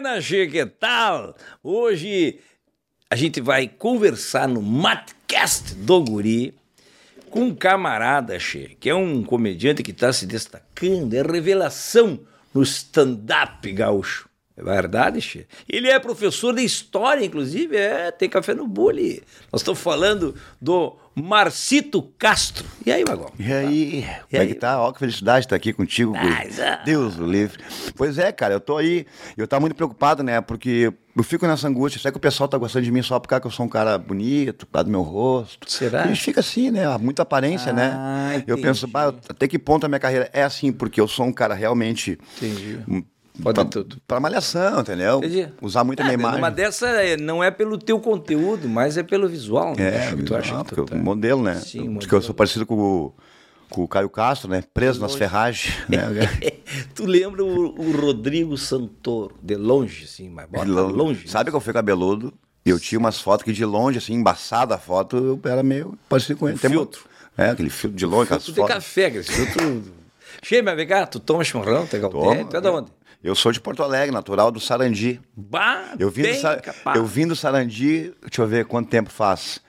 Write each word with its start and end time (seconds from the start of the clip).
Buenas, 0.00 0.26
que 0.26 0.64
tal? 0.64 1.36
Hoje 1.62 2.38
a 3.10 3.14
gente 3.14 3.38
vai 3.38 3.68
conversar 3.68 4.48
no 4.48 4.62
Matcast 4.62 5.74
do 5.74 6.02
Guri 6.02 6.54
com 7.28 7.42
um 7.42 7.54
camarada, 7.54 8.38
che, 8.40 8.78
que 8.80 8.88
é 8.88 8.94
um 8.94 9.22
comediante 9.22 9.82
que 9.82 9.90
está 9.90 10.10
se 10.10 10.24
destacando, 10.24 11.12
é 11.12 11.20
revelação 11.20 12.18
no 12.54 12.62
stand-up 12.62 13.70
gaúcho. 13.72 14.26
É 14.56 14.62
verdade, 14.62 15.20
che? 15.20 15.46
Ele 15.68 15.90
é 15.90 15.98
professor 15.98 16.54
de 16.54 16.62
história, 16.64 17.22
inclusive, 17.22 17.76
é, 17.76 18.10
tem 18.10 18.30
café 18.30 18.54
no 18.54 18.66
bule. 18.66 19.22
Nós 19.52 19.60
estamos 19.60 19.80
falando 19.80 20.34
do 20.58 20.96
Marcito 21.22 22.02
Castro. 22.18 22.64
E 22.84 22.90
aí, 22.92 23.04
Magão? 23.06 23.30
E 23.38 23.52
aí? 23.52 24.06
Como 24.30 24.42
é 24.42 24.46
que 24.46 24.54
tá? 24.54 24.80
Ó, 24.80 24.92
que 24.92 24.98
felicidade 24.98 25.46
estar 25.46 25.56
aqui 25.56 25.72
contigo. 25.72 26.12
Mas, 26.12 26.58
ah. 26.60 26.82
Deus 26.84 27.18
o 27.18 27.24
livre. 27.26 27.62
Pois 27.96 28.18
é, 28.18 28.32
cara, 28.32 28.54
eu 28.54 28.60
tô 28.60 28.76
aí. 28.76 29.06
Eu 29.36 29.46
tava 29.46 29.60
muito 29.60 29.74
preocupado, 29.76 30.22
né? 30.22 30.40
Porque 30.40 30.92
eu 31.16 31.22
fico 31.22 31.46
nessa 31.46 31.68
angústia. 31.68 32.00
Será 32.00 32.10
que 32.12 32.18
o 32.18 32.20
pessoal 32.20 32.48
tá 32.48 32.56
gostando 32.58 32.84
de 32.84 32.90
mim 32.90 33.02
só 33.02 33.18
por 33.18 33.28
causa 33.28 33.40
que 33.40 33.46
eu 33.46 33.50
sou 33.50 33.66
um 33.66 33.68
cara 33.68 33.98
bonito, 33.98 34.66
por 34.66 34.72
causa 34.72 34.84
do 34.84 34.90
meu 34.90 35.02
rosto? 35.02 35.70
Será? 35.70 36.04
A 36.04 36.06
gente 36.06 36.20
fica 36.20 36.40
assim, 36.40 36.70
né? 36.70 36.84
Muita 36.98 37.22
aparência, 37.22 37.70
Ah, 37.70 37.74
né? 37.74 38.34
Eu 38.46 38.54
entendi. 38.54 38.62
penso, 38.62 38.86
bah, 38.86 39.14
até 39.28 39.46
que 39.46 39.58
ponto 39.58 39.84
a 39.84 39.88
minha 39.88 40.00
carreira 40.00 40.30
é 40.32 40.42
assim? 40.42 40.72
Porque 40.72 41.00
eu 41.00 41.06
sou 41.08 41.26
um 41.26 41.32
cara 41.32 41.54
realmente. 41.54 42.18
Entendi. 42.36 42.78
hum, 42.88 43.02
Pode 43.42 43.54
pra, 43.54 43.64
tudo. 43.64 43.96
pra 44.06 44.20
malhação, 44.20 44.80
entendeu? 44.80 45.18
Entendi. 45.18 45.48
Usar 45.62 45.84
muito 45.84 46.00
a 46.00 46.02
Ah, 46.02 46.06
minha 46.06 46.14
imagem. 46.14 46.38
Uma 46.38 46.50
dessa 46.50 46.86
é, 46.88 47.16
não 47.16 47.42
é 47.42 47.50
pelo 47.50 47.78
teu 47.78 47.98
conteúdo, 48.00 48.68
mas 48.68 48.96
é 48.96 49.02
pelo 49.02 49.28
visual. 49.28 49.74
Né? 49.76 50.08
É, 50.10 50.16
que 50.16 50.22
tu 50.22 50.34
acha 50.34 50.54
ah, 50.60 50.64
que 50.64 50.74
porque 50.74 50.82
tu 50.82 50.96
tá- 50.96 50.96
modelo, 51.02 51.42
né? 51.42 51.54
Sim, 51.56 51.78
porque 51.78 52.06
modelo. 52.06 52.16
eu 52.16 52.22
sou 52.22 52.34
parecido 52.34 52.64
com 52.66 52.74
o, 52.78 53.14
com 53.68 53.82
o 53.84 53.88
Caio 53.88 54.08
Castro, 54.10 54.50
né? 54.50 54.62
Preso 54.74 55.00
nas 55.00 55.14
ferragens. 55.14 55.74
Né? 55.88 56.00
tu 56.94 57.06
lembra 57.06 57.44
o, 57.44 57.80
o 57.80 57.92
Rodrigo 58.00 58.56
Santoro, 58.56 59.34
de 59.42 59.56
longe, 59.56 60.04
assim, 60.04 60.28
mas 60.28 60.46
bota 60.48 60.64
longe. 60.66 61.28
Sabe 61.28 61.50
que 61.50 61.56
eu 61.56 61.60
fui 61.60 61.72
cabeludo? 61.72 62.32
E 62.64 62.70
eu 62.70 62.78
tinha 62.78 62.98
umas 62.98 63.18
fotos 63.20 63.42
que 63.44 63.52
de 63.52 63.64
longe, 63.64 63.98
assim, 63.98 64.12
embaçada 64.12 64.74
a 64.74 64.78
foto, 64.78 65.16
eu 65.16 65.40
era 65.50 65.62
meio 65.62 65.98
parecido 66.08 66.38
com 66.38 66.48
ele. 66.48 66.58
Tem 66.58 66.68
uma- 66.70 66.76
filtro. 66.76 67.00
É, 67.38 67.48
aquele 67.50 67.70
filtro 67.70 67.96
de 67.96 68.04
longe, 68.04 68.24
aquelas 68.24 68.44
Tu 68.44 68.52
tem 68.52 68.62
fotos. 68.62 68.74
café, 68.74 69.06
aquele 69.06 69.22
filtro. 69.24 69.82
Cheio, 70.42 70.62
mas 70.64 70.76
vem 70.76 70.86
cá, 70.86 71.06
tu 71.06 71.18
toma 71.20 71.42
chimarrão, 71.44 71.86
tem 71.86 72.00
galpé, 72.00 72.44
tu 72.44 72.56
é 72.56 72.60
da 72.60 72.72
onde? 72.72 72.90
Eu 73.22 73.34
sou 73.34 73.52
de 73.52 73.60
Porto 73.60 73.82
Alegre, 73.82 74.12
natural 74.14 74.50
do 74.50 74.58
Sarandi. 74.58 75.20
Bah, 75.36 75.94
Eu 75.98 76.10
vim, 76.10 76.22
do, 76.22 76.34
Sa- 76.40 76.60
eu 76.96 77.04
vim 77.04 77.26
do 77.26 77.36
Sarandi, 77.36 78.14
deixa 78.22 78.40
eu 78.42 78.46
ver 78.46 78.64
quanto 78.64 78.88
tempo 78.88 79.10
faz. 79.10 79.60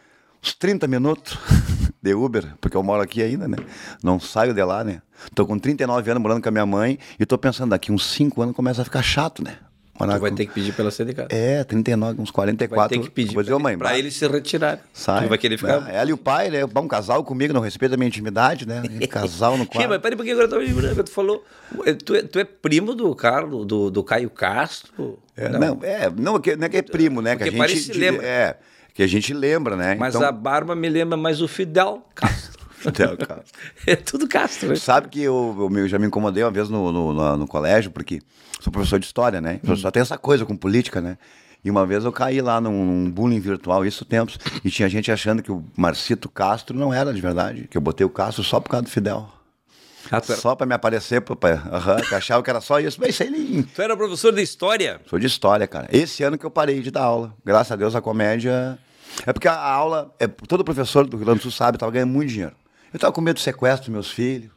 Uns 0.41 0.53
30 0.53 0.87
minutos 0.87 1.37
de 2.01 2.13
Uber, 2.13 2.55
porque 2.61 2.75
eu 2.77 2.81
moro 2.83 3.01
aqui 3.03 3.21
ainda, 3.21 3.47
né? 3.47 3.57
Não 4.01 4.19
saio 4.19 4.53
de 4.53 4.63
lá, 4.63 4.83
né? 4.83 5.01
Tô 5.35 5.45
com 5.45 5.59
39 5.59 6.09
anos 6.11 6.23
morando 6.23 6.41
com 6.41 6.47
a 6.49 6.51
minha 6.51 6.65
mãe 6.65 6.97
e 7.19 7.25
tô 7.25 7.37
pensando, 7.37 7.71
daqui 7.71 7.91
uns 7.91 8.05
5 8.11 8.41
anos 8.41 8.55
começa 8.55 8.81
a 8.81 8.85
ficar 8.85 9.03
chato, 9.03 9.43
né? 9.43 9.57
Morar 10.01 10.15
Tu 10.17 10.21
vai 10.21 10.29
com- 10.31 10.35
ter 10.37 10.45
que 10.45 10.53
pedir 10.53 10.73
pela 10.73 10.91
casa. 10.91 11.27
É, 11.29 11.63
39, 11.63 12.21
uns 12.21 12.29
vai 12.29 12.33
44. 12.33 12.97
ter 12.97 13.03
que 13.03 13.09
pedir 13.11 13.33
Vou 13.33 13.43
dizer, 13.43 13.55
mãe, 13.57 13.77
pra 13.77 13.89
vai- 13.89 13.99
eles 13.99 14.13
se 14.15 14.27
retirarem. 14.27 14.81
Sai. 14.93 15.23
Tu 15.23 15.29
vai 15.29 15.37
querer 15.37 15.57
ficar... 15.57 15.87
É, 15.89 15.97
ela 15.97 16.09
e 16.09 16.13
o 16.13 16.17
pai, 16.17 16.49
né? 16.49 16.59
Um 16.65 16.87
casal 16.87 17.23
comigo, 17.23 17.53
não 17.53 17.61
respeita 17.61 17.95
a 17.95 17.97
minha 17.97 18.07
intimidade, 18.07 18.67
né? 18.67 18.81
Casal 19.09 19.57
no 19.57 19.63
Sim, 19.63 19.69
mas 19.73 19.85
quarto. 19.87 20.01
peraí, 20.01 20.15
porque 20.17 20.31
agora 20.31 20.47
eu 20.47 20.49
tava 20.89 21.03
tu 21.03 21.11
falou, 21.11 21.43
tu 22.05 22.15
é, 22.15 22.21
tu 22.23 22.39
é 22.39 22.43
primo 22.43 22.93
do 22.95 23.13
Carlos, 23.15 23.65
do, 23.65 23.89
do 23.91 24.03
Caio 24.03 24.29
Castro? 24.29 25.19
É, 25.37 25.49
não. 25.49 25.79
é, 25.83 26.09
não, 26.15 26.35
é 26.35 26.39
que- 26.39 26.55
não 26.55 26.65
é 26.65 26.69
que 26.69 26.77
é 26.77 26.81
primo, 26.81 27.21
né? 27.21 27.35
Porque 27.35 27.51
que 27.51 27.61
a 27.61 27.67
gente 27.67 27.93
lembra. 27.97 28.25
É, 28.25 28.55
que 28.93 29.03
a 29.03 29.07
gente 29.07 29.33
lembra, 29.33 29.75
né? 29.75 29.95
Mas 29.97 30.15
então, 30.15 30.27
a 30.27 30.31
barba 30.31 30.75
me 30.75 30.89
lembra 30.89 31.15
mais 31.17 31.41
o 31.41 31.47
Fidel 31.47 32.01
Castro. 32.13 32.60
Castro. 32.89 33.43
é 33.85 33.95
tudo 33.95 34.27
Castro, 34.27 34.69
né? 34.69 34.75
Sabe 34.75 35.09
que 35.09 35.21
eu, 35.21 35.69
eu 35.75 35.87
já 35.87 35.99
me 35.99 36.07
incomodei 36.07 36.43
uma 36.43 36.51
vez 36.51 36.69
no, 36.69 36.91
no, 36.91 37.13
no- 37.13 37.37
no 37.37 37.47
colégio, 37.47 37.91
porque 37.91 38.21
sou 38.59 38.71
professor 38.71 38.99
de 38.99 39.05
história, 39.05 39.39
né? 39.41 39.59
Hum. 39.67 39.75
Só 39.75 39.91
tem 39.91 40.01
essa 40.01 40.17
coisa 40.17 40.45
com 40.45 40.55
política, 40.55 41.01
né? 41.01 41.17
E 41.63 41.69
uma 41.69 41.85
vez 41.85 42.03
eu 42.05 42.11
caí 42.11 42.41
lá 42.41 42.59
num, 42.59 42.85
num 42.85 43.11
bullying 43.11 43.39
virtual, 43.39 43.85
isso 43.85 44.03
tempos, 44.03 44.39
e 44.63 44.71
tinha 44.71 44.89
gente 44.89 45.11
achando 45.11 45.43
que 45.43 45.51
o 45.51 45.63
Marcito 45.77 46.27
Castro 46.27 46.75
não 46.77 46.91
era 46.93 47.13
de 47.13 47.21
verdade, 47.21 47.67
que 47.69 47.77
eu 47.77 47.81
botei 47.81 48.03
o 48.05 48.09
Castro 48.09 48.43
só 48.43 48.59
por 48.59 48.69
causa 48.69 48.83
do 48.85 48.89
Fidel. 48.89 49.29
Ah, 50.11 50.17
era, 50.17 50.35
Só 50.35 50.55
pra 50.55 50.65
me 50.65 50.73
aparecer, 50.73 51.21
papai. 51.21 51.53
Aham, 51.53 51.97
que 51.97 52.15
achava 52.15 52.41
que 52.43 52.49
era 52.49 52.59
só 52.59 52.79
isso. 52.79 52.97
Mas 52.99 53.21
aí 53.21 53.29
nem... 53.29 53.61
tu 53.61 53.81
era 53.81 53.95
professor 53.95 54.33
de 54.33 54.41
história? 54.41 54.99
Sou 55.07 55.19
de 55.19 55.27
história, 55.27 55.67
cara. 55.67 55.87
Esse 55.91 56.23
ano 56.23 56.37
que 56.37 56.45
eu 56.45 56.49
parei 56.51 56.81
de 56.81 56.89
dar 56.89 57.03
aula. 57.03 57.33
Graças 57.45 57.71
a 57.71 57.75
Deus 57.75 57.95
a 57.95 58.01
comédia. 58.01 58.77
É 59.25 59.31
porque 59.31 59.47
a 59.47 59.55
aula, 59.55 60.13
é, 60.19 60.27
todo 60.27 60.63
professor 60.63 61.05
do 61.05 61.15
Rio 61.17 61.25
Grande 61.25 61.39
do 61.39 61.43
Sul 61.43 61.51
sabe, 61.51 61.77
tava 61.77 61.91
ganhando 61.91 62.09
muito 62.11 62.29
dinheiro. 62.29 62.55
Eu 62.93 62.99
tava 62.99 63.13
com 63.13 63.21
medo 63.21 63.35
do 63.35 63.41
sequestro 63.41 63.85
dos 63.85 63.93
meus 63.93 64.11
filhos. 64.11 64.51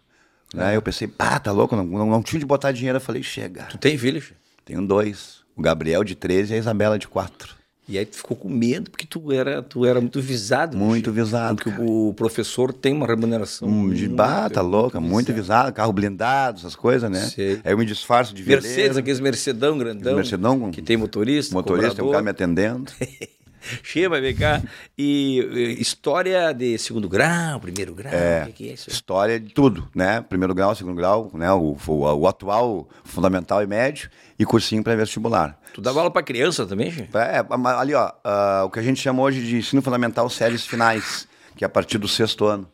Né? 0.53 0.77
Eu 0.77 0.83
pensei, 0.83 1.09
pá, 1.09 1.39
tá 1.39 1.51
louco, 1.51 1.75
não, 1.75 1.85
não, 1.85 2.07
não 2.07 2.23
tinha 2.23 2.39
de 2.39 2.47
botar 2.47 2.73
dinheiro. 2.73 2.97
Eu 2.97 3.01
falei, 3.01 3.23
chega. 3.23 3.65
Tu 3.65 3.79
tem 3.79 3.99
filho? 3.99 4.21
Chico? 4.21 4.39
Tenho 4.65 4.87
dois. 4.87 5.39
O 5.57 5.63
Gabriel 5.63 6.03
de 6.05 6.15
13 6.15 6.53
e 6.53 6.57
a 6.57 6.59
Isabela 6.59 6.99
de 6.99 7.07
4. 7.09 7.55
E 7.87 7.99
aí 7.99 8.07
tu 8.07 8.17
ficou 8.17 8.35
com 8.35 8.49
medo 8.49 8.91
porque 8.91 9.07
tu 9.07 9.31
era, 9.31 9.63
tu 9.63 9.85
era 9.85 10.01
muito 10.01 10.19
visado. 10.19 10.75
Muito 10.75 11.13
visado, 11.13 11.57
Porque 11.57 11.71
cara. 11.71 11.83
o 11.85 12.15
professor 12.15 12.73
tem 12.73 12.95
uma 12.95 13.07
remuneração. 13.07 13.69
Um 13.69 13.91
de 13.91 14.09
bah, 14.09 14.49
tá 14.49 14.63
louca, 14.63 14.99
muito 15.01 15.35
visado, 15.35 15.71
carro 15.71 15.93
blindado, 15.93 16.59
essas 16.61 16.75
coisas, 16.75 17.11
né? 17.11 17.21
Sei. 17.21 17.61
Aí 17.63 17.73
eu 17.73 17.77
me 17.79 17.85
disfarço 17.85 18.35
de 18.35 18.43
Mercedes, 18.43 18.97
aqueles 18.97 19.21
Mercedão 19.21 19.77
grandão. 19.77 20.17
Mercedão 20.17 20.71
Que 20.71 20.81
tem 20.81 20.97
motorista. 20.97 21.55
motorista, 21.55 21.97
tem 21.97 22.05
um 22.05 22.07
cobrador. 22.09 22.13
cara 22.13 22.25
me 22.25 22.31
atendendo. 22.31 22.91
Cheia, 23.83 24.09
vai 24.09 24.21
vem 24.21 24.35
cá. 24.35 24.63
E, 24.97 25.77
história 25.81 26.53
de 26.53 26.79
segundo 26.79 27.09
grau, 27.09 27.61
primeiro 27.61 27.95
grau, 27.95 28.13
o 28.49 28.53
que, 28.53 28.71
é 28.71 28.73
isso? 28.73 28.91
História 28.91 29.39
de 29.41 29.53
tudo, 29.53 29.89
né? 29.95 30.21
Primeiro 30.21 30.55
grau, 30.55 30.75
segundo 30.75 30.97
grau, 30.97 31.31
né? 31.35 31.51
O, 31.53 31.77
o, 31.87 31.95
o 31.95 32.29
atual 32.29 32.89
fundamental 33.05 33.63
e 33.63 33.67
médio 33.67 34.11
e 34.39 34.45
cursinho 34.45 34.83
pré-vestibular. 34.83 35.59
Tu 35.73 35.81
dava 35.81 36.01
aula 36.01 36.11
pra 36.11 36.23
criança 36.23 36.67
também, 36.67 36.91
Chico? 36.91 37.17
É, 37.19 37.45
mas 37.57 37.79
ali, 37.79 37.95
ó, 37.95 38.13
ah, 38.23 38.63
o 38.67 38.71
que 38.71 38.79
a 38.79 38.83
gente 38.83 39.01
chama 39.01 39.23
hoje 39.23 39.45
de 39.45 39.57
ensino 39.57 39.83
fundamental 39.83 40.29
séries 40.31 40.67
finais, 40.67 41.27
que 41.57 41.65
é 41.65 41.67
a 41.67 41.71
partir 41.71 41.99
do 41.99 42.07
sexto 42.07 42.45
ano. 42.47 42.69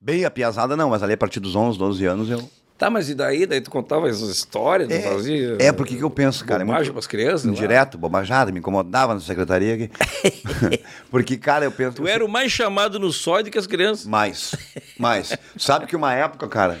Bem 0.00 0.24
apiazada 0.24 0.76
não, 0.76 0.90
mas 0.90 1.02
ali 1.02 1.12
a 1.12 1.16
partir 1.16 1.40
dos 1.40 1.56
11, 1.56 1.78
12 1.78 2.06
anos 2.06 2.30
eu... 2.30 2.57
Tá, 2.78 2.88
mas 2.88 3.10
e 3.10 3.14
daí? 3.14 3.44
Daí 3.44 3.60
tu 3.60 3.70
contava 3.72 4.08
essas 4.08 4.28
histórias, 4.28 4.88
não 4.88 5.00
fazia? 5.02 5.56
É, 5.58 5.72
porque 5.72 5.96
que 5.96 6.02
eu 6.04 6.08
penso, 6.10 6.44
cara? 6.44 6.62
é 6.62 6.64
Bobagem 6.64 6.84
muito- 6.84 6.92
pras 6.94 7.06
crianças? 7.08 7.44
lá? 7.44 7.52
Direto, 7.52 7.98
bobajada, 7.98 8.52
me 8.52 8.60
incomodava 8.60 9.14
na 9.14 9.20
secretaria 9.20 9.74
aqui. 9.74 9.90
porque, 11.10 11.36
cara, 11.36 11.64
eu 11.64 11.72
penso... 11.72 11.96
Tu 11.96 12.06
era 12.06 12.24
o 12.24 12.28
mais 12.28 12.52
chamado 12.52 12.98
no 13.00 13.12
sóio 13.12 13.44
do 13.44 13.50
que 13.50 13.58
as 13.58 13.66
crianças. 13.66 14.06
Mais, 14.06 14.54
mais. 14.96 15.36
Sabe 15.56 15.86
que 15.86 15.96
uma 15.96 16.14
época, 16.14 16.46
cara, 16.46 16.78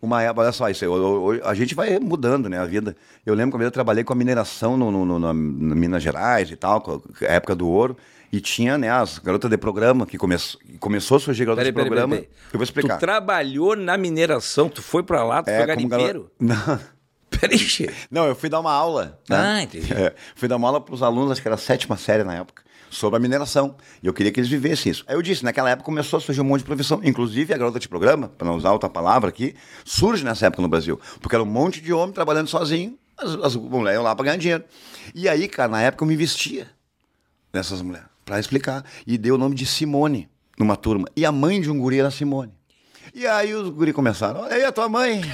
uma 0.00 0.22
época, 0.22 0.40
olha 0.42 0.52
só, 0.52 0.68
isso, 0.70 0.84
aí, 0.84 0.90
eu- 0.90 1.34
eu- 1.34 1.46
a 1.46 1.52
gente 1.54 1.74
vai 1.74 1.98
mudando, 1.98 2.48
né, 2.48 2.58
a 2.58 2.64
vida. 2.64 2.96
Eu 3.26 3.34
lembro 3.34 3.58
que 3.58 3.64
eu 3.64 3.70
trabalhei 3.70 4.02
com 4.02 4.12
a 4.12 4.16
mineração 4.16 4.76
no, 4.78 4.90
no- 4.90 5.04
no- 5.04 5.18
na 5.18 5.34
Minas 5.34 6.02
Gerais 6.02 6.50
e 6.50 6.56
tal, 6.56 6.80
com 6.80 7.02
a 7.20 7.24
época 7.32 7.54
do 7.54 7.68
ouro, 7.68 7.96
e 8.36 8.40
tinha, 8.40 8.76
né, 8.78 8.90
as 8.90 9.18
garotas 9.18 9.50
de 9.50 9.56
programa, 9.56 10.06
que 10.06 10.16
começou, 10.18 10.60
começou 10.80 11.16
a 11.16 11.20
surgir 11.20 11.44
garotas 11.44 11.64
Peraí, 11.64 11.72
de 11.72 11.74
peraí, 11.74 11.88
programa. 11.88 12.14
peraí. 12.16 12.28
Eu 12.52 12.58
vou 12.58 12.64
explicar. 12.64 12.96
Tu 12.96 13.00
trabalhou 13.00 13.76
na 13.76 13.96
mineração, 13.96 14.68
tu 14.68 14.82
foi 14.82 15.02
pra 15.02 15.22
lá, 15.24 15.42
tu 15.42 15.46
foi 15.46 15.54
como 15.54 15.66
garimpeiro. 15.88 16.30
garo- 16.40 16.58
Não. 16.68 16.80
Peraí. 17.30 17.58
Não, 18.10 18.26
eu 18.26 18.34
fui 18.36 18.48
dar 18.48 18.60
uma 18.60 18.72
aula. 18.72 19.18
né? 19.28 19.36
Ah, 19.36 19.62
entendi. 19.62 19.92
É, 19.92 20.14
fui 20.36 20.48
dar 20.48 20.56
uma 20.56 20.68
aula 20.68 20.80
para 20.80 20.94
os 20.94 21.02
alunos, 21.02 21.32
acho 21.32 21.42
que 21.42 21.48
era 21.48 21.56
a 21.56 21.58
sétima 21.58 21.96
série 21.96 22.22
na 22.22 22.34
época, 22.34 22.62
sobre 22.90 23.16
a 23.16 23.20
mineração. 23.20 23.76
E 24.02 24.06
eu 24.06 24.14
queria 24.14 24.30
que 24.30 24.38
eles 24.38 24.48
vivessem 24.48 24.90
isso. 24.92 25.04
Aí 25.08 25.16
eu 25.16 25.22
disse, 25.22 25.42
naquela 25.44 25.68
época 25.70 25.84
começou 25.84 26.16
a 26.18 26.20
surgir 26.20 26.40
um 26.40 26.44
monte 26.44 26.60
de 26.60 26.66
profissão, 26.66 27.00
inclusive 27.02 27.52
a 27.52 27.56
garota 27.58 27.78
de 27.80 27.88
programa, 27.88 28.28
para 28.28 28.46
não 28.46 28.56
usar 28.56 28.70
outra 28.72 28.88
palavra 28.88 29.28
aqui, 29.30 29.54
surge 29.84 30.24
nessa 30.24 30.46
época 30.46 30.62
no 30.62 30.68
Brasil. 30.68 31.00
Porque 31.20 31.34
era 31.34 31.42
um 31.42 31.46
monte 31.46 31.80
de 31.80 31.92
homem 31.92 32.12
trabalhando 32.14 32.46
sozinho, 32.48 32.96
as, 33.18 33.34
as 33.44 33.56
mulheres 33.56 33.96
iam 33.98 34.04
lá 34.04 34.14
para 34.14 34.26
ganhar 34.26 34.36
dinheiro. 34.38 34.64
E 35.12 35.28
aí, 35.28 35.48
cara, 35.48 35.68
na 35.68 35.82
época 35.82 36.04
eu 36.04 36.08
me 36.08 36.14
vestia 36.16 36.68
dessas 37.52 37.82
mulheres, 37.82 38.06
para 38.24 38.38
explicar. 38.40 38.84
E 39.06 39.16
dei 39.18 39.30
o 39.32 39.38
nome 39.38 39.54
de 39.54 39.66
Simone 39.66 40.28
numa 40.58 40.76
turma. 40.76 41.06
E 41.16 41.24
a 41.26 41.32
mãe 41.32 41.60
de 41.60 41.70
um 41.70 41.78
guri 41.78 41.98
era 41.98 42.10
Simone. 42.10 42.52
E 43.14 43.26
aí 43.26 43.54
os 43.54 43.68
guri 43.70 43.92
começaram, 43.92 44.40
olha 44.40 44.54
aí 44.54 44.64
a 44.64 44.72
tua 44.72 44.88
mãe. 44.88 45.20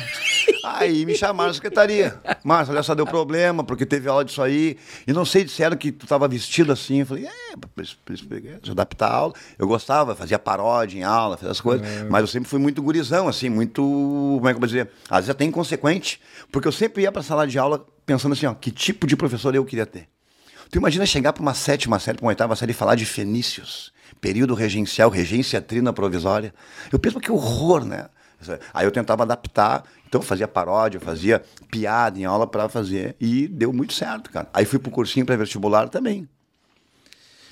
Aí 0.63 1.07
me 1.07 1.15
chamaram 1.15 1.49
na 1.49 1.55
secretaria. 1.55 2.21
Márcio, 2.45 2.75
olha 2.75 2.83
só, 2.83 2.95
deu 2.95 3.07
problema, 3.07 3.65
porque 3.65 3.87
teve 3.87 4.09
aula 4.11 4.23
disso 4.23 4.43
aí. 4.43 4.77
E 5.07 5.13
não 5.13 5.25
sei, 5.25 5.43
disseram 5.43 5.75
que 5.75 5.91
tu 5.91 6.07
tava 6.07 6.29
vestido 6.29 6.71
assim. 6.71 7.01
Eu 7.01 7.07
falei, 7.07 7.27
é, 7.27 7.57
pra- 7.57 7.85
se 8.63 8.71
adaptar 8.71 9.07
à 9.09 9.15
aula. 9.15 9.35
Eu 9.59 9.67
gostava, 9.67 10.15
fazia 10.15 10.39
paródia 10.39 10.99
em 10.99 11.03
aula, 11.03 11.37
fazia 11.39 11.51
as 11.51 11.61
coisas. 11.63 11.87
Mas 12.11 12.21
eu 12.21 12.27
sempre 12.27 12.49
fui 12.51 12.59
muito 12.59 12.83
gurizão, 12.83 13.27
assim, 13.27 13.49
muito, 13.49 13.81
como 13.83 14.49
é 14.49 14.53
que 14.53 14.57
eu 14.57 14.61
vou 14.61 14.67
dizer? 14.67 14.91
Às 15.09 15.21
vezes 15.21 15.31
até 15.31 15.45
inconsequente, 15.47 16.21
porque 16.53 16.69
eu 16.69 16.73
sempre 16.73 17.03
ia 17.05 17.13
pra 17.13 17.23
sala 17.23 17.47
de 17.47 17.59
aula 17.59 17.87
pensando 18.05 18.33
assim, 18.35 18.45
ó, 18.45 18.53
que 18.53 18.71
tipo 18.71 19.07
de 19.07 19.17
professor 19.17 19.55
eu 19.55 19.65
queria 19.65 19.87
ter. 19.87 20.09
Tu 20.71 20.79
imagina 20.79 21.05
chegar 21.05 21.33
para 21.33 21.43
uma 21.43 21.55
sétima 21.55 21.99
série, 21.99 22.17
para 22.19 22.25
uma 22.25 22.31
oitava 22.31 22.55
série 22.55 22.71
e 22.73 22.75
falar 22.75 22.95
de 22.95 23.05
fenícios, 23.05 23.93
período 24.21 24.55
regencial, 24.55 25.11
regência 25.11 25.61
trina 25.61 25.93
provisória. 25.93 26.55
Eu 26.93 26.99
penso 26.99 27.19
que 27.21 27.31
horror, 27.33 27.85
né? 27.85 28.09
Aí 28.73 28.87
eu 28.87 28.91
tentava 28.91 29.23
adaptar, 29.25 29.85
então 30.09 30.21
eu 30.21 30.25
fazia 30.27 30.49
paródia, 30.49 30.97
eu 30.97 31.01
fazia 31.03 31.43
piada 31.71 32.19
em 32.19 32.25
aula 32.25 32.47
para 32.47 32.69
fazer 32.69 33.15
e 33.21 33.47
deu 33.49 33.73
muito 33.73 33.93
certo, 33.93 34.31
cara. 34.31 34.49
Aí 34.55 34.65
fui 34.65 34.79
pro 34.79 34.91
cursinho 34.91 35.27
pré-vestibular 35.27 35.89
também. 35.89 36.27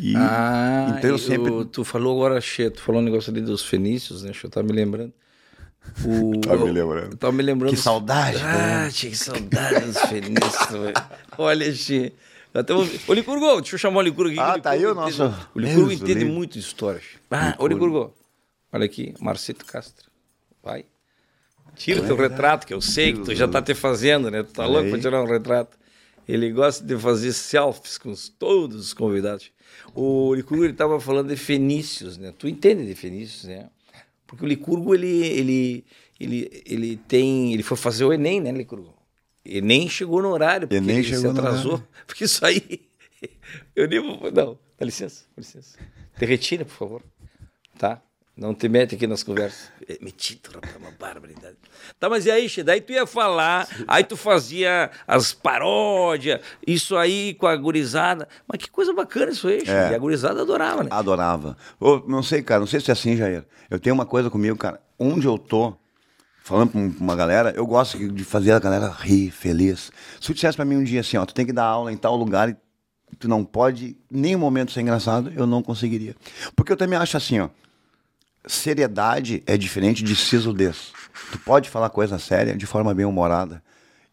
E, 0.01 0.15
Ah, 0.17 0.95
então 0.97 1.11
eu 1.11 1.19
sempre 1.19 1.51
o- 1.51 1.65
tu 1.65 1.85
falou 1.85 2.15
agora, 2.17 2.41
Che, 2.41 2.71
tu 2.71 2.81
falou 2.81 3.01
um 3.03 3.05
negócio 3.05 3.31
ali 3.33 3.41
dos 3.43 3.63
fenícios, 3.65 4.23
né? 4.23 4.33
Che, 4.33 4.47
eu 4.47 4.51
tava 4.51 4.67
me 4.67 4.73
lembrando. 4.73 5.13
O, 6.05 6.41
Tá 6.47 6.57
me 6.57 6.71
lembrando. 6.71 7.11
Eu 7.13 7.17
tava 7.19 7.33
me 7.33 7.43
lembrando. 7.43 7.75
Que 7.75 7.83
saudade, 7.83 8.39
Ah, 8.45 8.85
né? 8.85 8.91
tinha 8.93 9.11
que 9.11 9.19
saudade 9.19 9.81
dos 9.85 9.99
Fenícios. 10.01 10.71
Olha, 11.37 11.73
Xê. 11.75 12.13
Até 12.61 12.75
o... 12.75 12.79
Ô, 13.07 13.13
Licurgo, 13.15 13.61
deixa 13.61 13.75
eu 13.75 13.79
chamar 13.79 13.99
o 13.99 14.03
Licurgo 14.03 14.31
aqui. 14.31 14.41
Ah, 14.41 14.55
que 14.55 14.61
tá 14.63 14.71
aí 14.71 14.85
o 14.85 14.89
Licurgo 14.91 15.01
nosso- 15.19 15.49
O 15.55 15.59
Licurgo 15.59 15.89
Deus, 15.89 16.01
entende 16.01 16.19
livre. 16.21 16.33
muito 16.33 16.53
de 16.55 16.59
história. 16.61 17.01
Xê. 17.01 17.19
Ah, 17.31 17.55
ô, 17.59 17.67
Licurgo. 17.67 18.15
Olha 18.73 18.85
aqui, 18.85 19.15
Marcito 19.21 19.65
Castro. 19.65 20.11
Vai. 20.63 20.85
Tira 21.77 22.03
teu 22.03 22.17
retrato, 22.17 22.67
que 22.67 22.75
eu 22.75 22.81
sei 22.81 23.13
que 23.13 23.21
tu 23.21 23.35
já 23.35 23.47
tá 23.47 23.63
te 23.63 23.73
fazendo, 23.75 24.31
né? 24.31 24.43
Tu 24.43 24.53
tá 24.53 24.67
louco 24.67 24.91
pra 24.91 24.99
tirar 24.99 25.23
um 25.23 25.27
retrato. 25.27 25.79
Ele 26.29 26.51
gosta 26.51 26.85
de 26.85 26.97
fazer 26.99 27.33
selfies 27.33 27.97
com 27.97 28.11
os- 28.11 28.29
todos 28.29 28.77
os 28.87 28.93
convidados. 28.93 29.51
O 29.95 30.35
Licurgo, 30.35 30.65
ele 30.65 30.73
tava 30.75 31.01
falando 31.01 31.29
de 31.29 31.37
fenícios, 31.37 32.19
né? 32.19 32.35
Tu 32.37 32.49
entende 32.49 32.85
de 32.85 32.95
fenícios, 32.95 33.45
né? 33.45 33.69
Porque 34.27 34.45
o 34.45 34.49
Licurgo, 34.49 34.95
ele, 34.95 35.07
ele, 35.27 35.85
ele, 36.21 36.63
ele 36.67 36.97
tem... 37.09 37.55
Ele 37.55 37.63
foi 37.63 37.77
fazer 37.77 38.05
o 38.05 38.13
Enem, 38.13 38.41
né, 38.41 38.51
Licurgo? 38.53 38.93
Enem 39.49 39.89
chegou 39.89 40.23
no 40.23 40.29
horário, 40.29 40.69
porque 40.69 40.91
ele 40.91 41.05
se 41.05 41.27
atrasou. 41.27 41.83
Porque 42.07 42.25
isso 42.25 42.45
aí... 42.45 42.89
Eu 43.77 43.87
nem 43.87 44.01
vou... 44.01 44.31
Não, 44.33 44.59
dá 44.79 44.85
licença, 44.85 45.25
dá 45.37 45.41
licença. 45.41 45.79
Te 46.19 46.25
retira, 46.25 46.65
por 46.65 46.75
favor. 46.75 47.03
Tá? 47.79 48.01
Não 48.39 48.55
te 48.55 48.69
mete 48.69 48.95
aqui 48.95 49.05
nas 49.05 49.25
conversas. 49.25 49.69
É, 49.89 49.99
Metido, 50.01 50.51
rapaz, 50.55 50.77
uma 50.77 50.93
barbaridade. 50.93 51.57
Tá, 51.99 52.09
mas 52.09 52.25
e 52.25 52.31
aí, 52.31 52.49
Che? 52.49 52.63
Daí 52.63 52.81
tu 52.81 52.93
ia 52.93 53.05
falar, 53.05 53.69
aí 53.87 54.05
tu 54.05 54.17
fazia 54.17 54.93
as 55.09 55.33
paródias, 55.33 56.41
isso 56.65 56.97
aí 56.97 57.35
com 57.35 57.49
a 57.49 57.57
gurizada. 57.57 58.29
Mas 58.47 58.63
que 58.63 58.71
coisa 58.71 58.93
bacana 58.93 59.33
isso 59.33 59.49
aí, 59.49 59.67
Che. 59.67 59.71
É. 59.73 59.91
E 59.91 59.95
a 59.97 59.99
gurizada 59.99 60.43
adorava, 60.43 60.85
né? 60.85 60.89
Adorava. 60.93 61.57
Ô, 61.81 61.99
não 62.07 62.23
sei, 62.23 62.41
cara, 62.41 62.61
não 62.61 62.67
sei 62.69 62.79
se 62.79 62.91
é 62.91 62.93
assim, 62.93 63.17
Jair. 63.17 63.45
Eu 63.69 63.81
tenho 63.81 63.95
uma 63.95 64.07
coisa 64.07 64.31
comigo, 64.31 64.57
cara. 64.57 64.81
Onde 64.97 65.27
eu 65.27 65.37
tô, 65.37 65.77
falando 66.49 66.71
pra 66.71 66.81
um- 66.81 66.95
uma 66.99 67.15
galera, 67.15 67.53
eu 67.55 67.67
gosto 67.67 67.99
de 68.11 68.25
fazer 68.25 68.53
a 68.53 68.59
galera 68.59 68.89
rir, 68.89 69.31
feliz. 69.31 69.93
Se 70.19 70.27
tu 70.29 70.35
dissesse 70.35 70.57
pra 70.57 70.65
mim 70.65 70.77
um 70.77 70.83
dia 70.85 71.01
assim, 71.01 71.19
ó, 71.19 71.27
tu 71.27 71.35
tem 71.35 71.45
que 71.45 71.53
dar 71.53 71.65
aula 71.65 71.93
em 71.93 71.97
tal 71.97 72.17
lugar 72.17 72.49
e 72.49 72.57
tu 73.19 73.29
não 73.29 73.45
pode 73.45 73.97
nem 74.11 74.35
um 74.35 74.39
momento 74.39 74.73
ser 74.73 74.81
engraçado, 74.81 75.31
eu 75.37 75.47
não 75.47 75.63
conseguiria. 75.63 76.17
Porque 76.57 76.73
eu 76.73 76.77
também 76.77 76.99
acho 76.99 77.17
assim, 77.19 77.39
ó, 77.41 77.51
seriedade 78.47 79.43
é 79.47 79.59
diferente 79.59 80.03
de 80.03 80.17
sisudez. 80.17 80.93
Tu 81.31 81.39
pode 81.41 81.69
falar 81.69 81.91
coisa 81.91 82.19
séria 82.19 82.57
de 82.57 82.65
forma 82.65 82.95
bem 82.95 83.05
humorada, 83.05 83.63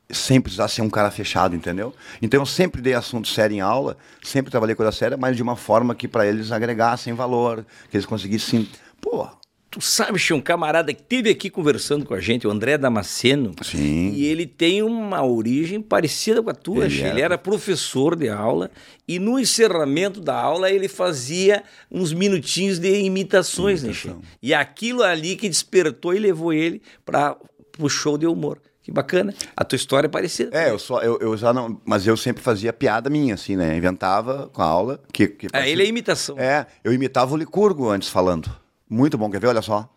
sem 0.10 0.42
precisar 0.42 0.68
ser 0.68 0.82
um 0.82 0.90
cara 0.90 1.10
fechado, 1.10 1.56
entendeu? 1.56 1.96
Então 2.22 2.42
eu 2.42 2.46
sempre 2.46 2.82
dei 2.82 2.94
assunto 2.94 3.30
sério 3.30 3.56
em 3.56 3.62
aula, 3.62 3.96
sempre 4.22 4.52
trabalhei 4.52 4.76
coisa 4.76 4.92
séria, 4.92 5.16
mas 5.16 5.38
de 5.38 5.42
uma 5.42 5.56
forma 5.56 5.96
que 5.96 6.08
para 6.08 6.28
eles 6.28 6.52
agregassem 6.52 7.14
valor, 7.14 7.66
que 7.90 7.96
eles 7.96 8.06
conseguissem, 8.06 8.68
pô, 9.00 9.26
Tu 9.75 9.81
sabe, 9.81 10.18
Che, 10.18 10.33
um 10.33 10.39
camarada 10.39 10.94
que 10.94 11.01
esteve 11.01 11.30
aqui 11.30 11.50
conversando 11.50 12.06
com 12.06 12.13
a 12.13 12.22
gente, 12.22 12.48
o 12.48 12.50
André 12.50 12.77
Damasceno. 12.77 13.51
Sim. 13.62 14.13
E 14.13 14.25
ele 14.25 14.45
tem 14.45 14.81
uma 14.81 15.22
origem 15.22 15.81
parecida 15.81 16.42
com 16.42 16.50
a 16.50 16.54
tua, 16.54 16.86
Ele 16.86 17.01
era. 17.01 17.10
Ele 17.10 17.22
era 17.22 17.38
professor 17.38 18.16
de 18.16 18.30
aula 18.30 18.72
e 19.06 19.19
no 19.19 19.38
encerramento 19.38 20.22
da 20.22 20.33
aula 20.33 20.72
ele 20.72 20.88
fazia 20.88 21.62
uns 21.92 22.13
minutinhos 22.13 22.80
de 22.80 23.01
imitações, 23.01 23.83
né? 23.83 23.89
Imitação. 23.89 24.22
E 24.42 24.54
aquilo 24.54 25.04
ali 25.04 25.36
que 25.36 25.50
despertou 25.50 26.13
e 26.13 26.19
levou 26.19 26.54
ele 26.54 26.81
para 27.04 27.36
o 27.77 27.89
show 27.89 28.18
de 28.18 28.25
humor. 28.25 28.62
Que 28.81 28.94
bacana. 28.94 29.33
A 29.57 29.66
tua 29.66 29.75
história 29.75 30.07
é 30.07 30.10
parecida. 30.10 30.57
É, 30.57 30.69
eu 30.69 30.80
só 30.80 31.01
eu, 31.01 31.19
eu 31.19 31.36
já 31.36 31.51
não, 31.51 31.81
mas 31.83 32.07
eu 32.07 32.16
sempre 32.16 32.42
fazia 32.42 32.72
piada 32.72 33.10
minha 33.10 33.33
assim, 33.33 33.57
né? 33.57 33.75
Inventava 33.75 34.50
com 34.54 34.62
a 34.62 34.66
aula 34.66 35.01
que, 35.12 35.27
que 35.27 35.48
É, 35.51 35.69
ele 35.69 35.83
é 35.83 35.86
imitação. 35.86 36.39
É, 36.39 36.66
eu 36.81 36.94
imitava 36.94 37.33
o 37.33 37.38
Licurgo 37.38 37.89
antes 37.89 38.07
falando. 38.07 38.63
Muito 38.90 39.18
bom, 39.18 39.30
quer 39.30 39.40
ver? 39.40 39.48
Olha 39.48 39.62
só. 39.62 39.90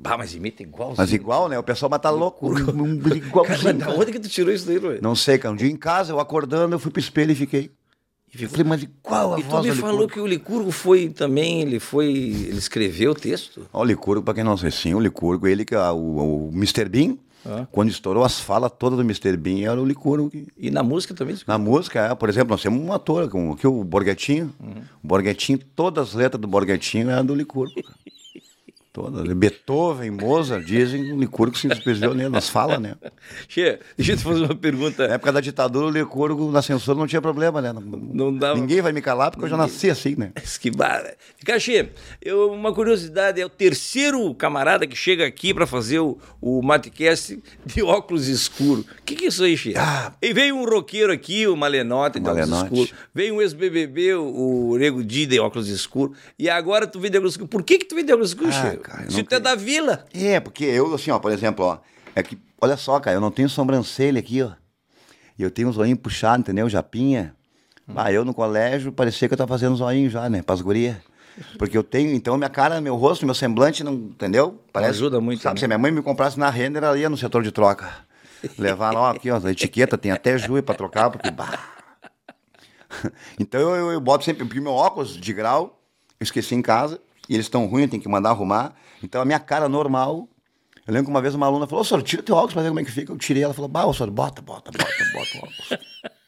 Bah, 0.00 0.16
mas 0.16 0.34
imita 0.34 0.62
igual. 0.62 0.94
Mas 0.96 1.12
igual, 1.12 1.48
né? 1.48 1.58
O 1.58 1.62
pessoal 1.62 1.90
mas 1.90 2.00
tá 2.00 2.10
louco. 2.10 2.52
Igualzinho. 2.58 3.58
Cara, 3.58 3.72
da 3.72 3.90
onde 3.90 4.12
que 4.12 4.20
tu 4.20 4.28
tirou 4.28 4.52
isso 4.52 4.66
daí, 4.66 4.78
Luiz? 4.78 5.00
Não 5.00 5.16
sei, 5.16 5.38
cara. 5.38 5.52
Um 5.52 5.56
dia 5.56 5.68
em 5.68 5.76
casa, 5.76 6.12
eu 6.12 6.20
acordando, 6.20 6.74
eu 6.74 6.78
fui 6.78 6.90
pro 6.92 7.00
espelho 7.00 7.32
e 7.32 7.34
fiquei. 7.34 7.70
E 8.32 8.42
Eu 8.42 8.48
falei, 8.50 8.64
mas 8.64 8.82
igual 8.82 9.34
a 9.34 9.40
E 9.40 9.42
tu 9.42 9.48
voz 9.48 9.64
me 9.64 9.70
do 9.72 9.76
falou 9.78 9.92
Licurgo. 10.02 10.12
que 10.12 10.20
o 10.20 10.26
Licurgo 10.26 10.70
foi 10.70 11.08
também, 11.08 11.62
ele 11.62 11.80
foi, 11.80 12.06
ele 12.12 12.58
escreveu 12.58 13.12
o 13.12 13.14
texto. 13.14 13.66
Ó, 13.72 13.80
o 13.80 13.84
Licurgo, 13.84 14.22
pra 14.22 14.34
quem 14.34 14.44
não 14.44 14.54
sabe, 14.56 14.70
sim, 14.70 14.92
o 14.94 15.00
Licurgo, 15.00 15.46
ele 15.48 15.64
que 15.64 15.74
é 15.74 15.90
o, 15.90 16.48
o 16.48 16.50
Mr. 16.52 16.84
Bean, 16.88 17.16
Ah. 17.46 17.66
quando 17.70 17.88
estourou 17.88 18.24
as 18.24 18.40
falas 18.40 18.70
todas 18.78 18.98
do 18.98 19.02
Mr. 19.04 19.36
Bean, 19.36 19.70
era 19.70 19.80
o 19.80 19.84
Licurgo. 19.86 20.28
que- 20.30 20.48
E 20.56 20.70
na 20.70 20.82
música 20.82 21.14
também. 21.14 21.36
Na 21.46 21.56
música, 21.58 22.00
é, 22.06 22.14
por 22.14 22.28
exemplo, 22.28 22.50
nós 22.50 22.62
temos 22.62 22.80
um 22.82 22.92
ator, 22.92 23.28
como 23.30 23.52
aqui, 23.52 23.66
o 23.66 23.82
Borghetinho. 23.84 24.52
Uhum. 24.60 24.82
O 25.02 25.06
Borghetinho, 25.08 25.58
todas 25.74 26.08
as 26.08 26.14
letras 26.14 26.40
do 26.40 26.48
Borghetinho 26.48 27.08
eram 27.10 27.24
do 27.24 27.34
Licurgo. 27.34 27.72
Todas. 28.98 29.32
Beethoven, 29.36 30.10
Mozart, 30.10 30.64
dizem 30.64 31.12
o 31.12 31.18
Licurgo 31.20 31.56
se 31.56 31.66
inspirou 31.66 32.14
nele, 32.14 32.28
nas 32.28 32.48
falas, 32.48 32.80
né? 32.80 32.96
Che, 33.48 33.78
deixa 33.96 34.12
eu 34.12 34.16
te 34.16 34.22
fazer 34.24 34.44
uma 34.44 34.54
pergunta. 34.54 35.06
Na 35.06 35.14
época 35.14 35.32
da 35.32 35.40
ditadura, 35.40 35.86
o 35.86 35.90
Licurgo 35.90 36.50
na 36.50 36.62
censura 36.62 36.98
não 36.98 37.06
tinha 37.06 37.22
problema, 37.22 37.60
né? 37.62 37.72
Não, 37.72 37.82
Não 37.82 38.36
dava- 38.36 38.58
Ninguém 38.58 38.80
vai 38.80 38.92
me 38.92 39.00
calar 39.00 39.30
porque 39.30 39.44
eu 39.44 39.48
já 39.48 39.56
nasci 39.56 39.88
assim, 39.90 40.14
né? 40.16 40.32
Que 40.60 40.70
barra. 40.70 41.12
Cachê, 41.44 41.90
eu, 42.20 42.50
uma 42.52 42.74
curiosidade, 42.74 43.40
é 43.40 43.46
o 43.46 43.48
terceiro 43.48 44.34
camarada 44.34 44.86
que 44.86 44.96
chega 44.96 45.24
aqui 45.24 45.54
para 45.54 45.66
fazer 45.66 46.00
o, 46.00 46.18
o 46.40 46.60
Matecast 46.62 47.40
de 47.64 47.82
óculos 47.82 48.26
escuros. 48.26 48.84
O 48.84 49.02
que, 49.04 49.14
que 49.14 49.24
é 49.26 49.28
isso 49.28 49.44
aí, 49.44 49.56
Che? 49.56 49.74
Ah. 49.76 50.12
E 50.20 50.32
veio 50.32 50.56
um 50.56 50.64
roqueiro 50.64 51.12
aqui, 51.12 51.46
o 51.46 51.56
Malenote, 51.56 52.18
de 52.18 52.28
óculos 52.28 52.48
Malenote. 52.48 52.74
escuros. 52.74 52.94
Veio 53.14 53.34
um 53.36 53.40
ex-BBB, 53.42 54.14
o, 54.14 54.70
o 54.70 54.76
Nego 54.78 55.04
Di, 55.04 55.26
de 55.26 55.38
óculos 55.38 55.68
escuros. 55.68 56.16
E 56.38 56.50
agora 56.50 56.86
tu 56.86 56.98
vem 56.98 57.10
de 57.10 57.18
óculos 57.18 57.34
escuros. 57.34 57.50
Por 57.50 57.62
que 57.62 57.78
que 57.78 57.84
tu 57.84 57.94
vem 57.94 58.04
de 58.04 58.12
óculos 58.12 58.30
escuros, 58.30 58.54
Ah, 58.56 58.70
Che? 58.70 58.76
Cara, 58.88 59.06
eu 59.10 59.24
tu 59.24 59.34
é 59.34 59.40
da 59.40 59.54
vila. 59.54 60.04
É, 60.12 60.40
porque 60.40 60.64
eu, 60.64 60.94
assim, 60.94 61.10
ó, 61.10 61.18
por 61.18 61.30
exemplo, 61.30 61.64
ó, 61.64 61.78
é 62.14 62.22
que, 62.22 62.38
olha 62.60 62.76
só, 62.76 62.98
cara, 62.98 63.16
eu 63.16 63.20
não 63.20 63.30
tenho 63.30 63.48
sobrancelha 63.48 64.18
aqui, 64.18 64.42
ó. 64.42 64.52
E 65.38 65.42
eu 65.42 65.50
tenho 65.50 65.68
um 65.68 65.72
zoinho 65.72 65.96
puxado, 65.96 66.40
entendeu? 66.40 66.68
Japinha. 66.68 67.34
Ah, 67.94 68.12
eu 68.12 68.24
no 68.24 68.34
colégio 68.34 68.92
parecia 68.92 69.28
que 69.28 69.34
eu 69.34 69.38
tava 69.38 69.48
fazendo 69.48 69.76
zoinho 69.76 70.10
já, 70.10 70.28
né? 70.28 70.42
Pras 70.42 70.60
gurias. 70.60 70.96
Porque 71.56 71.78
eu 71.78 71.84
tenho, 71.84 72.12
então, 72.12 72.36
minha 72.36 72.50
cara, 72.50 72.80
meu 72.80 72.96
rosto, 72.96 73.24
meu 73.24 73.34
semblante, 73.34 73.84
não, 73.84 73.94
entendeu? 73.94 74.60
ajuda 74.74 75.20
muito, 75.20 75.42
Sabe, 75.42 75.54
né? 75.54 75.58
se 75.60 75.64
a 75.64 75.68
minha 75.68 75.78
mãe 75.78 75.92
me 75.92 76.02
comprasse 76.02 76.38
na 76.38 76.50
renda, 76.50 76.78
ela 76.78 76.98
ia 76.98 77.08
no 77.08 77.16
setor 77.16 77.42
de 77.42 77.52
troca. 77.52 77.88
Levar 78.58 78.92
lá, 78.92 79.00
ó, 79.00 79.10
aqui, 79.10 79.30
ó, 79.30 79.40
a 79.42 79.50
etiqueta, 79.50 79.96
tem 79.96 80.10
até 80.10 80.36
juiz 80.36 80.64
pra 80.64 80.74
trocar, 80.74 81.10
porque, 81.10 81.30
bah. 81.30 81.58
Então 83.38 83.60
eu, 83.60 83.76
eu, 83.76 83.92
eu 83.92 84.00
boto 84.00 84.24
sempre, 84.24 84.44
porque 84.44 84.60
meu 84.60 84.72
óculos 84.72 85.16
de 85.16 85.32
grau, 85.32 85.80
eu 86.18 86.24
esqueci 86.24 86.54
em 86.54 86.62
casa, 86.62 87.00
e 87.28 87.34
eles 87.34 87.46
estão 87.46 87.66
ruins, 87.66 87.90
tem 87.90 88.00
que 88.00 88.08
mandar 88.08 88.30
arrumar. 88.30 88.74
Então 89.02 89.20
a 89.20 89.24
minha 89.24 89.40
cara 89.40 89.68
normal. 89.68 90.28
Eu 90.86 90.94
lembro 90.94 91.04
que 91.06 91.10
uma 91.10 91.20
vez 91.20 91.34
uma 91.34 91.44
aluna 91.46 91.66
falou, 91.66 91.82
ô 91.82 91.84
senhor, 91.84 92.02
tira 92.02 92.22
teu 92.22 92.34
óculos 92.34 92.54
pra 92.54 92.62
ver 92.62 92.68
como 92.68 92.80
é 92.80 92.84
que 92.84 92.90
fica. 92.90 93.12
Eu 93.12 93.18
tirei, 93.18 93.42
ela 93.42 93.52
falou, 93.52 93.68
bah, 93.68 93.84
ô 93.84 93.92
senhor, 93.92 94.10
bota, 94.10 94.40
bota, 94.40 94.70
bota, 94.70 94.84
bota 95.12 95.28
o 95.34 95.38
óculos. 95.38 95.68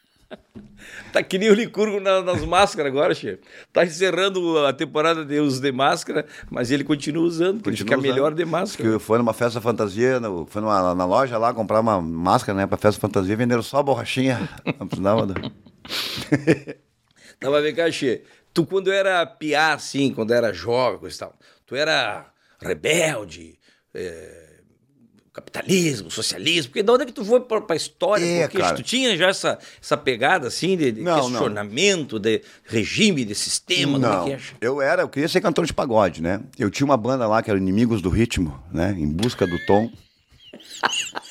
Tá 1.12 1.22
que 1.24 1.38
nem 1.38 1.50
o 1.50 1.54
Licurgo 1.54 1.98
na- 1.98 2.22
nas 2.22 2.44
máscaras 2.44 2.92
agora, 2.92 3.12
chefe. 3.14 3.40
Tá 3.72 3.84
encerrando 3.84 4.64
a 4.64 4.72
temporada 4.72 5.24
de 5.24 5.40
uso 5.40 5.60
de 5.60 5.72
máscara, 5.72 6.24
mas 6.48 6.70
ele 6.70 6.84
continua 6.84 7.24
usando, 7.24 7.56
porque 7.56 7.70
ele 7.70 7.76
fica 7.78 7.98
usando. 7.98 8.02
melhor 8.08 8.32
de 8.32 8.44
máscara. 8.44 8.88
Que 8.92 8.98
foi 9.00 9.18
numa 9.18 9.32
festa 9.32 9.60
fantasia, 9.60 10.20
no- 10.20 10.46
foi 10.46 10.62
numa, 10.62 10.94
na 10.94 11.04
loja 11.04 11.36
lá 11.36 11.52
comprar 11.52 11.80
uma 11.80 12.00
máscara, 12.00 12.56
né, 12.56 12.64
pra 12.66 12.78
festa 12.78 13.00
fantasia, 13.00 13.36
venderam 13.36 13.62
só 13.62 13.78
a 13.78 13.82
borrachinha. 13.82 14.48
Não 14.78 14.86
precisava 14.86 15.26
do... 15.26 15.34
Tava 17.40 17.60
vendo 17.62 17.74
cá, 17.76 17.90
Che. 17.90 18.22
Tu, 18.52 18.66
quando 18.66 18.90
era 18.92 19.24
piá, 19.24 19.74
assim, 19.74 20.12
quando 20.12 20.32
era 20.32 20.52
jovem, 20.52 20.98
coisa 20.98 21.16
e 21.16 21.18
tal, 21.18 21.34
tu 21.66 21.76
era 21.76 22.26
rebelde, 22.60 23.58
é, 23.94 24.50
capitalismo, 25.32 26.10
socialismo, 26.10 26.70
porque 26.70 26.82
de 26.82 26.90
onde 26.90 27.04
é 27.04 27.06
que 27.06 27.12
tu 27.12 27.24
foi 27.24 27.40
pra, 27.40 27.60
pra 27.60 27.76
história? 27.76 28.24
É, 28.24 28.42
porque 28.48 28.58
cara. 28.58 28.74
tu 28.74 28.82
tinha 28.82 29.16
já 29.16 29.28
essa, 29.28 29.58
essa 29.80 29.96
pegada, 29.96 30.48
assim, 30.48 30.76
de, 30.76 30.90
de 30.92 31.00
Não, 31.02 31.16
não. 31.16 31.28
questionamento, 31.30 32.18
de 32.18 32.42
regime, 32.64 33.24
de 33.24 33.34
sistema, 33.34 33.96
é 33.96 34.00
Não, 34.00 34.24
que 34.24 34.32
é? 34.32 34.40
Eu 34.60 34.82
era, 34.82 35.02
eu 35.02 35.08
queria 35.08 35.28
ser 35.28 35.40
cantor 35.40 35.64
de 35.64 35.72
pagode, 35.72 36.20
né? 36.20 36.40
Eu 36.58 36.70
tinha 36.70 36.84
uma 36.84 36.96
banda 36.96 37.26
lá 37.28 37.42
que 37.42 37.50
era 37.50 37.58
Inimigos 37.58 38.02
do 38.02 38.10
Ritmo, 38.10 38.60
né? 38.72 38.94
Em 38.98 39.06
busca 39.06 39.46
do 39.46 39.58
tom. 39.66 39.90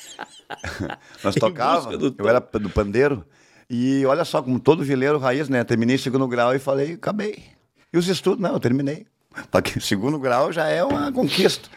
Nós 1.22 1.34
tocava, 1.34 1.96
tom. 1.96 2.14
eu 2.18 2.28
era 2.28 2.40
do 2.40 2.70
pandeiro. 2.70 3.24
E 3.72 4.04
olha 4.04 4.24
só, 4.24 4.42
como 4.42 4.58
todo 4.58 4.82
vileiro 4.82 5.16
raiz, 5.16 5.48
né? 5.48 5.62
Terminei 5.62 5.96
segundo 5.96 6.26
grau 6.26 6.52
e 6.52 6.58
falei, 6.58 6.94
acabei. 6.94 7.44
E 7.92 7.96
os 7.96 8.08
estudos, 8.08 8.42
não, 8.42 8.54
eu 8.54 8.58
terminei. 8.58 9.06
Porque 9.48 9.78
segundo 9.78 10.18
grau 10.18 10.52
já 10.52 10.66
é 10.66 10.82
uma 10.82 11.12
conquista. 11.12 11.68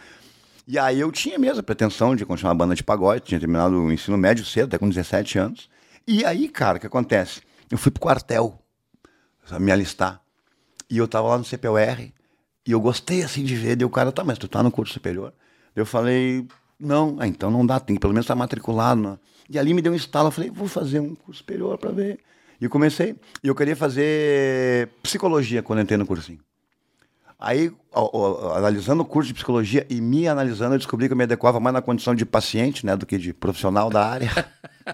E 0.68 0.80
aí 0.80 1.00
eu 1.00 1.12
tinha 1.12 1.38
mesmo 1.38 1.60
a 1.60 1.64
pretensão 1.64 2.16
de 2.16 2.26
continuar 2.26 2.52
a 2.54 2.56
banda 2.56 2.74
de 2.74 2.84
pagode, 2.84 3.26
tinha 3.26 3.40
terminado 3.40 3.80
o 3.80 3.92
ensino 3.92 4.18
médio 4.18 4.44
cedo, 4.44 4.66
até 4.66 4.80
com 4.80 4.90
17 4.90 5.38
anos. 5.38 5.70
E 6.08 6.26
aí, 6.26 6.50
cara, 6.50 6.78
o 6.78 6.82
que 6.82 6.88
acontece? 6.88 7.42
Eu 7.70 7.78
fui 7.78 7.92
pro 7.92 8.02
quartel, 8.02 8.60
me 9.60 9.72
alistar. 9.72 10.20
E 10.90 10.98
eu 10.98 11.08
tava 11.08 11.28
lá 11.28 11.38
no 11.38 11.44
CPUR, 11.44 12.12
e 12.66 12.72
eu 12.72 12.82
gostei 12.82 13.24
assim 13.24 13.44
de 13.44 13.56
ver, 13.56 13.76
daí 13.76 13.86
o 13.86 13.90
cara, 13.90 14.12
tá, 14.12 14.24
mas 14.24 14.38
tu 14.38 14.48
tá 14.48 14.64
no 14.64 14.72
curso 14.72 14.94
superior? 14.94 15.34
Eu 15.76 15.86
falei, 15.86 16.48
não, 16.80 17.18
ah, 17.20 17.28
então 17.28 17.52
não 17.52 17.66
dá, 17.66 17.80
tem 17.80 17.96
que 17.96 18.00
pelo 18.00 18.14
menos 18.14 18.26
estar 18.26 18.36
matriculado. 18.36 19.02
Né? 19.02 19.20
E 19.50 19.60
ali 19.60 19.74
me 19.74 19.82
deu 19.82 19.92
um 19.92 19.96
estalo, 19.96 20.28
eu 20.28 20.32
falei, 20.32 20.50
vou 20.50 20.68
fazer 20.68 21.00
um 21.00 21.16
curso 21.16 21.40
superior 21.40 21.78
para 21.78 21.92
ver. 21.92 22.20
E 22.60 22.70
comecei, 22.70 23.16
e 23.44 23.48
eu 23.48 23.56
queria 23.56 23.76
fazer 23.76 24.90
psicologia 25.02 25.62
quando 25.62 25.82
entrei 25.82 25.98
no 25.98 26.06
cursinho. 26.06 26.40
Aí, 27.38 27.70
ó, 27.92 28.10
ó, 28.14 28.56
analisando 28.56 29.04
o 29.04 29.06
curso 29.06 29.28
de 29.28 29.34
psicologia 29.34 29.86
e 29.90 30.00
me 30.00 30.30
analisando, 30.30 30.76
eu 30.76 30.78
descobri 30.78 31.08
que 31.08 31.14
eu 31.14 31.18
me 31.18 31.26
adequava 31.26 31.60
mais 31.60 31.74
na 31.74 31.82
condição 31.82 32.16
de 32.16 32.26
paciente, 32.26 32.86
né, 32.86 32.96
do 32.96 33.06
que 33.06 33.18
de 33.18 33.34
profissional 33.34 33.90
da 33.90 34.08
área. 34.08 34.32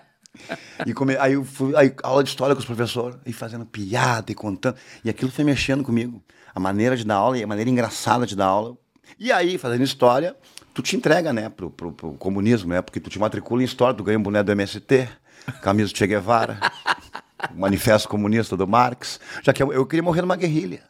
e 0.84 0.94
come... 0.96 1.16
aí 1.18 1.34
eu 1.34 1.46
fui, 1.46 1.76
aí, 1.76 1.94
aula 2.02 2.24
de 2.24 2.30
história 2.30 2.56
com 2.56 2.60
os 2.60 2.66
professores, 2.66 3.20
e 3.24 3.32
fazendo 3.32 3.68
piada 3.68 4.32
e 4.32 4.36
contando. 4.36 4.76
E 5.06 5.12
aquilo 5.12 5.30
foi 5.30 5.46
mexendo 5.46 5.84
comigo. 5.84 6.24
A 6.56 6.60
maneira 6.60 6.98
de 6.98 7.06
dar 7.06 7.18
aula 7.18 7.38
e 7.38 7.44
a 7.44 7.48
maneira 7.48 7.70
engraçada 7.70 8.26
de 8.26 8.36
dar 8.36 8.48
aula. 8.48 8.76
E 9.20 9.32
aí, 9.32 9.60
fazendo 9.60 9.84
história, 9.84 10.36
tu 10.80 10.82
te 10.82 10.96
entrega, 10.96 11.34
né, 11.34 11.50
pro, 11.50 11.70
pro, 11.70 11.92
pro 11.92 12.14
comunismo, 12.14 12.70
né? 12.70 12.82
Porque 12.82 13.02
tu 13.02 13.10
te 13.10 13.20
matricula 13.20 13.62
em 13.62 13.66
história, 13.66 13.94
tu 13.94 14.04
ganha 14.04 14.18
um 14.18 14.24
boné 14.24 14.42
do 14.42 14.52
MST, 14.52 15.10
camisa 15.62 15.92
do 15.92 15.98
Che 15.98 16.08
Guevara, 16.08 16.58
manifesto 17.54 18.08
comunista 18.08 18.56
do 18.56 18.66
Marx. 18.66 19.20
Já 19.44 19.52
que 19.52 19.62
eu, 19.62 19.74
eu 19.74 19.86
queria 19.86 20.02
morrer 20.02 20.22
numa 20.22 20.38
guerrilha. 20.38 20.84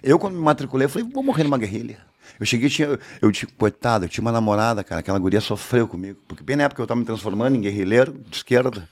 Eu, 0.00 0.18
quando 0.18 0.34
me 0.34 0.40
matriculei, 0.40 0.86
falei, 0.86 1.08
vou 1.12 1.24
morrer 1.24 1.42
numa 1.42 1.58
guerrilha. 1.58 1.98
Eu 2.38 2.46
cheguei, 2.46 2.68
tinha, 2.68 2.98
eu 3.20 3.32
tinha, 3.32 3.48
coitado, 3.58 4.04
eu 4.04 4.08
tinha 4.08 4.22
uma 4.22 4.30
namorada, 4.30 4.84
cara, 4.84 5.00
aquela 5.00 5.18
guria 5.18 5.40
sofreu 5.40 5.88
comigo. 5.88 6.20
Porque 6.28 6.44
bem 6.44 6.54
na 6.54 6.64
época 6.64 6.80
eu 6.80 6.84
estava 6.84 7.00
me 7.00 7.06
transformando 7.06 7.56
em 7.56 7.60
guerrilheiro 7.60 8.12
de 8.12 8.36
esquerda. 8.36 8.88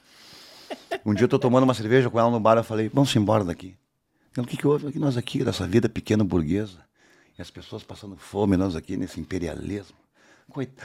Um 1.05 1.13
dia 1.13 1.23
eu 1.23 1.29
tô 1.29 1.39
tomando 1.39 1.63
uma 1.63 1.73
cerveja 1.73 2.09
com 2.09 2.19
ela 2.19 2.29
no 2.29 2.39
bar, 2.41 2.57
eu 2.57 2.63
falei, 2.63 2.89
vamos 2.93 3.15
embora 3.15 3.45
daqui. 3.45 3.77
Ela, 4.35 4.45
o 4.45 4.49
que 4.49 4.57
que 4.57 4.67
houve? 4.67 4.91
Que 4.91 4.99
nós 4.99 5.15
aqui, 5.15 5.45
dessa 5.45 5.65
vida 5.65 5.87
pequena 5.87 6.23
burguesa, 6.25 6.79
e 7.37 7.41
as 7.41 7.49
pessoas 7.49 7.83
passando 7.83 8.17
fome, 8.17 8.57
nós 8.57 8.75
aqui 8.75 8.97
nesse 8.97 9.19
imperialismo. 9.19 10.04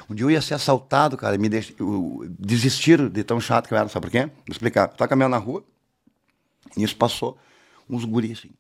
Um 0.09 0.15
dia 0.15 0.25
eu 0.25 0.31
ia 0.31 0.43
ser 0.43 0.55
assaltado, 0.55 1.17
cara, 1.17 1.39
me 1.39 1.49
deix... 1.49 1.73
desistiram 2.39 3.09
de 3.09 3.23
tão 3.23 3.41
chato 3.41 3.69
que 3.69 3.75
eu 3.75 3.79
era, 3.79 3.89
sabe 3.89 4.07
por 4.07 4.11
quê? 4.11 4.27
Vou 4.27 4.33
explicar. 4.49 4.91
Eu 4.91 4.97
tava 4.97 5.09
caminhando 5.09 5.33
na 5.33 5.39
rua, 5.39 5.65
e 6.77 6.83
isso 6.83 6.97
passou 6.97 7.39
uns 7.89 8.05
guris 8.05 8.39
assim. 8.39 8.51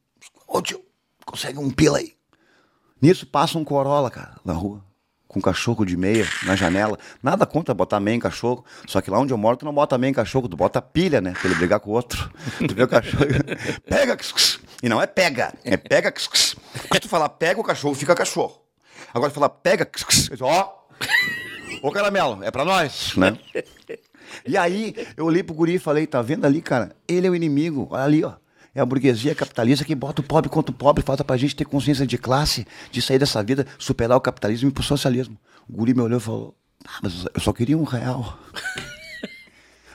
Ô 0.47 0.61
tio, 0.61 0.81
consegue 1.25 1.59
um 1.59 1.71
pila 1.71 1.99
aí. 1.99 2.15
Nisso 3.01 3.27
passa 3.27 3.59
um 3.59 3.65
Corolla, 3.65 4.11
cara, 4.11 4.37
na 4.45 4.53
rua. 4.53 4.85
Com 5.27 5.41
cachorro 5.41 5.85
de 5.85 5.97
meia 5.97 6.27
na 6.45 6.57
janela. 6.57 6.99
Nada 7.23 7.47
contra 7.47 7.73
botar 7.73 8.01
meia 8.01 8.17
em 8.17 8.21
cachorro. 8.21 8.65
Só 8.87 9.01
que 9.01 9.09
lá 9.09 9.19
onde 9.19 9.33
eu 9.33 9.39
moro, 9.39 9.57
tu 9.57 9.65
não 9.65 9.73
bota 9.73 9.97
meia 9.97 10.11
em 10.11 10.15
cachorro, 10.15 10.49
tu 10.49 10.57
bota 10.57 10.83
pilha, 10.83 11.21
né? 11.21 11.33
Pra 11.33 11.49
ele 11.49 11.55
brigar 11.55 11.79
com 11.79 11.91
o 11.91 11.93
outro. 11.95 12.31
Tu 12.59 12.75
vê 12.75 12.83
o 12.83 12.89
cachorro. 12.89 13.25
pega! 13.89 14.19
E 14.83 14.89
não 14.89 15.01
é 15.01 15.07
pega, 15.07 15.55
é 15.63 15.77
pega. 15.77 16.13
Se 16.19 16.57
tu 17.01 17.09
falar 17.09 17.29
pega 17.29 17.61
o 17.61 17.65
cachorro, 17.65 17.95
fica 17.95 18.13
cachorro. 18.15 18.61
Agora, 19.15 19.31
se 19.31 19.35
falar 19.35 19.51
pega, 19.51 19.89
ó. 20.41 20.80
Ô 21.83 21.91
caramelo, 21.91 22.43
é 22.43 22.51
pra 22.51 22.65
nós, 22.65 23.17
né? 23.17 23.39
E 24.47 24.57
aí, 24.57 24.95
eu 25.17 25.25
olhei 25.25 25.43
pro 25.43 25.55
guri 25.55 25.75
e 25.75 25.79
falei, 25.79 26.07
tá 26.07 26.23
vendo 26.23 26.45
ali, 26.45 26.61
cara? 26.61 26.95
Ele 27.09 27.27
é 27.27 27.31
o 27.31 27.35
inimigo, 27.35 27.89
olha 27.91 28.05
ali, 28.05 28.25
ó. 28.25 28.35
É 28.75 28.81
a 28.81 28.87
burguesia 28.87 29.35
capitalista 29.35 29.85
que 29.85 29.95
bota 29.95 30.21
o 30.21 30.25
pobre 30.25 30.49
contra 30.49 30.71
o 30.71 30.75
pobre, 30.75 31.03
falta 31.03 31.25
pra 31.25 31.37
gente 31.37 31.57
ter 31.57 31.65
consciência 31.65 32.07
de 32.07 32.17
classe, 32.17 32.65
de 32.93 33.03
sair 33.03 33.19
dessa 33.19 33.43
vida, 33.43 33.67
superar 33.79 34.17
o 34.17 34.21
capitalismo 34.21 34.69
e 34.69 34.71
ir 34.71 34.73
pro 34.73 34.83
socialismo. 34.83 35.37
O 35.69 35.73
guri 35.73 35.93
me 35.93 36.03
olhou 36.03 36.19
e 36.19 36.23
falou, 36.23 36.55
ah, 36.87 37.01
mas 37.03 37.27
eu 37.35 37.41
só 37.41 37.53
queria 37.53 37.77
um 37.77 37.83
real. 37.83 38.39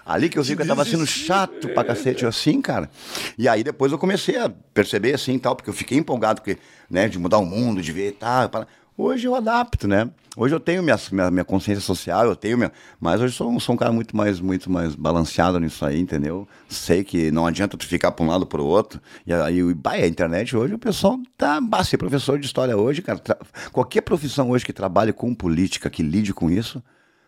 Ali 0.06 0.30
que 0.30 0.38
eu 0.38 0.44
vi 0.44 0.56
que 0.56 0.62
eu 0.62 0.68
tava 0.68 0.86
sendo 0.86 1.08
chato 1.08 1.68
pra 1.70 1.84
cacete 1.84 2.28
assim, 2.28 2.62
cara. 2.62 2.92
E 3.40 3.48
aí 3.48 3.64
depois 3.64 3.92
eu 3.92 3.98
comecei 3.98 4.38
a 4.38 4.48
perceber 4.72 5.16
assim 5.16 5.40
tal, 5.40 5.56
porque 5.56 5.70
eu 5.70 5.74
fiquei 5.74 5.98
empolgado, 5.98 6.42
porque, 6.42 6.60
né, 6.88 7.08
de 7.08 7.18
mudar 7.18 7.40
o 7.40 7.46
mundo, 7.46 7.82
de 7.82 7.92
ver 7.92 8.10
e 8.10 8.12
tal. 8.12 8.68
Hoje 8.98 9.28
eu 9.28 9.36
adapto, 9.36 9.90
né? 9.90 10.10
Hoje 10.38 10.56
eu 10.56 10.60
tenho 10.60 10.82
minha, 10.82 10.98
minha, 11.12 11.30
minha 11.30 11.44
consciência 11.44 11.82
social, 11.82 12.28
eu 12.28 12.36
tenho 12.36 12.58
minha. 12.58 12.72
Mas 12.98 13.20
hoje 13.20 13.36
sou, 13.36 13.60
sou 13.60 13.76
um 13.76 13.78
cara 13.78 13.92
muito 13.92 14.16
mais, 14.16 14.40
muito 14.40 14.72
mais 14.72 14.96
balanceado 14.96 15.60
nisso 15.60 15.86
aí, 15.86 16.00
entendeu? 16.00 16.48
Sei 16.70 17.04
que 17.04 17.30
não 17.30 17.46
adianta 17.46 17.76
tu 17.76 17.86
ficar 17.86 18.14
para 18.14 18.26
um 18.26 18.30
lado 18.30 18.46
para 18.46 18.62
o 18.62 18.66
outro. 18.66 19.02
E 19.28 19.34
aí, 19.34 19.74
bah, 19.74 19.92
a 19.92 20.08
internet 20.08 20.56
hoje, 20.56 20.74
o 20.76 20.80
pessoal 20.80 21.20
tá. 21.38 21.60
Bah, 21.60 21.84
ser 21.84 21.98
professor 21.98 22.40
de 22.40 22.46
história 22.46 22.78
hoje, 22.78 23.02
cara. 23.02 23.22
Qualquer 23.74 24.02
profissão 24.02 24.50
hoje 24.52 24.66
que 24.66 24.74
trabalhe 24.74 25.12
com 25.12 25.36
política, 25.36 25.90
que 25.90 26.02
lide 26.02 26.34
com 26.34 26.50
isso, 26.50 26.82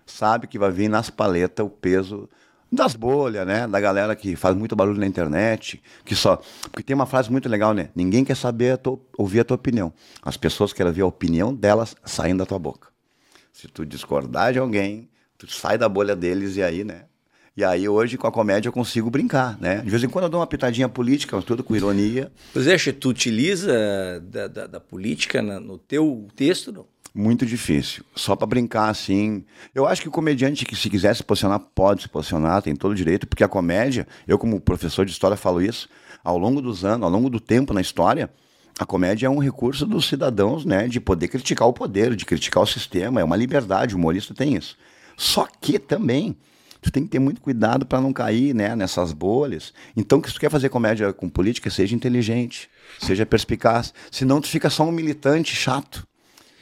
sabe 0.06 0.48
que 0.48 0.58
vai 0.58 0.72
vir 0.72 0.90
nas 0.90 1.10
paletas 1.10 1.66
o 1.66 1.70
peso 1.70 2.30
das 2.72 2.96
bolhas, 2.96 3.46
né? 3.46 3.68
Da 3.68 3.80
galera 3.80 4.16
que 4.16 4.36
faz 4.36 4.56
muito 4.56 4.76
barulho 4.76 5.00
na 5.00 5.08
internet, 5.08 5.82
que 6.04 6.16
só. 6.16 6.42
Porque 6.64 6.84
tem 6.84 6.96
uma 6.96 7.06
frase 7.06 7.32
muito 7.32 7.48
legal, 7.48 7.74
né? 7.74 7.90
Ninguém 7.96 8.24
quer 8.26 8.36
saber 8.36 8.72
a 8.72 8.78
tua... 8.78 9.00
ouvir 9.18 9.40
a 9.40 9.44
tua 9.44 9.56
opinião. 9.56 9.94
As 10.22 10.38
pessoas 10.38 10.74
querem 10.74 10.92
ver 10.92 11.02
a 11.02 11.08
opinião 11.08 11.54
delas 11.54 11.96
saindo 12.06 12.40
da 12.40 12.46
tua 12.46 12.60
boca. 12.60 12.90
Se 13.54 13.68
tu 13.68 13.86
discordar 13.86 14.54
de 14.54 14.60
alguém, 14.60 15.10
tu 15.38 15.52
sai 15.52 15.78
da 15.78 15.90
bolha 15.90 16.16
deles 16.16 16.58
e 16.58 16.64
aí, 16.64 16.84
né? 16.84 17.06
E 17.58 17.64
aí 17.64 17.90
hoje 17.90 18.20
com 18.20 18.28
a 18.28 18.32
comédia 18.32 18.70
eu 18.70 18.74
consigo 18.74 19.10
brincar, 19.10 19.60
né? 19.60 19.78
De 19.78 19.90
vez 19.90 20.04
em 20.04 20.08
quando 20.08 20.26
eu 20.26 20.30
dou 20.30 20.40
uma 20.40 20.46
pitadinha 20.46 20.88
política, 20.88 21.36
mas 21.36 21.44
tudo 21.44 21.64
com 21.64 21.76
ironia. 21.76 22.32
Pois 22.54 22.68
é, 22.68 22.78
tu 22.92 23.10
utiliza 23.10 23.74
da, 24.22 24.48
da, 24.48 24.68
da 24.68 24.80
política 24.80 25.42
no 25.42 25.80
teu 25.80 26.28
texto, 26.36 26.72
não? 26.72 26.86
Muito 27.18 27.48
difícil. 27.48 28.04
Só 28.16 28.36
para 28.36 28.46
brincar 28.46 28.90
assim. 28.90 29.44
Eu 29.74 29.88
acho 29.88 30.04
que 30.04 30.08
o 30.08 30.12
comediante 30.12 30.64
que 30.64 30.76
se 30.76 30.88
quiser 30.88 31.16
se 31.16 31.24
posicionar 31.24 31.60
pode 31.74 32.04
se 32.04 32.08
posicionar, 32.08 32.62
tem 32.62 32.76
todo 32.76 32.92
o 32.92 32.96
direito, 32.96 33.26
porque 33.26 33.44
a 33.44 33.48
comédia, 33.48 34.08
eu 34.28 34.38
como 34.38 34.62
professor 34.62 35.04
de 35.04 35.12
história 35.12 35.36
falo 35.36 35.60
isso, 35.60 35.90
ao 36.24 36.38
longo 36.38 36.62
dos 36.62 36.86
anos, 36.86 37.04
ao 37.04 37.10
longo 37.10 37.28
do 37.28 37.40
tempo 37.40 37.74
na 37.74 37.82
história, 37.82 38.30
a 38.78 38.86
comédia 38.86 39.26
é 39.26 39.30
um 39.32 39.40
recurso 39.40 39.84
dos 39.88 40.08
cidadãos, 40.08 40.64
né, 40.64 40.88
de 40.88 41.00
poder 41.00 41.28
criticar 41.28 41.68
o 41.68 41.74
poder, 41.74 42.16
de 42.16 42.24
criticar 42.24 42.62
o 42.62 42.68
sistema, 42.68 43.20
é 43.20 43.24
uma 43.24 43.36
liberdade, 43.36 43.96
o 43.96 43.98
humorista 43.98 44.36
tem 44.36 44.56
isso. 44.56 44.78
Só 45.18 45.48
que 45.60 45.80
também 45.80 46.38
tu 46.80 46.92
tem 46.92 47.04
que 47.04 47.10
ter 47.10 47.18
muito 47.18 47.42
cuidado 47.42 47.84
para 47.84 48.00
não 48.00 48.14
cair, 48.14 48.54
né, 48.54 48.76
nessas 48.76 49.12
bolhas. 49.12 49.74
Então, 49.96 50.22
se 50.24 50.36
tu 50.36 50.40
quer 50.40 50.52
fazer 50.52 50.70
comédia 50.70 51.12
com 51.12 51.28
política, 51.28 51.72
seja 51.72 51.96
inteligente, 51.96 52.70
seja 53.00 53.26
perspicaz, 53.26 53.92
senão 54.12 54.40
tu 54.40 54.48
fica 54.48 54.70
só 54.70 54.84
um 54.84 54.92
militante 54.92 55.56
chato. 55.56 56.06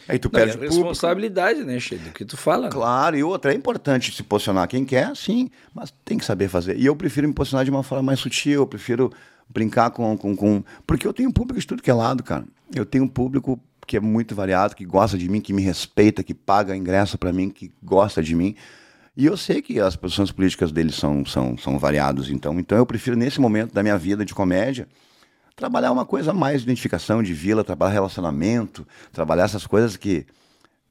Aí 0.08 0.20
tu 0.20 0.26
não, 0.26 0.32
perde 0.32 0.58
é 0.58 0.62
responsabilidade, 0.62 1.64
né, 1.64 1.80
Cheio, 1.80 2.02
do 2.02 2.12
que 2.12 2.24
tu 2.24 2.38
fala. 2.38 2.66
Né? 2.66 2.72
Claro, 2.72 3.18
e 3.18 3.24
outra, 3.24 3.52
é 3.52 3.56
importante 3.56 4.14
se 4.14 4.24
posicionar 4.24 4.68
quem 4.68 4.86
quer, 4.86 5.16
sim, 5.16 5.50
mas 5.74 5.94
tem 6.04 6.18
que 6.18 6.26
saber 6.26 6.48
fazer. 6.48 6.78
E 6.78 6.86
eu 6.86 6.96
prefiro 6.96 7.28
me 7.28 7.34
posicionar 7.34 7.66
de 7.66 7.72
uma 7.72 7.84
forma 7.84 8.04
mais 8.04 8.20
sutil, 8.20 8.62
eu 8.62 8.68
prefiro 8.68 9.12
brincar 9.50 9.90
com, 9.92 10.18
com, 10.18 10.36
com... 10.36 10.64
Porque 10.86 11.08
eu 11.08 11.14
tenho 11.14 11.30
um 11.30 11.32
público 11.32 11.60
de 11.60 11.68
tudo 11.68 11.82
que 11.82 11.90
é 11.90 11.94
lado, 11.94 12.24
cara. 12.24 12.46
Eu 12.74 12.86
tenho 12.86 13.04
um 13.04 13.08
público 13.08 13.60
que 13.86 13.98
é 13.98 14.00
muito 14.00 14.34
variado, 14.36 14.76
que 14.76 14.86
gosta 14.86 15.18
de 15.18 15.30
mim, 15.30 15.40
que 15.40 15.54
me 15.54 15.62
respeita, 15.62 16.24
que 16.24 16.34
paga 16.34 16.76
ingresso 16.76 17.18
para 17.18 17.32
mim, 17.32 17.50
que 17.50 17.72
gosta 17.84 18.22
de 18.22 18.36
mim. 18.36 18.56
E 19.16 19.26
eu 19.26 19.38
sei 19.38 19.62
que 19.62 19.80
as 19.80 19.96
posições 19.96 20.32
políticas 20.32 20.72
deles 20.72 20.96
são, 20.96 21.26
são, 21.26 21.58
são 21.58 21.80
variadas, 21.80 22.30
então, 22.30 22.60
então 22.60 22.78
eu 22.78 22.86
prefiro, 22.86 23.16
nesse 23.16 23.40
momento 23.40 23.74
da 23.74 23.82
minha 23.82 23.98
vida 23.98 24.26
de 24.26 24.34
comédia, 24.34 24.88
trabalhar 25.56 25.92
uma 25.92 26.06
coisa 26.06 26.34
mais 26.34 26.62
de 26.62 26.68
identificação 26.68 27.24
de 27.24 27.34
vila, 27.34 27.64
trabalhar 27.64 27.94
relacionamento, 27.94 28.86
trabalhar 29.12 29.46
essas 29.46 29.66
coisas 29.66 29.96
que, 29.96 30.26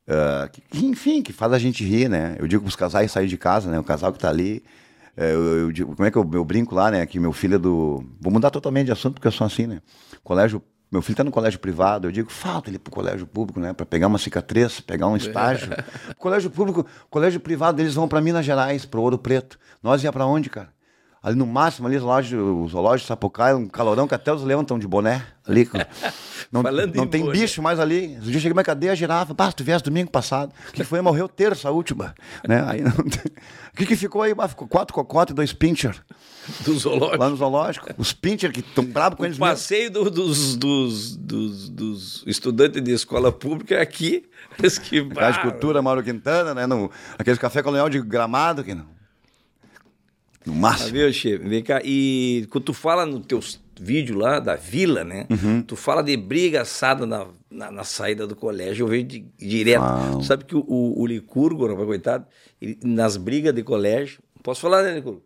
uh, 0.09 0.49
que, 0.51 0.87
enfim, 0.87 1.23
que 1.23 1.33
faz 1.33 1.53
a 1.53 1.59
gente 1.59 1.85
rir, 1.85 2.09
né? 2.09 2.37
Eu 2.39 2.49
digo 2.49 2.63
para 2.63 2.71
os 2.71 2.77
casais 2.77 3.13
sair 3.13 3.29
de 3.29 3.37
casa, 3.37 3.71
né? 3.71 3.79
O 3.79 3.85
casal 3.85 4.11
que 4.11 4.19
está 4.19 4.31
ali, 4.31 4.65
uh, 5.17 5.21
eu, 5.21 5.59
eu, 5.59 5.73
digo, 5.73 5.95
como 5.95 6.07
é 6.07 6.11
que 6.11 6.17
eu, 6.17 6.29
eu, 6.33 6.45
brinco 6.45 6.75
lá, 6.75 6.91
né? 6.91 7.05
Que 7.05 7.21
meu 7.21 7.33
filho 7.33 7.57
é 7.57 7.59
do... 7.59 8.05
Vou 8.21 8.33
mudar 8.33 8.51
totalmente 8.51 8.87
de 8.87 8.93
assunto 8.93 9.15
porque 9.15 9.29
eu 9.29 9.33
sou 9.33 9.47
assim, 9.47 9.67
né? 9.67 9.83
Colégio 10.23 10.63
meu 10.93 11.03
filho 11.03 11.15
está 11.15 11.25
no 11.25 11.31
colégio 11.33 11.59
privado, 11.59 12.07
eu 12.07 12.13
digo, 12.13 12.31
falta 12.31 12.71
ele 12.71 12.79
para 12.79 12.89
o 12.89 12.95
colégio 12.95 13.27
público, 13.27 13.59
né? 13.59 13.73
Para 13.73 13.85
pegar 13.85 14.07
uma 14.07 14.17
cicatriz, 14.17 14.79
pegar 14.79 15.09
um 15.09 15.17
estágio. 15.17 15.71
colégio 16.17 16.49
público, 16.49 16.87
colégio 17.11 17.41
privado, 17.41 17.83
eles 17.83 17.95
vão 17.95 18.07
para 18.07 18.21
Minas 18.21 18.47
Gerais, 18.47 18.85
para 18.85 19.01
Ouro 19.01 19.19
Preto. 19.19 19.59
Nós 19.83 20.05
ia 20.05 20.13
para 20.13 20.25
onde, 20.25 20.49
cara? 20.49 20.69
Ali 21.25 21.37
no 21.37 21.47
máximo, 21.47 21.89
ali 21.89 21.97
o 21.97 22.69
zoológico 22.69 23.09
Sapucaia, 23.09 23.57
um 23.57 23.67
calorão 23.67 24.07
que 24.07 24.15
até 24.15 24.31
os 24.31 24.45
leões 24.45 24.65
estão 24.65 24.79
de 24.79 24.87
boné 24.87 25.25
ali. 25.47 25.67
Não, 26.53 26.63
não 26.63 27.07
tem 27.07 27.23
boné. 27.23 27.33
bicho 27.33 27.61
mais 27.61 27.81
ali. 27.81 28.17
Um 28.19 28.21
dia 28.21 28.37
eu 28.37 28.41
cheguei 28.41 28.55
na 28.55 28.63
cadeia, 28.63 28.93
a 28.93 28.95
girafa, 28.95 29.35
basta, 29.35 29.55
tu 29.55 29.65
viesse 29.65 29.83
domingo 29.83 30.09
passado. 30.09 30.53
Que 30.73 30.85
foi? 30.85 31.01
Morreu 31.01 31.27
terça, 31.27 31.69
a 31.69 31.73
última. 31.73 32.15
Né? 32.47 32.63
Aí, 32.69 32.85
o 33.73 33.77
que, 33.77 33.85
que 33.85 33.97
ficou 33.97 34.23
aí? 34.23 34.33
Ah, 34.39 34.47
ficou 34.47 34.69
quatro 34.69 34.95
cocotes 34.95 35.33
e 35.33 35.35
dois 35.35 35.53
pincher. 35.53 36.01
Do 36.65 36.79
zoológico. 36.79 37.19
Lá 37.19 37.29
no 37.29 37.37
zoológico. 37.37 37.89
Os 37.99 38.13
pincher 38.13 38.53
que 38.53 38.61
estão 38.61 38.85
bravos 38.85 39.17
com 39.17 39.25
o 39.25 39.27
eles 39.27 39.39
passeio 39.39 39.91
do, 39.91 40.09
dos, 40.09 40.55
dos, 40.55 41.17
dos, 41.17 41.69
dos, 41.71 42.25
estudantes 42.25 42.81
de 42.81 42.93
escola 42.93 43.33
pública 43.33 43.75
é 43.75 43.81
aqui. 43.81 44.25
Que 44.85 45.03
de 45.03 45.41
Cultura, 45.41 45.83
Mauro 45.83 46.01
Quintana, 46.01 46.55
né? 46.55 46.65
No, 46.65 46.89
aqueles 47.19 47.41
café 47.41 47.61
colonial 47.61 47.89
de 47.89 48.01
gramado 48.01 48.63
que 48.63 48.73
não. 48.73 48.94
No 50.45 50.55
máximo. 50.55 50.91
Ah, 50.91 50.93
viu, 50.93 51.13
Che? 51.13 51.39
Vem 51.39 51.63
cá. 51.63 51.81
E 51.83 52.47
quando 52.51 52.65
tu 52.65 52.75
fala 52.75 53.07
nos 53.07 53.25
teus 53.27 53.61
vídeos 53.81 54.19
lá 54.19 54.39
da 54.39 54.57
vila, 54.57 55.03
né? 55.03 55.27
Uhum. 55.31 55.63
Tu 55.63 55.75
fala 55.75 56.03
de 56.03 56.17
briga 56.17 56.63
assada 56.63 57.07
na, 57.07 57.27
na, 57.51 57.71
na, 57.71 57.85
saída 57.85 58.27
do 58.27 58.37
colégio, 58.37 58.85
eu 58.85 58.89
vejo 58.89 59.05
de, 59.05 59.21
direto. 59.39 59.85
Tu 60.19 60.25
sabe 60.25 60.45
que 60.45 60.55
o, 60.55 60.65
o, 60.67 61.01
o 61.01 61.07
Licurgo, 61.07 61.67
rapaz, 61.67 61.87
coitado, 61.87 62.27
ele, 62.61 62.79
nas 62.83 63.17
brigas 63.17 63.55
de 63.55 63.63
colégio, 63.63 64.21
posso 64.43 64.61
falar, 64.61 64.83
né, 64.83 64.95
Licurgo? 64.95 65.23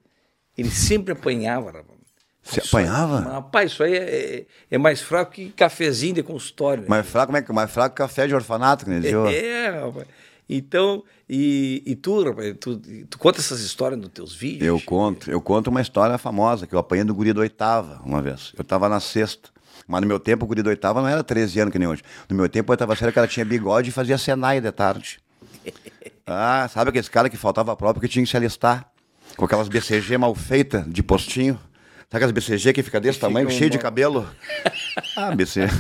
Ele 0.57 0.71
sempre 0.71 1.13
apanhava, 1.13 1.67
rapaz. 1.67 1.99
Você 2.43 2.61
apanhava? 2.61 3.21
rapaz, 3.21 3.73
isso 3.73 3.83
aí 3.83 3.95
é, 3.95 3.99
é, 3.99 4.47
é, 4.71 4.79
mais 4.79 5.03
fraco 5.03 5.33
que 5.33 5.51
cafezinho 5.51 6.15
de 6.15 6.23
consultório. 6.23 6.83
Né? 6.83 6.89
Mais 6.89 7.07
fraco, 7.07 7.27
como 7.27 7.37
é 7.37 7.43
que 7.43 7.53
mais 7.53 7.71
fraco 7.71 7.95
que 7.95 7.99
café 7.99 8.27
de 8.27 8.35
orfanato, 8.35 8.87
que 8.87 8.91
ele 8.91 9.09
É, 9.09 9.69
rapaz. 9.69 10.07
Então, 10.49 11.05
e, 11.29 11.83
e 11.85 11.95
tu, 11.95 12.23
rapaz, 12.25 12.55
tu, 12.59 12.81
tu 13.11 13.19
conta 13.19 13.39
essas 13.41 13.61
histórias 13.61 14.01
nos 14.01 14.09
teus 14.11 14.35
vídeos? 14.35 14.67
Eu 14.67 14.81
conto. 14.81 15.31
Eu 15.31 15.41
conto 15.43 15.69
uma 15.69 15.81
história 15.83 16.17
famosa, 16.17 16.67
que 16.67 16.75
eu 16.75 16.79
apanhei 16.79 17.05
do 17.05 17.15
guri 17.15 17.33
da 17.35 17.41
oitava 17.41 18.01
uma 18.05 18.23
vez. 18.23 18.53
Eu 18.57 18.63
estava 18.63 18.89
na 18.89 18.99
sexta. 18.99 19.51
Mas 19.87 20.01
no 20.01 20.07
meu 20.07 20.19
tempo, 20.19 20.45
o 20.45 20.49
guri 20.49 20.63
da 20.63 20.71
oitava 20.71 21.01
não 21.03 21.09
era 21.09 21.23
13 21.23 21.61
anos 21.61 21.73
que 21.73 21.79
nem 21.79 21.87
hoje. 21.89 22.03
No 22.29 22.37
meu 22.37 22.49
tempo, 22.49 22.71
a 22.71 22.75
oitava 22.75 22.97
série, 22.97 23.11
o 23.11 23.15
cara 23.15 23.27
tinha 23.27 23.45
bigode 23.45 23.91
e 23.91 23.93
fazia 23.93 24.17
Senai 24.19 24.61
de 24.61 24.73
tarde. 24.73 25.21
Ah, 26.31 26.69
sabe 26.71 26.91
aqueles 26.91 27.09
cara 27.09 27.31
que 27.31 27.39
faltava 27.39 27.75
prova 27.75 27.95
porque 27.95 28.07
tinha 28.07 28.23
que 28.23 28.31
se 28.31 28.37
alistar? 28.37 28.87
Com 29.35 29.47
aquelas 29.47 29.67
BCG 29.67 30.19
mal 30.19 30.35
feitas 30.35 30.85
de 30.87 31.03
postinho. 31.03 31.55
Sabe 31.55 32.25
aquelas 32.25 32.33
BCG 32.33 32.75
que 32.75 32.83
fica 32.83 33.01
desse 33.01 33.19
tamanho, 33.19 33.47
Fica 33.49 33.59
cheio 33.59 33.71
de 33.71 33.79
uma- 33.79 33.83
cabelo? 33.83 34.29
Ah, 35.17 35.35
BCG. 35.35 35.73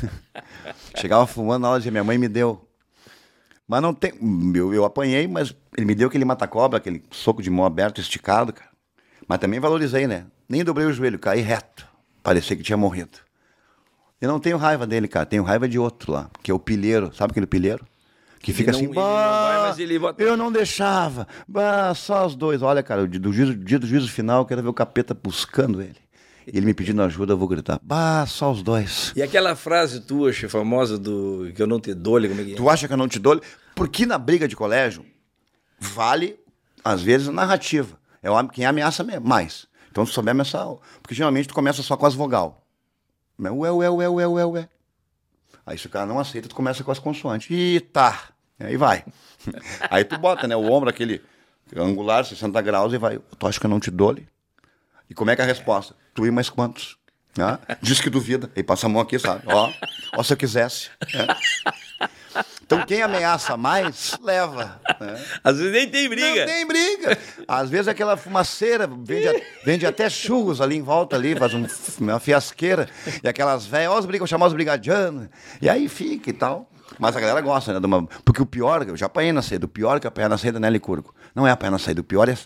Chegava 0.96 1.26
fumando 1.26 1.62
na 1.62 1.68
aula 1.68 1.82
e 1.84 1.90
minha 1.90 2.02
mãe 2.02 2.16
me 2.18 2.28
deu. 2.28 2.66
Mas 3.68 3.82
não 3.82 3.92
tem. 3.92 4.12
Eu, 4.54 4.72
eu 4.72 4.84
apanhei, 4.84 5.28
mas 5.28 5.54
ele 5.76 5.86
me 5.86 5.94
deu 5.94 6.08
aquele 6.08 6.24
mata-cobra, 6.24 6.78
aquele 6.78 7.02
soco 7.10 7.42
de 7.42 7.50
mão 7.50 7.66
aberto, 7.66 8.00
esticado, 8.00 8.52
cara. 8.52 8.70
Mas 9.28 9.38
também 9.38 9.60
valorizei, 9.60 10.06
né? 10.06 10.24
Nem 10.48 10.64
dobrei 10.64 10.86
o 10.86 10.92
joelho, 10.92 11.18
caí 11.18 11.42
reto. 11.42 11.86
Parecia 12.22 12.56
que 12.56 12.62
tinha 12.62 12.78
morrido. 12.78 13.18
Eu 14.20 14.28
não 14.28 14.40
tenho 14.40 14.56
raiva 14.56 14.86
dele, 14.86 15.06
cara. 15.06 15.26
Tenho 15.26 15.42
raiva 15.42 15.68
de 15.68 15.78
outro 15.78 16.12
lá, 16.12 16.30
que 16.42 16.50
é 16.50 16.54
o 16.54 16.58
pilheiro. 16.58 17.14
Sabe 17.14 17.32
aquele 17.32 17.46
pilheiro? 17.46 17.86
Que 18.40 18.52
fica 18.52 18.72
não- 18.72 18.78
assim, 18.78 18.86
ele 18.86 18.94
não 18.94 19.02
"Bah, 19.02 19.72
vai, 19.72 19.82
ele 19.82 20.00
eu 20.18 20.36
não 20.36 20.50
deixava. 20.50 21.26
Bah, 21.46 21.92
só 21.94 22.24
os 22.26 22.34
dois. 22.34 22.62
Olha, 22.62 22.82
cara, 22.82 23.06
do 23.06 23.32
juízo, 23.32 23.54
dia 23.54 23.78
do 23.78 23.86
juízo 23.86 24.10
final, 24.10 24.40
eu 24.42 24.46
quero 24.46 24.62
ver 24.62 24.68
o 24.68 24.72
capeta 24.74 25.12
buscando 25.12 25.82
ele. 25.82 25.96
Ele 26.52 26.66
me 26.66 26.74
pedindo 26.74 27.02
ajuda, 27.02 27.32
eu 27.32 27.36
vou 27.38 27.46
gritar. 27.48 27.78
Bah, 27.82 28.24
só 28.26 28.50
os 28.50 28.62
dois. 28.62 29.12
E 29.14 29.22
aquela 29.22 29.54
frase 29.54 30.00
tua, 30.00 30.32
famosa 30.32 30.98
do 30.98 31.50
que 31.54 31.60
eu 31.62 31.66
não 31.66 31.78
te 31.80 31.92
dou, 31.94 32.20
como 32.20 32.40
é 32.40 32.44
que 32.44 32.52
é? 32.52 32.56
Tu 32.56 32.70
acha 32.70 32.86
que 32.86 32.92
eu 32.92 32.96
não 32.96 33.08
te 33.08 33.18
dou? 33.18 33.40
Porque 33.74 34.06
na 34.06 34.18
briga 34.18 34.48
de 34.48 34.56
colégio, 34.56 35.04
vale, 35.78 36.38
às 36.84 37.02
vezes, 37.02 37.28
a 37.28 37.32
narrativa. 37.32 37.98
É 38.22 38.28
quem 38.52 38.64
ameaça 38.66 39.04
me- 39.04 39.20
mais. 39.20 39.66
Então, 39.90 40.04
se 40.06 40.12
souber 40.12 40.32
ameaçar. 40.32 40.66
Porque 41.02 41.14
geralmente 41.14 41.48
tu 41.48 41.54
começa 41.54 41.82
só 41.82 41.96
com 41.96 42.06
as 42.06 42.14
vogal. 42.14 42.64
Né? 43.38 43.50
Ué, 43.50 43.70
ué, 43.70 43.88
ué, 43.90 44.08
ué, 44.08 44.26
ué, 44.26 44.44
ué. 44.44 44.68
Aí 45.66 45.76
se 45.78 45.86
o 45.86 45.90
cara 45.90 46.06
não 46.06 46.18
aceita, 46.18 46.48
tu 46.48 46.54
começa 46.54 46.82
com 46.82 46.90
as 46.90 46.98
consoantes. 46.98 47.48
E 47.50 47.80
tá. 47.80 48.30
Aí 48.58 48.76
vai. 48.76 49.04
Aí 49.90 50.04
tu 50.04 50.18
bota, 50.18 50.48
né? 50.48 50.56
O 50.56 50.70
ombro, 50.72 50.88
aquele 50.90 51.22
angular, 51.76 52.24
60 52.24 52.60
graus, 52.62 52.92
e 52.92 52.98
vai. 52.98 53.18
Tu 53.38 53.46
acha 53.46 53.60
que 53.60 53.66
eu 53.66 53.70
não 53.70 53.78
te 53.78 53.90
dou? 53.90 54.16
E 55.08 55.14
como 55.14 55.30
é 55.30 55.36
que 55.36 55.42
é 55.42 55.44
a 55.44 55.48
resposta? 55.48 55.94
Tu 56.14 56.26
e 56.26 56.30
mais 56.30 56.48
quantos? 56.50 56.96
Né? 57.36 57.58
Diz 57.80 58.00
que 58.00 58.10
duvida. 58.10 58.50
Aí 58.56 58.62
passa 58.62 58.86
a 58.86 58.88
mão 58.88 59.00
aqui, 59.00 59.18
sabe? 59.18 59.42
Ó, 59.46 59.70
ó 60.16 60.22
se 60.22 60.32
eu 60.32 60.36
quisesse. 60.36 60.90
É. 61.14 61.26
Então 62.64 62.84
quem 62.84 63.00
ameaça 63.02 63.56
mais, 63.56 64.16
leva. 64.22 64.80
né? 65.00 65.24
Às 65.42 65.56
vezes 65.56 65.72
nem 65.72 65.88
tem 65.88 66.08
briga. 66.08 66.40
Não 66.40 66.46
tem 66.46 66.66
briga. 66.66 67.18
Às 67.46 67.70
vezes 67.70 67.88
aquela 67.88 68.16
fumaceira 68.16 68.86
vende, 68.86 69.28
a- 69.28 69.40
vende 69.64 69.86
até 69.86 70.08
churros 70.10 70.60
ali 70.60 70.76
em 70.76 70.82
volta 70.82 71.16
ali, 71.16 71.34
faz 71.34 71.54
um- 71.54 71.66
uma 72.00 72.20
fiasqueira. 72.20 72.88
E 73.22 73.28
aquelas 73.28 73.64
velhas, 73.66 73.90
ó, 73.92 73.98
os 73.98 74.06
brigas, 74.06 74.28
chamar 74.28 74.46
os 74.46 74.52
brigadianos. 74.52 75.28
E 75.62 75.68
aí 75.68 75.88
fica 75.88 76.28
e 76.30 76.32
tal. 76.32 76.70
Mas 76.98 77.16
a 77.16 77.20
galera 77.20 77.40
gosta, 77.40 77.72
né? 77.78 77.86
uma- 77.86 78.06
porque 78.24 78.42
o 78.42 78.46
pior, 78.46 78.86
eu 78.86 78.96
já 78.96 79.06
apanhei 79.06 79.32
na 79.32 79.42
saída, 79.42 79.66
o 79.66 79.68
pior 79.68 79.98
que 80.00 80.06
apanhar 80.06 80.28
na 80.28 80.36
saída 80.38 80.58
não 80.60 80.68
é 80.68 80.70
licúrgico. 80.70 81.14
Não 81.34 81.46
é 81.46 81.50
apanhar 81.50 81.70
na 81.70 81.78
saída, 81.78 82.00
o 82.00 82.04
pior 82.04 82.28
é, 82.28 82.32
é 82.32 82.36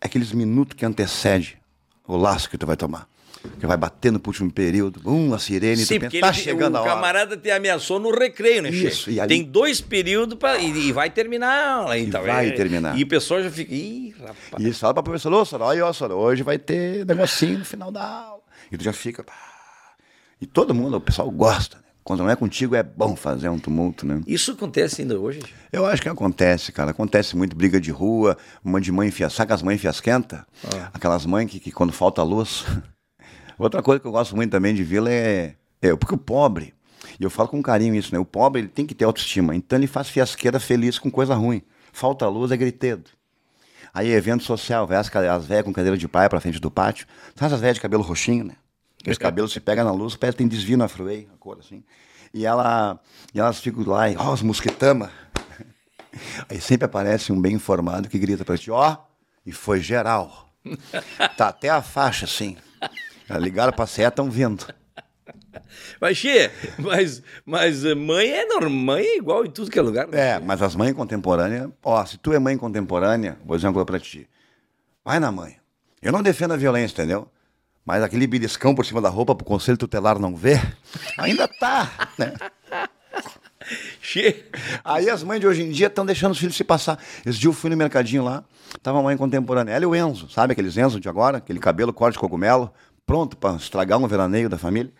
aqueles 0.00 0.32
minutos 0.32 0.74
que 0.76 0.84
antecede 0.86 1.58
o 2.08 2.16
laço 2.16 2.50
que 2.50 2.58
tu 2.58 2.66
vai 2.66 2.76
tomar. 2.76 3.06
Que 3.60 3.66
vai 3.68 3.76
batendo 3.76 4.18
pro 4.18 4.30
último 4.30 4.50
período, 4.50 5.00
um, 5.08 5.32
a 5.32 5.38
sirene, 5.38 5.76
Sim, 5.86 6.00
pensa, 6.00 6.18
tá 6.18 6.26
ele- 6.28 6.36
chegando 6.36 6.74
o 6.74 6.78
a 6.78 6.80
hora. 6.80 6.90
camarada 6.90 7.36
te 7.36 7.48
ameaçou 7.52 8.00
no 8.00 8.10
recreio, 8.10 8.62
né, 8.62 8.70
Isso, 8.70 9.04
Che? 9.04 9.12
e 9.12 9.20
ali- 9.20 9.28
Tem 9.28 9.44
dois 9.44 9.80
períodos 9.80 10.36
pra, 10.36 10.58
e, 10.58 10.88
e 10.88 10.92
vai 10.92 11.08
terminar 11.08 11.48
a 11.48 11.72
aula. 11.74 11.96
Então, 11.98 12.20
vai 12.24 12.48
é- 12.48 12.50
terminar. 12.50 12.98
E 12.98 13.04
o 13.04 13.06
pessoal 13.06 13.40
já 13.40 13.48
fica, 13.50 13.72
ih, 13.72 14.12
rapaz. 14.18 14.64
E 14.66 14.72
fala 14.72 14.92
pra 14.94 15.02
professora, 15.04 15.36
ô, 15.36 15.44
Sora, 15.44 15.64
olha, 15.66 15.86
ó, 15.86 15.92
Sora, 15.92 16.16
hoje 16.16 16.42
vai 16.42 16.58
ter 16.58 17.06
negocinho 17.06 17.60
no 17.60 17.64
final 17.64 17.92
da 17.92 18.02
aula. 18.04 18.42
E 18.72 18.76
tu 18.76 18.82
já 18.82 18.92
fica. 18.92 19.22
pá. 19.22 19.32
E 20.40 20.46
todo 20.46 20.74
mundo, 20.74 20.96
o 20.96 21.00
pessoal 21.00 21.30
gosta, 21.30 21.76
né? 21.76 21.82
Quando 22.08 22.20
não 22.20 22.30
é 22.30 22.36
contigo, 22.36 22.74
é 22.74 22.82
bom 22.82 23.14
fazer 23.14 23.50
um 23.50 23.58
tumulto, 23.58 24.06
né? 24.06 24.22
Isso 24.26 24.52
acontece 24.52 25.02
ainda 25.02 25.20
hoje? 25.20 25.42
Eu 25.70 25.84
acho 25.84 26.00
que 26.00 26.08
acontece, 26.08 26.72
cara. 26.72 26.92
Acontece 26.92 27.36
muito 27.36 27.54
briga 27.54 27.78
de 27.78 27.90
rua, 27.90 28.34
uma 28.64 28.80
de 28.80 28.90
mãe 28.90 29.10
fiasca. 29.10 29.36
Sabe 29.36 29.52
as 29.52 29.60
mães 29.60 29.78
fiasquenta? 29.78 30.46
Aquelas 30.94 31.26
mães 31.26 31.50
que, 31.50 31.60
que 31.60 31.70
quando 31.70 31.92
falta 31.92 32.22
luz. 32.22 32.64
Outra 33.58 33.82
coisa 33.82 34.00
que 34.00 34.06
eu 34.06 34.10
gosto 34.10 34.34
muito 34.34 34.50
também 34.50 34.74
de 34.74 34.82
vila 34.82 35.10
é, 35.12 35.56
é. 35.82 35.94
Porque 35.96 36.14
o 36.14 36.16
pobre, 36.16 36.72
e 37.20 37.24
eu 37.24 37.28
falo 37.28 37.50
com 37.50 37.62
carinho 37.62 37.94
isso, 37.94 38.10
né? 38.10 38.18
O 38.18 38.24
pobre 38.24 38.62
ele 38.62 38.68
tem 38.68 38.86
que 38.86 38.94
ter 38.94 39.04
autoestima. 39.04 39.54
Então 39.54 39.78
ele 39.78 39.86
faz 39.86 40.08
fiasqueira 40.08 40.58
feliz 40.58 40.98
com 40.98 41.10
coisa 41.10 41.34
ruim. 41.34 41.60
Falta 41.92 42.26
luz 42.26 42.50
é 42.50 42.56
gritedo. 42.56 43.10
Aí, 43.92 44.10
evento 44.10 44.44
social, 44.44 44.86
vai 44.86 44.96
as 44.96 45.44
velhas 45.44 45.64
com 45.66 45.74
cadeira 45.74 45.98
de 45.98 46.08
praia 46.08 46.30
pra 46.30 46.40
frente 46.40 46.58
do 46.58 46.70
pátio. 46.70 47.06
Sabe 47.36 47.52
as 47.52 47.60
velhas 47.60 47.74
de 47.74 47.82
cabelo 47.82 48.02
roxinho, 48.02 48.44
né? 48.44 48.54
Os 49.06 49.18
cabelos 49.18 49.52
se 49.52 49.60
pegam 49.60 49.84
na 49.84 49.92
luz, 49.92 50.14
o 50.14 50.18
pé 50.18 50.32
tem 50.32 50.46
desvio 50.48 50.76
na 50.76 50.88
freeway, 50.88 51.28
a 51.32 51.36
cor 51.38 51.58
assim. 51.60 51.82
E, 52.34 52.44
ela, 52.44 52.98
e 53.32 53.38
elas 53.40 53.58
ficam 53.60 53.84
lá, 53.86 54.10
e, 54.10 54.16
ó, 54.16 54.32
os 54.32 54.42
mosquitama. 54.42 55.10
Aí 56.48 56.60
sempre 56.60 56.84
aparece 56.86 57.32
um 57.32 57.40
bem 57.40 57.54
informado 57.54 58.08
que 58.08 58.18
grita 58.18 58.44
pra 58.44 58.58
ti, 58.58 58.70
ó, 58.70 58.96
e 59.46 59.52
foi 59.52 59.80
geral. 59.80 60.46
Tá 61.36 61.48
até 61.48 61.70
a 61.70 61.80
faixa, 61.80 62.24
assim. 62.26 62.56
Ligaram 63.40 63.72
pra 63.72 63.86
seta, 63.86 64.08
estão 64.08 64.30
vindo. 64.30 64.66
Mas, 66.00 66.16
Che, 66.16 66.50
mas, 66.78 67.22
mas 67.44 67.84
eh, 67.84 67.94
mãe 67.94 68.30
é 68.30 68.44
normal, 68.46 68.70
mãe 68.70 69.04
é 69.04 69.16
igual 69.16 69.44
em 69.44 69.50
tudo 69.50 69.70
que 69.70 69.78
é 69.78 69.82
lugar. 69.82 70.06
né? 70.08 70.30
É, 70.36 70.38
mas 70.38 70.60
as 70.62 70.74
mães 70.74 70.92
contemporâneas, 70.94 71.70
ó, 71.82 72.04
se 72.04 72.18
tu 72.18 72.32
é 72.32 72.38
mãe 72.38 72.56
contemporânea, 72.56 73.38
vou 73.44 73.56
dizer 73.56 73.66
uma 73.68 73.72
coisa 73.72 73.86
pra 73.86 73.98
ti. 73.98 74.28
Vai 75.04 75.18
na 75.18 75.30
mãe. 75.32 75.56
Eu 76.02 76.12
não 76.12 76.22
defendo 76.22 76.54
a 76.54 76.56
violência, 76.56 76.94
entendeu? 76.94 77.28
Mas 77.88 78.02
aquele 78.02 78.26
beliscão 78.26 78.74
por 78.74 78.84
cima 78.84 79.00
da 79.00 79.08
roupa 79.08 79.34
pro 79.34 79.46
conselho 79.46 79.78
tutelar 79.78 80.18
não 80.18 80.36
ver, 80.36 80.76
ainda 81.16 81.48
tá, 81.48 82.10
né? 82.18 82.34
Che, 84.02 84.44
Aí 84.84 85.08
as 85.08 85.22
mães 85.22 85.40
de 85.40 85.46
hoje 85.46 85.62
em 85.62 85.70
dia 85.70 85.86
estão 85.86 86.04
deixando 86.04 86.32
os 86.32 86.38
filhos 86.38 86.54
se 86.54 86.62
passar. 86.64 87.02
Esse 87.24 87.38
dia 87.38 87.48
eu 87.48 87.52
fui 87.54 87.70
no 87.70 87.76
mercadinho 87.78 88.22
lá, 88.22 88.44
tava 88.82 88.98
a 88.98 89.02
mãe 89.02 89.16
contemporânea. 89.16 89.72
Ela 89.72 89.84
e 89.84 89.86
o 89.86 89.96
Enzo, 89.96 90.28
sabe 90.28 90.52
aqueles 90.52 90.76
Enzo 90.76 91.00
de 91.00 91.08
agora? 91.08 91.38
Aquele 91.38 91.58
cabelo 91.58 91.90
corte 91.90 92.16
de 92.16 92.18
cogumelo, 92.18 92.70
pronto 93.06 93.38
para 93.38 93.56
estragar 93.56 93.98
um 93.98 94.06
veraneio 94.06 94.50
da 94.50 94.58
família. 94.58 94.92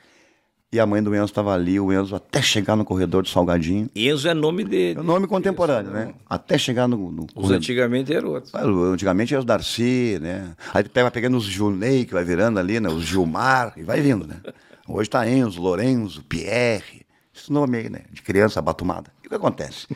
E 0.71 0.79
a 0.79 0.85
mãe 0.85 1.03
do 1.03 1.15
Enzo 1.15 1.25
estava 1.25 1.55
ali, 1.55 1.81
o 1.81 1.91
Enzo 1.91 2.15
até 2.15 2.43
chegar 2.43 2.77
no 2.77 2.85
corredor 2.85 3.23
de 3.23 3.31
Salgadinho. 3.31 3.89
Enzo 3.97 4.29
é 4.29 4.35
nome 4.35 4.65
de. 4.65 4.93
É 4.95 5.01
o 5.01 5.03
nome 5.03 5.27
contemporâneo, 5.27 5.91
né? 5.91 6.15
Até 6.29 6.59
chegar 6.59 6.87
no, 6.87 7.11
no 7.11 7.23
Os 7.23 7.33
corredor. 7.33 7.57
antigamente 7.57 8.13
eram 8.13 8.29
outros. 8.33 8.53
Antigamente 8.55 9.33
era 9.33 9.41
os 9.41 9.47
Darcy, 9.47 10.19
né? 10.21 10.55
Aí 10.75 10.83
tu 10.83 10.91
pega 10.91 11.11
pegando 11.11 11.39
os 11.39 11.45
Junei, 11.45 12.05
que 12.05 12.13
vai 12.13 12.23
virando 12.23 12.59
ali, 12.59 12.79
né? 12.81 12.89
Os 12.91 13.05
Gilmar, 13.05 13.73
e 13.79 13.83
vai 13.83 14.03
vindo, 14.03 14.27
né? 14.27 14.37
Hoje 14.87 15.09
tá 15.09 15.27
Enzo, 15.27 15.59
Lorenzo, 15.63 16.23
Pierre, 16.25 17.01
esse 17.35 17.51
nome 17.51 17.79
aí, 17.79 17.89
né? 17.89 18.01
De 18.13 18.21
criança 18.21 18.61
batumada. 18.61 19.11
E 19.25 19.27
o 19.27 19.31
que 19.31 19.37
acontece? 19.37 19.87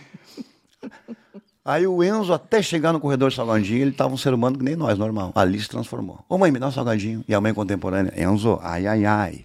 Aí 1.62 1.86
o 1.86 2.02
Enzo, 2.02 2.32
até 2.32 2.62
chegar 2.62 2.94
no 2.94 2.98
corredor 2.98 3.28
de 3.28 3.36
salgadinho, 3.36 3.82
ele 3.82 3.92
tava 3.92 4.14
um 4.14 4.16
ser 4.16 4.32
humano 4.32 4.56
que 4.56 4.64
nem 4.64 4.74
nós, 4.74 4.98
normal. 4.98 5.32
Ali 5.34 5.60
se 5.60 5.68
transformou. 5.68 6.24
Ô 6.30 6.38
mãe, 6.38 6.50
me 6.50 6.58
dá 6.58 6.68
um 6.68 6.72
salgadinho. 6.72 7.22
E 7.28 7.34
a 7.34 7.40
mãe 7.42 7.52
contemporânea, 7.52 8.12
Enzo, 8.16 8.58
ai, 8.62 8.86
ai, 8.86 9.04
ai. 9.04 9.44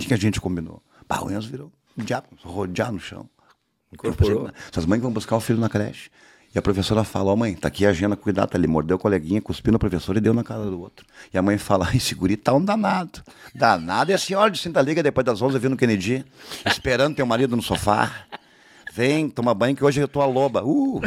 O 0.00 0.02
que, 0.02 0.08
que 0.08 0.14
a 0.14 0.16
gente 0.16 0.40
combinou? 0.40 0.82
Bah, 1.06 1.20
o 1.22 1.30
Enzo 1.30 1.48
virou 1.48 1.70
um 1.98 2.02
diabo, 2.02 2.26
rodear 2.42 2.90
no 2.90 2.98
chão. 2.98 3.28
Incorporou. 3.92 4.50
Essas 4.70 4.86
mães 4.86 5.02
vão 5.02 5.12
buscar 5.12 5.36
o 5.36 5.40
filho 5.40 5.58
na 5.58 5.68
creche. 5.68 6.10
E 6.54 6.58
a 6.58 6.62
professora 6.62 7.04
fala, 7.04 7.30
ó 7.30 7.36
mãe, 7.36 7.54
tá 7.54 7.68
aqui 7.68 7.84
a 7.84 7.90
agenda, 7.90 8.16
cuidado, 8.16 8.48
tá 8.48 8.58
ali. 8.58 8.66
Mordeu 8.66 8.96
o 8.96 8.98
coleguinha, 8.98 9.42
cuspiu 9.42 9.72
no 9.72 9.78
professor 9.78 10.16
e 10.16 10.20
deu 10.20 10.32
na 10.32 10.42
cara 10.42 10.64
do 10.64 10.80
outro. 10.80 11.04
E 11.32 11.38
a 11.38 11.42
mãe 11.42 11.58
fala, 11.58 11.88
esse 11.94 12.14
guri 12.14 12.36
tá 12.36 12.54
um 12.54 12.64
danado. 12.64 13.22
Danado 13.54 14.10
é 14.10 14.14
a 14.14 14.18
senhora 14.18 14.50
de 14.50 14.58
Sinta 14.58 14.80
Liga 14.80 15.02
depois 15.02 15.24
das 15.24 15.42
11 15.42 15.58
vindo 15.58 15.72
no 15.72 15.76
Kennedy, 15.76 16.24
esperando 16.64 17.16
teu 17.16 17.26
marido 17.26 17.54
no 17.54 17.62
sofá. 17.62 18.24
Vem, 18.92 19.28
toma 19.28 19.54
banho 19.54 19.76
que 19.76 19.84
hoje 19.84 20.00
eu 20.00 20.08
tô 20.08 20.20
a 20.20 20.26
loba. 20.26 20.64
Uh, 20.64 21.00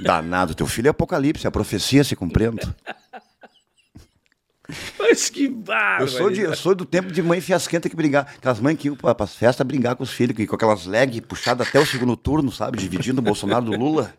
danado, 0.00 0.54
teu 0.54 0.66
filho 0.66 0.86
é 0.86 0.90
apocalipse, 0.90 1.46
a 1.46 1.50
profecia 1.50 2.04
se 2.04 2.14
cumprindo. 2.14 2.74
Mas 4.98 5.30
que 5.30 5.48
bárbaro. 5.48 6.04
Eu 6.04 6.08
sou, 6.08 6.30
de- 6.30 6.40
eu 6.40 6.56
sou 6.56 6.74
do 6.74 6.84
tempo 6.84 7.12
de 7.12 7.22
mãe 7.22 7.40
fiasquenta 7.40 7.88
que 7.88 7.96
brigar. 7.96 8.34
Aquelas 8.36 8.60
mães 8.60 8.76
que 8.78 8.88
iam 8.88 8.96
pra, 8.96 9.14
pras 9.14 9.34
festas 9.34 9.66
brigar 9.66 9.94
com 9.96 10.02
os 10.02 10.10
filhos, 10.10 10.36
com 10.46 10.54
aquelas 10.56 10.86
leg 10.86 11.20
puxadas 11.20 11.68
até 11.68 11.78
o 11.78 11.86
segundo 11.86 12.16
turno, 12.16 12.50
sabe? 12.50 12.78
Dividindo 12.78 13.20
o 13.20 13.24
Bolsonaro 13.24 13.64
do 13.64 13.76
Lula. 13.76 14.12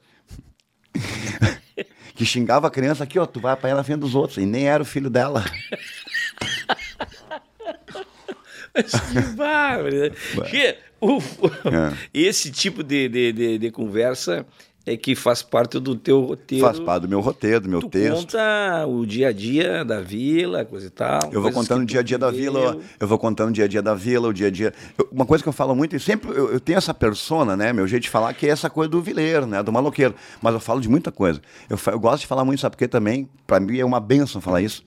que 2.15 2.25
xingava 2.25 2.67
a 2.67 2.71
criança 2.71 3.03
aqui, 3.03 3.19
ó, 3.19 3.25
tu 3.25 3.39
vai 3.39 3.53
apanhar 3.53 3.75
na 3.75 3.83
frente 3.83 3.99
dos 3.99 4.15
outros. 4.15 4.37
E 4.37 4.45
nem 4.45 4.67
era 4.67 4.81
o 4.81 4.85
filho 4.85 5.09
dela. 5.09 5.43
Mas 8.73 8.91
que 8.91 9.21
bárbaro. 9.35 9.95
né? 9.95 10.11
É. 10.53 10.77
Esse 12.13 12.51
tipo 12.51 12.83
de, 12.83 13.07
de, 13.09 13.31
de, 13.31 13.57
de 13.57 13.71
conversa 13.71 14.45
é 14.89 14.95
que 14.97 15.15
faz 15.15 15.41
parte 15.41 15.79
do 15.79 15.95
teu 15.95 16.21
roteiro. 16.21 16.65
Faz 16.65 16.79
parte 16.79 17.01
do 17.03 17.09
meu 17.09 17.19
roteiro, 17.19 17.61
do 17.61 17.69
meu 17.69 17.81
Tu 17.81 17.89
texto. 17.89 18.15
conta 18.15 18.85
o 18.87 19.05
dia 19.05 19.27
a 19.27 19.31
dia 19.33 19.83
da 19.83 19.99
vila, 20.01 20.63
coisa 20.63 20.87
e 20.87 20.89
tal. 20.89 21.19
Eu 21.31 21.41
vou 21.41 21.51
contando 21.51 21.81
o 21.81 21.85
dia 21.85 21.99
a 21.99 22.03
dia 22.03 22.17
da 22.17 22.31
vila, 22.31 22.77
eu 22.99 23.07
vou 23.07 23.19
contando 23.19 23.49
o 23.49 23.51
dia 23.51 23.65
a 23.65 23.67
dia 23.67 23.81
da 23.81 23.93
vila, 23.93 24.29
o 24.29 24.33
dia 24.33 24.47
a 24.47 24.51
dia. 24.51 24.73
Eu- 24.97 25.07
uma 25.11 25.25
coisa 25.25 25.43
que 25.43 25.49
eu 25.49 25.53
falo 25.53 25.75
muito, 25.75 25.95
e 25.95 25.99
sempre 25.99 26.29
eu, 26.31 26.53
eu 26.53 26.59
tenho 26.59 26.77
essa 26.77 26.93
persona, 26.93 27.57
né? 27.57 27.73
Meu 27.73 27.85
jeito 27.87 28.03
de 28.03 28.09
falar, 28.09 28.33
que 28.33 28.47
é 28.47 28.49
essa 28.49 28.69
coisa 28.69 28.89
do 28.89 29.01
vileiro, 29.01 29.45
né? 29.45 29.61
Do 29.61 29.71
maloqueiro. 29.71 30.15
Mas 30.41 30.53
eu 30.53 30.59
falo 30.59 30.79
de 30.79 30.87
muita 30.87 31.11
coisa. 31.11 31.41
Eu, 31.69 31.77
eu 31.91 31.99
gosto 31.99 32.21
de 32.21 32.27
falar 32.27 32.45
muito, 32.45 32.61
sabe 32.61 32.75
porque 32.75 32.87
também, 32.87 33.29
pra 33.45 33.59
mim 33.59 33.77
é 33.77 33.85
uma 33.85 33.99
benção 33.99 34.39
falar 34.39 34.61
isso. 34.61 34.83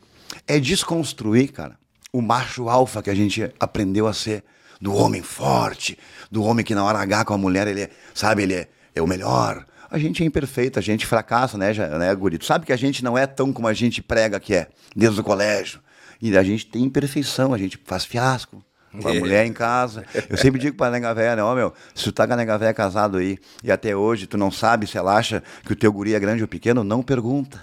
É 0.47 0.59
desconstruir, 0.59 1.53
cara, 1.53 1.77
o 2.13 2.23
macho 2.23 2.69
alfa 2.69 3.03
que 3.03 3.11
a 3.11 3.15
gente 3.15 3.51
aprendeu 3.61 4.07
a 4.07 4.13
ser 4.13 4.43
do 4.81 4.95
homem 4.95 5.21
forte, 5.23 5.99
do 6.31 6.43
homem 6.43 6.65
que 6.65 6.75
na 6.75 6.83
hora 6.83 6.99
H 7.01 7.27
com 7.27 7.35
a 7.35 7.39
mulher, 7.39 7.69
ele 7.69 7.83
é, 7.83 7.91
sabe, 8.15 8.45
ele 8.45 8.55
é, 8.55 8.69
é 8.95 9.03
o 9.03 9.07
melhor. 9.07 9.67
A 9.91 9.99
gente 9.99 10.23
é 10.23 10.27
imperfeito, 10.27 10.79
a 10.79 10.83
gente 10.83 11.05
fracassa, 11.05 11.59
né, 11.59 11.75
já, 11.75 11.89
né, 11.99 12.15
Guri? 12.15 12.39
Tu 12.39 12.45
sabe 12.45 12.65
que 12.65 12.73
a 12.73 12.77
gente 12.77 13.03
não 13.03 13.19
é 13.19 13.27
tão 13.27 13.53
como 13.53 13.67
a 13.67 13.73
gente 13.73 14.01
prega 14.01 14.39
que 14.39 14.55
é, 14.55 14.69
desde 14.95 15.21
o 15.21 15.25
colégio. 15.25 15.81
E 16.23 16.37
a 16.37 16.43
gente 16.43 16.67
tem 16.67 16.83
imperfeição, 16.85 17.53
a 17.53 17.59
gente 17.59 17.79
faz 17.85 18.05
fiasco 18.05 18.63
com 19.01 19.09
a 19.09 19.15
mulher 19.15 19.47
em 19.47 19.53
casa. 19.53 20.05
Eu 20.29 20.37
sempre 20.37 20.61
digo 20.61 20.77
pra 20.77 20.91
nega 20.91 21.13
velha, 21.15 21.37
né, 21.37 21.43
ó 21.43 21.55
meu, 21.55 21.73
se 21.95 22.05
tu 22.05 22.13
tá 22.13 22.27
com 22.27 22.35
a 22.35 22.37
nega 22.37 22.57
velha 22.59 22.75
casado 22.75 23.19
aí 23.19 23.39
e 23.65 23.73
até 23.73 23.97
hoje 23.97 24.27
tu 24.27 24.37
não 24.39 24.51
sabe 24.51 24.87
se 24.87 24.97
ela 24.97 25.17
acha 25.17 25.43
que 25.65 25.73
o 25.73 25.77
teu 25.77 25.93
guri 25.93 26.15
é 26.15 26.21
grande 26.21 26.43
ou 26.43 26.49
pequeno, 26.49 26.85
não 26.85 27.03
pergunta. 27.03 27.61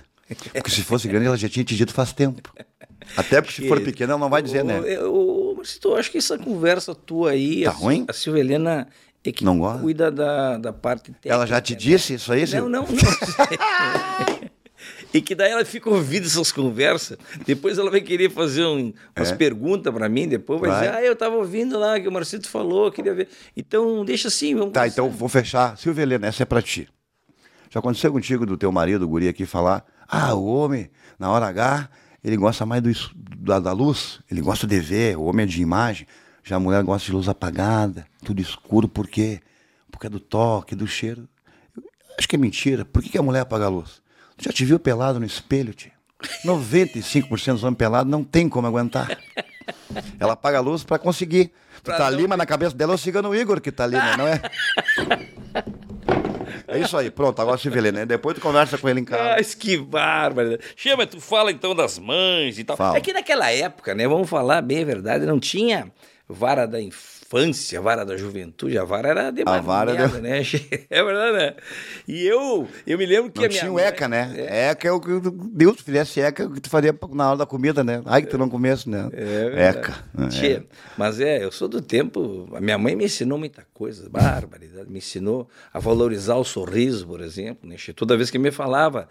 Porque 0.54 0.70
se 0.70 0.84
fosse 0.84 1.08
grande 1.08 1.28
ela 1.28 1.38
já 1.38 1.48
tinha 1.48 1.64
te 1.64 1.76
dito 1.76 1.94
faz 1.94 2.12
tempo. 2.12 2.52
Até 3.16 3.42
porque 3.42 3.62
se 3.62 3.68
for 3.70 3.80
pequena 3.80 4.14
ela 4.14 4.20
não 4.20 4.30
vai 4.30 4.42
dizer, 4.42 4.66
né? 4.66 4.82
Ô, 5.00 5.54
Marcito, 5.56 5.90
eu 5.90 5.96
acho 5.96 6.12
que 6.12 6.18
essa 6.18 6.38
conversa 6.38 6.94
tua 6.94 7.32
aí, 7.32 7.64
Tá 7.64 7.70
a, 7.70 7.74
ruim? 7.74 8.06
a 8.08 8.12
Silvia 8.12 8.44
É 9.28 9.32
que 9.34 9.44
Não 9.44 9.58
gosta? 9.60 9.80
cuida 9.82 10.10
da, 10.12 10.58
da 10.58 10.72
parte 10.72 11.06
técnica. 11.12 11.30
Ela 11.30 11.46
já 11.46 11.60
te 11.60 11.74
né? 11.74 11.80
disse 11.80 12.14
isso 12.14 12.32
aí, 12.32 12.42
Não, 12.42 12.48
Silvio? 12.48 12.70
não, 12.70 12.82
não. 12.84 12.88
E 15.14 15.22
que 15.22 15.34
daí 15.34 15.52
ela 15.52 15.66
fica 15.66 15.90
ouvindo 15.90 16.26
essas 16.28 16.52
conversas. 16.52 17.18
Depois 17.46 17.78
ela 17.78 17.90
vai 17.90 18.02
querer 18.02 18.30
fazer 18.30 18.64
um- 18.66 18.94
umas 19.18 19.32
É. 19.32 19.36
perguntas 19.36 19.92
pra 19.94 20.08
mim. 20.08 20.28
Depois 20.28 20.60
vai, 20.60 20.70
Vai. 20.70 20.80
dizer: 20.82 20.94
Ah, 20.96 21.02
eu 21.04 21.16
tava 21.16 21.36
ouvindo 21.36 21.80
lá 21.80 22.00
que 22.00 22.08
o 22.08 22.12
Marcito 22.12 22.48
falou, 22.48 22.92
queria 22.92 23.14
ver. 23.14 23.28
Então, 23.56 24.06
deixa 24.06 24.28
assim, 24.28 24.54
vamos 24.54 24.74
Tá, 24.74 24.82
conversar. 24.82 25.02
então 25.02 25.10
vou 25.10 25.30
fechar. 25.30 25.78
Silvia 25.78 26.04
Helena, 26.04 26.28
essa 26.28 26.44
é 26.44 26.46
pra 26.46 26.62
ti. 26.62 26.88
Já 27.70 27.80
aconteceu 27.80 28.12
contigo 28.12 28.46
do 28.46 28.58
teu 28.58 28.72
marido, 28.72 29.04
o 29.06 29.08
guri 29.08 29.28
aqui, 29.28 29.46
falar: 29.46 29.84
ah, 30.08 30.34
o 30.36 30.46
homem, 30.46 30.90
na 31.18 31.32
hora 31.32 31.48
H, 31.48 31.90
ele 32.24 32.38
gosta 32.38 32.66
mais 32.66 32.82
do, 32.84 32.92
da, 33.40 33.60
da 33.60 33.72
luz, 33.72 34.20
ele 34.30 34.42
gosta 34.42 34.68
de 34.68 34.80
ver, 34.80 35.18
o 35.18 35.24
homem 35.24 35.44
é 35.46 35.48
de 35.48 35.62
imagem. 35.62 36.06
Já 36.48 36.56
a 36.56 36.60
mulher 36.62 36.82
gosta 36.82 37.06
de 37.06 37.12
luz 37.12 37.28
apagada, 37.28 38.08
tudo 38.24 38.42
escuro, 38.42 38.88
por 38.88 39.06
quê? 39.06 39.42
Porque 39.92 40.08
é 40.08 40.10
do 40.10 40.18
toque, 40.18 40.76
do 40.76 40.88
cheiro. 40.88 41.28
Eu 41.76 41.84
acho 42.18 42.26
que 42.26 42.38
é 42.38 42.40
mentira. 42.40 42.86
Por 42.86 43.04
que, 43.04 43.18
a 43.18 43.22
mulher 43.22 43.42
apaga 43.42 43.66
a 43.66 43.70
luz? 43.70 44.02
Tu 44.38 44.46
já 44.46 44.54
te 44.54 44.64
viu 44.64 44.80
pelado 44.80 45.20
no 45.20 45.26
espelho, 45.26 45.74
tia? 45.74 45.92
95% 46.46 47.52
dos 47.52 47.64
homens 47.66 47.78
pelados 47.78 48.10
não 48.10 48.24
tem 48.24 48.48
como 48.48 48.66
aguentar. 48.66 49.10
Ela 50.18 50.34
apaga 50.34 50.60
a 50.60 50.62
luz 50.62 50.86
pra 50.86 50.98
conseguir. 50.98 51.52
Tu 51.80 51.84
Pra 51.84 51.98
tá 51.98 52.10
não 52.10 52.18
ali, 52.18 52.26
mas 52.26 52.38
na 52.38 52.46
cabeça 52.46 52.74
dela 52.74 52.94
é 52.94 52.96
o 52.96 52.98
cigano 52.98 53.36
Igor 53.36 53.60
que 53.60 53.70
tá 53.70 53.84
ali, 53.84 53.98
né? 53.98 54.16
Não 54.18 54.26
é? 54.26 54.42
É 56.66 56.80
isso 56.80 56.96
aí, 56.98 57.12
pronto, 57.12 57.42
agora 57.42 57.58
se 57.58 57.70
vê, 57.70 57.92
né? 57.92 58.06
Depois 58.06 58.36
tu 58.36 58.42
conversa 58.42 58.78
com 58.78 58.88
ele 58.88 59.02
em 59.02 59.06
casa. 59.06 59.36
Mas 59.36 59.54
que 59.54 59.78
bárbaro. 59.78 60.58
Chama, 60.78 61.06
tu 61.06 61.20
fala 61.20 61.52
então 61.52 61.76
das 61.76 62.00
mães 62.00 62.58
e 62.58 62.64
tal. 62.64 62.78
Fala. 62.78 62.98
É 62.98 63.02
que 63.02 63.12
naquela 63.12 63.52
época, 63.52 63.94
né? 63.94 64.08
Vamos 64.08 64.30
falar 64.30 64.62
bem 64.62 64.82
a 64.82 64.86
verdade, 64.86 65.26
não 65.26 65.40
tinha 65.40 65.92
vara 66.30 66.66
da 66.66 66.82
infância, 66.82 67.80
vara 67.82 68.06
da 68.06 68.18
juventude, 68.18 68.78
a 68.78 68.84
vara 68.84 69.10
era 69.10 69.32
de 69.32 69.44
A 69.46 69.60
vara 69.62 69.94
merda, 69.94 70.20
né? 70.20 70.42
É 70.90 71.04
verdade, 71.04 71.38
né? 71.38 71.56
E 72.08 72.26
eu, 72.28 72.68
eu 72.86 72.98
me 72.98 73.06
lembro 73.06 73.32
que 73.32 73.40
Não 73.40 73.46
a 73.46 73.50
minha 73.50 73.60
tinha 73.60 73.72
o 73.72 73.76
mãe- 73.76 73.86
ECA, 73.86 74.08
né? 74.08 74.70
ECA 74.72 74.88
é 74.88 74.92
o 74.92 75.00
que 75.00 75.10
Deus 75.52 75.80
fizesse 75.82 76.20
ECA, 76.20 76.46
o 76.46 76.52
que 76.54 76.62
tu 76.62 76.70
faria 76.70 76.94
na 77.14 77.30
hora 77.30 77.38
da 77.40 77.46
comida, 77.46 77.84
né? 77.84 78.02
Ai 78.06 78.22
que 78.22 78.28
tu 78.30 78.38
não 78.38 78.50
comesse, 78.50 78.90
né? 78.90 79.10
É 79.14 79.50
verdade. 79.50 79.78
ECA. 79.78 79.94
Tchê, 80.30 80.52
É. 80.54 80.64
Mas 80.98 81.20
é, 81.20 81.44
eu 81.44 81.52
sou 81.52 81.68
do 81.68 81.82
tempo. 81.82 82.50
A 82.54 82.60
minha 82.62 82.78
mãe 82.78 82.96
me 82.96 83.06
ensinou 83.06 83.38
muita 83.38 83.66
coisa, 83.74 84.10
barbaridade. 84.10 84.90
Me 84.90 84.98
ensinou 85.00 85.50
a 85.74 85.80
valorizar 85.80 86.36
o 86.36 86.44
sorriso, 86.44 87.08
por 87.08 87.22
exemplo. 87.22 87.68
Né? 87.70 87.76
Toda 87.96 88.18
vez 88.18 88.30
que 88.30 88.38
me 88.40 88.52
falava, 88.52 89.08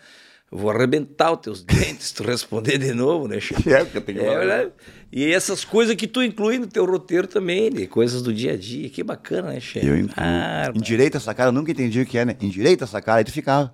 vou 0.57 0.71
arrebentar 0.71 1.33
os 1.33 1.41
teus 1.41 1.63
dentes, 1.65 2.09
se 2.09 2.15
tu 2.15 2.23
responder 2.23 2.79
de 2.79 2.93
novo, 2.93 3.29
né? 3.29 3.39
Tchê? 3.39 3.55
É, 3.71 3.85
porque 3.85 4.01
tem 4.01 4.15
que 4.15 4.21
É 4.21 4.39
verdade. 4.39 4.73
E 5.13 5.33
essas 5.33 5.65
coisas 5.65 5.95
que 5.95 6.07
tu 6.07 6.23
inclui 6.23 6.59
no 6.59 6.67
teu 6.67 6.85
roteiro 6.85 7.27
também, 7.27 7.71
de 7.71 7.87
coisas 7.87 8.23
do 8.23 8.35
dia 8.35 8.53
a 8.53 8.57
dia. 8.57 8.89
Que 8.89 9.03
bacana, 9.03 9.53
né, 9.53 9.61
Che? 9.61 9.79
Eu 9.79 9.97
incluo. 9.97 10.15
Bárbaro. 10.17 10.77
Endireita 10.79 11.17
essa 11.19 11.33
cara, 11.33 11.49
eu 11.49 11.53
nunca 11.53 11.71
entendi 11.71 12.01
o 12.01 12.07
que 12.07 12.19
é, 12.19 12.25
né? 12.25 12.37
Endireita 12.41 12.85
essa 12.85 13.01
cara, 13.01 13.19
aí 13.19 13.25
tu 13.25 13.33
ficava. 13.33 13.73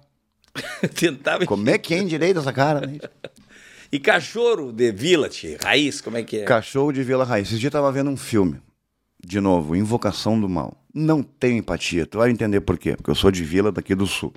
Tentava. 0.94 1.46
Como 1.46 1.68
é 1.70 1.78
que 1.78 1.94
é 1.94 1.98
endireita 1.98 2.40
essa 2.40 2.52
cara, 2.52 2.86
né? 2.86 2.98
E 3.90 3.98
cachorro 3.98 4.72
de 4.72 4.90
vila, 4.90 5.28
tchê, 5.28 5.58
raiz, 5.62 6.00
como 6.00 6.16
é 6.16 6.22
que 6.22 6.38
é? 6.38 6.44
Cachorro 6.44 6.92
de 6.92 7.02
Vila 7.02 7.24
Raiz. 7.24 7.48
Esses 7.48 7.60
dias 7.60 7.72
eu 7.72 7.78
tava 7.78 7.92
vendo 7.92 8.08
um 8.08 8.16
filme. 8.16 8.58
De 9.22 9.38
novo, 9.38 9.76
Invocação 9.76 10.40
do 10.40 10.48
Mal. 10.48 10.82
Não 10.94 11.22
tenho 11.22 11.58
empatia. 11.58 12.06
Tu 12.06 12.16
vai 12.16 12.30
entender 12.30 12.62
por 12.62 12.78
quê. 12.78 12.96
Porque 12.96 13.10
eu 13.10 13.14
sou 13.14 13.30
de 13.30 13.44
vila 13.44 13.70
daqui 13.70 13.94
do 13.94 14.06
sul. 14.06 14.32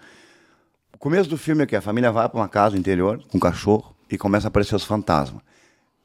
O 0.96 0.98
começo 0.98 1.30
do 1.30 1.38
filme 1.38 1.62
é 1.62 1.66
que 1.66 1.76
a 1.76 1.82
família 1.82 2.10
vai 2.10 2.30
para 2.30 2.40
uma 2.40 2.48
casa 2.48 2.78
interior 2.78 3.22
com 3.28 3.38
um 3.38 3.40
cachorro 3.40 3.94
e 4.10 4.18
começa 4.18 4.48
a 4.48 4.50
aparecer 4.50 4.78
os 4.78 4.86
fantasmas. 4.86 5.42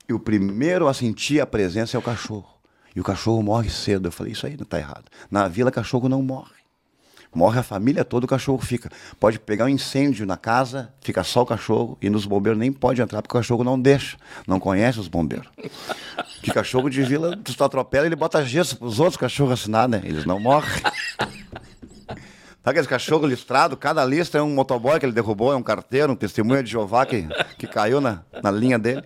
E 0.08 0.12
o 0.12 0.18
primeiro 0.18 0.88
a 0.88 0.92
sentir 0.92 1.40
a 1.40 1.46
presença 1.46 1.96
é 1.96 2.00
o 2.00 2.02
cachorro. 2.02 2.58
E 2.94 3.00
o 3.00 3.04
cachorro 3.04 3.40
morre 3.40 3.70
cedo. 3.70 4.08
Eu 4.08 4.12
falei, 4.12 4.32
isso 4.32 4.44
aí 4.48 4.56
não 4.56 4.66
tá 4.66 4.80
errado. 4.80 5.04
Na 5.30 5.46
vila, 5.46 5.70
cachorro 5.70 6.08
não 6.08 6.20
morre. 6.20 6.50
Morre 7.32 7.60
a 7.60 7.62
família 7.62 8.04
toda, 8.04 8.26
o 8.26 8.28
cachorro 8.28 8.58
fica. 8.58 8.90
Pode 9.20 9.38
pegar 9.38 9.66
um 9.66 9.68
incêndio 9.68 10.26
na 10.26 10.36
casa, 10.36 10.92
fica 11.00 11.22
só 11.22 11.42
o 11.42 11.46
cachorro, 11.46 11.96
e 12.02 12.10
nos 12.10 12.26
bombeiros 12.26 12.58
nem 12.58 12.72
pode 12.72 13.00
entrar, 13.00 13.22
porque 13.22 13.36
o 13.36 13.40
cachorro 13.40 13.62
não 13.62 13.80
deixa. 13.80 14.16
Não 14.44 14.58
conhece 14.58 14.98
os 14.98 15.06
bombeiros. 15.06 15.48
Que 16.42 16.50
cachorro 16.50 16.88
de 16.88 17.02
vila, 17.02 17.36
tu 17.36 17.62
atropela, 17.62 18.06
ele 18.06 18.16
bota 18.16 18.42
gesso 18.42 18.78
pros 18.78 18.98
outros 18.98 19.18
cachorros 19.18 19.60
assinar, 19.60 19.86
né? 19.86 20.00
Eles 20.02 20.24
não 20.24 20.40
morrem. 20.40 20.82
Sabe 22.62 22.70
aqueles 22.72 22.86
cachorros 22.86 23.28
listrados? 23.30 23.78
Cada 23.80 24.04
lista 24.04 24.36
é 24.38 24.42
um 24.42 24.50
motoboy 24.54 24.98
que 25.00 25.06
ele 25.06 25.12
derrubou, 25.12 25.52
é 25.52 25.56
um 25.56 25.62
carteiro, 25.62 26.12
um 26.12 26.16
testemunha 26.16 26.62
de 26.62 26.70
Jeová 26.70 27.06
que, 27.06 27.26
que 27.58 27.66
caiu 27.66 28.00
na, 28.00 28.22
na 28.42 28.50
linha 28.50 28.78
dele. 28.78 29.02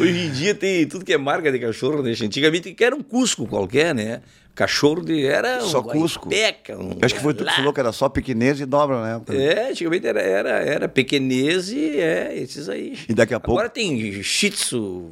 Hoje 0.00 0.18
em 0.26 0.30
dia 0.30 0.54
tem 0.54 0.86
tudo 0.86 1.04
que 1.04 1.12
é 1.12 1.18
marca 1.18 1.50
de 1.52 1.58
cachorro, 1.58 2.02
né? 2.02 2.10
Antigamente 2.12 2.74
era 2.80 2.94
um 2.96 3.02
Cusco 3.02 3.46
qualquer, 3.46 3.94
né? 3.94 4.22
Cachorro 4.54 5.02
de. 5.04 5.26
Era 5.26 5.58
um 5.58 5.68
Só 5.68 5.82
Cusco. 5.82 6.28
Guaipeca, 6.28 6.78
um 6.78 6.96
acho 7.02 7.14
que 7.16 7.20
foi 7.20 7.34
tu 7.34 7.44
que 7.44 7.52
falou 7.54 7.72
que 7.72 7.80
era 7.80 7.90
só 7.92 8.08
pequenez 8.08 8.60
e 8.60 8.66
dobra, 8.66 9.02
né? 9.02 9.20
É, 9.36 9.70
antigamente 9.70 10.06
era, 10.06 10.22
era, 10.22 10.50
era 10.60 10.88
pequenez 10.88 11.70
e 11.70 11.98
é, 11.98 12.32
esses 12.36 12.68
aí. 12.68 12.96
E 13.08 13.12
daqui 13.14 13.34
a 13.34 13.40
pouco- 13.40 13.58
Agora 13.58 13.68
tem 13.68 14.22
Shih 14.22 14.50
Tzu, 14.50 15.10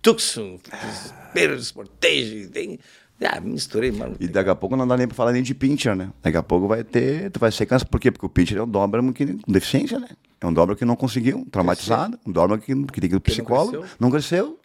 Tucson, 0.00 0.58
Perro 1.34 1.58
Sportage, 1.60 2.48
tem. 2.52 2.78
Ah, 3.22 3.40
misturei, 3.40 3.92
mano. 3.92 4.16
E 4.18 4.26
daqui 4.26 4.48
a 4.50 4.54
pouco 4.54 4.76
não 4.76 4.86
dá 4.88 4.96
nem 4.96 5.06
pra 5.06 5.14
falar 5.14 5.32
nem 5.32 5.42
de 5.42 5.54
pincher, 5.54 5.94
né? 5.94 6.10
Daqui 6.22 6.36
a 6.38 6.42
pouco 6.42 6.66
vai 6.66 6.82
ter, 6.82 7.30
tu 7.30 7.38
vai 7.38 7.52
ser 7.52 7.66
cansado. 7.66 7.88
Por 7.88 8.00
quê? 8.00 8.10
Porque 8.10 8.24
o 8.24 8.28
pincher 8.30 8.58
é 8.58 8.62
um 8.62 8.68
Doberman 8.68 9.12
que, 9.12 9.26
com 9.26 9.52
deficiência, 9.52 9.98
né? 9.98 10.08
É 10.40 10.46
um 10.46 10.52
Doberman 10.52 10.76
que 10.76 10.84
não 10.86 10.96
conseguiu, 10.96 11.46
traumatizado. 11.50 12.18
Um 12.26 12.32
Doberman 12.32 12.58
que, 12.60 12.74
que 12.92 13.00
tem 13.00 13.10
que 13.10 13.16
ir 13.16 13.20
pro 13.20 13.30
Que 13.32 13.38
não 13.38 13.44
psicólogo. 13.44 13.70
cresceu. 13.78 13.96
Não 14.00 14.10
cresceu. 14.10 14.58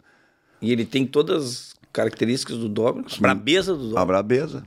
E 0.62 0.72
ele 0.72 0.86
tem 0.86 1.06
todas 1.06 1.44
as 1.44 1.74
características 1.92 2.56
do 2.56 2.68
Doberman, 2.68 3.04
a 3.14 3.20
brabeza 3.20 3.74
do 3.74 3.78
A 3.78 3.84
Doberman. 3.88 4.06
brabeza. 4.06 4.62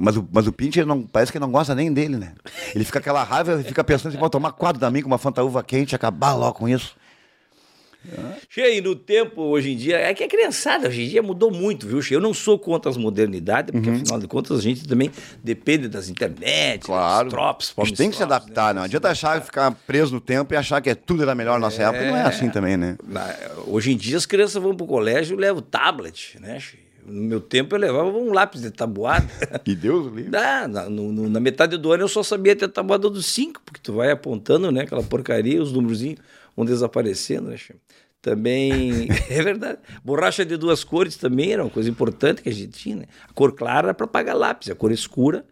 Mas 0.00 0.16
o, 0.16 0.26
mas 0.32 0.46
o 0.46 0.52
pincher 0.52 0.86
não, 0.86 1.02
parece 1.02 1.30
que 1.30 1.38
não 1.38 1.52
gosta 1.52 1.74
nem 1.74 1.92
dele, 1.92 2.16
né? 2.16 2.32
Ele 2.74 2.82
fica 2.84 2.98
aquela 2.98 3.22
raiva, 3.22 3.52
ele 3.52 3.64
fica 3.64 3.84
pensando 3.84 4.08
assim, 4.08 4.18
vou 4.18 4.30
tomar 4.30 4.52
quatro 4.52 4.80
da 4.80 4.90
mim 4.90 5.02
com 5.02 5.06
uma 5.08 5.18
fantaúva 5.18 5.62
quente 5.62 5.92
e 5.92 5.94
acabar 5.94 6.32
logo 6.32 6.54
com 6.60 6.66
isso. 6.66 6.96
Che, 8.48 8.76
e 8.76 8.80
no 8.80 8.94
tempo, 8.94 9.42
hoje 9.42 9.70
em 9.72 9.76
dia, 9.76 9.96
é 9.98 10.14
que 10.14 10.22
a 10.24 10.28
criançada 10.28 10.88
hoje 10.88 11.02
em 11.02 11.08
dia 11.08 11.22
mudou 11.22 11.50
muito, 11.50 11.86
viu, 11.86 12.00
Che? 12.00 12.14
Eu 12.14 12.20
não 12.20 12.32
sou 12.32 12.58
contra 12.58 12.90
as 12.90 12.96
modernidades, 12.96 13.72
porque 13.72 13.88
Uhum. 13.90 13.96
afinal 13.96 14.18
de 14.20 14.26
contas 14.26 14.58
a 14.58 14.62
gente 14.62 14.86
também 14.86 15.10
depende 15.42 15.88
das 15.88 16.08
internet, 16.08 16.84
Claro. 16.86 17.24
dos 17.24 17.34
trops, 17.34 17.72
a 17.76 17.84
gente 17.84 17.96
tem 17.96 18.10
que 18.10 18.16
se 18.16 18.22
adaptar, 18.22 18.74
não 18.74 18.82
adianta 18.82 19.08
achar, 19.10 19.40
ficar 19.42 19.70
preso 19.86 20.14
no 20.14 20.20
tempo 20.20 20.52
e 20.54 20.56
achar 20.56 20.80
que 20.80 20.90
é 20.90 20.94
tudo 20.94 21.22
era 21.22 21.34
melhor 21.34 21.54
na 21.54 21.66
nossa 21.66 21.82
época. 21.82 22.04
Não 22.06 22.16
é 22.16 22.22
assim 22.22 22.48
também, 22.50 22.76
né? 22.76 22.96
Na- 23.06 23.34
hoje 23.66 23.92
em 23.92 23.96
dia 23.96 24.16
as 24.16 24.26
crianças 24.26 24.62
vão 24.62 24.74
pro 24.74 24.86
colégio 24.86 25.36
e 25.36 25.40
levam 25.40 25.60
tablet, 25.62 26.38
né? 26.40 26.58
Che? 26.60 26.78
No 27.08 27.22
meu 27.22 27.40
tempo 27.40 27.72
eu 27.76 27.78
levava 27.78 28.08
um 28.08 28.32
lápis 28.32 28.62
de 28.62 28.70
tabuada. 28.70 29.26
E 29.64 29.74
Deus 29.76 30.06
livre. 30.06 30.30
Dá, 30.30 30.66
na, 30.66 30.88
no- 30.90 31.12
no- 31.12 31.28
na 31.28 31.38
metade 31.38 31.76
do 31.76 31.92
ano 31.92 32.02
eu 32.04 32.08
só 32.08 32.22
sabia 32.22 32.56
ter 32.56 32.66
tabuada 32.68 33.08
dos 33.08 33.26
cinco, 33.26 33.60
porque 33.64 33.80
tu 33.82 33.92
vai 33.92 34.10
apontando, 34.10 34.72
né? 34.72 34.82
Aquela 34.82 35.02
porcaria, 35.04 35.62
os 35.62 35.72
númerozinhos 35.72 36.18
vão 36.56 36.64
desaparecendo, 36.64 37.50
né? 37.50 37.56
Che? 37.56 37.74
Também, 38.22 39.08
é 39.30 39.42
verdade. 39.42 39.78
Borracha 40.02 40.44
de 40.44 40.56
duas 40.56 40.82
cores 40.82 41.16
também 41.16 41.52
era 41.52 41.62
uma 41.62 41.70
coisa 41.70 41.88
importante 41.90 42.42
que 42.42 42.48
a 42.48 42.52
gente 42.52 42.72
tinha, 42.72 42.96
né? 42.96 43.04
A 43.28 43.32
cor 43.32 43.52
clara 43.52 43.88
era 43.88 43.94
para 43.94 44.06
pagar 44.06 44.34
lápis, 44.34 44.70
a 44.70 44.74
cor 44.74 44.90
escura 44.90 45.44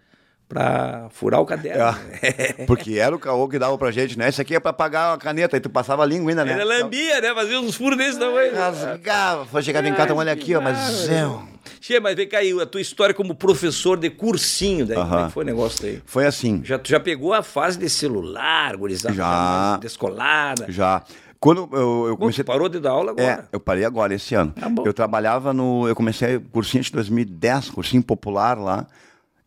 para 0.48 1.08
furar 1.10 1.40
o 1.40 1.46
caderno. 1.46 1.96
É, 2.22 2.64
porque 2.66 2.98
era 2.98 3.14
o 3.14 3.18
caô 3.18 3.48
que 3.48 3.58
dava 3.58 3.76
pra 3.78 3.90
gente, 3.90 4.18
né? 4.18 4.28
Isso 4.28 4.40
aqui 4.40 4.54
é 4.54 4.60
pra 4.60 4.72
pagar 4.72 5.12
uma 5.12 5.18
caneta, 5.18 5.56
aí 5.56 5.60
tu 5.60 5.70
passava 5.70 6.02
a 6.02 6.06
língua 6.06 6.30
ainda, 6.30 6.44
né? 6.44 6.52
Era 6.52 6.64
lambia, 6.64 7.20
né? 7.20 7.34
Fazia 7.34 7.60
uns 7.60 7.74
furos 7.74 7.98
desse 7.98 8.18
tamanho. 8.18 8.54
Rasgava, 8.54 9.46
foi 9.46 9.62
chegar 9.62 9.84
em 9.84 9.94
casa, 9.94 10.14
olha 10.14 10.32
aqui, 10.32 10.54
ó, 10.54 10.60
mas 10.60 11.08
eu... 11.08 11.42
Che, 11.80 11.98
mas 12.00 12.14
vem 12.14 12.28
cá 12.28 12.38
aí, 12.38 12.58
a 12.60 12.66
tua 12.66 12.80
história 12.80 13.14
como 13.14 13.34
professor 13.34 13.98
de 13.98 14.08
cursinho, 14.08 14.86
daí, 14.86 14.96
como 14.96 15.18
é 15.18 15.26
que 15.26 15.32
foi 15.32 15.44
o 15.44 15.46
negócio 15.46 15.86
aí? 15.86 16.02
Foi 16.06 16.26
assim, 16.26 16.62
Já, 16.64 16.78
tu 16.78 16.88
já 16.88 16.98
pegou 17.00 17.34
a 17.34 17.42
fase 17.42 17.78
de 17.78 17.90
celular, 17.90 18.76
gurizada? 18.76 19.14
Já. 19.14 19.76
Descolada? 19.78 20.66
já. 20.68 21.02
Quando 21.38 21.68
eu, 21.72 22.06
eu 22.08 22.16
comecei... 22.16 22.42
tu 22.42 22.46
parou 22.46 22.70
de 22.70 22.80
dar 22.80 22.90
aula 22.92 23.12
É, 23.18 23.32
agora. 23.32 23.48
eu 23.52 23.60
parei 23.60 23.84
agora, 23.84 24.14
esse 24.14 24.34
ano. 24.34 24.52
Tá 24.58 24.66
bom. 24.66 24.82
eu 24.86 24.94
trabalhava 24.94 25.52
no... 25.52 25.86
Eu 25.86 25.94
comecei 25.94 26.38
cursinho 26.38 26.82
de 26.82 26.90
2010, 26.92 27.68
cursinho 27.68 28.02
popular 28.02 28.56
lá. 28.58 28.86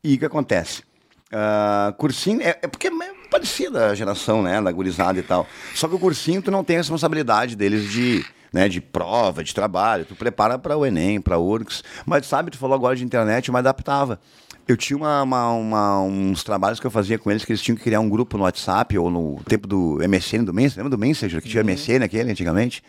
E 0.04 0.14
o 0.14 0.20
que 0.20 0.26
acontece? 0.26 0.84
Ah, 1.32 1.94
cursinho... 1.98 2.42
É, 2.42 2.60
é 2.62 2.68
porque 2.68 2.88
é 2.88 2.92
parecida 3.30 3.88
a 3.88 3.96
geração, 3.96 4.42
né? 4.42 4.62
Da 4.62 4.72
gurizada 4.72 5.20
e 5.20 5.24
tal. 5.24 5.48
Só 5.76 5.88
que 5.88 5.96
o 5.96 6.00
cursinho, 6.00 6.42
tu 6.42 6.52
não 6.52 6.63
tem 6.63 6.78
a 6.78 6.80
responsabilidade 6.80 7.56
deles 7.56 7.90
de 7.90 8.26
né, 8.52 8.70
de 8.70 8.80
prova, 8.80 9.44
de 9.44 9.54
trabalho, 9.54 10.06
tu 10.06 10.16
prepara 10.16 10.58
para 10.58 10.78
o 10.78 10.86
Enem, 10.86 11.20
para 11.20 11.38
URGS, 11.38 11.84
mas 12.06 12.26
sabe, 12.26 12.50
tu 12.50 12.58
falou 12.58 12.76
agora 12.76 12.96
de 12.96 13.04
internet, 13.04 13.48
eu 13.48 13.54
me 13.54 13.60
adaptava. 13.60 14.20
Eu 14.68 14.76
tinha 14.76 14.98
uma, 14.98 15.22
uma, 15.22 15.52
uma, 15.52 16.02
uns 16.02 16.44
trabalhos 16.44 16.80
que 16.80 16.86
eu 16.86 16.92
fazia 16.92 17.18
com 17.18 17.32
eles 17.32 17.46
que 17.46 17.52
eles 17.52 17.62
tinham 17.62 17.78
que 17.78 17.84
criar 17.84 18.00
um 18.00 18.10
grupo 18.10 18.38
no 18.38 18.44
WhatsApp 18.44 18.98
ou 18.98 19.10
no 19.10 19.42
tempo 19.46 19.68
do 19.68 19.98
MSN, 20.08 20.44
do 20.44 20.54
Messenger, 20.54 20.84
lembra 20.84 20.98
do 20.98 20.98
Messenger, 20.98 21.42
que 21.42 21.50
tinha 21.50 21.63
uhum. 21.63 21.70
MSN 21.70 22.04
aquele 22.04 22.32
antigamente? 22.32 22.84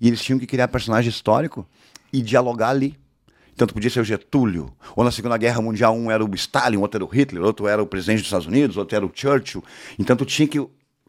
E 0.00 0.06
eles 0.06 0.22
tinham 0.22 0.38
que 0.38 0.46
criar 0.46 0.68
personagem 0.68 1.08
histórico 1.08 1.66
e 2.12 2.22
dialogar 2.22 2.68
ali. 2.68 2.96
Tanto 3.56 3.72
podia 3.72 3.88
ser 3.88 4.00
o 4.00 4.04
Getúlio, 4.04 4.70
ou 4.94 5.02
na 5.02 5.10
Segunda 5.10 5.36
Guerra 5.36 5.62
Mundial 5.62 5.96
um 5.96 6.10
era 6.10 6.22
o 6.22 6.34
Stalin, 6.34 6.76
outro 6.76 6.98
era 6.98 7.04
o 7.04 7.08
Hitler, 7.08 7.42
outro 7.42 7.66
era 7.66 7.82
o 7.82 7.86
presidente 7.86 8.18
dos 8.18 8.26
Estados 8.26 8.46
Unidos, 8.46 8.76
outro 8.76 8.94
era 8.94 9.06
o 9.06 9.10
Churchill. 9.12 9.64
Então 9.98 10.14
tu 10.14 10.26
tinha 10.26 10.46
que 10.46 10.58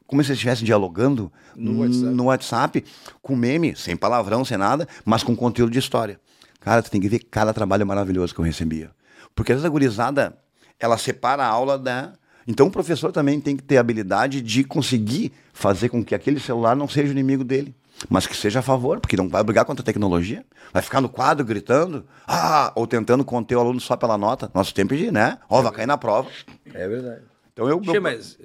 como 0.08 0.24
se 0.24 0.30
eles 0.30 0.38
estivessem 0.38 0.66
dialogando 0.66 1.32
no 1.56 1.82
WhatsApp. 1.82 2.16
no 2.16 2.24
WhatsApp, 2.24 2.86
com 3.22 3.36
meme, 3.36 3.76
sem 3.76 3.96
palavrão, 3.96 4.46
sem 4.46 4.58
nada, 4.58 4.88
mas 5.04 5.22
com 5.22 5.36
conteúdo 5.36 5.72
de 5.72 5.80
história. 5.80 6.20
Cara, 6.62 6.82
tu 6.82 6.90
tem 6.90 7.02
que 7.02 7.10
ver 7.10 7.20
cada 7.20 7.54
trabalho 7.54 7.86
maravilhoso 7.86 8.34
que 8.34 8.40
eu 8.40 8.46
recebia. 8.46 8.90
Porque 9.36 9.52
essa 9.52 9.70
gurizada, 9.70 10.38
ela 10.80 10.98
separa 10.98 11.44
a 11.44 11.48
aula 11.48 11.78
da. 11.78 12.14
Então 12.48 12.68
o 12.68 12.72
professor 12.72 13.12
também 13.12 13.40
tem 13.42 13.58
que 13.58 13.64
ter 13.64 13.78
a 13.78 13.82
habilidade 13.82 14.42
de 14.42 14.64
conseguir 14.64 15.34
fazer 15.52 15.90
com 15.90 16.04
que 16.04 16.16
aquele 16.16 16.40
celular 16.40 16.76
não 16.76 16.88
seja 16.88 17.10
o 17.10 17.12
inimigo 17.12 17.44
dele, 17.44 17.76
mas 18.10 18.28
que 18.28 18.36
seja 18.36 18.60
a 18.60 18.62
favor, 18.62 19.00
porque 19.00 19.18
não 19.18 19.28
vai 19.28 19.44
brigar 19.44 19.66
contra 19.66 19.82
a 19.82 19.86
tecnologia, 19.86 20.46
vai 20.72 20.82
ficar 20.82 21.02
no 21.02 21.10
quadro 21.10 21.46
gritando, 21.46 22.06
ah, 22.28 22.72
ou 22.76 22.86
tentando 22.86 23.24
conter 23.26 23.56
o 23.56 23.60
aluno 23.60 23.80
só 23.80 23.96
pela 23.96 24.18
nota. 24.18 24.52
Nosso 24.54 24.74
tempo 24.74 24.96
de, 24.96 25.12
né? 25.12 25.40
Ó, 25.50 25.60
oh, 25.60 25.64
vai 25.64 25.72
cair 25.72 25.88
na 25.88 25.98
prova. 25.98 26.30
É 26.74 26.88
verdade. 26.88 27.22
Então 27.54 27.68
eu. 27.68 27.82
Che, 27.84 28.00
mas 28.00 28.38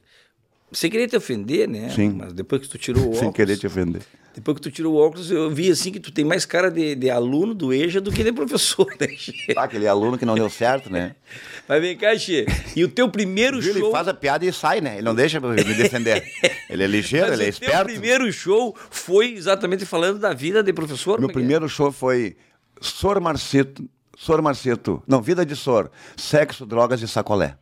sem 0.72 0.90
querer 0.90 1.08
te 1.08 1.16
ofender, 1.16 1.68
né? 1.68 1.90
Sim. 1.90 2.14
Mas 2.18 2.32
depois 2.32 2.62
que 2.62 2.68
tu 2.68 2.78
tirou 2.78 3.02
o 3.02 3.06
óculos. 3.06 3.20
Sem 3.20 3.32
querer 3.32 3.56
te 3.56 3.66
ofender. 3.66 4.02
Depois 4.34 4.56
que 4.56 4.62
tu 4.62 4.70
tirou 4.70 4.94
o 4.94 4.98
óculos, 4.98 5.30
eu 5.30 5.50
vi 5.50 5.70
assim 5.70 5.92
que 5.92 6.00
tu 6.00 6.10
tem 6.10 6.24
mais 6.24 6.46
cara 6.46 6.70
de, 6.70 6.94
de 6.94 7.10
aluno 7.10 7.52
do 7.54 7.72
EJA 7.72 8.00
do 8.00 8.10
que 8.10 8.24
de 8.24 8.32
professor, 8.32 8.86
né, 8.98 9.06
Ah, 9.54 9.64
aquele 9.64 9.86
aluno 9.86 10.16
que 10.16 10.24
não 10.24 10.34
deu 10.34 10.48
certo, 10.48 10.90
né? 10.90 11.14
Mas 11.68 11.80
vem 11.82 11.96
cá, 11.96 12.16
Xê. 12.16 12.46
E 12.74 12.82
o 12.82 12.88
teu 12.88 13.10
primeiro 13.10 13.60
show. 13.60 13.70
Ele 13.70 13.90
faz 13.90 14.08
a 14.08 14.14
piada 14.14 14.44
e 14.46 14.52
sai, 14.52 14.80
né? 14.80 14.94
Ele 14.94 15.02
não 15.02 15.14
deixa 15.14 15.38
me 15.38 15.74
defender. 15.74 16.24
ele 16.68 16.82
é 16.82 16.86
ligeiro, 16.86 17.28
Mas 17.28 17.38
ele 17.38 17.46
é 17.46 17.50
esperto. 17.50 17.74
O 17.74 17.76
teu 17.76 17.84
primeiro 17.84 18.32
show 18.32 18.74
foi 18.90 19.34
exatamente 19.34 19.84
falando 19.84 20.18
da 20.18 20.32
vida 20.32 20.62
de 20.62 20.72
professor? 20.72 21.18
Meu 21.20 21.28
é 21.28 21.30
é? 21.30 21.34
primeiro 21.34 21.66
é? 21.66 21.68
show 21.68 21.92
foi 21.92 22.36
Sor 22.80 23.20
Marceto. 23.20 23.88
Sor 24.16 24.40
Marceto. 24.40 25.02
Não, 25.06 25.20
Vida 25.20 25.44
de 25.44 25.54
Sor. 25.54 25.90
Sexo, 26.16 26.64
drogas 26.64 27.02
e 27.02 27.08
sacolé. 27.08 27.56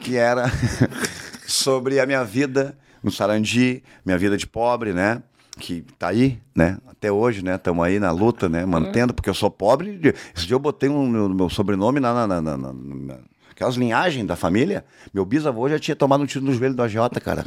Que 0.00 0.16
era 0.16 0.50
sobre 1.46 2.00
a 2.00 2.06
minha 2.06 2.24
vida 2.24 2.76
no 3.02 3.10
Sarandi, 3.10 3.82
minha 4.04 4.16
vida 4.16 4.36
de 4.36 4.46
pobre, 4.46 4.92
né? 4.92 5.22
Que 5.58 5.84
tá 5.98 6.08
aí, 6.08 6.38
né? 6.54 6.78
Até 6.88 7.12
hoje, 7.12 7.44
né? 7.44 7.56
Estamos 7.56 7.84
aí 7.84 8.00
na 8.00 8.10
luta, 8.10 8.48
né? 8.48 8.64
Mantendo, 8.64 9.12
porque 9.12 9.28
eu 9.28 9.34
sou 9.34 9.50
pobre. 9.50 10.00
Esse 10.34 10.46
dia 10.46 10.54
eu 10.54 10.58
botei 10.58 10.88
um, 10.88 11.06
meu, 11.06 11.28
meu 11.28 11.50
sobrenome 11.50 12.00
na, 12.00 12.26
na, 12.26 12.40
na, 12.40 12.56
na, 12.56 13.18
aquelas 13.50 13.76
linhagens 13.76 14.26
da 14.26 14.34
família. 14.34 14.84
Meu 15.12 15.24
bisavô 15.24 15.68
já 15.68 15.78
tinha 15.78 15.94
tomado 15.94 16.22
um 16.22 16.26
tiro 16.26 16.44
no 16.44 16.54
joelho 16.54 16.74
do 16.74 16.82
agiota, 16.82 17.20
cara. 17.20 17.44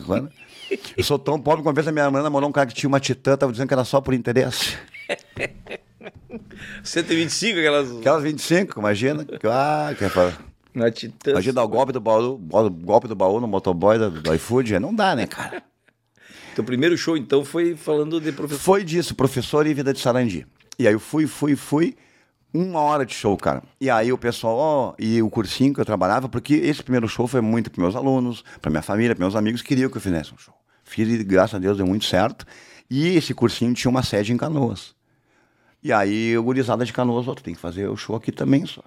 Eu 0.96 1.04
sou 1.04 1.18
tão 1.18 1.40
pobre 1.40 1.62
que 1.62 1.68
uma 1.68 1.74
vez 1.74 1.88
a 1.88 1.92
minha 1.92 2.10
mãe 2.10 2.22
namorou 2.22 2.48
um 2.48 2.54
cara 2.54 2.68
que 2.68 2.76
tinha 2.76 2.88
uma 2.88 3.00
titã, 3.00 3.36
tava 3.36 3.52
dizendo 3.52 3.68
que 3.68 3.74
era 3.74 3.84
só 3.84 4.00
por 4.00 4.14
interesse. 4.14 4.78
125, 6.84 7.60
aquelas. 7.60 7.92
Aquelas 7.98 8.24
25, 8.24 8.80
imagina. 8.80 9.26
Ah, 9.46 9.94
que 9.98 10.06
é 10.06 10.10
na 10.76 10.92
Titã. 10.92 11.32
Imagina 11.32 11.64
o 11.64 11.68
golpe 11.68 11.94
do 11.94 12.02
baú, 12.02 12.38
golpe 12.38 13.08
do 13.08 13.16
baú 13.16 13.40
no 13.40 13.48
motoboy 13.48 13.98
do, 13.98 14.12
do 14.12 14.36
iFood, 14.36 14.78
não 14.78 14.94
dá, 14.94 15.16
né, 15.16 15.26
cara? 15.26 15.64
Teu 16.56 16.64
primeiro 16.64 16.98
show, 16.98 17.18
então, 17.18 17.44
foi 17.44 17.76
falando 17.76 18.20
de 18.22 18.32
professor? 18.32 18.62
Foi 18.62 18.82
disso, 18.82 19.14
professor 19.14 19.68
e 19.68 19.74
vida 19.74 19.92
de 19.92 20.00
Sarandi. 20.00 20.48
E 20.80 20.88
aí 20.88 20.94
eu 20.94 21.02
fui, 21.02 21.28
fui, 21.28 21.54
fui, 21.54 21.98
uma 22.54 22.80
hora 22.80 23.06
de 23.06 23.14
show, 23.14 23.36
cara. 23.36 23.62
E 23.80 23.90
aí 23.90 24.14
o 24.14 24.18
pessoal, 24.18 24.56
ó, 24.56 24.94
e 24.98 25.22
o 25.22 25.30
cursinho 25.30 25.74
que 25.74 25.82
eu 25.82 25.86
trabalhava, 25.86 26.30
porque 26.30 26.54
esse 26.54 26.82
primeiro 26.82 27.10
show 27.10 27.28
foi 27.28 27.42
muito 27.42 27.70
para 27.70 27.82
meus 27.82 27.94
alunos, 27.94 28.42
para 28.62 28.72
minha 28.72 28.82
família, 28.82 29.14
para 29.14 29.26
meus 29.26 29.36
amigos, 29.36 29.62
queriam 29.62 29.90
que 29.90 29.98
eu 29.98 30.02
fizesse 30.02 30.34
um 30.34 30.38
show. 30.38 30.54
Fiz 30.86 31.10
e, 31.10 31.22
graças 31.26 31.56
a 31.56 31.60
Deus, 31.60 31.76
deu 31.76 31.86
muito 31.86 32.06
certo. 32.06 32.46
E 32.90 33.10
esse 33.10 33.34
cursinho 33.34 33.74
tinha 33.74 33.92
uma 33.92 34.02
sede 34.02 34.32
em 34.32 34.38
Canoas. 34.38 34.96
E 35.84 35.92
aí, 35.92 36.38
o 36.38 36.44
gurizada 36.44 36.86
de 36.86 36.94
Canoas, 36.94 37.28
ó, 37.28 37.36
tu 37.36 37.44
tem 37.44 37.54
que 37.54 37.60
fazer 37.60 37.90
o 37.90 37.98
show 37.98 38.16
aqui 38.16 38.32
também, 38.32 38.66
só. 38.66 38.82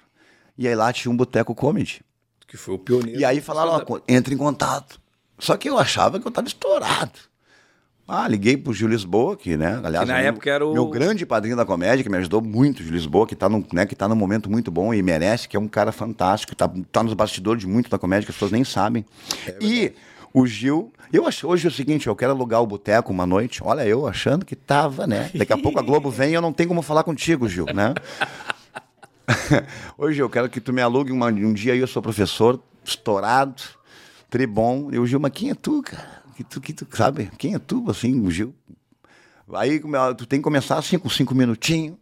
E 0.56 0.66
aí 0.66 0.74
lá 0.74 0.90
tinha 0.90 1.12
um 1.12 1.16
boteco 1.16 1.54
comedy. 1.54 2.00
Que 2.46 2.56
foi 2.56 2.76
o 2.76 2.78
pioneiro. 2.78 3.20
E 3.20 3.26
aí 3.26 3.42
falaram, 3.42 3.84
ó, 3.86 4.00
entra 4.08 4.32
em 4.32 4.38
contato. 4.38 4.98
Só 5.38 5.54
que 5.58 5.68
eu 5.68 5.78
achava 5.78 6.18
que 6.18 6.26
eu 6.26 6.30
estava 6.30 6.48
estourado. 6.48 7.28
Ah, 8.10 8.26
liguei 8.26 8.56
pro 8.56 8.72
Gil 8.72 8.88
Lisboa, 8.88 9.36
que, 9.36 9.54
né? 9.54 9.82
Aliás, 9.84 10.06
que 10.06 10.10
na 10.10 10.18
meu, 10.18 10.28
época 10.28 10.50
era 10.50 10.66
o. 10.66 10.72
Meu 10.72 10.86
grande 10.86 11.26
padrinho 11.26 11.54
da 11.54 11.66
comédia, 11.66 12.02
que 12.02 12.08
me 12.08 12.16
ajudou 12.16 12.40
muito, 12.40 12.82
Gil 12.82 12.92
Lisboa, 12.92 13.26
que 13.26 13.34
está 13.34 13.50
num, 13.50 13.62
né, 13.70 13.84
que 13.84 13.94
tá 13.94 14.08
num 14.08 14.16
momento 14.16 14.50
muito 14.50 14.70
bom 14.70 14.94
e 14.94 15.02
merece, 15.02 15.46
que 15.46 15.58
é 15.58 15.60
um 15.60 15.68
cara 15.68 15.92
fantástico, 15.92 16.56
tá, 16.56 16.70
tá 16.90 17.02
nos 17.02 17.12
bastidores 17.12 17.60
de 17.60 17.66
muito 17.66 17.90
da 17.90 17.98
comédia, 17.98 18.24
que 18.24 18.30
as 18.30 18.36
pessoas 18.36 18.50
nem 18.50 18.64
sabem. 18.64 19.04
É 19.46 19.58
e 19.60 19.92
o 20.32 20.46
Gil. 20.46 20.90
Eu 21.12 21.26
acho 21.26 21.46
hoje 21.46 21.66
é 21.66 21.68
o 21.68 21.72
seguinte, 21.72 22.06
eu 22.06 22.16
quero 22.16 22.32
alugar 22.32 22.62
o 22.62 22.66
boteco 22.66 23.12
uma 23.12 23.26
noite. 23.26 23.62
Olha, 23.62 23.86
eu 23.86 24.06
achando 24.06 24.46
que 24.46 24.56
tava, 24.56 25.06
né? 25.06 25.30
Daqui 25.34 25.52
a 25.52 25.58
pouco 25.58 25.78
a 25.78 25.82
Globo 25.82 26.10
vem 26.10 26.30
e 26.30 26.34
eu 26.34 26.42
não 26.42 26.52
tenho 26.52 26.70
como 26.70 26.80
falar 26.80 27.02
contigo, 27.02 27.46
Gil, 27.46 27.66
né? 27.74 27.92
Hoje 29.98 30.20
eu 30.22 30.30
quero 30.30 30.48
que 30.48 30.60
tu 30.60 30.72
me 30.72 30.80
alugue 30.80 31.12
uma, 31.12 31.26
um 31.26 31.52
dia 31.52 31.74
aí, 31.74 31.78
eu 31.78 31.86
sou 31.86 32.00
professor, 32.00 32.58
estourado, 32.82 33.62
tribom. 34.30 34.88
E 34.92 34.98
o 34.98 35.06
Gil, 35.06 35.20
mas 35.20 35.32
quem 35.32 35.50
é 35.50 35.54
tu, 35.54 35.82
cara? 35.82 36.17
Que 36.38 36.44
tu, 36.44 36.60
que 36.60 36.72
tu 36.72 36.86
sabe? 36.96 37.32
Quem 37.36 37.56
é 37.56 37.58
tu, 37.58 37.90
assim, 37.90 38.20
o 38.20 38.30
Gil? 38.30 38.54
Aí 39.54 39.80
tu 40.16 40.24
tem 40.24 40.38
que 40.38 40.44
começar 40.44 40.78
assim 40.78 40.96
com 40.96 41.10
cinco 41.10 41.34
minutinhos. 41.34 41.96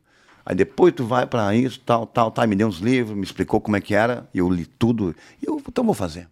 Aí 0.44 0.54
depois 0.54 0.92
tu 0.92 1.06
vai 1.06 1.26
para 1.26 1.54
isso, 1.56 1.80
tal, 1.80 2.06
tal, 2.06 2.30
tal. 2.30 2.46
Me 2.46 2.54
deu 2.54 2.68
uns 2.68 2.76
livros, 2.76 3.16
me 3.16 3.24
explicou 3.24 3.62
como 3.62 3.78
é 3.78 3.80
que 3.80 3.94
era. 3.94 4.28
Eu 4.34 4.50
li 4.50 4.66
tudo. 4.66 5.16
Eu, 5.42 5.56
então 5.66 5.82
vou 5.82 5.94
fazer. 5.94 6.28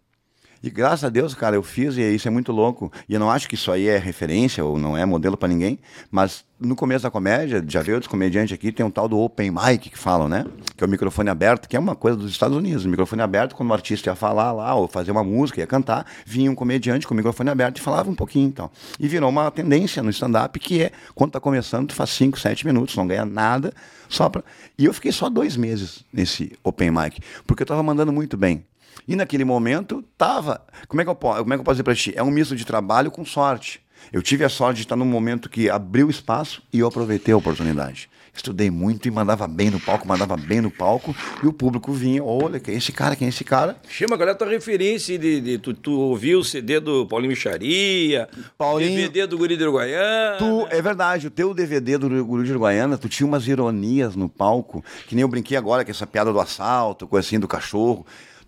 E 0.64 0.70
graças 0.70 1.04
a 1.04 1.10
Deus, 1.10 1.34
cara, 1.34 1.56
eu 1.56 1.62
fiz 1.62 1.98
e 1.98 2.14
isso 2.14 2.26
é 2.26 2.30
muito 2.30 2.50
louco. 2.50 2.90
E 3.06 3.12
eu 3.12 3.20
não 3.20 3.30
acho 3.30 3.46
que 3.46 3.54
isso 3.54 3.70
aí 3.70 3.86
é 3.86 3.98
referência 3.98 4.64
ou 4.64 4.78
não 4.78 4.96
é 4.96 5.04
modelo 5.04 5.36
para 5.36 5.46
ninguém, 5.46 5.78
mas 6.10 6.42
no 6.58 6.74
começo 6.74 7.02
da 7.02 7.10
comédia, 7.10 7.62
já 7.68 7.82
veio 7.82 7.96
outros 7.96 8.10
comediantes 8.10 8.54
aqui, 8.54 8.72
tem 8.72 8.86
um 8.86 8.90
tal 8.90 9.06
do 9.06 9.18
open 9.18 9.50
mic 9.50 9.90
que 9.90 9.98
falam, 9.98 10.26
né? 10.26 10.46
Que 10.74 10.82
é 10.82 10.86
o 10.86 10.88
microfone 10.88 11.28
aberto, 11.28 11.68
que 11.68 11.76
é 11.76 11.78
uma 11.78 11.94
coisa 11.94 12.16
dos 12.16 12.30
Estados 12.30 12.56
Unidos. 12.56 12.86
O 12.86 12.88
microfone 12.88 13.20
aberto, 13.20 13.54
quando 13.54 13.68
o 13.68 13.74
artista 13.74 14.08
ia 14.08 14.14
falar 14.14 14.52
lá, 14.52 14.74
ou 14.74 14.88
fazer 14.88 15.10
uma 15.10 15.22
música, 15.22 15.60
ia 15.60 15.66
cantar, 15.66 16.06
vinha 16.24 16.50
um 16.50 16.54
comediante 16.54 17.06
com 17.06 17.12
o 17.12 17.16
microfone 17.18 17.50
aberto 17.50 17.76
e 17.76 17.82
falava 17.82 18.10
um 18.10 18.14
pouquinho 18.14 18.48
então. 18.48 18.70
E 18.98 19.06
virou 19.06 19.28
uma 19.28 19.50
tendência 19.50 20.02
no 20.02 20.08
stand-up 20.08 20.58
que 20.58 20.84
é, 20.84 20.92
quando 21.14 21.32
tá 21.32 21.40
começando, 21.40 21.88
tu 21.88 21.94
faz 21.94 22.08
5, 22.08 22.40
7 22.40 22.64
minutos, 22.64 22.96
não 22.96 23.06
ganha 23.06 23.26
nada, 23.26 23.70
só 24.08 24.30
pra... 24.30 24.42
E 24.78 24.86
eu 24.86 24.94
fiquei 24.94 25.12
só 25.12 25.28
dois 25.28 25.58
meses 25.58 26.06
nesse 26.10 26.52
open 26.64 26.90
mic, 26.90 27.20
porque 27.46 27.64
eu 27.64 27.66
tava 27.66 27.82
mandando 27.82 28.10
muito 28.10 28.38
bem. 28.38 28.64
E 29.06 29.16
naquele 29.16 29.44
momento 29.44 30.02
tava. 30.16 30.64
Como 30.88 31.00
é 31.00 31.04
que 31.04 31.10
eu, 31.10 31.14
como 31.14 31.52
é 31.52 31.56
que 31.56 31.60
eu 31.60 31.64
posso 31.64 31.74
dizer 31.74 31.82
para 31.84 31.94
ti? 31.94 32.12
É 32.16 32.22
um 32.22 32.30
misto 32.30 32.56
de 32.56 32.64
trabalho 32.64 33.10
com 33.10 33.24
sorte. 33.24 33.80
Eu 34.12 34.22
tive 34.22 34.44
a 34.44 34.48
sorte 34.48 34.76
de 34.76 34.82
estar 34.82 34.96
num 34.96 35.04
momento 35.04 35.48
que 35.48 35.70
abriu 35.70 36.10
espaço 36.10 36.62
e 36.72 36.78
eu 36.78 36.86
aproveitei 36.86 37.32
a 37.32 37.36
oportunidade. 37.36 38.08
Estudei 38.34 38.68
muito 38.68 39.06
e 39.06 39.10
mandava 39.12 39.46
bem 39.46 39.70
no 39.70 39.78
palco, 39.78 40.08
mandava 40.08 40.36
bem 40.36 40.60
no 40.60 40.68
palco, 40.68 41.14
e 41.40 41.46
o 41.46 41.52
público 41.52 41.92
vinha, 41.92 42.22
olha, 42.22 42.58
quem 42.58 42.74
é 42.74 42.78
esse 42.78 42.90
cara, 42.90 43.14
quem 43.14 43.26
é 43.26 43.28
esse 43.28 43.44
cara? 43.44 43.76
Chama, 43.88 44.16
qual 44.16 44.28
é 44.28 44.32
a 44.32 44.34
tua 44.34 44.48
referência 44.48 45.16
de, 45.16 45.40
de 45.40 45.58
tu, 45.58 45.72
tu 45.72 45.92
ouviu 45.92 46.40
o 46.40 46.44
CD 46.44 46.80
do 46.80 47.06
Paulinho 47.06 47.30
Micharia, 47.30 48.28
Paulinho, 48.58 48.96
DVD 48.96 49.28
do 49.28 49.38
Guri 49.38 49.56
de 49.56 49.62
Uruguaiana? 49.62 50.36
Tu, 50.38 50.66
é 50.68 50.82
verdade, 50.82 51.28
o 51.28 51.30
teu 51.30 51.54
DVD 51.54 51.96
do 51.96 52.24
Guri 52.24 52.44
de 52.44 52.50
Uruguaiana, 52.50 52.98
tu 52.98 53.08
tinha 53.08 53.26
umas 53.26 53.46
ironias 53.46 54.16
no 54.16 54.28
palco, 54.28 54.84
que 55.06 55.14
nem 55.14 55.22
eu 55.22 55.28
brinquei 55.28 55.56
agora, 55.56 55.84
com 55.84 55.92
essa 55.92 56.06
piada 56.06 56.32
do 56.32 56.40
assalto, 56.40 57.06
coisa 57.06 57.24
assim, 57.24 57.38
do 57.38 57.46
cachorro. 57.46 58.04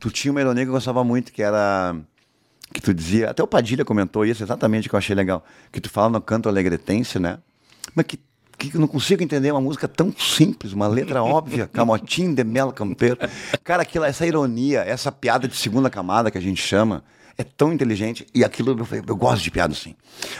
Tu 0.06 0.10
tinha 0.12 0.30
uma 0.30 0.40
ironia 0.40 0.62
que 0.62 0.68
eu 0.68 0.72
gostava 0.72 1.02
muito, 1.02 1.32
que 1.32 1.42
era. 1.42 1.96
Que 2.72 2.80
tu 2.80 2.94
dizia. 2.94 3.28
Até 3.28 3.42
o 3.42 3.46
Padilha 3.46 3.84
comentou 3.84 4.24
isso 4.24 4.40
exatamente, 4.40 4.88
que 4.88 4.94
eu 4.94 4.98
achei 4.98 5.16
legal. 5.16 5.44
Que 5.72 5.80
tu 5.80 5.90
fala 5.90 6.08
no 6.10 6.20
canto 6.20 6.48
alegretense, 6.48 7.18
né? 7.18 7.38
Mas 7.92 8.06
que 8.06 8.20
que 8.56 8.74
eu 8.74 8.80
não 8.80 8.86
consigo 8.86 9.22
entender 9.22 9.50
uma 9.50 9.60
música 9.60 9.88
tão 9.88 10.14
simples, 10.16 10.72
uma 10.72 10.86
letra 10.86 11.22
óbvia, 11.24 11.66
Camotim 11.74 12.32
de 12.32 12.44
Mel 12.44 12.72
Campeiro. 12.72 13.18
Cara, 13.64 13.82
aquilo, 13.82 14.04
essa 14.04 14.24
ironia, 14.24 14.80
essa 14.80 15.10
piada 15.10 15.48
de 15.48 15.56
segunda 15.56 15.90
camada 15.90 16.30
que 16.30 16.38
a 16.38 16.40
gente 16.40 16.62
chama, 16.62 17.02
é 17.36 17.42
tão 17.42 17.72
inteligente. 17.72 18.28
E 18.32 18.44
aquilo, 18.44 18.78
eu, 18.78 19.02
eu 19.08 19.16
gosto 19.16 19.42
de 19.42 19.50
piada 19.50 19.74
assim. 19.74 19.96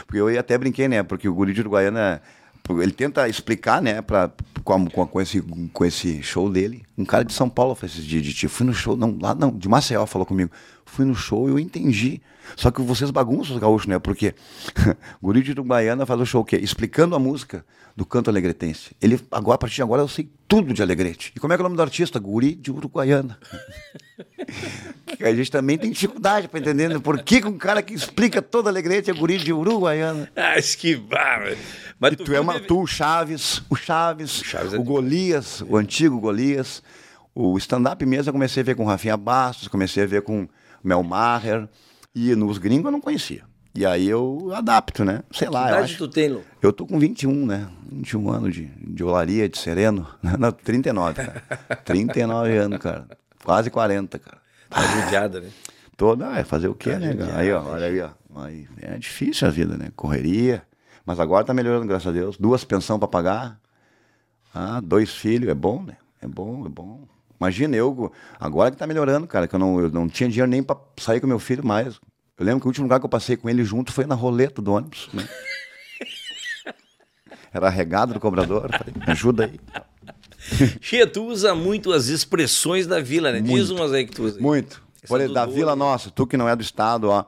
Porque 0.07 0.17
eu 0.17 0.39
até 0.39 0.57
brinquei, 0.57 0.87
né? 0.87 1.03
Porque 1.03 1.27
o 1.27 1.33
Guri 1.33 1.51
de 1.51 1.59
Uruguaiana 1.59 2.21
ele 2.69 2.91
tenta 2.91 3.27
explicar, 3.27 3.81
né, 3.81 4.01
pra, 4.01 4.31
com, 4.63 4.89
com, 4.89 5.07
com, 5.07 5.21
esse, 5.21 5.41
com 5.41 5.85
esse 5.85 6.21
show 6.21 6.49
dele. 6.49 6.83
Um 6.97 7.05
cara 7.05 7.23
de 7.23 7.33
São 7.33 7.49
Paulo 7.49 7.75
fez 7.75 7.93
esse 7.93 8.01
dia 8.01 8.21
de 8.21 8.33
tio. 8.33 8.49
Fui 8.49 8.65
no 8.65 8.73
show, 8.73 8.95
não, 8.95 9.17
lá 9.21 9.33
não, 9.33 9.51
de 9.51 9.67
Maceió 9.69 10.05
falou 10.05 10.25
comigo. 10.25 10.51
Fui 10.87 11.05
no 11.05 11.13
show 11.13 11.47
e 11.47 11.51
eu 11.51 11.59
entendi. 11.59 12.21
Só 12.55 12.71
que 12.71 12.81
vocês 12.81 13.11
bagunçam 13.11 13.55
os 13.55 13.61
gaúchos, 13.61 13.87
né? 13.87 13.99
Porque 13.99 14.33
Guri 15.21 15.43
de 15.43 15.51
Uruguaiana 15.51 16.05
faz 16.05 16.19
o 16.19 16.25
show 16.25 16.41
o 16.41 16.45
quê? 16.45 16.57
Explicando 16.57 17.15
a 17.15 17.19
música 17.19 17.63
do 17.95 18.05
canto 18.05 18.29
alegretense. 18.29 18.95
Ele, 19.01 19.19
agora, 19.31 19.55
a 19.55 19.57
partir 19.57 19.77
de 19.77 19.81
agora, 19.81 20.01
eu 20.01 20.07
sei 20.07 20.29
tudo 20.47 20.73
de 20.73 20.81
Alegrete. 20.81 21.33
E 21.35 21.39
como 21.39 21.51
é 21.51 21.57
que 21.57 21.61
é 21.61 21.63
o 21.63 21.67
nome 21.67 21.75
do 21.75 21.81
artista? 21.81 22.19
Guri 22.19 22.55
de 22.55 22.71
Uruguaiana. 22.71 23.37
A 25.19 25.33
gente 25.33 25.51
também 25.51 25.77
tem 25.77 25.91
dificuldade 25.91 26.47
para 26.47 26.59
entender 26.59 26.89
né? 26.89 26.99
por 26.99 27.21
que 27.21 27.41
que 27.41 27.47
um 27.47 27.57
cara 27.57 27.81
que 27.81 27.93
explica 27.93 28.41
toda 28.41 28.69
alegrete 28.69 29.09
é 29.09 29.13
guri 29.13 29.37
de 29.37 29.51
Uruguaiana. 29.51 30.29
Ah, 30.35 30.57
esquivar. 30.57 31.55
Mas 31.99 32.13
E 32.13 32.15
tu 32.17 32.33
é 32.33 32.39
uma, 32.39 32.59
tu, 32.59 32.81
o 32.81 32.87
Chaves, 32.87 33.61
o 33.69 33.75
Chaves, 33.75 34.41
O 34.41 34.45
Chaves 34.45 34.73
é 34.73 34.77
o 34.77 34.83
Golias, 34.83 35.61
o 35.61 35.75
antigo 35.75 36.19
Golias. 36.19 36.83
O 37.33 37.57
stand-up 37.57 38.03
mesmo 38.05 38.29
eu 38.29 38.33
comecei 38.33 38.61
a 38.61 38.65
ver 38.65 38.75
com 38.75 38.83
o 38.83 38.87
Rafinha 38.87 39.17
Bastos, 39.17 39.67
comecei 39.67 40.03
a 40.03 40.07
ver 40.07 40.21
com 40.21 40.47
Mel 40.83 41.03
Maher. 41.03 41.67
E 42.13 42.35
nos 42.35 42.57
gringos 42.57 42.85
eu 42.85 42.91
não 42.91 43.01
conhecia. 43.01 43.43
E 43.75 43.85
aí 43.85 44.07
eu 44.09 44.51
adapto, 44.55 45.05
né? 45.05 45.21
Sei 45.31 45.47
lá, 45.47 45.65
Que 45.65 45.69
eu 45.69 45.73
idade 45.75 45.83
acho. 45.93 45.97
tu 45.99 46.07
tem, 46.07 46.29
Lu? 46.29 46.41
Eu 46.61 46.73
tô 46.73 46.85
com 46.87 46.97
21, 46.97 47.45
né? 47.45 47.67
21 47.91 48.31
anos 48.31 48.53
de, 48.55 48.65
de 48.65 49.03
olaria, 49.03 49.47
de 49.47 49.57
sereno. 49.59 50.07
Não, 50.39 50.51
39, 50.51 51.13
cara. 51.13 51.43
39 51.85 52.57
anos, 52.57 52.79
cara. 52.79 53.07
Quase 53.43 53.69
40, 53.69 54.17
cara. 54.17 54.37
Tá 54.67 54.81
judiada, 54.81 55.41
né? 55.41 55.49
Toda, 55.95 56.37
é 56.37 56.43
fazer 56.43 56.67
o 56.67 56.73
quê, 56.75 56.95
né? 56.95 57.13
cara? 57.13 57.37
Aí, 57.37 57.51
ó, 57.51 57.63
olha 57.63 57.85
aí, 57.85 58.01
ó. 58.01 58.09
Aí, 58.41 58.67
é 58.81 58.97
difícil 58.97 59.47
a 59.47 59.51
vida, 59.51 59.77
né? 59.77 59.91
Correria. 59.95 60.63
Mas 61.05 61.19
agora 61.19 61.45
tá 61.45 61.53
melhorando, 61.53 61.85
graças 61.87 62.07
a 62.07 62.11
Deus. 62.11 62.35
Duas 62.37 62.63
pensão 62.63 62.97
para 62.97 63.07
pagar. 63.07 63.59
Ah, 64.53 64.81
dois 64.83 65.13
filhos, 65.13 65.49
é 65.49 65.53
bom, 65.53 65.83
né? 65.83 65.97
É 66.19 66.27
bom, 66.27 66.65
é 66.65 66.69
bom. 66.69 67.07
Imagina 67.39 67.75
eu, 67.75 68.11
agora 68.39 68.71
que 68.71 68.77
tá 68.77 68.87
melhorando, 68.87 69.27
cara, 69.27 69.47
que 69.47 69.55
eu 69.55 69.59
não, 69.59 69.79
eu 69.79 69.89
não 69.91 70.07
tinha 70.07 70.27
dinheiro 70.29 70.49
nem 70.49 70.63
para 70.63 70.77
sair 70.97 71.19
com 71.19 71.27
meu 71.27 71.39
filho 71.39 71.65
mais. 71.65 71.99
Eu 72.37 72.45
lembro 72.45 72.61
que 72.61 72.67
o 72.67 72.69
último 72.69 72.85
lugar 72.85 72.99
que 72.99 73.05
eu 73.05 73.09
passei 73.09 73.35
com 73.37 73.49
ele 73.49 73.63
junto 73.63 73.91
foi 73.91 74.05
na 74.05 74.15
roleta 74.15 74.61
do 74.61 74.73
ônibus, 74.73 75.09
né? 75.13 75.27
Era 77.53 77.69
regado 77.69 78.13
do 78.13 78.19
cobrador. 78.19 78.69
Falei, 78.71 78.93
me 78.95 79.11
ajuda 79.11 79.45
aí. 79.45 79.59
Chia, 80.81 81.07
tu 81.07 81.25
usa 81.25 81.55
muito 81.55 81.91
as 81.91 82.07
expressões 82.07 82.85
da 82.85 82.99
vila, 82.99 83.31
né? 83.31 83.41
Diz 83.41 83.69
umas 83.69 83.91
aí 83.93 84.05
que 84.05 84.13
tu 84.13 84.23
usa. 84.23 84.37
aí. 84.37 84.41
Muito. 84.43 84.83
Essa 84.97 85.07
Por 85.07 85.19
exemplo, 85.19 85.33
da. 85.33 85.45
Vila 85.45 85.75
Nossa, 85.75 86.11
tu 86.11 86.27
que 86.27 86.37
não 86.37 86.47
é 86.47 86.55
do 86.55 86.61
estado, 86.61 87.09
ó. 87.09 87.25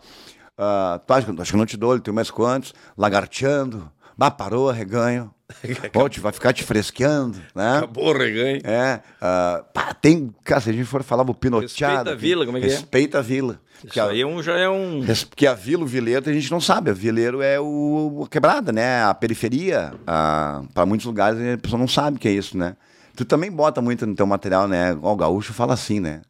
ah, 0.58 1.00
tu 1.06 1.14
acha, 1.14 1.32
acho 1.40 1.52
que 1.52 1.56
eu 1.56 1.60
não 1.60 1.66
te 1.66 1.78
dou, 1.78 1.94
ele 1.94 2.02
tem 2.02 2.14
mais 2.14 2.30
quantos? 2.30 2.74
Lagarteando. 2.98 3.92
Bah, 4.20 4.30
parou, 4.30 4.70
reganho. 4.70 5.34
Ó, 5.96 6.10
te 6.10 6.20
vai 6.20 6.34
ficar 6.34 6.52
te 6.52 6.62
fresqueando, 6.62 7.38
né? 7.56 7.78
Acabou 7.78 8.10
o 8.10 8.12
reganho. 8.18 8.60
É. 8.66 9.02
ah, 9.22 9.64
pá, 9.74 9.94
tem. 9.94 10.36
Cara, 10.44 10.60
se 10.60 10.70
a 10.70 10.74
gente 10.74 10.84
for 10.84 11.02
falar 11.04 11.24
o 11.24 11.34
pinoteado. 11.34 11.64
Respeita 11.94 12.12
a 12.12 12.16
vila, 12.16 12.46
como 12.46 12.58
é 12.58 12.60
que 12.60 12.68
é? 12.68 12.70
Respeita 12.70 13.20
a 13.20 13.22
vila. 13.22 13.62
Porque 13.80 13.98
Isso 13.98 14.06
a- 14.06 14.12
aí 14.12 14.20
é 14.20 14.28
um, 14.28 14.44
já 14.44 14.58
é 14.58 14.68
um... 14.68 15.06
Porque 15.30 15.48
a 15.48 15.54
vila, 15.54 15.84
o 15.84 15.88
vileiro, 15.88 16.30
a 16.30 16.34
gente 16.34 16.52
não 16.52 16.60
sabe. 16.60 16.90
A 16.90 16.94
vileiro 16.94 17.42
é 17.42 17.62
o, 17.62 18.24
a 18.26 18.28
quebrada, 18.28 18.74
né? 18.74 19.04
A 19.06 19.14
periferia. 19.14 19.94
Para 20.06 20.86
muitos 20.86 21.06
lugares 21.08 21.40
a 21.40 21.58
pessoa 21.58 21.80
não 21.80 21.88
sabe 21.88 22.18
o 22.18 22.20
que 22.20 22.28
é 22.28 22.32
isso, 22.32 22.58
né? 22.58 22.76
Tu 23.16 23.24
também 23.24 23.50
bota 23.50 23.82
muito 23.82 24.06
no 24.06 24.14
teu 24.14 24.28
material, 24.28 24.68
né? 24.68 24.92
O 25.02 25.16
gaúcho 25.16 25.54
fala 25.54 25.76
assim, 25.76 26.02
né? 26.02 26.24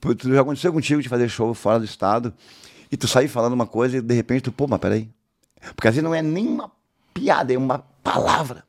Tu 0.00 0.34
já 0.34 0.40
aconteceu 0.40 0.72
contigo 0.72 1.00
de 1.00 1.08
fazer 1.08 1.28
show 1.28 1.54
fora 1.54 1.78
do 1.78 1.84
estado 1.84 2.34
e 2.90 2.96
tu 2.96 3.06
sair 3.06 3.28
falando 3.28 3.52
uma 3.52 3.66
coisa 3.66 3.98
e 3.98 4.00
de 4.00 4.14
repente 4.14 4.42
tu, 4.42 4.50
pô, 4.52 4.66
mas 4.66 4.80
peraí. 4.80 5.08
Porque 5.76 5.86
às 5.86 5.94
vezes 5.94 6.02
não 6.04 6.12
é 6.14 6.20
nem 6.20 6.48
uma 6.48 6.68
piada, 7.18 7.52
é 7.52 7.58
uma 7.58 7.78
palavra. 8.02 8.64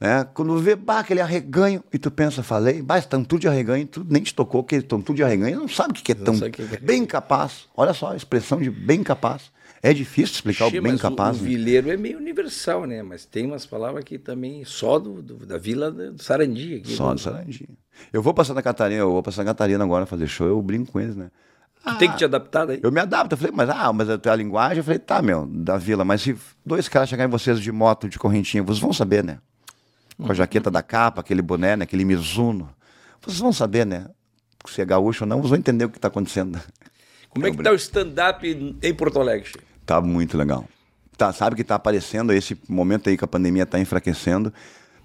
Né? 0.00 0.24
Quando 0.32 0.56
vê, 0.58 0.76
bah, 0.76 1.00
aquele 1.00 1.20
arreganho, 1.20 1.82
e 1.92 1.98
tu 1.98 2.10
pensa, 2.10 2.42
falei, 2.42 2.80
bah, 2.80 2.98
estão 2.98 3.24
tudo 3.24 3.40
de 3.40 3.48
arreganho, 3.48 3.84
tu 3.86 4.06
nem 4.08 4.22
te 4.22 4.32
tocou 4.34 4.62
que 4.62 4.76
estão 4.76 5.00
tudo 5.02 5.16
de 5.16 5.24
arreganho, 5.24 5.58
não 5.58 5.68
sabe 5.68 5.90
o 5.98 6.02
que 6.02 6.12
é 6.12 6.14
tão 6.14 6.38
que 6.50 6.62
é. 6.62 6.76
bem 6.80 7.04
capaz. 7.04 7.66
Olha 7.76 7.92
só 7.92 8.12
a 8.12 8.16
expressão 8.16 8.60
de 8.60 8.70
bem 8.70 9.02
capaz. 9.02 9.50
É 9.82 9.92
difícil 9.92 10.34
explicar 10.34 10.66
o 10.66 10.70
bem 10.82 10.96
capaz. 10.96 11.36
O, 11.36 11.40
o 11.40 11.42
né? 11.44 11.48
vileiro 11.50 11.90
é 11.90 11.96
meio 11.96 12.18
universal, 12.18 12.84
né? 12.84 13.00
Mas 13.02 13.24
tem 13.24 13.46
umas 13.46 13.64
palavras 13.64 14.02
que 14.04 14.18
também 14.18 14.64
só 14.64 14.98
do, 14.98 15.22
do- 15.22 15.46
da 15.46 15.56
vila 15.56 15.90
do 15.90 16.20
Sarandi. 16.22 16.76
Aqui, 16.76 16.92
Só 16.94 17.10
do- 17.10 17.16
de 17.16 17.22
Sarandinha. 17.22 17.68
Eu 18.12 18.20
vou 18.22 18.34
pra 18.34 18.44
Santa 18.44 18.60
Catarina, 18.62 19.00
eu 19.00 19.10
vou 19.12 19.22
pra 19.22 19.30
Santa 19.32 19.46
Catarina 19.46 19.82
agora 19.84 20.04
fazer 20.06 20.26
show, 20.26 20.46
eu 20.48 20.60
brinco 20.62 20.92
com 20.92 21.00
eles, 21.00 21.14
né? 21.16 21.30
Tu 21.84 21.98
tem 21.98 22.10
que 22.10 22.16
te 22.18 22.24
adaptar 22.24 22.66
daí. 22.66 22.80
Eu 22.82 22.92
me 22.92 23.00
adapto, 23.00 23.34
eu 23.34 23.38
falei, 23.38 23.52
mas, 23.54 23.70
ah, 23.70 23.92
mas 23.92 24.10
a 24.10 24.18
tua 24.18 24.34
linguagem, 24.34 24.78
eu 24.78 24.84
falei, 24.84 24.98
tá, 24.98 25.22
meu, 25.22 25.46
da 25.46 25.76
vila, 25.76 26.04
mas 26.04 26.22
se 26.22 26.36
dois 26.64 26.88
caras 26.88 27.08
chegarem 27.08 27.28
em 27.28 27.30
vocês 27.30 27.60
de 27.60 27.72
moto, 27.72 28.08
de 28.08 28.18
correntinha, 28.18 28.62
vocês 28.62 28.78
vão 28.78 28.92
saber, 28.92 29.24
né? 29.24 29.38
Com 30.16 30.30
a 30.30 30.34
jaqueta 30.34 30.70
da 30.70 30.82
capa, 30.82 31.20
aquele 31.20 31.40
boné, 31.40 31.76
né? 31.76 31.84
aquele 31.84 32.04
Mizuno. 32.04 32.68
Vocês 33.22 33.38
vão 33.38 33.52
saber, 33.52 33.86
né? 33.86 34.06
Se 34.66 34.82
é 34.82 34.84
gaúcho 34.84 35.24
ou 35.24 35.28
não, 35.28 35.38
vocês 35.38 35.50
vão 35.50 35.58
entender 35.58 35.84
o 35.84 35.88
que 35.88 35.98
tá 35.98 36.08
acontecendo. 36.08 36.60
Como 37.30 37.46
é 37.46 37.50
que 37.50 37.62
tá 37.62 37.70
o 37.70 37.74
stand-up 37.74 38.76
em 38.82 38.94
Porto 38.94 39.20
Alegre? 39.20 39.52
Tá 39.86 40.00
muito 40.00 40.36
legal. 40.36 40.66
Tá, 41.16 41.32
sabe 41.32 41.56
que 41.56 41.64
tá 41.64 41.74
aparecendo 41.76 42.32
esse 42.32 42.56
momento 42.68 43.08
aí 43.08 43.16
que 43.16 43.24
a 43.24 43.28
pandemia 43.28 43.66
tá 43.66 43.78
enfraquecendo, 43.78 44.52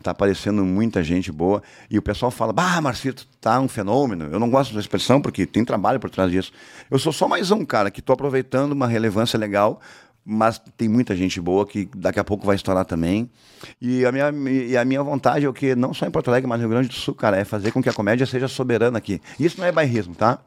tá 0.03 0.11
aparecendo 0.11 0.63
muita 0.63 1.03
gente 1.03 1.31
boa 1.31 1.63
e 1.89 1.97
o 1.97 2.01
pessoal 2.01 2.29
fala: 2.29 2.53
"Bah, 2.53 2.79
Marcito, 2.81 3.25
tá 3.39 3.59
um 3.59 3.67
fenômeno". 3.67 4.25
Eu 4.31 4.39
não 4.39 4.49
gosto 4.49 4.73
da 4.73 4.79
expressão 4.79 5.21
porque 5.21 5.45
tem 5.45 5.65
trabalho 5.65 5.99
por 5.99 6.09
trás 6.09 6.31
disso. 6.31 6.51
Eu 6.91 6.99
sou 6.99 7.11
só 7.11 7.27
mais 7.27 7.51
um 7.51 7.65
cara 7.65 7.89
que 7.89 8.01
tô 8.01 8.13
aproveitando 8.13 8.73
uma 8.73 8.87
relevância 8.87 9.37
legal, 9.39 9.81
mas 10.25 10.61
tem 10.77 10.87
muita 10.87 11.15
gente 11.15 11.39
boa 11.41 11.65
que 11.65 11.89
daqui 11.95 12.19
a 12.19 12.23
pouco 12.23 12.45
vai 12.45 12.55
estourar 12.55 12.85
também. 12.85 13.29
E 13.81 14.05
a 14.05 14.11
minha 14.11 14.31
e 14.49 14.77
a 14.77 14.85
minha 14.85 15.03
vontade 15.03 15.45
é 15.45 15.49
o 15.49 15.53
que 15.53 15.75
não 15.75 15.93
só 15.93 16.05
em 16.05 16.11
Porto 16.11 16.29
Alegre, 16.29 16.47
mas 16.47 16.59
no 16.59 16.67
Rio 16.67 16.69
Grande 16.69 16.87
do 16.87 16.93
Sul, 16.93 17.13
cara, 17.13 17.37
é 17.37 17.43
fazer 17.43 17.71
com 17.71 17.81
que 17.81 17.89
a 17.89 17.93
comédia 17.93 18.25
seja 18.25 18.47
soberana 18.47 18.97
aqui. 18.97 19.21
Isso 19.39 19.59
não 19.59 19.67
é 19.67 19.71
bairrismo, 19.71 20.15
tá? 20.15 20.39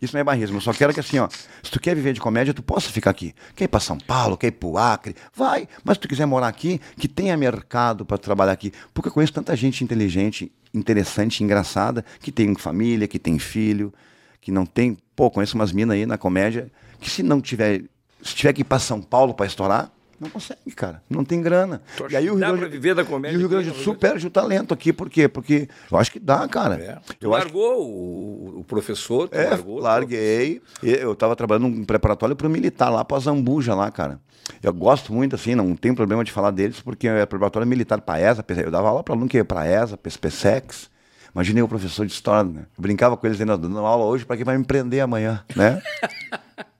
Isso 0.00 0.14
não 0.14 0.20
é 0.20 0.24
barrismo. 0.24 0.58
Eu 0.58 0.60
só 0.60 0.72
quero 0.72 0.92
que 0.92 1.00
assim, 1.00 1.18
ó, 1.18 1.28
se 1.62 1.70
tu 1.70 1.80
quer 1.80 1.94
viver 1.94 2.12
de 2.12 2.20
comédia, 2.20 2.54
tu 2.54 2.62
possa 2.62 2.90
ficar 2.90 3.10
aqui. 3.10 3.34
Quer 3.56 3.64
ir 3.64 3.68
para 3.68 3.80
São 3.80 3.98
Paulo, 3.98 4.36
quer 4.36 4.48
ir 4.48 4.52
pro 4.52 4.76
Acre, 4.76 5.16
vai. 5.34 5.68
Mas 5.84 5.96
se 5.96 6.02
tu 6.02 6.08
quiser 6.08 6.26
morar 6.26 6.48
aqui, 6.48 6.80
que 6.96 7.08
tenha 7.08 7.36
mercado 7.36 8.04
para 8.04 8.18
trabalhar 8.18 8.52
aqui. 8.52 8.72
Porque 8.94 9.08
eu 9.08 9.12
conheço 9.12 9.32
tanta 9.32 9.56
gente 9.56 9.82
inteligente, 9.82 10.52
interessante, 10.72 11.42
engraçada, 11.42 12.04
que 12.20 12.30
tem 12.30 12.54
família, 12.54 13.08
que 13.08 13.18
tem 13.18 13.38
filho, 13.38 13.92
que 14.40 14.52
não 14.52 14.64
tem. 14.64 14.96
Pô, 15.16 15.30
conheço 15.30 15.56
umas 15.56 15.72
minas 15.72 15.96
aí 15.96 16.06
na 16.06 16.18
comédia 16.18 16.70
que 17.02 17.10
se 17.10 17.22
não 17.22 17.40
tiver, 17.40 17.82
se 18.22 18.34
tiver 18.34 18.52
que 18.52 18.60
ir 18.62 18.64
para 18.64 18.78
São 18.78 19.00
Paulo 19.00 19.34
para 19.34 19.46
estourar, 19.46 19.90
não 20.22 20.30
consegue, 20.30 20.70
cara. 20.76 21.02
Não 21.10 21.24
tem 21.24 21.42
grana. 21.42 21.82
Acha 21.96 22.06
E 22.12 22.16
aí 22.16 22.30
o 22.30 22.36
Rio 22.36 22.56
Grande, 22.56 22.68
viver 22.68 22.94
da 22.94 23.04
comédia 23.04 23.34
e 23.34 23.38
o 23.38 23.40
Rio 23.40 23.48
Grande 23.48 23.70
do 23.70 23.74
Rio 23.74 23.82
Sul 23.82 23.96
perde 23.96 24.24
o 24.24 24.30
talento 24.30 24.72
aqui. 24.72 24.92
Por 24.92 25.10
quê? 25.10 25.26
Porque 25.26 25.68
eu 25.90 25.98
acho 25.98 26.12
que 26.12 26.20
dá, 26.20 26.46
cara. 26.46 26.76
É. 26.76 26.98
Eu 27.20 27.34
acho 27.34 27.46
que 27.46 27.52
largou 27.52 27.84
o, 27.84 28.60
o 28.60 28.64
professor, 28.64 29.28
tu 29.28 29.36
é, 29.36 29.48
largou. 29.48 29.80
larguei. 29.80 30.62
Eu 30.80 31.16
tava 31.16 31.34
trabalhando 31.34 31.68
num 31.68 31.84
preparatório 31.84 32.36
para 32.36 32.48
militar 32.48 32.88
lá 32.88 33.04
para 33.04 33.18
Zambuja 33.18 33.74
lá, 33.74 33.90
cara. 33.90 34.20
Eu 34.62 34.72
gosto 34.72 35.12
muito, 35.12 35.34
assim, 35.34 35.56
não 35.56 35.74
tem 35.74 35.92
problema 35.92 36.22
de 36.22 36.30
falar 36.30 36.52
deles, 36.52 36.80
porque 36.80 37.08
é 37.08 37.26
preparatório 37.26 37.66
militar 37.66 38.00
para 38.00 38.20
ESA, 38.20 38.44
eu 38.64 38.70
dava 38.70 38.88
aula 38.88 39.02
para 39.02 39.14
aluno 39.14 39.28
que 39.28 39.36
ia 39.36 39.44
para 39.44 39.66
ESA, 39.66 39.96
PSPSEX. 39.96 40.88
Imaginei 41.34 41.62
o 41.64 41.68
professor 41.68 42.06
de 42.06 42.12
história, 42.12 42.48
né? 42.48 42.66
Eu 42.76 42.82
brincava 42.82 43.16
com 43.16 43.26
eles 43.26 43.38
dando 43.38 43.78
aula 43.78 44.04
hoje 44.04 44.24
para 44.24 44.36
quem 44.36 44.44
vai 44.44 44.56
me 44.56 44.64
prender 44.64 45.00
amanhã, 45.00 45.42
né? 45.56 45.82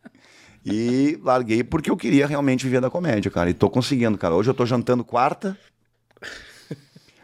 e 0.65 1.19
larguei 1.23 1.63
porque 1.65 1.91
eu 1.91 1.97
queria 1.97 2.27
realmente 2.27 2.65
viver 2.65 2.81
da 2.81 2.91
comédia, 2.91 3.31
cara. 3.31 3.51
E 3.51 3.55
tô 3.55 3.69
conseguindo, 3.71 4.17
cara. 4.19 4.35
Hoje 4.35 4.51
eu 4.51 4.55
tô 4.55 4.65
jantando 4.67 5.03
quarta, 5.05 5.57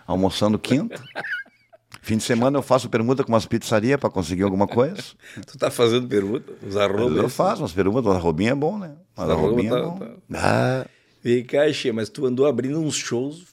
almoçando 0.07 0.59
quinta. 0.59 1.03
Fim 2.03 2.17
de 2.17 2.23
semana 2.23 2.57
eu 2.59 2.63
faço 2.63 2.89
permuta 2.89 3.23
com 3.23 3.33
umas 3.33 3.45
pizzarias 3.45 4.01
para 4.01 4.09
conseguir 4.09 4.43
alguma 4.43 4.67
coisa. 4.67 4.97
Tu 5.47 5.59
tá 5.59 5.71
fazendo 5.71 6.09
pergunta, 6.09 6.53
os 6.67 6.77
arrobas. 6.77 7.17
eu 7.19 7.29
faço 7.29 7.63
umas 7.63 7.73
perguntas, 7.73 8.15
a 8.15 8.19
Robinha 8.19 8.53
é 8.53 8.55
bom, 8.55 8.79
né? 8.79 8.95
Mas 9.17 9.29
a 9.29 9.33
Arroba 9.33 9.49
Robinha 9.49 9.71
tá- 9.71 9.79
é 9.79 9.83
bom. 9.83 9.99
tá- 9.99 10.11
Ah, 10.35 10.87
Vem 11.23 11.45
cá, 11.45 11.71
Che, 11.73 11.93
mas 11.93 12.09
tu 12.09 12.25
andou 12.25 12.47
abrindo 12.47 12.81
uns 12.81 12.95
shows 12.95 13.45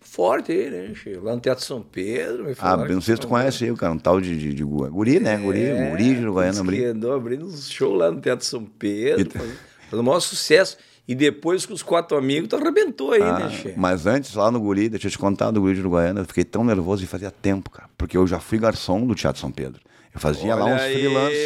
fortes 0.00 0.50
aí, 0.54 0.70
né? 0.70 0.92
Lá 1.22 1.34
no 1.34 1.40
Teatro 1.40 1.64
São 1.64 1.82
Pedro. 1.82 2.44
Me 2.44 2.54
ah, 2.58 2.76
não 2.76 3.00
sei 3.00 3.14
se 3.16 3.20
tu 3.20 3.26
conhece 3.28 3.64
aí, 3.64 3.74
cara, 3.76 3.92
um 3.92 3.98
tal 3.98 4.20
de, 4.20 4.36
de, 4.38 4.54
de 4.54 4.64
gu- 4.64 4.88
guri, 4.90 5.18
né? 5.20 5.36
Guri, 5.38 5.60
É, 5.66 5.90
guri 5.90 6.14
de 6.14 6.20
Uruguaiana. 6.22 6.62
andou 6.90 7.12
abrindo 7.12 7.46
uns 7.46 7.70
shows 7.70 7.98
lá 7.98 8.10
no 8.10 8.20
Teatro 8.20 8.44
São 8.46 8.64
Pedro, 8.64 9.30
fazendo, 9.30 9.56
fazendo 9.90 10.00
o 10.00 10.04
maior 10.04 10.20
sucesso. 10.20 10.76
E 11.06 11.14
depois 11.14 11.66
com 11.66 11.74
os 11.74 11.82
quatro 11.82 12.16
amigos, 12.16 12.48
tu 12.48 12.56
arrebentou 12.56 13.12
aí, 13.12 13.20
Ah, 13.22 13.38
né, 13.40 13.50
Che? 13.50 13.74
mas 13.76 14.06
antes, 14.06 14.34
lá 14.34 14.50
no 14.50 14.58
Guri, 14.58 14.88
deixa 14.88 15.06
eu 15.06 15.10
te 15.10 15.18
contar 15.18 15.50
do 15.50 15.60
Guri 15.60 15.74
de 15.74 15.80
Uruguaiana, 15.80 16.20
eu 16.20 16.24
fiquei 16.24 16.44
tão 16.44 16.64
nervoso 16.64 17.04
e 17.04 17.06
fazia 17.06 17.30
tempo, 17.30 17.68
cara. 17.68 17.90
Porque 17.98 18.16
eu 18.16 18.26
já 18.26 18.40
fui 18.40 18.58
garçom 18.58 19.06
do 19.06 19.14
Teatro 19.14 19.38
São 19.38 19.50
Pedro. 19.52 19.80
Eu 20.14 20.20
fazia 20.20 20.54
lá 20.54 20.64
Olha 20.64 20.74
uns 20.76 20.80
aí, 20.80 20.94
freelances. 20.94 21.38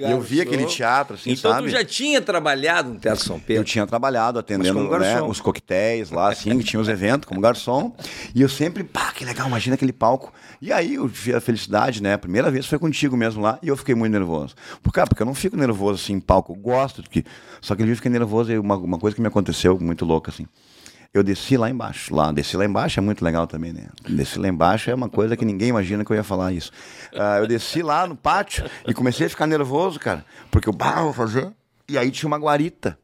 E 0.00 0.10
eu 0.10 0.20
via 0.20 0.42
aquele 0.44 0.64
teatro, 0.64 1.14
assim, 1.14 1.32
então 1.32 1.52
sabe? 1.52 1.68
tu 1.68 1.70
já 1.70 1.84
tinha 1.84 2.22
trabalhado 2.22 2.94
no 2.94 2.98
Teatro 2.98 3.22
São 3.22 3.38
Pedro? 3.38 3.60
Eu 3.60 3.64
tinha 3.64 3.86
trabalhado 3.86 4.38
atendendo 4.38 4.98
né, 4.98 5.20
os 5.20 5.42
coquetéis 5.42 6.10
lá, 6.10 6.30
assim, 6.30 6.56
que 6.56 6.64
tinha 6.64 6.80
os 6.80 6.88
eventos 6.88 7.28
como 7.28 7.38
garçom. 7.38 7.94
E 8.34 8.40
eu 8.40 8.48
sempre, 8.48 8.82
pá, 8.82 9.12
que 9.12 9.26
legal, 9.26 9.46
imagina 9.46 9.74
aquele 9.74 9.92
palco. 9.92 10.32
E 10.60 10.72
aí 10.72 10.94
eu 10.94 11.06
tive 11.06 11.34
a 11.34 11.40
felicidade, 11.40 12.02
né? 12.02 12.14
A 12.14 12.18
primeira 12.18 12.50
vez 12.50 12.64
foi 12.64 12.78
contigo 12.78 13.14
mesmo 13.14 13.42
lá 13.42 13.58
e 13.62 13.68
eu 13.68 13.76
fiquei 13.76 13.94
muito 13.94 14.12
nervoso. 14.12 14.54
Por 14.82 14.90
quê? 14.90 15.02
Porque 15.06 15.22
eu 15.22 15.26
não 15.26 15.34
fico 15.34 15.54
nervoso 15.54 16.02
assim 16.02 16.14
em 16.14 16.20
palco, 16.20 16.52
eu 16.52 16.56
gosto, 16.56 17.02
de 17.02 17.10
que... 17.10 17.24
só 17.60 17.74
que 17.76 17.82
ele 17.82 17.94
fiquei 17.94 18.10
nervoso 18.10 18.50
e 18.50 18.58
uma, 18.58 18.76
uma 18.76 18.98
coisa 18.98 19.14
que 19.14 19.20
me 19.20 19.28
aconteceu 19.28 19.78
muito 19.78 20.06
louca, 20.06 20.30
assim. 20.30 20.46
Eu 21.14 21.22
desci 21.22 21.56
lá 21.56 21.70
embaixo. 21.70 22.12
Lá, 22.12 22.32
desci 22.32 22.56
lá 22.56 22.64
embaixo 22.64 22.98
é 22.98 23.02
muito 23.02 23.24
legal 23.24 23.46
também, 23.46 23.72
né? 23.72 23.86
Desci 24.08 24.36
lá 24.36 24.48
embaixo 24.48 24.90
é 24.90 24.94
uma 24.94 25.08
coisa 25.08 25.36
que 25.36 25.44
ninguém 25.44 25.68
imagina 25.68 26.04
que 26.04 26.10
eu 26.10 26.16
ia 26.16 26.24
falar 26.24 26.52
isso. 26.52 26.72
Ah, 27.14 27.38
eu 27.38 27.46
desci 27.46 27.82
lá 27.82 28.04
no 28.04 28.16
pátio 28.16 28.68
e 28.84 28.92
comecei 28.92 29.26
a 29.26 29.30
ficar 29.30 29.46
nervoso, 29.46 30.00
cara. 30.00 30.26
Porque 30.50 30.68
eu, 30.68 30.72
bah, 30.72 31.02
vou 31.02 31.12
fazer. 31.12 31.52
E 31.88 31.96
aí 31.96 32.10
tinha 32.10 32.26
uma 32.26 32.36
guarita. 32.36 32.98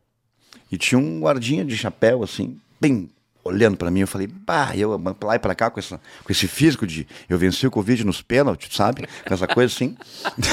E 0.73 0.77
tinha 0.77 0.99
um 0.99 1.21
guardinha 1.21 1.65
de 1.65 1.77
chapéu, 1.77 2.25
assim, 2.25 2.59
bem 2.81 3.09
olhando 3.43 3.77
pra 3.77 3.91
mim, 3.91 4.01
eu 4.01 4.07
falei, 4.07 4.27
bah, 4.27 4.77
eu 4.77 4.99
pra 4.99 5.29
lá 5.29 5.37
e 5.37 5.39
pra 5.39 5.55
cá 5.55 5.71
com, 5.71 5.81
essa, 5.81 6.01
com 6.23 6.31
esse 6.31 6.47
físico 6.47 6.87
de 6.87 7.07
eu 7.29 7.39
venci 7.39 7.67
o 7.67 7.71
Covid 7.71 8.05
nos 8.05 8.23
pênaltis, 8.23 8.75
sabe? 8.75 9.07
Com 9.27 9.35
essa 9.35 9.47
coisa 9.47 9.73
assim. 9.73 9.97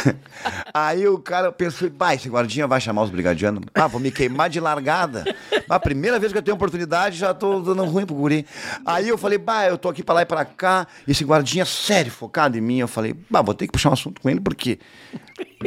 Aí 0.74 1.08
o 1.08 1.20
cara 1.20 1.52
pensou, 1.52 1.90
bah, 1.90 2.16
esse 2.16 2.30
guardinha 2.30 2.68
vai 2.68 2.80
chamar 2.80 3.04
os 3.04 3.10
brigadianos. 3.10 3.64
Ah, 3.74 3.88
vou 3.88 4.00
me 4.00 4.12
queimar 4.12 4.50
de 4.50 4.60
largada. 4.60 5.24
A 5.70 5.80
primeira 5.80 6.20
vez 6.20 6.32
que 6.32 6.38
eu 6.38 6.44
tenho 6.44 6.56
oportunidade, 6.56 7.18
já 7.18 7.34
tô 7.34 7.60
dando 7.60 7.84
ruim 7.86 8.06
pro 8.06 8.16
guri. 8.16 8.46
Aí 8.86 9.10
eu 9.10 9.18
falei, 9.18 9.38
bah, 9.38 9.68
eu 9.68 9.78
tô 9.78 9.90
aqui 9.90 10.04
pra 10.04 10.16
lá 10.16 10.22
e 10.22 10.26
pra 10.26 10.46
cá, 10.46 10.88
esse 11.08 11.24
guardinha 11.24 11.66
sério, 11.66 12.12
focado 12.12 12.58
em 12.58 12.62
mim. 12.62 12.80
Eu 12.80 12.88
falei, 12.88 13.16
bah, 13.30 13.42
vou 13.42 13.54
ter 13.54 13.68
que 13.68 13.74
puxar 13.74 13.90
um 13.90 13.94
assunto 13.94 14.22
com 14.22 14.30
ele, 14.30 14.40
porque 14.40 14.80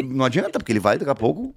não 0.04 0.24
adianta, 0.24 0.58
porque 0.58 0.72
ele 0.72 0.80
vai 0.80 0.98
daqui 0.98 1.10
a 1.10 1.14
pouco, 1.14 1.54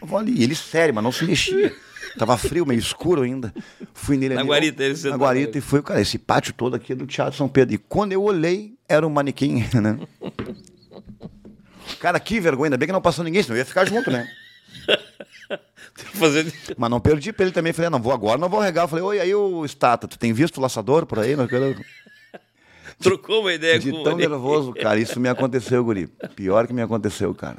vou 0.00 0.18
ali. 0.18 0.42
Ele 0.42 0.54
sério, 0.54 0.94
mas 0.94 1.04
não 1.04 1.12
se 1.12 1.24
mexia. 1.24 1.74
Tava 2.18 2.36
frio, 2.36 2.64
meio 2.64 2.78
escuro 2.78 3.22
ainda. 3.22 3.52
Fui 3.92 4.16
nele 4.16 4.34
Na 4.34 4.40
ali, 4.42 4.48
guarita, 4.48 4.82
ele 4.84 4.92
Na 4.92 4.98
sentado 4.98 5.20
guarita 5.20 5.58
e 5.58 5.60
foi, 5.60 5.82
cara, 5.82 6.00
esse 6.00 6.18
pátio 6.18 6.52
todo 6.54 6.76
aqui 6.76 6.92
é 6.92 6.96
do 6.96 7.06
Teatro 7.06 7.36
São 7.36 7.48
Pedro. 7.48 7.74
E 7.74 7.78
quando 7.78 8.12
eu 8.12 8.22
olhei, 8.22 8.74
era 8.88 9.06
um 9.06 9.10
manequim, 9.10 9.64
né? 9.74 9.98
Cara, 11.98 12.20
que 12.20 12.38
vergonha, 12.38 12.66
ainda 12.66 12.76
bem 12.76 12.86
que 12.86 12.92
não 12.92 13.00
passou 13.00 13.24
ninguém, 13.24 13.42
senão 13.42 13.56
eu 13.56 13.60
ia 13.60 13.64
ficar 13.64 13.84
junto, 13.84 14.10
né? 14.10 14.28
Fazendo... 16.14 16.52
Mas 16.76 16.90
não 16.90 17.00
perdi 17.00 17.32
pra 17.32 17.44
ele 17.46 17.52
também. 17.52 17.72
Falei, 17.72 17.88
ah, 17.88 17.90
não 17.90 18.00
vou 18.00 18.12
agora, 18.12 18.38
não 18.38 18.48
vou 18.48 18.60
regar. 18.60 18.88
Falei, 18.88 19.04
oi, 19.04 19.20
aí 19.20 19.34
o 19.34 19.66
Stata, 19.66 20.06
tu 20.06 20.18
tem 20.18 20.32
visto 20.32 20.58
o 20.58 20.60
laçador 20.60 21.06
por 21.06 21.18
aí? 21.18 21.34
Não 21.36 21.46
quero... 21.46 21.74
Trocou 23.00 23.40
uma 23.40 23.52
ideia 23.52 23.78
De 23.78 23.90
com 23.90 24.02
tão 24.04 24.12
ele. 24.12 24.28
nervoso, 24.28 24.72
cara. 24.72 24.98
Isso 24.98 25.18
me 25.18 25.28
aconteceu, 25.28 25.82
guri. 25.84 26.06
Pior 26.36 26.66
que 26.66 26.72
me 26.72 26.82
aconteceu, 26.82 27.34
cara. 27.34 27.58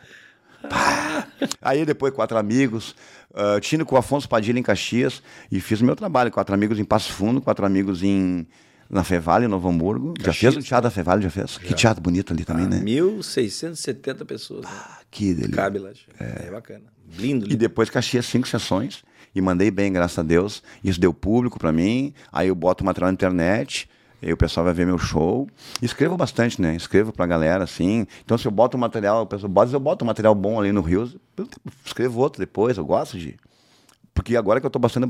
Pá. 0.69 1.27
Aí 1.61 1.85
depois, 1.85 2.13
quatro 2.13 2.37
amigos. 2.37 2.95
Uh, 3.31 3.59
tinha 3.59 3.77
ido 3.77 3.85
com 3.85 3.95
o 3.95 3.97
Afonso 3.97 4.27
Padilha 4.29 4.57
em 4.59 4.63
Caxias 4.63 5.21
e 5.51 5.59
fiz 5.59 5.81
o 5.81 5.85
meu 5.85 5.95
trabalho. 5.95 6.31
Quatro 6.31 6.53
amigos 6.55 6.79
em 6.79 6.83
Passo 6.85 7.11
Fundo, 7.11 7.41
quatro 7.41 7.65
amigos 7.65 8.03
em... 8.03 8.47
Na 8.87 9.03
Fevale, 9.03 9.45
em 9.45 9.47
Novo 9.47 9.67
Hamburgo. 9.67 10.13
Já 10.19 10.25
Caxias? 10.27 10.53
fez 10.53 10.63
o 10.63 10.67
teatro 10.67 10.83
da 10.83 10.91
Fevale? 10.91 11.23
Já 11.23 11.29
fez? 11.31 11.57
Que 11.57 11.73
teatro 11.73 12.03
bonito 12.03 12.31
ali 12.31 12.45
também, 12.45 12.67
né? 12.67 12.81
1.670 12.81 14.25
pessoas. 14.25 14.63
né? 14.63 14.71
Que 15.09 15.33
delícia. 15.33 15.55
Cabe 15.55 15.79
lá. 15.79 15.89
É. 16.19 16.51
bacana. 16.51 16.83
Lindo, 17.17 17.45
E 17.45 17.49
lindo. 17.49 17.57
depois 17.57 17.89
Caxias, 17.89 18.27
cinco 18.27 18.47
sessões. 18.47 19.03
E 19.33 19.41
mandei 19.41 19.71
bem, 19.71 19.91
graças 19.91 20.17
a 20.19 20.23
Deus. 20.23 20.61
Isso 20.83 20.99
deu 20.99 21.13
público 21.13 21.57
pra 21.59 21.71
mim. 21.71 22.13
Aí 22.31 22.47
eu 22.47 22.55
boto 22.55 22.83
o 22.83 22.85
material 22.85 23.09
na 23.09 23.13
internet. 23.13 23.89
Aí 24.25 24.33
o 24.33 24.37
pessoal 24.37 24.63
vai 24.65 24.73
ver 24.73 24.85
meu 24.87 24.97
show. 24.97 25.47
E 25.81 25.85
escrevo 25.85 26.17
bastante, 26.17 26.59
né? 26.59 26.75
Escrevo 26.75 27.13
pra 27.13 27.27
galera, 27.27 27.63
assim. 27.63 28.07
Então, 28.23 28.37
se 28.37 28.47
eu 28.47 28.51
boto 28.51 28.75
o 28.75 28.79
material, 28.79 29.21
o 29.21 29.27
pessoal 29.27 29.49
bota, 29.51 29.71
eu 29.73 29.79
boto 29.79 30.03
um 30.03 30.07
material 30.07 30.33
bom 30.33 30.59
ali 30.59 30.71
no 30.71 30.81
Rio, 30.81 31.07
escrevo 31.85 32.19
outro 32.19 32.39
depois. 32.39 32.75
Eu 32.77 32.85
gosto 32.85 33.17
de. 33.19 33.35
Porque 34.15 34.35
agora 34.35 34.59
que 34.59 34.65
eu 34.65 34.69
tô 34.71 34.79
botando, 34.79 35.07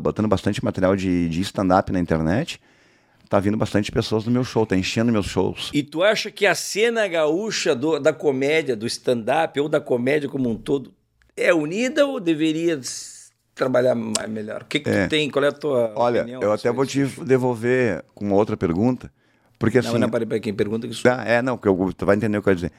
botando 0.00 0.28
bastante 0.28 0.64
material 0.64 0.96
de, 0.96 1.28
de 1.28 1.40
stand-up 1.42 1.92
na 1.92 2.00
internet, 2.00 2.58
tá 3.28 3.38
vindo 3.40 3.56
bastante 3.56 3.92
pessoas 3.92 4.24
no 4.24 4.30
meu 4.30 4.44
show, 4.44 4.64
tá 4.64 4.76
enchendo 4.76 5.12
meus 5.12 5.26
shows. 5.26 5.70
E 5.74 5.82
tu 5.82 6.02
acha 6.02 6.30
que 6.30 6.46
a 6.46 6.54
cena 6.54 7.06
gaúcha 7.08 7.74
do- 7.74 7.98
da 7.98 8.12
comédia, 8.12 8.74
do 8.76 8.86
stand-up 8.86 9.58
ou 9.60 9.68
da 9.68 9.80
comédia 9.80 10.28
como 10.28 10.48
um 10.48 10.56
todo 10.56 10.94
é 11.36 11.52
unida 11.52 12.06
ou 12.06 12.18
deveria 12.20 12.80
trabalhar 13.56 13.94
mais, 13.96 14.28
melhor? 14.28 14.62
O 14.62 14.66
que, 14.66 14.78
que 14.78 14.88
É. 14.88 15.06
tu 15.06 15.10
tem? 15.10 15.28
Qual 15.30 15.44
é 15.44 15.48
a 15.48 15.52
tua 15.52 15.92
Olha, 15.96 16.20
opinião? 16.20 16.42
eu 16.42 16.52
até 16.52 16.70
vou 16.70 16.86
te 16.86 17.04
devolver 17.24 18.04
com 18.14 18.24
uma 18.26 18.36
outra 18.36 18.56
pergunta. 18.56 19.10
Porque 19.58 19.78
assim. 19.78 19.92
Não, 19.94 20.00
não, 20.00 20.10
peraí, 20.10 20.26
peraí, 20.26 20.40
quem 20.40 20.54
pergunta 20.54 20.86
que 20.86 20.92
isso. 20.92 21.02
Tá, 21.02 21.24
é, 21.26 21.42
não, 21.42 21.56
porque 21.56 21.68
eu, 21.68 21.92
tu 21.92 22.06
vai 22.06 22.14
entender 22.14 22.38
o 22.38 22.42
que 22.42 22.48
eu 22.50 22.54
quero 22.54 22.56
dizer. 22.56 22.72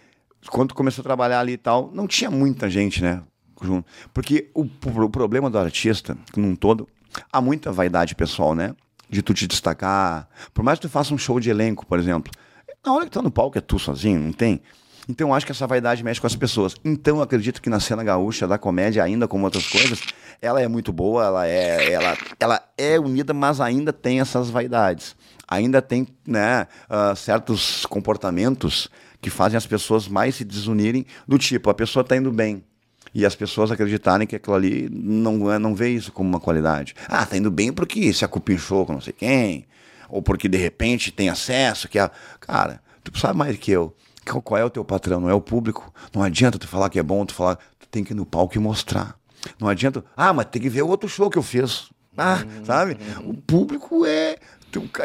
Quando 0.50 0.70
tu 0.70 0.76
começou 0.76 1.02
a 1.02 1.04
trabalhar 1.04 1.40
ali 1.42 1.54
e 1.54 1.58
tal, 1.58 1.92
não 1.94 2.08
tinha 2.08 2.32
muita 2.32 2.70
gente, 2.70 3.02
né? 3.02 3.22
junto. 3.62 3.88
Porque 4.14 4.50
o, 4.54 4.62
o 4.62 5.10
problema 5.10 5.50
do 5.50 5.58
artista, 5.58 6.16
num 6.36 6.56
todo, 6.56 6.88
há 7.32 7.42
muita 7.42 7.72
vaidade 7.72 8.14
pessoal, 8.16 8.54
né? 8.54 8.76
De 9.10 9.22
tu 9.22 9.34
te 9.34 9.48
destacar. 9.48 10.30
Por 10.54 10.64
mais 10.64 10.78
que 10.80 10.88
tu 10.88 10.92
faça 10.92 11.14
um 11.14 11.18
show 11.18 11.40
de 11.40 11.50
elenco, 11.50 11.86
por 11.86 11.98
exemplo, 11.98 12.32
na 12.86 12.94
hora 12.94 13.06
que 13.06 13.12
tu 13.12 13.16
tá 13.16 13.22
no 13.24 13.32
palco 13.32 13.58
é 13.58 13.62
tu 13.62 13.80
sozinho, 13.80 14.20
não 14.20 14.32
tem? 14.32 14.62
Então 15.10 15.30
eu 15.30 15.34
acho 15.34 15.46
que 15.46 15.52
essa 15.52 15.66
vaidade 15.66 16.04
mexe 16.04 16.20
com 16.20 16.28
as 16.28 16.36
pessoas. 16.36 16.76
Então 16.84 17.18
eu 17.18 17.22
acredito 17.22 17.62
que 17.62 17.70
na 17.70 17.80
cena 17.80 18.04
gaúcha 18.04 18.48
da 18.48 18.58
comédia, 18.58 19.04
ainda 19.04 19.28
como 19.28 19.46
outras 19.46 19.66
coisas, 19.68 20.02
ela 20.42 20.62
é 20.62 20.68
muito 20.68 20.92
boa, 20.92 21.26
ela 21.26 21.48
é, 21.48 21.92
ela, 21.92 22.18
ela 22.40 22.64
é 22.78 23.00
unida, 23.00 23.34
mas 23.34 23.62
ainda 23.62 23.94
tem 23.94 24.20
essas 24.20 24.50
vaidades. 24.50 25.16
Ainda 25.48 25.82
tem 25.82 26.08
né, 26.28 26.68
ah, 26.90 27.16
certos 27.16 27.86
comportamentos 27.86 28.90
que 29.22 29.30
fazem 29.30 29.58
as 29.58 29.66
pessoas 29.66 30.08
mais 30.08 30.36
se 30.36 30.44
desunirem, 30.44 31.06
do 31.28 31.38
tipo, 31.38 31.70
a 31.70 31.74
pessoa 31.74 32.02
está 32.02 32.16
indo 32.18 32.32
bem. 32.32 32.64
E 33.14 33.26
as 33.26 33.34
pessoas 33.34 33.72
acreditarem 33.72 34.28
que 34.28 34.36
aquilo 34.36 34.56
ali 34.56 34.90
não, 34.92 35.38
não 35.58 35.74
vê 35.74 35.90
isso 35.90 36.12
como 36.12 36.30
uma 36.30 36.40
qualidade. 36.40 36.94
Ah, 37.08 37.26
tá 37.26 37.38
indo 37.38 37.50
bem 37.50 37.72
porque 37.72 38.12
se 38.14 38.26
acupinchou 38.26 38.86
com 38.86 38.94
não 38.94 39.02
sei 39.02 39.14
quem, 39.14 39.66
ou 40.10 40.22
porque 40.22 40.48
de 40.48 40.58
repente 40.58 41.12
tem 41.12 41.30
acesso, 41.30 41.88
que 41.88 41.98
a... 41.98 42.12
Cara, 42.40 42.82
tu 43.04 43.18
sabe 43.18 43.40
mais 43.40 43.58
que 43.58 43.72
eu. 43.72 43.96
Qual 44.28 44.58
é 44.58 44.64
o 44.64 44.70
teu 44.70 44.84
patrão? 44.84 45.20
Não 45.20 45.30
é 45.30 45.34
o 45.34 45.42
público. 45.42 45.94
Não 46.14 46.22
adianta 46.22 46.60
tu 46.60 46.68
falar 46.68 46.90
que 46.90 47.00
é 47.00 47.04
bom, 47.04 47.26
tu 47.26 47.34
falar, 47.34 47.58
tu 47.80 47.88
tem 47.90 48.04
que 48.04 48.14
ir 48.14 48.16
no 48.16 48.26
palco 48.26 48.56
e 48.56 48.60
mostrar. 48.60 49.18
Não 49.60 49.68
adianta, 49.68 50.04
ah, 50.16 50.34
mas 50.34 50.48
tem 50.48 50.62
que 50.62 50.70
ver 50.70 50.82
o 50.82 50.88
outro 50.88 51.08
show 51.08 51.30
que 51.30 51.38
eu 51.38 51.44
fiz. 51.44 51.90
Ah, 52.18 52.44
sabe? 52.64 52.98
O 53.24 53.34
público 53.34 54.06
é. 54.06 54.38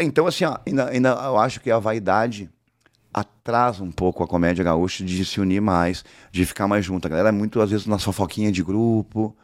Então, 0.01 0.27
assim, 0.27 0.45
ó, 0.45 0.57
ainda, 0.67 0.89
ainda 0.89 1.09
eu 1.11 1.39
acho 1.39 1.61
que 1.61 1.71
a 1.71 1.79
vaidade 1.79 2.51
atrasa 3.13 3.85
um 3.85 3.93
pouco 3.93 4.23
a 4.23 4.27
comédia 4.27 4.65
gaúcha 4.65 5.05
de 5.05 5.25
se 5.25 5.41
unir 5.41 5.61
mais, 5.61 6.05
de 6.31 6.47
ficar 6.47 6.67
mais 6.67 6.85
junto. 6.85 7.07
A 7.07 7.11
galera 7.11 7.29
é 7.29 7.33
muito, 7.33 7.61
às 7.61 7.71
vezes, 7.71 7.87
na 7.87 7.99
fofoquinha 7.99 8.51
de 8.51 8.63
grupo. 8.63 9.37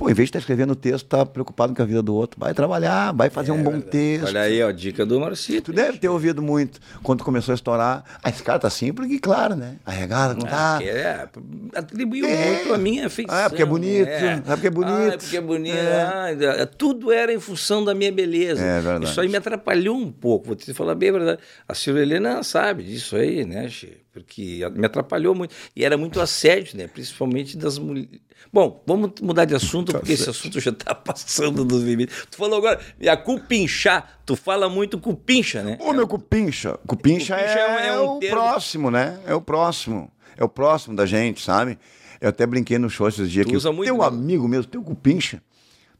Pô, 0.00 0.08
em 0.08 0.14
vez 0.14 0.28
de 0.28 0.30
estar 0.30 0.38
escrevendo 0.38 0.74
texto, 0.74 1.04
tá 1.04 1.26
preocupado 1.26 1.74
com 1.74 1.82
a 1.82 1.84
vida 1.84 2.00
do 2.02 2.14
outro. 2.14 2.40
Vai 2.40 2.54
trabalhar, 2.54 3.12
vai 3.12 3.28
fazer 3.28 3.52
um 3.52 3.62
bom 3.62 3.78
texto. 3.82 4.28
Olha 4.28 4.40
aí, 4.40 4.62
ó, 4.62 4.70
dica 4.70 5.04
do 5.04 5.20
Marcito. 5.20 5.70
Tu 5.70 5.76
deve 5.76 5.98
ter 5.98 6.08
ouvido 6.08 6.40
muito 6.40 6.80
quando 7.02 7.22
começou 7.22 7.52
a 7.52 7.54
estourar. 7.54 8.02
Ah, 8.24 8.30
esse 8.30 8.42
cara 8.42 8.58
tá 8.58 8.66
assim, 8.66 8.94
porque, 8.94 9.18
claro, 9.18 9.54
né? 9.54 9.76
Arregado, 9.84 10.38
não 10.38 10.46
tá. 10.46 10.78
Ah, 10.78 10.82
é, 10.82 11.28
atribuiu 11.74 12.24
É. 12.24 12.46
muito 12.46 12.72
a 12.72 12.78
minha 12.78 13.08
afeição. 13.08 13.36
Ah, 13.36 13.50
porque 13.50 13.62
é 13.62 13.66
bonito, 13.66 14.08
ah, 14.46 14.52
porque 14.52 14.68
é 14.68 14.70
bonito. 14.70 14.96
Ah, 14.96 15.06
é 15.12 15.16
porque 15.18 15.36
é 15.36 15.40
bonito. 15.42 15.76
É. 15.76 16.62
Ah, 16.62 16.66
tudo 16.66 17.12
era 17.12 17.30
em 17.30 17.38
função 17.38 17.84
da 17.84 17.94
minha 17.94 18.10
beleza. 18.10 18.64
É 18.64 18.80
verdade. 18.80 19.04
Isso 19.04 19.20
aí 19.20 19.28
me 19.28 19.36
atrapalhou 19.36 19.98
um 19.98 20.10
pouco, 20.10 20.46
vou 20.46 20.56
te 20.56 20.72
falar 20.72 20.94
bem 20.94 21.10
a 21.10 21.12
verdade. 21.12 21.42
A 21.68 21.74
Silvia 21.74 22.00
Helena 22.00 22.42
sabe 22.42 22.84
disso 22.84 23.16
aí, 23.16 23.44
né, 23.44 23.68
Che? 23.68 23.99
Porque 24.12 24.60
me 24.74 24.86
atrapalhou 24.86 25.34
muito. 25.34 25.54
E 25.74 25.84
era 25.84 25.96
muito 25.96 26.20
assédio, 26.20 26.76
né? 26.76 26.88
Principalmente 26.88 27.56
das 27.56 27.78
mulheres. 27.78 28.20
Bom, 28.52 28.82
vamos 28.86 29.12
mudar 29.22 29.44
de 29.44 29.54
assunto, 29.54 29.92
porque 29.92 30.12
esse 30.12 30.28
assunto 30.28 30.58
já 30.58 30.70
está 30.72 30.94
passando 30.96 31.64
dos 31.64 31.82
limites. 31.84 32.26
Tu 32.30 32.36
falou 32.36 32.58
agora, 32.58 32.80
e 32.98 33.08
a 33.08 33.16
cupinchar, 33.16 34.20
tu 34.26 34.34
fala 34.34 34.68
muito 34.68 34.98
cupincha, 34.98 35.62
né? 35.62 35.78
Ô, 35.80 35.92
meu 35.92 36.08
cupincha. 36.08 36.78
Cupincha, 36.86 37.34
Cupincha 37.36 37.36
é, 37.36 37.60
é 37.60 37.68
um- 37.68 37.78
é 37.78 38.00
um 38.00 38.16
o 38.16 38.18
termo- 38.20 38.36
próximo, 38.36 38.90
né? 38.90 39.20
É 39.26 39.34
o 39.34 39.40
próximo. 39.40 40.10
É 40.36 40.42
o 40.42 40.48
próximo 40.48 40.96
da 40.96 41.04
gente, 41.06 41.42
sabe? 41.42 41.78
Eu 42.20 42.30
até 42.30 42.46
brinquei 42.46 42.78
no 42.78 42.90
show 42.90 43.08
esses 43.08 43.30
dias 43.30 43.46
Tu 43.46 43.50
que 43.50 43.56
usa 43.56 43.70
muito, 43.72 43.86
teu 43.88 43.98
né? 43.98 44.04
amigo 44.06 44.48
mesmo, 44.48 44.64
teu 44.70 44.82
cupincha, 44.82 45.42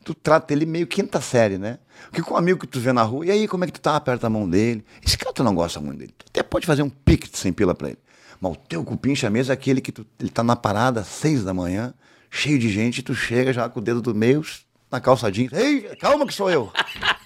tu 0.05 0.15
trata 0.15 0.53
ele 0.53 0.67
meio 0.67 0.87
quinta 0.87 1.21
série, 1.21 1.59
né? 1.59 1.79
Porque 2.05 2.23
com 2.23 2.35
um 2.35 2.37
amigo 2.37 2.61
que 2.61 2.67
tu 2.67 2.81
vê 2.81 2.93
na 2.93 3.03
rua, 3.03 3.27
e 3.27 3.31
aí, 3.31 3.49
como 3.49 3.65
é 3.65 3.67
que 3.67 3.73
tu 3.75 3.81
tá? 3.81 3.97
Aperta 3.97 4.27
a 4.27 4.31
mão 4.31 4.49
dele. 4.49 4.85
Esse 5.05 5.19
cara 5.19 5.33
tu 5.33 5.45
não 5.45 5.55
gosta 5.55 5.81
muito 5.81 5.99
dele. 5.99 6.15
Tu 6.17 6.27
até 6.29 6.43
pode 6.43 6.67
fazer 6.67 6.83
um 6.83 6.89
pique 6.91 7.31
de 7.31 7.39
sem 7.39 7.53
pila 7.53 7.75
pra 7.75 7.89
ele. 7.89 7.99
Mas 8.41 8.53
o 8.53 8.57
teu 8.57 8.83
cupincha 8.85 9.29
mesmo 9.29 9.53
é 9.53 9.55
aquele 9.55 9.81
que 9.81 9.93
tu, 9.93 10.07
ele 10.19 10.31
tá 10.31 10.43
na 10.43 10.57
parada 10.57 11.01
às 11.01 11.07
seis 11.07 11.45
da 11.45 11.53
manhã, 11.53 11.93
cheio 12.31 12.59
de 12.59 12.71
gente, 12.71 12.99
e 12.99 13.03
tu 13.03 13.15
chega 13.15 13.53
já 13.53 13.69
com 13.69 13.81
o 13.81 13.83
dedo 13.83 14.01
do 14.01 14.15
meio 14.15 14.43
na 14.91 15.01
calça 15.01 15.31
jeans. 15.31 15.53
Ei, 15.53 15.83
calma 16.01 16.27
que 16.27 16.33
sou 16.33 16.51
eu. 16.51 16.73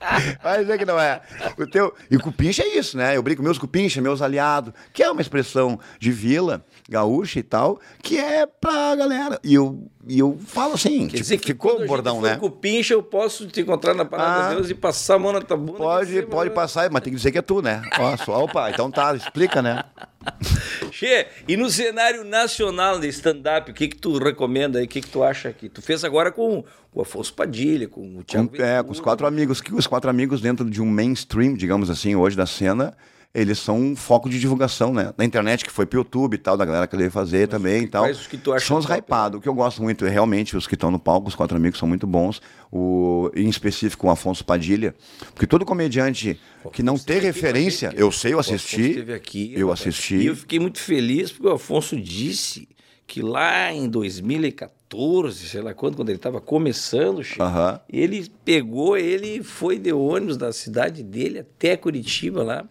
Vai 0.42 0.60
dizer 0.60 0.78
que 0.78 0.84
não 0.84 0.98
é. 0.98 1.20
O 1.58 1.66
teu... 1.66 1.94
E 2.10 2.16
o 2.16 2.20
cupincha 2.20 2.62
é 2.62 2.78
isso, 2.78 2.96
né? 2.96 3.16
Eu 3.16 3.22
brinco, 3.22 3.42
meus 3.42 3.58
cupincha, 3.58 4.00
meus 4.00 4.22
aliados, 4.22 4.72
que 4.92 5.02
é 5.02 5.10
uma 5.10 5.20
expressão 5.20 5.78
de 5.98 6.10
vila, 6.12 6.64
gaúcha 6.88 7.38
e 7.40 7.42
tal, 7.42 7.80
que 8.02 8.18
é 8.18 8.46
pra 8.46 8.94
galera. 8.94 9.40
E 9.42 9.54
eu, 9.54 9.88
e 10.06 10.18
eu 10.18 10.38
falo 10.46 10.74
assim, 10.74 11.08
Quer 11.08 11.22
tipo, 11.22 11.40
que 11.42 11.46
ficou 11.48 11.82
o 11.82 11.86
bordão, 11.86 12.20
né? 12.20 12.36
cupincha, 12.36 12.94
eu 12.94 13.02
posso 13.02 13.46
te 13.46 13.60
encontrar 13.60 13.94
na 13.94 14.04
parada 14.04 14.46
Ah. 14.46 14.48
de 14.50 14.54
Deus 14.56 14.70
e 14.70 14.74
passar 14.74 15.16
a 15.16 15.18
mão 15.18 15.32
na 15.32 15.40
tua 15.40 15.56
bunda. 15.56 15.78
Pode, 15.78 16.22
pode 16.22 16.50
vai- 16.50 16.54
passar, 16.56 16.88
mas 16.90 17.02
tem 17.02 17.12
que 17.12 17.16
dizer 17.16 17.32
que 17.32 17.38
é 17.38 17.42
tu, 17.42 17.60
né? 17.60 17.82
Ó, 17.98 18.16
só, 18.18 18.44
opa, 18.44 18.70
então 18.70 18.90
tá, 18.90 19.14
explica, 19.14 19.60
né? 19.60 19.82
Che, 20.98 21.28
e 21.46 21.56
no 21.56 21.70
cenário 21.70 22.24
nacional 22.24 22.98
de 22.98 23.06
stand-up, 23.06 23.70
o 23.70 23.74
que 23.74 23.86
que 23.86 23.96
tu 23.96 24.18
recomenda 24.18 24.80
aí? 24.80 24.84
O 24.84 24.88
que 24.88 25.00
que 25.00 25.06
tu 25.06 25.22
acha 25.22 25.48
aqui? 25.48 25.68
Tu 25.68 25.80
fez 25.80 26.02
agora 26.02 26.32
com 26.32 26.64
o 26.92 27.00
Afonso 27.00 27.32
Padilha, 27.32 27.86
com 27.86 28.18
o 28.18 28.24
Thiago 28.24 28.48
Com, 28.48 28.60
é, 28.60 28.82
com 28.82 28.90
os 28.90 28.98
quatro 28.98 29.24
amigos, 29.24 29.60
que 29.60 29.72
os 29.72 29.86
quatro 29.86 30.10
amigos 30.10 30.40
dentro 30.40 30.68
de 30.68 30.82
um 30.82 30.86
mainstream, 30.86 31.54
digamos 31.54 31.88
assim, 31.88 32.16
hoje 32.16 32.36
da 32.36 32.46
cena, 32.46 32.96
eles 33.34 33.58
são 33.58 33.78
um 33.78 33.94
foco 33.94 34.28
de 34.28 34.40
divulgação, 34.40 34.92
né? 34.92 35.12
Na 35.16 35.24
internet, 35.24 35.64
que 35.64 35.70
foi 35.70 35.84
pro 35.84 36.00
YouTube 36.00 36.34
e 36.34 36.38
tal, 36.38 36.56
da 36.56 36.64
galera 36.64 36.86
que 36.86 36.96
ele 36.96 37.10
fazer 37.10 37.46
também 37.46 37.84
e 37.84 37.88
tal. 37.88 38.08
os 38.10 38.26
que 38.26 38.38
tu 38.38 38.52
acha 38.52 38.66
São 38.66 38.78
os 38.78 38.86
hypados. 38.86 39.38
O 39.38 39.42
que 39.42 39.48
eu 39.48 39.54
gosto 39.54 39.82
muito 39.82 40.06
é 40.06 40.08
realmente 40.08 40.56
os 40.56 40.66
que 40.66 40.74
estão 40.74 40.90
no 40.90 40.98
palco, 40.98 41.28
os 41.28 41.34
quatro 41.34 41.56
amigos 41.56 41.78
são 41.78 41.86
muito 41.86 42.06
bons. 42.06 42.40
O, 42.72 43.30
em 43.36 43.48
específico 43.48 44.06
o 44.06 44.10
Afonso 44.10 44.44
Padilha. 44.44 44.94
Porque 45.34 45.46
todo 45.46 45.64
comediante 45.64 46.40
que 46.72 46.82
não 46.82 46.96
tem 46.98 47.18
aqui 47.18 47.26
referência, 47.26 47.90
gente. 47.90 48.00
eu 48.00 48.10
sei, 48.10 48.32
eu 48.32 48.38
assisti. 48.38 48.90
esteve 48.90 49.12
aqui, 49.12 49.52
eu 49.54 49.70
assisti. 49.70 50.16
E 50.16 50.26
eu 50.26 50.36
fiquei 50.36 50.58
muito 50.58 50.80
feliz 50.80 51.30
porque 51.30 51.46
o 51.48 51.52
Afonso 51.52 52.00
disse 52.00 52.68
que 53.06 53.22
lá 53.22 53.72
em 53.72 53.88
2014, 53.88 55.48
sei 55.48 55.62
lá 55.62 55.72
quando, 55.74 55.96
quando 55.96 56.08
ele 56.08 56.18
estava 56.18 56.40
começando, 56.40 57.22
Chico, 57.22 57.42
Aham. 57.42 57.80
ele 57.88 58.30
pegou, 58.44 58.96
ele 58.98 59.42
foi 59.42 59.78
de 59.78 59.92
ônibus 59.92 60.36
da 60.36 60.52
cidade 60.52 61.02
dele 61.02 61.38
até 61.38 61.76
Curitiba 61.76 62.42
lá 62.42 62.68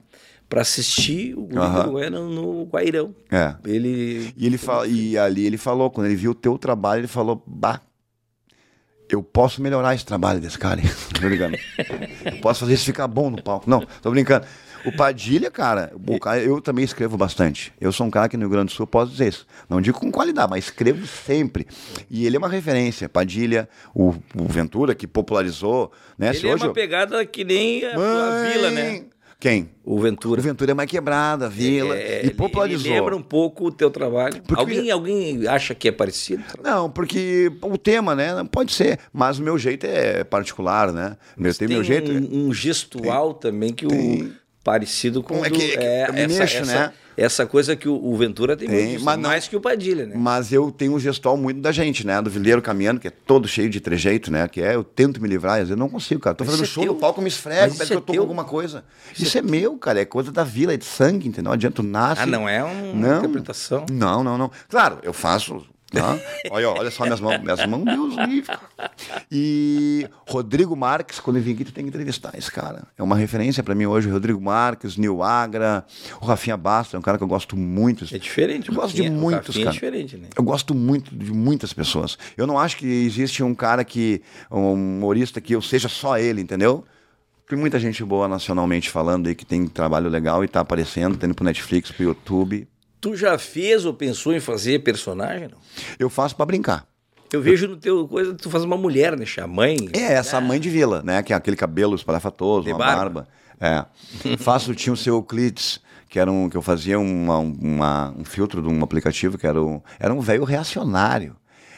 para 0.49 0.61
assistir 0.61 1.33
o 1.37 1.47
Aham. 1.57 1.73
do 1.73 1.79
Uruguaiana 1.89 2.19
no 2.21 2.63
Guairão. 2.65 3.13
É. 3.31 3.55
Ele 3.65 4.33
E, 4.37 4.45
ele 4.45 4.57
fala, 4.57 4.87
e 4.87 5.17
ali 5.17 5.45
ele 5.45 5.57
falou, 5.57 5.89
quando 5.91 6.07
ele 6.07 6.15
viu 6.15 6.31
o 6.31 6.35
teu 6.35 6.57
trabalho, 6.57 7.01
ele 7.01 7.07
falou, 7.07 7.43
bah, 7.45 7.81
eu 9.09 9.23
posso 9.23 9.61
melhorar 9.61 9.95
esse 9.95 10.05
trabalho 10.05 10.39
desse 10.39 10.57
cara. 10.57 10.81
aí." 10.81 10.87
tô 11.13 11.21
brincando. 11.21 11.57
Eu 12.25 12.39
posso 12.41 12.61
fazer 12.61 12.73
isso 12.73 12.85
ficar 12.85 13.07
bom 13.07 13.29
no 13.29 13.41
palco. 13.41 13.69
Não, 13.69 13.81
tô 14.01 14.11
brincando. 14.11 14.45
O 14.85 14.91
Padilha, 14.95 15.51
cara, 15.51 15.91
o 16.07 16.19
cara, 16.19 16.39
eu 16.39 16.61
também 16.61 16.85
escrevo 16.85 17.17
bastante. 17.17 17.73
Eu 17.81 17.91
sou 17.91 18.05
um 18.05 18.11
cara 18.11 18.29
que 18.29 18.37
no 18.37 18.43
Rio 18.43 18.51
Grande 18.51 18.67
do 18.67 18.71
Sul 18.75 18.87
posso 18.87 19.11
dizer 19.11 19.27
isso. 19.29 19.45
Não 19.67 19.81
digo 19.81 19.99
com 19.99 20.09
qualidade, 20.11 20.49
mas 20.49 20.65
escrevo 20.65 21.05
sempre. 21.07 21.67
E 22.09 22.25
ele 22.25 22.35
é 22.37 22.39
uma 22.39 22.47
referência. 22.47 23.09
Padilha, 23.09 23.67
o, 23.93 24.13
o 24.35 24.45
Ventura, 24.47 24.95
que 24.95 25.05
popularizou. 25.05 25.91
Né? 26.17 26.29
Ele 26.33 26.47
é 26.49 26.55
uma 26.55 26.67
eu- 26.67 26.73
pegada 26.73 27.25
que 27.25 27.43
nem 27.43 27.83
a, 27.85 27.91
a 27.91 27.97
Mãe! 27.97 28.53
Vila, 28.53 28.71
né? 28.71 29.05
Quem? 29.39 29.69
O 29.85 29.95
O 29.95 29.99
Ventura. 29.99 30.41
Ventura 30.41 30.71
é 30.71 30.73
mais 30.73 30.89
quebrada, 30.89 31.45
a 31.45 31.49
Vila. 31.49 31.95
É, 31.95 32.25
e 32.25 32.31
popularizou. 32.31 32.88
Ele 32.91 32.99
lembra 32.99 33.15
um 33.15 33.21
pouco 33.21 33.65
o 33.67 33.71
teu 33.71 33.91
trabalho. 33.91 34.41
Porque- 34.41 34.59
Alguém, 34.59 34.89
alguém 34.91 35.47
acha 35.47 35.75
que 35.75 35.88
é 35.88 35.91
parecido? 35.91 36.43
Não, 36.63 36.89
porque 36.89 37.51
o 37.61 37.77
tema, 37.77 38.15
né? 38.15 38.33
Não 38.33 38.47
pode 38.47 38.73
ser. 38.73 38.99
Mas 39.13 39.38
o 39.38 39.43
meu 39.43 39.57
jeito 39.57 39.85
é 39.85 40.23
particular, 40.23 40.91
né? 40.91 41.17
Meu, 41.38 41.53
tem 41.53 41.67
Tem 41.67 41.77
meu 41.77 41.83
jeito. 41.83 42.11
um, 42.11 42.47
um 42.47 42.53
gestual 42.53 43.33
também 43.35 43.71
que 43.73 43.85
tem. 43.85 44.23
o 44.23 44.31
parecido 44.72 45.24
com 45.24 45.45
é 45.45 45.49
do- 45.49 45.55
que- 45.57 45.78
que 45.78 45.78
eu 45.78 46.13
me 46.13 46.20
essa, 46.24 46.39
mexo, 46.39 46.57
essa, 46.57 46.65
né? 46.65 46.93
essa 47.15 47.45
coisa 47.45 47.74
que 47.74 47.88
o, 47.88 47.95
o 47.95 48.18
Ventura 48.18 48.57
tem, 48.57 48.68
Tem, 48.68 48.88
muito, 48.89 49.03
mas 49.05 49.18
não- 49.18 49.30
mais 49.30 49.47
que 49.47 49.55
o 49.55 49.61
Padilha, 49.61 50.05
né? 50.05 50.13
Mas 50.18 50.51
eu 50.51 50.70
tenho 50.70 50.93
um 50.93 50.99
gestual 50.99 51.38
muito 51.38 51.61
da 51.61 51.72
gente, 51.72 52.05
né? 52.05 52.22
Do 52.22 52.30
vileiro 52.30 52.61
caminhando, 52.61 52.99
que 52.99 53.07
é 53.07 53.11
todo 53.11 53.47
cheio 53.47 53.70
de 53.70 53.80
trejeito, 53.80 54.30
né? 54.30 54.45
Que 54.49 54.61
é, 54.61 54.76
eu 54.76 54.84
tento 54.84 55.22
me 55.22 55.28
livrar, 55.30 55.53
às 55.53 55.59
vezes 55.59 55.72
eu 55.72 55.78
não 55.78 55.88
consigo, 55.88 56.20
cara. 56.20 56.36
Tô 56.36 56.43
Mas 56.43 56.51
fazendo 56.51 56.65
isso 56.65 56.74
é 56.74 56.76
show 56.76 56.84
teu? 56.84 56.93
no 56.95 56.99
palco, 56.99 57.22
me 57.22 57.26
Mas 57.26 57.34
esfrego, 57.36 57.68
isso 57.68 57.78
parece 57.78 57.93
é 57.93 57.95
que 57.95 57.97
eu 57.97 58.01
tô 58.01 58.13
com 58.13 58.20
alguma 58.20 58.43
coisa. 58.43 58.84
Isso, 59.18 59.38
é 59.38 59.41
meu, 59.41 59.78
cara. 59.78 60.01
É 60.01 60.05
coisa 60.05 60.34
da 60.34 60.43
vila, 60.43 60.74
é 60.74 60.78
de 60.78 60.84
sangue, 60.86 61.30
entendeu? 61.30 61.45
Não 61.45 61.53
adianta, 61.53 61.78
tu 61.78 61.84
nasce. 61.84 62.22
Ah, 62.24 62.26
não 62.26 62.49
é 62.49 62.61
uma 62.61 62.93
Não. 62.93 63.18
interpretação. 63.20 63.86
Não, 63.89 64.22
não, 64.22 64.38
não. 64.38 64.51
Claro, 64.68 64.99
eu 65.01 65.13
faço. 65.13 65.65
Tá? 65.91 66.19
olha, 66.51 66.69
olha 66.69 66.91
só 66.91 67.03
minhas 67.03 67.19
mãos. 67.21 67.39
Minhas 67.41 67.65
mãos, 67.65 67.85
Deus 67.85 68.15
livre. 68.27 68.57
E 69.31 70.07
Rodrigo 70.27 70.75
Marques, 70.75 71.19
quando 71.19 71.38
eu 71.38 71.41
vim 71.43 71.53
aqui, 71.53 71.63
tu 71.63 71.71
tem 71.71 71.83
que 71.85 71.89
entrevistar 71.89 72.38
esse 72.38 72.51
cara. 72.51 72.88
É 72.97 73.03
uma 73.03 73.15
referência 73.15 73.63
pra 73.63 73.73
mim 73.73 73.85
hoje. 73.85 74.09
Rodrigo 74.09 74.41
Marques, 74.41 74.97
Nil 74.97 75.23
Agra, 75.23 75.85
o 76.21 76.25
Rafinha 76.25 76.57
Bastos, 76.57 76.93
é 76.95 76.97
um 76.97 77.01
cara 77.01 77.17
que 77.17 77.23
eu 77.23 77.27
gosto 77.27 77.55
muito. 77.55 78.05
É 78.13 78.17
diferente. 78.17 78.69
Eu 78.69 78.75
gosto 78.75 78.95
de 78.95 79.01
Rafinha- 79.03 79.17
o 79.17 79.21
muitos, 79.21 79.47
Rafinha 79.47 79.65
cara. 79.65 79.75
é 79.75 79.79
diferente, 79.79 80.17
né? 80.17 80.27
Eu 80.35 80.43
gosto 80.43 80.75
muito 80.75 81.15
de 81.15 81.31
muitas 81.31 81.71
pessoas. 81.73 82.17
Eu 82.35 82.45
não 82.45 82.59
acho 82.59 82.77
que 82.77 82.85
existe 82.85 83.41
um 83.41 83.55
cara 83.55 83.83
que, 83.85 84.21
um 84.51 84.73
humorista 84.73 85.39
que 85.39 85.53
eu 85.53 85.61
seja 85.61 85.88
só 85.88 86.17
ele, 86.17 86.41
entendeu? 86.41 86.83
Tem 87.49 87.57
muita 87.57 87.79
gente 87.79 88.03
boa 88.03 88.27
nacionalmente 88.27 88.89
falando 88.89 89.27
aí 89.27 89.35
que 89.35 89.45
tem 89.45 89.65
trabalho 89.67 90.09
legal 90.09 90.43
e 90.43 90.49
tá 90.49 90.59
aparecendo, 90.59 91.15
tendo 91.17 91.33
pro 91.33 91.45
Netflix, 91.45 91.91
pro 91.91 92.03
YouTube. 92.03 92.67
Tu 92.99 93.15
já 93.15 93.37
fez 93.37 93.85
ou 93.85 93.93
pensou 93.93 94.33
em 94.33 94.39
fazer 94.39 94.79
personagem? 94.79 95.47
Não? 95.49 95.57
Eu 95.99 96.09
faço 96.09 96.35
pra 96.35 96.45
brincar. 96.45 96.85
Eu 97.31 97.41
vejo 97.41 97.67
no 97.67 97.75
teu 97.77 98.07
coisa, 98.07 98.33
tu 98.33 98.49
faz 98.49 98.63
uma 98.63 98.77
mulher, 98.77 99.17
né? 99.17 99.25
A 99.41 99.47
mãe. 99.47 99.75
É, 99.93 100.13
essa 100.13 100.39
mãe 100.39 100.59
de 100.59 100.69
vila, 100.69 101.01
né? 101.03 101.21
Que 101.21 101.33
é 101.33 101.35
aquele 101.35 101.57
cabelo 101.57 101.95
espalhafatoso, 101.95 102.65
De 102.65 102.71
uma 102.71 102.77
barba. 102.79 103.27
barba. 103.59 103.87
É. 104.25 104.37
Faço, 104.39 104.73
tinha 104.73 104.93
o 104.93 104.97
seu 104.97 105.15
Euclides, 105.15 105.79
que 106.09 106.19
era 106.19 106.31
um 106.31 106.49
que 106.49 106.55
eu 106.55 106.61
fazia 106.61 106.97
uma, 106.99 107.37
uma- 107.39 108.13
um 108.17 108.23
filtro 108.23 108.61
de 108.61 108.67
um 108.69 108.81
aplicativo 108.81 109.37
que 109.37 109.45
era 109.45 109.61
um, 109.61 109.81
era 109.99 110.13
um 110.13 110.21
velho 110.21 110.43
reacionário. 110.45 111.35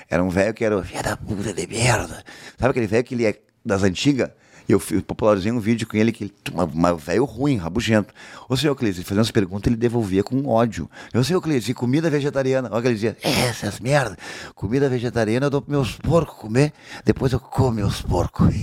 Era 0.09 0.24
um 0.24 0.30
velho 0.30 0.53
que 0.53 0.63
era 0.63 0.78
o 0.78 0.84
filho 0.84 1.03
da 1.03 1.17
puta 1.17 1.51
de 1.53 1.67
merda. 1.67 2.24
Sabe 2.57 2.72
aquele 2.72 2.88
velho 2.88 3.03
que 3.03 3.13
ele 3.15 3.26
é 3.26 3.36
das 3.65 3.84
antigas? 3.84 4.30
E 4.70 4.72
eu 4.72 4.80
fi- 4.80 5.01
popularizei 5.01 5.51
um 5.51 5.59
vídeo 5.59 5.88
com 5.88 5.97
ele 5.97 6.11
que 6.11 6.26
ele 6.26 6.34
uma, 6.53 6.93
velho 6.95 7.26
ruim, 7.26 7.57
rabugento. 7.57 8.13
Ô 8.47 8.55
senhor 8.55 8.78
ele 8.80 8.93
fazia 8.93 9.17
umas 9.17 9.32
perguntas 9.32 9.65
ele 9.67 9.76
devolvia 9.76 10.24
com 10.24 10.45
ódio. 10.45 10.88
Eu 11.11 11.24
senhor 11.24 11.38
Euclides, 11.38 11.67
e 11.70 11.74
comida 11.74 12.07
vegetariana? 12.07 12.70
Olha 12.72 12.82
que 12.84 12.88
ele 12.89 12.93
dizia, 12.93 13.17
essas 13.24 13.80
merda. 13.80 14.15
Comida 14.53 14.88
vegetariana 14.88 15.47
eu 15.47 15.49
dou 15.49 15.59
pros 15.59 15.72
meus 15.72 15.91
porcos 15.97 16.38
comer, 16.38 16.72
depois 17.03 17.34
eu 17.34 17.39
como 17.39 17.72
meus 17.72 17.99
porcos. 18.03 18.47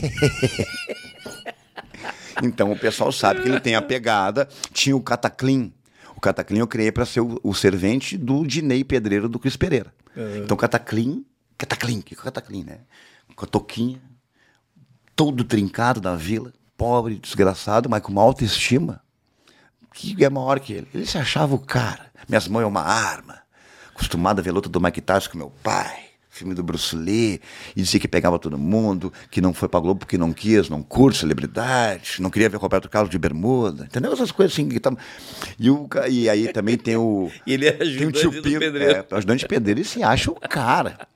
Então 2.42 2.70
o 2.70 2.78
pessoal 2.78 3.10
sabe 3.10 3.42
que 3.42 3.48
ele 3.48 3.60
tem 3.60 3.74
a 3.74 3.82
pegada. 3.82 4.46
Tinha 4.72 4.94
o 4.94 5.00
Cataclim. 5.00 5.72
O 6.14 6.20
Cataclim 6.20 6.58
eu 6.58 6.66
criei 6.66 6.92
para 6.92 7.06
ser 7.06 7.20
o, 7.20 7.40
o 7.42 7.54
servente 7.54 8.16
do 8.18 8.46
Dinei 8.46 8.84
Pedreiro 8.84 9.26
do 9.28 9.38
Cris 9.38 9.56
Pereira. 9.56 9.92
Então 10.44 10.54
Cataclim, 10.56 11.24
Cataclim, 11.56 12.00
que 12.02 12.14
é 12.14 12.18
o 12.18 12.22
Cataclim, 12.22 12.62
né? 12.64 12.80
Com 13.34 13.44
a 13.46 13.48
toquinha, 13.48 14.00
todo 15.16 15.42
trincado 15.42 16.00
da 16.00 16.14
vila, 16.14 16.52
pobre, 16.76 17.16
desgraçado, 17.16 17.88
mas 17.88 18.02
com 18.02 18.12
uma 18.12 18.22
autoestima 18.22 19.00
que 19.96 20.22
é 20.22 20.28
maior 20.28 20.60
que 20.60 20.74
ele. 20.74 20.88
Ele 20.94 21.06
se 21.06 21.16
achava 21.16 21.54
o 21.54 21.58
cara. 21.58 22.06
Minhas 22.28 22.46
mãos 22.46 22.62
é 22.62 22.66
uma 22.66 22.82
arma. 22.82 23.38
Acostumado 23.94 24.40
a 24.40 24.42
ver 24.42 24.50
luta 24.50 24.68
do 24.68 24.78
Mike 24.78 25.00
Tyson 25.00 25.30
com 25.30 25.38
meu 25.38 25.50
pai. 25.62 26.04
Filme 26.28 26.54
do 26.54 26.62
Bruce 26.62 26.94
Lee. 26.94 27.40
E 27.74 27.80
dizia 27.80 27.98
que 27.98 28.06
pegava 28.06 28.38
todo 28.38 28.58
mundo, 28.58 29.10
que 29.30 29.40
não 29.40 29.54
foi 29.54 29.70
pra 29.70 29.80
Globo 29.80 30.00
porque 30.00 30.18
não 30.18 30.34
quis, 30.34 30.68
não 30.68 30.82
curte 30.82 31.20
celebridade, 31.20 32.20
não 32.20 32.28
queria 32.28 32.50
ver 32.50 32.58
Roberto 32.58 32.90
Carlos 32.90 33.10
de 33.10 33.18
bermuda. 33.18 33.84
Entendeu? 33.84 34.12
Essas 34.12 34.30
coisas 34.30 34.52
assim. 34.52 34.68
Que 34.68 34.78
tam... 34.78 34.98
e, 35.58 35.70
o... 35.70 35.88
e 36.10 36.28
aí 36.28 36.52
também 36.52 36.76
tem 36.76 36.96
o... 36.96 37.30
Ele 37.46 37.66
é 37.66 37.72
Tem 37.72 37.86
o 37.86 38.10
ajudante 38.10 38.20
tio 38.20 38.30
do 38.30 38.42
pedreiro. 38.42 39.06
É, 39.10 39.16
ajudante 39.16 39.48
pedreiro, 39.48 39.80
ele 39.80 39.88
se 39.88 40.02
acha 40.02 40.30
o 40.30 40.34
cara. 40.34 41.08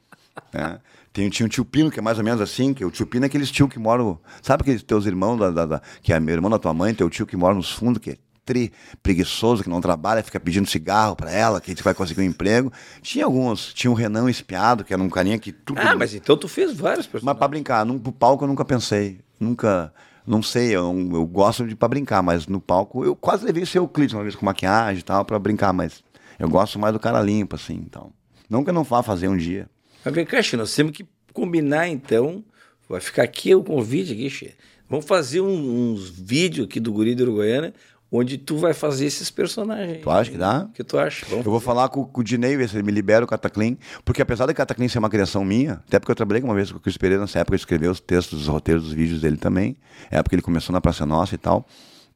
né? 0.54 0.78
Tem, 1.12 1.28
tinha 1.28 1.46
o 1.46 1.48
tio 1.48 1.64
Pino, 1.64 1.90
que 1.90 1.98
é 1.98 2.02
mais 2.02 2.18
ou 2.18 2.24
menos 2.24 2.40
assim, 2.40 2.72
que 2.72 2.84
o 2.84 2.90
tio 2.90 3.06
Pino 3.06 3.24
é 3.24 3.26
aqueles 3.26 3.50
tio 3.50 3.68
que 3.68 3.78
moram. 3.78 4.18
Sabe 4.42 4.62
aqueles 4.62 4.82
teus 4.82 5.06
irmãos, 5.06 5.36
da, 5.38 5.50
da- 5.50 5.66
da- 5.66 5.82
que 6.02 6.12
é 6.12 6.20
meu 6.20 6.34
irmão 6.34 6.50
da 6.50 6.58
tua 6.58 6.72
mãe, 6.72 6.94
teu 6.94 7.10
tio 7.10 7.26
que 7.26 7.36
mora 7.36 7.54
nos 7.54 7.70
fundos, 7.72 8.00
que 8.00 8.10
é 8.10 8.16
tri 8.44 8.72
preguiçoso, 9.02 9.62
que 9.62 9.68
não 9.68 9.80
trabalha, 9.80 10.22
fica 10.22 10.38
pedindo 10.38 10.68
cigarro 10.68 11.14
pra 11.16 11.30
ela, 11.32 11.60
que 11.60 11.74
vai 11.82 11.94
conseguir 11.94 12.20
um 12.20 12.24
emprego. 12.24 12.72
Tinha 13.02 13.24
alguns. 13.24 13.72
Tinha 13.74 13.90
o 13.90 13.94
Renan 13.94 14.30
Espiado, 14.30 14.84
que 14.84 14.92
era 14.92 15.02
um 15.02 15.08
carinha 15.10 15.38
que 15.38 15.50
tudo. 15.52 15.80
Ah, 15.80 15.94
mas 15.96 16.14
então 16.14 16.36
tu 16.36 16.46
fez 16.48 16.72
vários 16.76 17.06
Mas 17.06 17.12
personagens. 17.12 17.38
pra 17.38 17.48
brincar, 17.48 17.84
num, 17.84 17.98
pro 17.98 18.12
palco 18.12 18.44
eu 18.44 18.48
nunca 18.48 18.64
pensei. 18.64 19.20
Nunca. 19.38 19.92
Não 20.26 20.42
sei, 20.42 20.68
eu, 20.76 20.94
eu 21.12 21.26
gosto 21.26 21.66
de 21.66 21.74
pra 21.74 21.88
brincar, 21.88 22.22
mas 22.22 22.46
no 22.46 22.60
palco 22.60 23.04
eu 23.04 23.16
quase 23.16 23.44
levei 23.44 23.62
o 23.64 23.66
seu 23.66 23.82
Euclides 23.82 24.14
uma 24.14 24.22
vez 24.22 24.36
com 24.36 24.44
maquiagem 24.46 25.00
e 25.00 25.02
tal, 25.02 25.24
pra 25.24 25.38
brincar, 25.40 25.72
mas 25.72 26.04
eu 26.38 26.48
gosto 26.48 26.78
mais 26.78 26.92
do 26.92 27.00
cara 27.00 27.20
limpo, 27.20 27.56
assim, 27.56 27.74
então. 27.74 28.12
Não 28.48 28.62
que 28.62 28.70
eu 28.70 28.74
não 28.74 28.84
vá 28.84 29.02
fazer 29.02 29.28
um 29.28 29.36
dia. 29.36 29.68
Mas 30.04 30.14
vem 30.14 30.24
cá, 30.24 30.42
Xê, 30.42 30.56
nós 30.56 30.74
temos 30.74 30.92
que 30.92 31.06
combinar 31.32 31.88
então. 31.88 32.44
Vai 32.88 33.00
ficar 33.00 33.22
aqui 33.22 33.54
o 33.54 33.62
convite 33.62 34.12
aqui, 34.12 34.28
Xê. 34.30 34.52
Vamos 34.88 35.04
fazer 35.06 35.40
um- 35.40 35.92
uns 35.92 36.08
vídeos 36.10 36.66
aqui 36.66 36.80
do 36.80 36.92
Guri 36.92 37.14
Uruguaiana, 37.20 37.72
onde 38.10 38.36
tu 38.36 38.56
vai 38.56 38.74
fazer 38.74 39.06
esses 39.06 39.30
personagens. 39.30 40.02
Tu 40.02 40.10
acha 40.10 40.30
que 40.32 40.36
dá? 40.36 40.64
O 40.64 40.72
que 40.72 40.82
tu 40.82 40.98
acha? 40.98 41.24
Vamos 41.28 41.46
Eu 41.46 41.52
vou 41.52 41.60
falar 41.60 41.88
com, 41.90 42.04
com 42.04 42.20
o 42.20 42.24
Dinei, 42.24 42.56
ver 42.56 42.68
se 42.68 42.74
ele 42.74 42.82
me 42.82 42.90
libera 42.90 43.24
o 43.24 43.28
Cataclin, 43.28 43.78
porque 44.04 44.20
apesar 44.20 44.46
do 44.46 44.54
Cataclin 44.54 44.88
ser 44.88 44.98
uma 44.98 45.08
criação 45.08 45.44
minha, 45.44 45.74
até 45.86 46.00
porque 46.00 46.10
eu 46.10 46.16
trabalhei 46.16 46.42
uma 46.42 46.54
vez 46.54 46.72
com 46.72 46.78
o 46.78 46.80
Cris 46.80 46.96
Pereira 46.96 47.20
nessa 47.22 47.38
época, 47.38 47.54
eu 47.54 47.58
escrevi 47.58 47.86
os 47.86 48.00
textos, 48.00 48.40
os 48.42 48.48
roteiros 48.48 48.82
dos 48.82 48.92
vídeos 48.92 49.20
dele 49.20 49.36
também, 49.36 49.76
é 50.10 50.16
época 50.16 50.30
que 50.30 50.34
ele 50.36 50.42
começou 50.42 50.72
na 50.72 50.80
Praça 50.80 51.06
Nossa 51.06 51.36
e 51.36 51.38
tal. 51.38 51.64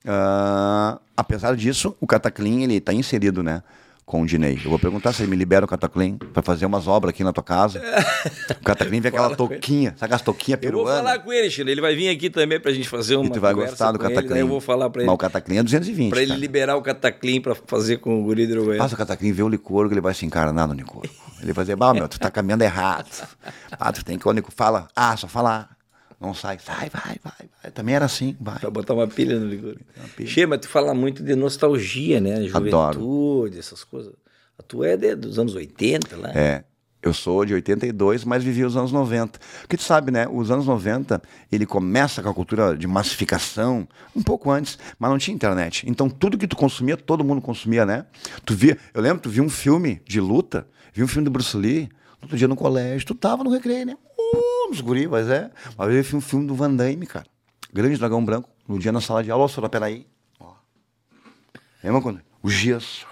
Ah, 0.05 0.99
apesar 1.16 1.55
disso, 1.57 1.97
o 2.01 2.07
Cataclin, 2.07 2.62
ele 2.64 2.80
tá 2.80 2.93
inserido, 2.93 3.43
né? 3.43 3.62
Com 4.07 4.20
o 4.22 4.26
Dinei. 4.26 4.61
Eu 4.62 4.68
vou 4.68 4.78
perguntar 4.78 5.14
se 5.14 5.22
ele 5.22 5.30
me 5.30 5.36
libera 5.36 5.64
o 5.64 5.68
Cataclin 5.68 6.18
pra 6.18 6.42
fazer 6.42 6.66
umas 6.66 6.86
obras 6.86 7.09
aqui 7.11 7.24
na 7.24 7.32
tua 7.32 7.42
casa. 7.42 7.80
O 8.50 8.64
Cataclin 8.64 9.00
vem 9.00 9.09
aquela 9.09 9.28
ele. 9.28 9.36
toquinha, 9.36 9.94
sabe 9.98 10.14
as 10.14 10.22
toquinhas 10.22 10.59
Eu 10.62 10.72
vou 10.72 10.84
peruanas? 10.84 11.05
falar 11.05 11.18
com 11.20 11.32
ele, 11.32 11.50
Chile. 11.50 11.70
Ele 11.70 11.80
vai 11.80 11.94
vir 11.94 12.09
aqui 12.09 12.28
também 12.30 12.59
pra 12.61 12.72
gente 12.72 12.88
fazer 12.88 13.16
uma 13.16 13.26
E 13.26 13.30
tu 13.30 13.40
vai 13.40 13.52
gostar 13.55 13.92
do 13.92 13.98
ele, 13.98 14.09
Cataclin. 14.09 14.28
daí 14.30 14.40
Eu 14.40 14.48
vou 14.48 14.61
falar 14.61 14.88
pra 14.90 15.02
ele. 15.02 15.07
Mas 15.07 15.14
o 15.14 15.18
Cataclin 15.18 15.57
é 15.59 15.62
220. 15.62 16.11
Pra 16.11 16.20
ele 16.20 16.28
cara. 16.28 16.40
liberar 16.40 16.76
o 16.76 16.82
Cataclin 16.82 17.40
pra 17.40 17.55
fazer 17.55 17.98
com 17.98 18.20
o 18.20 18.24
Guri 18.24 18.46
do. 18.46 18.76
Passa 18.76 18.94
o 18.94 18.98
Cataclin, 18.98 19.32
vê 19.32 19.42
o 19.42 19.48
licor, 19.48 19.88
que 19.88 19.94
ele 19.94 20.00
vai 20.00 20.14
se 20.14 20.24
encarnar 20.24 20.66
no 20.66 20.74
licor. 20.74 21.05
Ele 21.42 21.52
vai 21.52 21.64
dizer, 21.64 21.76
bah, 21.76 21.92
meu, 21.92 22.09
tu 22.09 22.18
tá 22.18 22.30
caminhando 22.30 22.62
errado. 22.62 23.09
Ah, 23.78 23.92
tu 23.92 24.05
tem 24.05 24.16
que, 24.18 24.28
ele 24.28 24.42
fala, 24.55 24.88
ah, 24.94 25.16
só 25.16 25.26
falar. 25.26 25.73
Não 26.24 26.34
sai, 26.34 26.58
sai, 26.58 26.88
vai, 26.90 27.16
vai, 27.22 27.48
vai. 27.62 27.70
Também 27.72 27.94
era 27.94 28.04
assim, 28.04 28.36
vai. 28.40 28.58
Pra 28.58 28.70
botar 28.70 28.94
uma 28.94 29.06
pilha 29.06 29.38
no 29.38 29.46
licor. 29.46 29.76
Che, 30.24 30.46
mas 30.46 30.60
tu 30.60 30.68
fala 30.68 30.94
muito 30.94 31.22
de 31.22 31.34
nostalgia, 31.34 32.20
né? 32.20 32.42
Juventude, 32.94 33.58
essas 33.58 33.84
coisas. 33.84 34.12
A 34.58 34.62
tua 34.62 34.88
é 34.88 34.96
de- 34.96 35.14
dos 35.16 35.38
anos 35.38 35.54
80 35.54 36.16
lá. 36.16 36.30
É. 36.34 36.64
Eu 37.02 37.12
sou 37.12 37.44
de 37.44 37.52
82, 37.52 38.24
mas 38.24 38.42
vivi 38.42 38.64
os 38.64 38.78
anos 38.78 38.90
90. 38.90 39.38
Porque 39.60 39.76
tu 39.76 39.82
sabe, 39.82 40.10
né? 40.10 40.26
Os 40.26 40.50
anos 40.50 40.64
90, 40.66 41.20
ele 41.52 41.66
começa 41.66 42.22
com 42.22 42.30
a 42.30 42.34
cultura 42.34 42.74
de 42.78 42.86
massificação 42.86 43.86
um 44.16 44.22
pouco 44.22 44.50
antes, 44.50 44.78
mas 44.98 45.10
não 45.10 45.18
tinha 45.18 45.34
internet. 45.34 45.84
Então 45.86 46.08
tudo 46.08 46.38
que 46.38 46.46
tu 46.46 46.56
consumia, 46.56 46.96
todo 46.96 47.22
mundo 47.22 47.42
consumia, 47.42 47.84
né? 47.84 48.06
Tu 48.46 48.54
via, 48.54 48.78
eu 48.94 49.02
lembro, 49.02 49.22
tu 49.22 49.28
via 49.28 49.42
um 49.42 49.50
filme 49.50 50.00
de 50.08 50.18
luta, 50.18 50.66
via 50.94 51.04
um 51.04 51.08
filme 51.08 51.26
do 51.26 51.30
Bruce 51.30 51.54
Lee, 51.54 51.90
outro 52.24 52.36
dia 52.36 52.48
no 52.48 52.56
colégio, 52.56 53.06
tu 53.06 53.14
tava 53.14 53.42
no 53.44 53.50
recreio, 53.50 53.86
né? 53.86 53.96
Uh, 54.18 54.68
nos 54.70 54.80
guri, 54.80 55.06
mas 55.08 55.28
é. 55.28 55.50
Uma 55.78 55.86
vez 55.86 55.98
eu 56.04 56.10
vi 56.10 56.16
um 56.16 56.20
filme 56.20 56.46
do 56.46 56.54
Van 56.54 56.74
Damme, 56.74 57.06
cara. 57.06 57.26
Grande 57.72 57.96
Dragão 57.98 58.24
Branco, 58.24 58.48
no 58.68 58.78
dia 58.78 58.92
na 58.92 59.00
sala 59.00 59.22
de 59.22 59.30
aula, 59.30 59.48
senhora, 59.48 59.68
peraí. 59.68 60.06
Ó. 60.40 60.52
Lembra 61.82 62.00
quando? 62.00 62.20
Os 62.42 62.54
dias. 62.54 63.06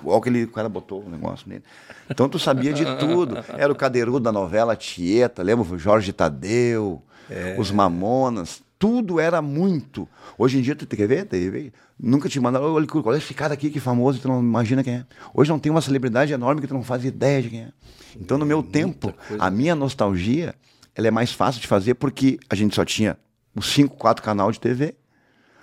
igual 0.00 0.18
aquele 0.18 0.46
cara 0.46 0.68
botou 0.68 1.02
o 1.04 1.08
negócio 1.10 1.48
nele. 1.48 1.62
Então 2.08 2.28
tu 2.28 2.38
sabia 2.38 2.72
de 2.72 2.84
tudo. 2.98 3.36
Era 3.56 3.72
o 3.72 3.76
cadeirudo 3.76 4.20
da 4.20 4.32
novela 4.32 4.74
Tieta, 4.76 5.42
lembra? 5.42 5.74
O 5.74 5.78
Jorge 5.78 6.12
Tadeu, 6.12 7.02
É. 7.28 7.56
os 7.58 7.70
Mamonas. 7.70 8.62
Tudo 8.80 9.20
era 9.20 9.42
muito. 9.42 10.08
Hoje 10.38 10.56
em 10.56 10.62
dia, 10.62 10.74
tu 10.74 10.86
quer 10.86 11.06
ver? 11.06 11.26
TV? 11.26 11.70
Nunca 12.02 12.30
te 12.30 12.40
mandaram, 12.40 12.72
olha, 12.72 12.86
olha 13.04 13.18
esse 13.18 13.34
cara 13.34 13.52
aqui 13.52 13.68
que 13.68 13.76
é 13.76 13.80
famoso, 13.80 14.18
tu 14.20 14.26
não 14.26 14.40
imagina 14.40 14.82
quem 14.82 14.94
é. 14.94 15.06
Hoje 15.34 15.50
não 15.50 15.58
tem 15.58 15.70
uma 15.70 15.82
celebridade 15.82 16.32
enorme 16.32 16.62
que 16.62 16.66
tu 16.66 16.72
não 16.72 16.82
faz 16.82 17.04
ideia 17.04 17.42
de 17.42 17.50
quem 17.50 17.60
é. 17.60 17.72
Então, 18.18 18.38
no 18.38 18.46
meu 18.46 18.62
tempo, 18.62 19.12
a 19.38 19.50
minha 19.50 19.74
nostalgia, 19.74 20.54
ela 20.94 21.06
é 21.06 21.10
mais 21.10 21.30
fácil 21.30 21.60
de 21.60 21.66
fazer 21.66 21.92
porque 21.92 22.40
a 22.48 22.54
gente 22.54 22.74
só 22.74 22.82
tinha 22.82 23.18
os 23.54 23.70
cinco, 23.70 23.98
quatro 23.98 24.24
canal 24.24 24.50
de 24.50 24.58
TV, 24.58 24.94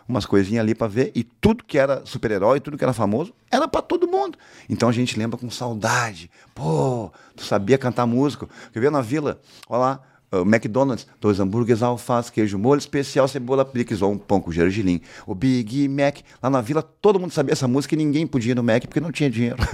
umas 0.08 0.28
coisinhas 0.28 0.62
ali 0.62 0.76
pra 0.76 0.86
ver, 0.86 1.12
e 1.16 1.24
tudo 1.24 1.64
que 1.64 1.80
era 1.80 2.06
super-herói, 2.06 2.60
tudo 2.60 2.78
que 2.78 2.84
era 2.84 2.94
famoso, 2.94 3.34
era 3.50 3.68
pra 3.68 3.82
todo 3.82 4.08
mundo. 4.08 4.38
Então 4.70 4.88
a 4.88 4.92
gente 4.92 5.18
lembra 5.18 5.40
com 5.40 5.50
saudade. 5.50 6.30
Pô, 6.54 7.12
tu 7.36 7.44
sabia 7.44 7.80
cantar 7.80 8.06
música. 8.06 8.48
Quer 8.72 8.80
ver 8.80 8.92
na 8.92 9.02
vila? 9.02 9.42
Olha 9.68 9.80
lá, 9.80 10.02
o 10.32 10.42
McDonald's, 10.42 11.08
dois 11.22 11.40
hambúrgueres, 11.40 11.82
alface, 11.82 12.32
queijo 12.32 12.58
molho 12.58 12.80
especial, 12.80 13.28
cebola, 13.28 13.64
picles 13.64 14.02
ou 14.02 14.12
um 14.12 14.18
pão 14.18 14.42
com 14.42 14.52
gergelim. 14.52 15.02
O 15.26 15.34
Big 15.34 15.88
Mac, 15.88 16.18
lá 16.42 16.50
na 16.50 16.62
vila, 16.62 16.82
todo 16.82 17.20
mundo 17.20 17.32
sabia 17.32 17.54
essa 17.54 17.68
música 17.68 17.96
e 17.96 17.98
ninguém 17.98 18.28
podia 18.28 18.52
ir 18.52 18.56
no 18.56 18.64
Mac 18.64 18.84
porque 18.86 19.00
não 19.00 19.12
tinha 19.12 19.30
dinheiro. 19.30 19.58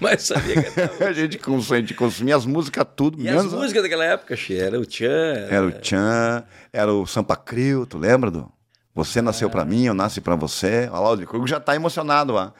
Mas 0.00 0.22
sabia 0.22 0.62
que 0.62 0.80
era... 0.80 0.92
a, 1.08 1.12
gente 1.12 1.38
consumia, 1.38 1.78
a 1.78 1.80
gente 1.80 1.94
consumia 1.94 2.36
as 2.36 2.46
músicas 2.46 2.86
tudo, 2.96 3.20
E 3.20 3.28
as 3.28 3.36
menos 3.36 3.52
músicas 3.52 3.82
daquela 3.82 4.04
época, 4.04 4.36
Che, 4.36 4.56
era 4.56 4.78
o 4.78 4.84
Tchan. 4.84 5.46
Era 5.50 5.66
o 5.66 5.72
Tchan, 5.72 6.44
era 6.72 6.92
o 6.92 7.06
Sampa 7.06 7.36
Crio, 7.36 7.86
tu 7.86 7.98
lembra 7.98 8.30
do? 8.30 8.50
Você 8.94 9.22
nasceu 9.22 9.48
pra 9.48 9.64
mim, 9.64 9.84
eu 9.84 9.94
nasci 9.94 10.20
pra 10.20 10.36
você. 10.36 10.88
Olha 10.92 11.16
lá, 11.16 11.38
o 11.38 11.46
já 11.46 11.58
tá 11.58 11.74
emocionado 11.74 12.32
lá. 12.32 12.48
O 12.48 12.52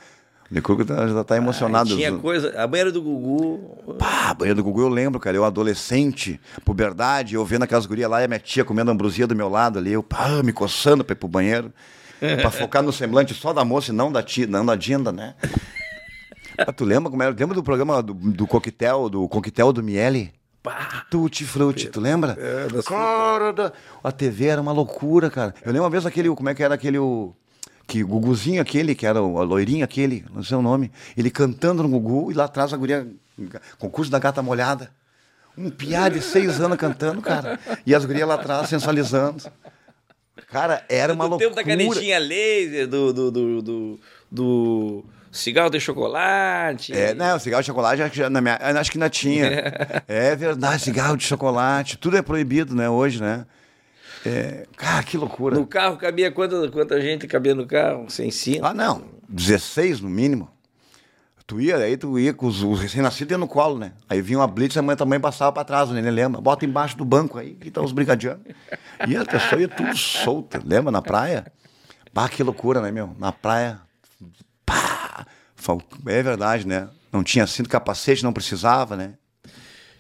Licurgo 0.53 0.85
tá- 0.85 1.07
já 1.09 1.25
tá 1.25 1.37
emocionado. 1.37 1.91
Aí 1.91 1.97
tinha 1.97 2.13
coisa. 2.19 2.53
A 2.63 2.67
banheira 2.67 2.93
do 2.93 3.01
Gugu. 3.01 3.95
Pá, 3.99 4.29
a 4.31 4.35
banheira 4.35 4.55
do 4.55 4.63
Gugu 4.63 4.83
eu 4.83 4.89
lembro, 4.89 5.19
cara. 5.19 5.37
Eu 5.37 5.45
adolescente, 5.45 6.39
puberdade, 6.65 7.35
eu 7.35 7.45
vendo 7.45 7.63
aquelas 7.63 7.87
gurias 7.87 8.11
lá 8.11 8.21
e 8.21 8.25
a 8.25 8.29
minha 8.29 8.39
tia 8.39 8.65
comendo 8.65 8.91
ambrosia 8.91 9.27
do 9.27 9.35
meu 9.35 9.49
lado 9.49 9.79
ali. 9.79 9.93
Eu, 9.93 10.03
pá, 10.03 10.43
me 10.45 10.53
coçando 10.53 11.03
pra 11.03 11.15
ir 11.15 11.17
pro 11.17 11.27
banheiro. 11.29 11.73
pra 12.41 12.51
focar 12.51 12.83
no 12.83 12.93
semblante 12.93 13.35
só 13.35 13.53
da 13.53 13.65
moça 13.65 13.91
e 13.91 13.95
não 13.95 14.13
da 14.13 14.23
tia, 14.23 14.47
não 14.47 14.65
da 14.65 14.77
Dinda, 14.77 15.11
né? 15.11 15.35
Ah, 16.59 16.71
tu 16.73 16.85
lembra 16.85 17.11
como 17.11 17.23
era? 17.23 17.35
Lembra 17.37 17.55
do 17.55 17.63
programa 17.63 18.03
do, 18.03 18.13
do 18.15 18.47
coquetel, 18.47 19.09
do 19.09 19.27
coquetel 19.29 19.73
do 19.73 19.83
Miele? 19.83 20.33
Pá, 20.63 21.05
Tutti 21.11 21.45
Frutti, 21.45 21.89
tu 21.89 21.99
lembra? 22.01 22.37
É, 22.39 22.83
cara, 22.83 23.53
da- 23.53 23.73
a 24.05 24.13
TV 24.13 24.47
era 24.47 24.61
uma 24.61 24.71
loucura, 24.71 25.29
cara. 25.31 25.53
Eu 25.65 25.73
lembro 25.73 25.83
uma 25.85 25.91
vez 25.91 26.07
aquele, 26.07 26.29
como 26.37 26.49
é 26.49 26.55
que 26.55 26.63
era 26.63 26.75
aquele, 26.75 26.99
o, 26.99 27.35
que 27.87 28.03
o 28.03 28.07
Guguzinho 28.07 28.63
aquele, 28.63 28.95
que 28.95 29.07
era 29.07 29.23
o 29.23 29.39
a 29.39 29.45
loirinho 29.45 29.85
aquele, 29.85 30.25
não 30.33 30.43
sei 30.43 30.57
o 30.57 30.63
nome, 30.63 30.91
ele 31.17 31.31
cantando 31.31 31.83
no 31.83 31.89
Gugu 31.89 32.31
e 32.31 32.35
lá 32.35 32.45
atrás 32.45 32.73
a 32.73 32.77
guria, 32.77 33.07
concurso 33.79 34.11
da 34.11 34.19
gata 34.19 34.43
molhada. 34.43 34.91
Um 35.57 35.69
piá 35.69 36.09
de 36.09 36.23
seis 36.23 36.61
anos 36.61 36.79
cantando, 36.79 37.21
cara. 37.21 37.61
E 37.85 37.95
as 37.95 38.05
gurias 38.05 38.27
lá 38.27 38.37
atrás 38.37 38.69
sensualizando. 38.69 39.43
Cara, 40.51 40.85
era 40.89 41.13
uma 41.13 41.25
do 41.25 41.31
loucura. 41.31 41.51
tempo 41.51 41.57
da 41.57 41.65
canetinha 41.65 42.19
laser, 42.19 42.89
do, 42.89 43.13
do, 43.13 43.31
do, 43.31 43.63
do, 43.63 44.01
do 44.31 45.05
cigarro 45.31 45.69
de 45.69 45.79
chocolate. 45.79 46.95
É, 46.95 47.13
não, 47.13 47.39
cigarro 47.39 47.63
de 47.63 47.67
chocolate 47.67 48.03
acho 48.03 48.11
que, 48.13 48.19
já, 48.19 48.31
na 48.31 48.41
minha, 48.41 48.59
acho 48.79 48.91
que 48.91 48.97
ainda 48.97 49.11
tinha. 49.11 49.51
É 50.09 50.35
verdade, 50.35 50.83
cigarro 50.83 51.17
de 51.17 51.25
chocolate. 51.25 51.99
Tudo 51.99 52.17
é 52.17 52.23
proibido, 52.23 52.75
né, 52.75 52.89
hoje, 52.89 53.21
né? 53.21 53.47
É, 54.25 54.67
cara, 54.77 55.03
que 55.03 55.17
loucura. 55.17 55.57
No 55.57 55.67
carro 55.67 55.97
cabia 55.97 56.31
quanta, 56.31 56.71
quanta 56.71 57.01
gente 57.01 57.27
cabia 57.27 57.55
no 57.55 57.67
carro? 57.67 58.09
Sem 58.09 58.31
cinto? 58.31 58.65
Ah, 58.65 58.73
não. 58.73 59.03
16 59.29 60.01
no 60.01 60.09
mínimo. 60.09 60.49
Tu 61.47 61.61
ia, 61.61 61.77
aí 61.77 61.97
tu 61.97 62.19
ia 62.19 62.33
com 62.33 62.47
os, 62.47 62.63
os 62.63 62.81
recém-nascidos 62.81 63.39
no 63.39 63.49
colo, 63.49 63.79
né? 63.79 63.93
Aí 64.09 64.23
vinha 64.23 64.39
uma 64.39 64.47
blitz, 64.47 64.77
a 64.77 64.83
mãe 64.83 64.97
também 64.97 65.19
passava 65.19 65.53
pra 65.53 65.65
trás, 65.65 65.91
o 65.91 65.93
neném 65.93 66.11
lembra? 66.11 66.41
Bota 66.41 66.65
embaixo 66.65 66.97
do 66.97 67.05
banco 67.05 67.39
aí, 67.39 67.55
que 67.55 67.71
tá 67.71 67.83
os 67.83 67.93
brigadianos. 67.93 68.43
E 69.07 69.17
a 69.17 69.25
pessoa 69.25 69.61
ia 69.61 69.69
tudo 69.69 69.95
solta, 69.97 70.63
lembra? 70.65 70.93
Na 70.93 71.03
praia. 71.03 71.53
Pá, 72.15 72.29
que 72.29 72.43
loucura, 72.43 72.81
né, 72.81 72.91
meu? 72.91 73.15
Na 73.19 73.33
praia. 73.33 73.81
Pá! 74.65 75.27
É 76.07 76.23
verdade, 76.23 76.67
né? 76.67 76.89
Não 77.13 77.23
tinha 77.23 77.47
cinto 77.47 77.69
capacete, 77.69 78.23
não 78.23 78.33
precisava, 78.33 78.97
né? 78.97 79.15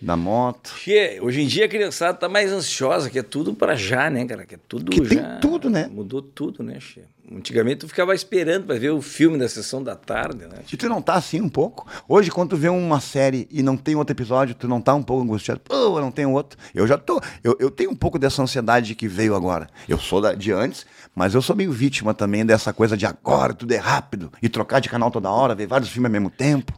Da 0.03 0.16
moto. 0.16 0.74
Che, 0.78 1.20
hoje 1.22 1.42
em 1.42 1.46
dia 1.46 1.66
a 1.66 1.68
criançada 1.68 2.14
tá 2.18 2.28
mais 2.28 2.50
ansiosa, 2.53 3.09
que 3.09 3.20
é 3.20 3.22
tudo 3.22 3.55
pra 3.55 3.76
já, 3.76 4.11
né, 4.11 4.24
cara? 4.26 4.44
Que 4.44 4.57
é 4.57 4.59
tudo 4.66 4.90
Que 4.90 5.00
tem 5.00 5.18
já. 5.18 5.38
tudo, 5.38 5.70
né? 5.70 5.88
Mudou 5.88 6.20
tudo, 6.20 6.61
né, 6.64 6.80
Che? 6.80 7.03
Antigamente 7.30 7.78
tu 7.78 7.88
ficava 7.88 8.12
esperando 8.14 8.66
pra 8.66 8.76
ver 8.76 8.90
o 8.90 9.00
filme 9.00 9.38
da 9.38 9.48
sessão 9.48 9.80
da 9.82 9.94
tarde, 9.94 10.44
né? 10.46 10.59
E 10.70 10.76
tu 10.76 10.88
não 10.88 11.00
tá 11.00 11.14
assim 11.14 11.40
um 11.40 11.48
pouco? 11.48 11.86
Hoje, 12.09 12.30
quando 12.32 12.50
tu 12.50 12.57
vê 12.57 12.68
uma 12.68 13.00
série 13.00 13.46
e 13.50 13.62
não 13.62 13.76
tem 13.76 13.94
outro 13.94 14.12
episódio, 14.12 14.57
tu 14.57 14.66
não 14.66 14.80
tá 14.80 14.92
um 14.92 15.03
pouco 15.05 15.22
angustiado? 15.22 15.61
Pô, 15.61 15.72
eu 15.74 16.00
não 16.00 16.11
tenho 16.11 16.32
outro. 16.32 16.59
Eu 16.74 16.84
já 16.86 16.98
tô. 16.98 17.20
Eu, 17.42 17.57
eu 17.61 17.70
tenho 17.70 17.90
um 17.92 17.96
pouco 17.96 18.18
dessa 18.18 18.42
ansiedade 18.42 18.96
que 18.96 19.07
veio 19.07 19.36
agora. 19.36 19.68
Eu 19.88 19.98
sou 19.98 20.20
da, 20.20 20.34
de 20.34 20.50
antes, 20.53 20.84
mas 21.14 21.32
eu 21.32 21.40
sou 21.40 21.55
meio 21.55 21.70
vítima 21.72 22.12
também 22.12 22.44
dessa 22.44 22.72
coisa 22.72 22.96
de 22.96 23.07
agora, 23.07 23.55
tudo 23.55 23.72
é 23.72 23.78
rápido. 23.78 24.32
E 24.42 24.48
trocar 24.48 24.80
de 24.80 24.88
canal 24.88 25.11
toda 25.11 25.30
hora, 25.30 25.55
ver 25.55 25.68
vários 25.68 25.88
filmes 25.90 26.09
ao 26.09 26.12
mesmo 26.12 26.28
tempo. 26.28 26.72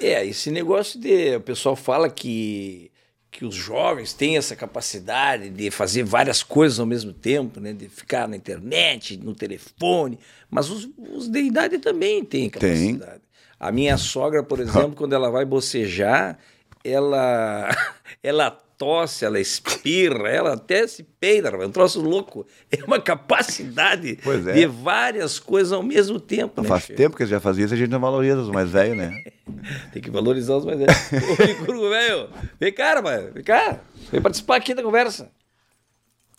É, 0.00 0.24
esse 0.24 0.50
negócio 0.50 1.00
de. 1.00 1.36
O 1.36 1.40
pessoal 1.40 1.74
fala 1.74 2.08
que, 2.08 2.90
que 3.30 3.44
os 3.44 3.54
jovens 3.54 4.12
têm 4.12 4.36
essa 4.36 4.54
capacidade 4.54 5.50
de 5.50 5.70
fazer 5.70 6.04
várias 6.04 6.42
coisas 6.42 6.78
ao 6.78 6.86
mesmo 6.86 7.12
tempo, 7.12 7.60
né? 7.60 7.72
De 7.72 7.88
ficar 7.88 8.28
na 8.28 8.36
internet, 8.36 9.16
no 9.16 9.34
telefone. 9.34 10.18
Mas 10.50 10.70
os, 10.70 10.88
os 10.98 11.28
de 11.28 11.40
idade 11.40 11.78
também 11.78 12.24
têm 12.24 12.48
capacidade. 12.48 13.22
A 13.58 13.72
minha 13.72 13.96
sogra, 13.96 14.42
por 14.42 14.60
exemplo, 14.60 14.92
quando 14.92 15.14
ela 15.14 15.30
vai 15.30 15.44
bocejar, 15.44 16.38
ela, 16.84 17.68
ela 18.22 18.67
tosse, 18.78 19.24
ela 19.24 19.40
espirra, 19.40 20.28
ela 20.28 20.54
até 20.54 20.86
se 20.86 21.02
peida, 21.02 21.48
é 21.48 21.66
um 21.66 21.70
troço 21.70 22.00
louco. 22.00 22.46
É 22.70 22.82
uma 22.84 23.00
capacidade 23.00 24.18
é. 24.24 24.52
de 24.52 24.66
várias 24.66 25.38
coisas 25.38 25.72
ao 25.72 25.82
mesmo 25.82 26.20
tempo. 26.20 26.62
né, 26.62 26.68
Faz 26.68 26.86
tempo 26.86 27.16
que 27.16 27.22
eles 27.24 27.30
já 27.30 27.40
faziam 27.40 27.64
isso, 27.64 27.74
a 27.74 27.76
gente 27.76 27.90
não 27.90 28.00
valoriza 28.00 28.40
os 28.40 28.50
mais 28.50 28.70
velhos, 28.70 28.96
né? 28.96 29.22
Tem 29.92 30.00
que 30.00 30.10
valorizar 30.10 30.56
os 30.56 30.64
mais 30.64 30.78
velhos. 30.78 30.96
Ô, 31.12 31.42
Licurgo, 31.44 31.90
velho, 31.90 32.28
vem 32.60 32.72
cá, 32.72 32.94
rapaz, 32.94 33.32
vem 33.34 33.42
cá. 33.42 33.80
Vem 34.12 34.22
participar 34.22 34.56
aqui 34.56 34.72
da 34.74 34.82
conversa. 34.82 35.30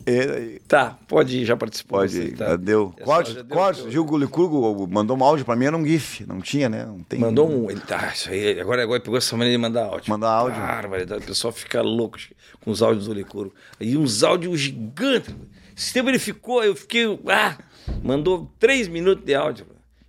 E- 0.07 0.59
Tá, 0.67 0.97
pode 1.07 1.39
ir, 1.39 1.45
já 1.45 1.55
participou. 1.57 1.99
Pode 1.99 2.17
ir, 2.19 2.35
tá. 2.37 2.49
já 2.49 2.55
deu. 2.55 2.93
É 2.97 3.03
Cortes, 3.03 3.33
já 3.33 3.41
deu- 3.41 3.57
cortes. 3.57 3.91
Gil 3.91 4.17
Licurgo 4.17 4.87
mandou 4.87 5.17
um 5.17 5.23
áudio 5.23 5.45
pra 5.45 5.55
mim, 5.55 5.65
era 5.65 5.77
um 5.77 5.85
GIF. 5.85 6.25
Não 6.25 6.39
tinha, 6.41 6.69
né? 6.69 6.85
Não 6.85 7.03
tem. 7.03 7.19
Mandou 7.19 7.49
um. 7.49 7.69
Ele, 7.69 7.79
tá, 7.81 8.11
isso 8.13 8.29
aí, 8.29 8.59
agora, 8.59 8.81
agora 8.83 8.99
pegou 8.99 9.17
essa 9.17 9.35
maneira 9.35 9.57
de 9.57 9.61
mandar 9.61 9.85
áudio. 9.85 10.09
Mandar 10.09 10.29
áudio. 10.31 10.59
Barbaridade, 10.61 11.23
o 11.23 11.27
pessoal 11.27 11.51
fica 11.53 11.81
louco 11.81 12.17
com 12.61 12.71
os 12.71 12.81
áudios 12.81 13.05
do 13.07 13.13
Licurgo. 13.13 13.53
E 13.79 13.97
uns 13.97 14.23
áudios 14.23 14.59
gigantes. 14.59 15.35
Esse 15.77 15.93
tempo 15.93 16.09
ele 16.09 16.19
ficou, 16.19 16.63
eu 16.63 16.75
fiquei. 16.75 17.05
Ah, 17.27 17.57
mandou 18.03 18.51
três 18.59 18.87
minutos 18.87 19.23
de 19.25 19.35
áudio. 19.35 19.65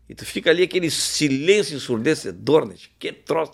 E 0.08 0.14
tu 0.14 0.24
fica 0.26 0.50
ali 0.50 0.62
aquele 0.64 0.90
silêncio 0.90 1.76
ensurdecedor, 1.76 2.66
né? 2.66 2.74
Que 2.98 3.12
troço. 3.12 3.52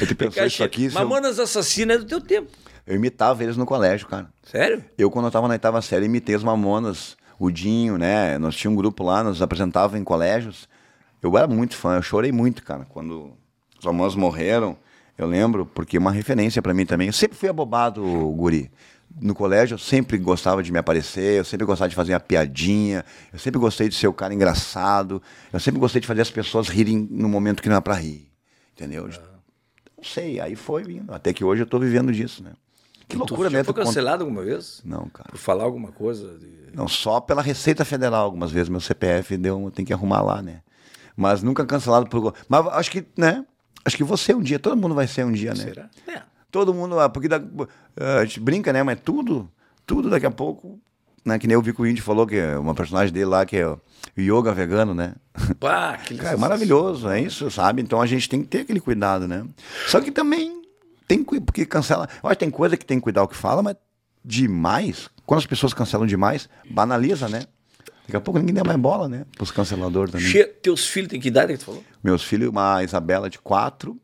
Ele 0.00 0.14
pensou 0.14 0.44
isso 0.46 0.62
aqui, 0.62 0.84
eu- 0.84 0.92
Mamonas 0.92 1.40
Assassinas 1.40 1.96
é 1.96 1.98
do 2.00 2.06
teu 2.06 2.20
tempo. 2.20 2.48
Eu 2.90 2.96
imitava 2.96 3.42
eles 3.42 3.56
no 3.56 3.64
colégio, 3.64 4.06
cara. 4.08 4.28
Sério? 4.42 4.84
Eu, 4.98 5.10
quando 5.10 5.26
eu 5.26 5.30
tava 5.30 5.46
na 5.48 5.52
oitava 5.54 5.80
série, 5.80 6.06
imitei 6.06 6.34
os 6.34 6.42
Mamonas, 6.42 7.16
o 7.38 7.50
Dinho, 7.50 7.96
né? 7.96 8.36
Nós 8.38 8.56
tínhamos 8.56 8.78
um 8.78 8.82
grupo 8.82 9.04
lá, 9.04 9.22
nos 9.22 9.40
apresentava 9.40 9.98
em 9.98 10.04
colégios. 10.04 10.68
Eu 11.22 11.36
era 11.38 11.46
muito 11.46 11.76
fã, 11.76 11.96
eu 11.96 12.02
chorei 12.02 12.32
muito, 12.32 12.62
cara, 12.64 12.86
quando 12.88 13.32
os 13.78 13.84
Mamonas 13.84 14.14
morreram. 14.14 14.76
Eu 15.16 15.26
lembro, 15.26 15.66
porque 15.66 15.96
é 15.98 16.00
uma 16.00 16.10
referência 16.10 16.60
pra 16.62 16.72
mim 16.74 16.86
também. 16.86 17.06
Eu 17.08 17.12
sempre 17.12 17.36
fui 17.36 17.48
abobado, 17.48 18.02
guri. 18.36 18.70
No 19.20 19.34
colégio, 19.34 19.74
eu 19.74 19.78
sempre 19.78 20.16
gostava 20.18 20.62
de 20.62 20.72
me 20.72 20.78
aparecer, 20.78 21.38
eu 21.38 21.44
sempre 21.44 21.66
gostava 21.66 21.88
de 21.88 21.94
fazer 21.96 22.14
uma 22.14 22.20
piadinha, 22.20 23.04
eu 23.32 23.38
sempre 23.38 23.58
gostei 23.60 23.88
de 23.88 23.94
ser 23.96 24.06
o 24.06 24.12
cara 24.12 24.32
engraçado, 24.32 25.20
eu 25.52 25.58
sempre 25.60 25.80
gostei 25.80 26.00
de 26.00 26.06
fazer 26.06 26.22
as 26.22 26.30
pessoas 26.30 26.68
rirem 26.68 27.06
no 27.10 27.28
momento 27.28 27.60
que 27.62 27.68
não 27.68 27.76
é 27.76 27.80
pra 27.80 27.94
rir. 27.94 28.30
Entendeu? 28.74 29.08
De- 29.08 29.18
Não 29.96 30.04
sei, 30.04 30.40
aí 30.40 30.54
foi 30.56 30.84
vindo. 30.84 31.12
Até 31.12 31.32
que 31.32 31.44
hoje 31.44 31.62
eu 31.62 31.66
tô 31.66 31.78
vivendo 31.78 32.10
disso, 32.12 32.42
né? 32.42 32.52
Que 33.10 33.16
loucura, 33.18 33.48
tu 33.50 33.52
né? 33.52 33.58
foi 33.64 33.72
Tu 33.72 33.76
conta- 33.76 33.86
cancelado 33.86 34.24
alguma 34.24 34.42
vez? 34.42 34.80
Não, 34.84 35.06
cara. 35.08 35.30
Por 35.30 35.38
falar 35.38 35.64
alguma 35.64 35.92
coisa? 35.92 36.38
de- 36.38 36.48
Não, 36.74 36.86
só 36.88 37.20
pela 37.20 37.42
Receita 37.42 37.84
Federal, 37.84 38.24
algumas 38.24 38.50
vezes. 38.50 38.68
Meu 38.68 38.80
CPF 38.80 39.36
deu, 39.36 39.70
tem 39.74 39.84
que 39.84 39.92
arrumar 39.92 40.22
lá, 40.22 40.40
né? 40.42 40.60
Mas 41.16 41.42
nunca 41.42 41.66
cancelado 41.66 42.06
por. 42.08 42.34
Mas 42.48 42.66
acho 42.68 42.90
que, 42.90 43.04
né? 43.16 43.44
Acho 43.84 43.96
que 43.96 44.04
você 44.04 44.34
um 44.34 44.40
dia, 44.42 44.58
todo 44.58 44.76
mundo 44.76 44.94
vai 44.94 45.06
ser 45.06 45.24
um 45.24 45.32
dia, 45.32 45.50
né? 45.54 45.64
Será? 45.64 45.90
É. 46.06 46.22
Todo 46.50 46.72
mundo, 46.74 46.98
ah, 47.00 47.08
porque 47.08 47.28
da- 47.28 47.42
a 48.18 48.24
gente 48.24 48.40
brinca, 48.40 48.72
né? 48.72 48.82
Mas 48.82 48.98
tudo, 49.04 49.50
tudo 49.86 50.08
daqui 50.10 50.26
a 50.26 50.30
pouco, 50.30 50.78
né? 51.24 51.38
Que 51.38 51.46
nem 51.46 51.56
o 51.56 51.62
Vico 51.62 51.86
Indy 51.86 52.00
falou, 52.00 52.26
que 52.26 52.36
é 52.36 52.58
uma 52.58 52.74
personagem 52.74 53.12
dele 53.12 53.26
lá, 53.26 53.44
que 53.46 53.56
é 53.56 53.66
o 53.68 53.80
yoga 54.18 54.52
vegano, 54.52 54.94
né? 54.94 55.14
Pá, 55.58 55.90
aquele 55.94 56.20
Cara, 56.22 56.34
é 56.34 56.36
maravilhoso, 56.38 57.08
é 57.08 57.20
isso, 57.20 57.50
sabe? 57.50 57.82
Então 57.82 58.00
a 58.00 58.06
gente 58.06 58.28
tem 58.28 58.42
que 58.42 58.48
ter 58.48 58.60
aquele 58.60 58.80
cuidado, 58.80 59.26
né? 59.28 59.44
Só 59.88 60.00
que 60.00 60.10
também 60.10 60.59
tem 61.18 61.24
porque 61.40 61.66
cancela. 61.66 62.08
Eu 62.22 62.28
acho 62.28 62.36
que 62.36 62.44
tem 62.44 62.50
coisa 62.50 62.76
que 62.76 62.84
tem 62.84 62.98
que 62.98 63.02
cuidar 63.02 63.22
o 63.22 63.28
que 63.28 63.36
fala, 63.36 63.62
mas 63.62 63.76
demais, 64.24 65.08
quando 65.26 65.38
as 65.40 65.46
pessoas 65.46 65.74
cancelam 65.74 66.06
demais, 66.06 66.48
banaliza, 66.70 67.28
né? 67.28 67.44
Daqui 68.06 68.16
a 68.16 68.20
pouco 68.20 68.38
ninguém 68.38 68.54
dá 68.54 68.64
mais 68.64 68.78
bola, 68.78 69.08
né? 69.08 69.24
Pros 69.36 69.50
canceladores 69.50 70.12
também. 70.12 70.26
Che, 70.26 70.44
teus 70.44 70.86
filhos 70.86 71.08
têm 71.10 71.20
que 71.20 71.28
idade 71.28 71.52
que 71.52 71.58
tu 71.58 71.64
falou? 71.64 71.84
Meus 72.02 72.22
filhos, 72.22 72.48
uma 72.48 72.82
Isabela 72.82 73.30
de 73.30 73.38
4 73.38 73.96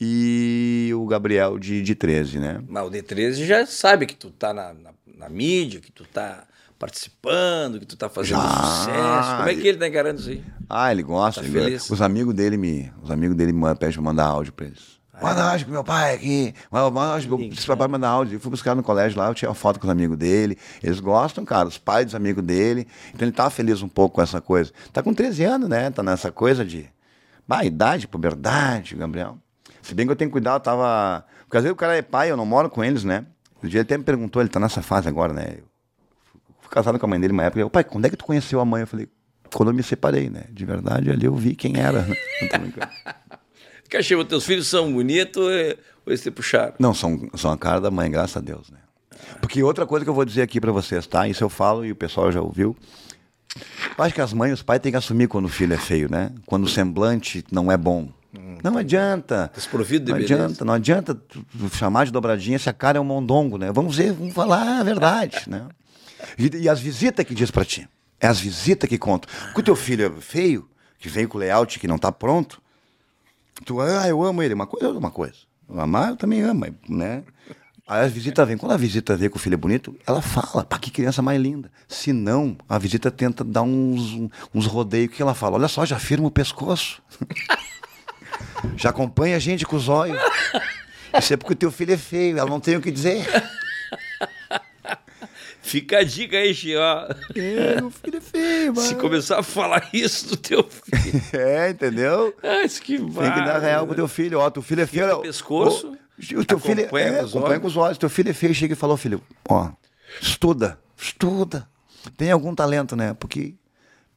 e 0.00 0.90
o 0.94 1.06
Gabriel 1.06 1.58
de, 1.58 1.82
de 1.82 1.94
13, 1.94 2.38
né? 2.38 2.62
Mas 2.68 2.86
o 2.86 2.90
D13 2.90 3.44
já 3.46 3.66
sabe 3.66 4.06
que 4.06 4.14
tu 4.14 4.30
tá 4.30 4.52
na, 4.52 4.74
na, 4.74 4.90
na 5.16 5.28
mídia, 5.28 5.80
que 5.80 5.90
tu 5.90 6.04
tá 6.04 6.46
participando, 6.78 7.80
que 7.80 7.86
tu 7.86 7.96
tá 7.96 8.08
fazendo 8.08 8.40
Já. 8.42 8.48
sucesso. 8.48 9.36
Como 9.38 9.48
é 9.48 9.54
que 9.54 9.66
ele 9.66 9.78
tá 9.78 9.88
encarando 9.88 10.20
isso 10.20 10.28
aí? 10.30 10.44
Ah, 10.68 10.92
ele 10.92 11.02
gosta. 11.02 11.40
Tá 11.40 11.46
ele- 11.46 11.58
feliz? 11.60 11.88
Os 11.90 12.02
amigos 12.02 12.34
dele 12.34 12.56
me, 12.58 12.92
os 13.02 13.10
amigos 13.10 13.36
dele 13.36 13.52
me 13.52 13.74
pedem 13.76 13.94
pra 13.94 14.02
mandar 14.02 14.26
áudio 14.26 14.52
pra 14.52 14.66
eles. 14.66 14.95
Manda 15.20 15.50
áudio 15.50 15.66
pro 15.66 15.72
meu 15.72 15.84
pai 15.84 16.14
aqui. 16.14 16.54
Manda 16.70 17.12
áudio 17.12 17.28
pro 17.28 17.46
esse 17.46 17.66
papai 17.66 17.88
mandar 17.88 18.08
áudio. 18.08 18.36
Eu 18.36 18.40
fui 18.40 18.50
buscar 18.50 18.74
no 18.74 18.82
colégio 18.82 19.18
lá, 19.18 19.28
eu 19.28 19.34
tinha 19.34 19.48
uma 19.48 19.54
foto 19.54 19.80
com 19.80 19.86
os 19.86 19.90
amigos 19.90 20.16
dele. 20.16 20.58
Eles 20.82 21.00
gostam, 21.00 21.44
cara, 21.44 21.66
os 21.68 21.78
pais 21.78 22.06
dos 22.06 22.14
amigos 22.14 22.44
dele. 22.44 22.86
Então 23.14 23.26
ele 23.26 23.34
tá 23.34 23.48
feliz 23.48 23.82
um 23.82 23.88
pouco 23.88 24.16
com 24.16 24.22
essa 24.22 24.40
coisa. 24.40 24.72
Tá 24.92 25.02
com 25.02 25.14
13 25.14 25.44
anos, 25.44 25.68
né? 25.68 25.90
Tá 25.90 26.02
nessa 26.02 26.30
coisa 26.30 26.64
de. 26.64 26.88
Bah, 27.48 27.64
idade, 27.64 28.08
puberdade, 28.08 28.94
Gabriel. 28.96 29.38
Se 29.82 29.94
bem 29.94 30.04
que 30.04 30.12
eu 30.12 30.16
tenho 30.16 30.30
que 30.30 30.32
cuidar, 30.32 30.54
eu 30.54 30.60
tava. 30.60 31.24
Porque 31.44 31.56
às 31.56 31.62
vezes 31.62 31.72
o 31.72 31.76
cara 31.76 31.96
é 31.96 32.02
pai, 32.02 32.30
eu 32.30 32.36
não 32.36 32.44
moro 32.44 32.68
com 32.68 32.82
eles, 32.82 33.04
né? 33.04 33.24
O 33.62 33.68
dia 33.68 33.80
ele 33.80 33.86
até 33.86 33.96
me 33.96 34.04
perguntou, 34.04 34.42
ele 34.42 34.48
tá 34.48 34.60
nessa 34.60 34.82
fase 34.82 35.08
agora, 35.08 35.32
né? 35.32 35.58
Eu 35.58 35.64
fui 36.60 36.70
casado 36.70 36.98
com 36.98 37.06
a 37.06 37.08
mãe 37.08 37.20
dele 37.20 37.32
uma 37.32 37.44
época. 37.44 37.60
Eu, 37.60 37.70
pai, 37.70 37.84
quando 37.84 38.04
é 38.04 38.10
que 38.10 38.16
tu 38.16 38.24
conheceu 38.24 38.60
a 38.60 38.64
mãe? 38.64 38.82
Eu 38.82 38.86
falei, 38.86 39.08
quando 39.54 39.70
eu 39.70 39.74
me 39.74 39.82
separei, 39.82 40.28
né? 40.28 40.44
De 40.50 40.64
verdade, 40.64 41.10
ali 41.10 41.24
eu 41.24 41.34
vi 41.34 41.54
quem 41.54 41.78
era. 41.78 42.02
Não 42.42 42.48
tô 42.48 42.58
brincando. 42.58 42.90
Cachê, 43.88 44.24
teus 44.24 44.44
filhos 44.44 44.66
são 44.66 44.92
bonitos 44.92 45.42
ou 45.42 45.50
é- 45.50 45.76
ou 46.04 46.12
eles 46.12 46.22
te 46.22 46.30
puxaram? 46.30 46.74
Não, 46.78 46.92
são, 46.94 47.28
são 47.34 47.50
a 47.50 47.56
cara 47.58 47.80
da 47.80 47.90
mãe, 47.90 48.10
graças 48.10 48.36
a 48.36 48.40
Deus, 48.40 48.70
né? 48.70 48.78
Porque 49.40 49.62
outra 49.62 49.86
coisa 49.86 50.04
que 50.04 50.10
eu 50.10 50.14
vou 50.14 50.24
dizer 50.24 50.42
aqui 50.42 50.60
pra 50.60 50.72
vocês, 50.72 51.06
tá? 51.06 51.26
Isso 51.28 51.42
eu 51.42 51.48
falo 51.48 51.84
e 51.84 51.92
o 51.92 51.96
pessoal 51.96 52.30
já 52.30 52.40
ouviu. 52.40 52.76
Eu 53.96 54.04
acho 54.04 54.14
que 54.14 54.20
as 54.20 54.32
mães 54.32 54.50
e 54.50 54.54
os 54.54 54.62
pais 54.62 54.80
têm 54.80 54.92
que 54.92 54.98
assumir 54.98 55.26
quando 55.28 55.46
o 55.46 55.48
filho 55.48 55.72
é 55.72 55.78
feio, 55.78 56.10
né? 56.10 56.30
Quando 56.44 56.64
o 56.64 56.68
semblante 56.68 57.44
não 57.50 57.72
é 57.72 57.76
bom. 57.76 58.08
Não 58.62 58.76
adianta. 58.76 59.50
Desprovido 59.54 60.04
de 60.06 60.10
Não 60.12 60.18
beleza. 60.18 60.34
adianta, 60.44 60.64
não 60.64 60.74
adianta 60.74 61.18
chamar 61.72 62.04
de 62.04 62.12
dobradinha 62.12 62.58
se 62.58 62.68
a 62.68 62.72
cara 62.72 62.98
é 62.98 63.00
um 63.00 63.04
mondongo, 63.04 63.56
né? 63.56 63.72
Vamos 63.72 63.96
ver, 63.96 64.12
vamos 64.12 64.34
falar 64.34 64.80
a 64.80 64.82
verdade, 64.82 65.44
né? 65.48 65.66
E, 66.38 66.54
e 66.64 66.68
as 66.68 66.78
visitas 66.80 67.24
que 67.24 67.34
diz 67.34 67.50
pra 67.50 67.64
ti. 67.64 67.88
É 68.20 68.26
as 68.26 68.38
visitas 68.38 68.88
que 68.88 68.98
contam. 68.98 69.30
Porque 69.46 69.60
o 69.60 69.64
teu 69.64 69.76
filho 69.76 70.04
é 70.06 70.20
feio, 70.20 70.68
que 70.98 71.08
veio 71.08 71.28
com 71.28 71.38
o 71.38 71.40
layout 71.40 71.78
que 71.78 71.88
não 71.88 71.96
tá 71.98 72.12
pronto, 72.12 72.60
tu, 73.64 73.80
ah, 73.80 74.08
eu 74.08 74.22
amo 74.22 74.42
ele. 74.42 74.54
Uma 74.54 74.66
coisa 74.66 74.86
é 74.86 74.90
uma 74.90 75.10
coisa. 75.10 75.34
Amar, 75.68 76.10
eu 76.10 76.16
também 76.16 76.42
amo, 76.42 76.66
né? 76.88 77.24
Aí 77.88 78.04
a 78.04 78.08
visita 78.08 78.44
vem. 78.44 78.56
Quando 78.56 78.72
a 78.72 78.76
visita 78.76 79.16
vê 79.16 79.28
que 79.28 79.36
o 79.36 79.38
filho 79.38 79.54
é 79.54 79.56
bonito, 79.56 79.96
ela 80.06 80.20
fala, 80.20 80.64
pá, 80.64 80.78
que 80.78 80.90
criança 80.90 81.22
mais 81.22 81.40
linda. 81.40 81.70
Se 81.88 82.12
não, 82.12 82.56
a 82.68 82.78
visita 82.78 83.10
tenta 83.10 83.44
dar 83.44 83.62
uns, 83.62 84.28
uns 84.54 84.66
rodeios. 84.66 85.12
Que 85.14 85.22
ela 85.22 85.34
fala? 85.34 85.56
Olha 85.56 85.68
só, 85.68 85.84
já 85.86 85.98
firma 85.98 86.26
o 86.26 86.30
pescoço. 86.30 87.02
já 88.76 88.90
acompanha 88.90 89.36
a 89.36 89.38
gente 89.38 89.64
com 89.64 89.76
os 89.76 89.88
olhos. 89.88 90.20
Isso 91.18 91.32
é 91.32 91.36
porque 91.36 91.52
o 91.52 91.56
teu 91.56 91.70
filho 91.70 91.94
é 91.94 91.96
feio, 91.96 92.38
ela 92.38 92.50
não 92.50 92.60
tem 92.60 92.76
o 92.76 92.80
que 92.80 92.90
dizer. 92.90 93.24
Fica 95.66 95.98
a 95.98 96.04
dica 96.04 96.36
aí, 96.36 96.76
ó. 96.76 97.08
É, 97.34 97.80
meu 97.80 97.90
filho 97.90 98.18
é 98.18 98.20
feio, 98.20 98.72
mano. 98.72 98.86
Se 98.86 98.94
começar 98.94 99.40
a 99.40 99.42
falar 99.42 99.90
isso 99.92 100.28
do 100.28 100.36
teu 100.36 100.62
filho. 100.62 101.22
É, 101.34 101.70
entendeu? 101.70 102.32
Ah, 102.40 102.62
isso 102.62 102.80
que 102.80 102.96
vai. 102.96 103.26
Tem 103.26 103.42
que 103.42 103.48
dar 103.48 103.58
real 103.58 103.84
pro 103.84 103.96
teu 103.96 104.06
filho. 104.06 104.38
Ó, 104.38 104.48
teu 104.48 104.62
filho 104.62 104.82
é 104.82 104.86
feio. 104.86 105.06
O 105.08 105.18
ó, 105.18 105.20
pescoço, 105.22 105.88
ó, 105.88 106.40
o 106.40 106.44
teu 106.44 106.60
filho 106.60 106.82
acompanha 106.82 107.08
é, 107.08 107.24
os 107.24 107.34
acompanha 107.34 107.58
com 107.58 107.66
os 107.66 107.76
olhos. 107.76 107.98
Teu 107.98 108.08
filho 108.08 108.30
é 108.30 108.32
feio. 108.32 108.54
Chega 108.54 108.74
e 108.74 108.76
falou, 108.76 108.96
filho, 108.96 109.20
ó, 109.48 109.70
estuda, 110.20 110.78
estuda. 110.96 111.68
Tem 112.16 112.30
algum 112.30 112.54
talento, 112.54 112.94
né? 112.94 113.14
Porque 113.14 113.56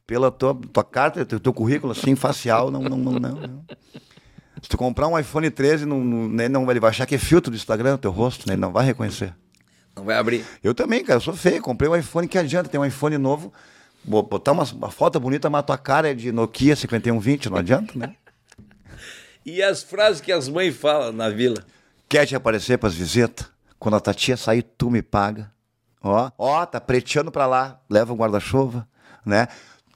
pela 0.06 0.30
tua, 0.30 0.54
tua 0.72 0.84
carta, 0.84 1.26
teu, 1.26 1.40
teu 1.40 1.52
currículo 1.52 1.90
assim, 1.90 2.14
facial, 2.14 2.70
não, 2.70 2.80
não, 2.80 2.96
não, 2.96 3.12
não, 3.14 3.30
não. 3.30 3.64
Se 4.62 4.68
tu 4.68 4.78
comprar 4.78 5.08
um 5.08 5.18
iPhone 5.18 5.50
13, 5.50 5.84
não, 5.84 5.98
não, 6.04 6.28
né, 6.28 6.48
não, 6.48 6.70
ele 6.70 6.78
vai 6.78 6.90
achar 6.90 7.06
que 7.06 7.16
é 7.16 7.18
filtro 7.18 7.50
do 7.50 7.56
Instagram, 7.56 7.96
teu 7.96 8.12
rosto, 8.12 8.46
né? 8.46 8.54
Ele 8.54 8.60
não 8.60 8.72
vai 8.72 8.86
reconhecer. 8.86 9.34
Não 10.00 10.06
vai 10.06 10.16
abrir. 10.16 10.44
Eu 10.64 10.74
também, 10.74 11.04
cara, 11.04 11.18
eu 11.18 11.20
sou 11.20 11.34
feio. 11.36 11.60
Comprei 11.62 11.88
um 11.88 11.94
iPhone, 11.96 12.26
que 12.26 12.38
adianta 12.38 12.68
ter 12.68 12.78
um 12.78 12.84
iPhone 12.84 13.16
novo, 13.18 13.52
bo- 14.02 14.22
botar 14.22 14.52
uma, 14.52 14.64
uma 14.64 14.90
foto 14.90 15.20
bonita, 15.20 15.48
mas 15.50 15.64
tua 15.64 15.78
cara 15.78 16.10
é 16.10 16.14
de 16.14 16.32
Nokia 16.32 16.74
5120, 16.74 17.48
não 17.50 17.58
adianta, 17.58 17.92
né? 17.98 18.14
E 19.44 19.62
as 19.62 19.82
frases 19.82 20.20
que 20.20 20.30
as 20.30 20.48
mães 20.48 20.76
falam 20.76 21.12
na 21.12 21.30
vila? 21.30 21.64
Quer 22.08 22.26
te 22.26 22.36
aparecer 22.36 22.76
pras 22.78 22.94
visitas? 22.94 23.46
Quando 23.78 23.96
a 23.96 24.00
tua 24.00 24.12
tia 24.12 24.36
sair, 24.36 24.62
tu 24.62 24.90
me 24.90 25.00
paga. 25.00 25.50
Ó, 26.02 26.30
ó, 26.36 26.66
tá 26.66 26.78
preteando 26.80 27.32
pra 27.32 27.46
lá, 27.46 27.80
leva 27.88 28.12
um 28.12 28.16
guarda-chuva, 28.16 28.86
né? 29.24 29.48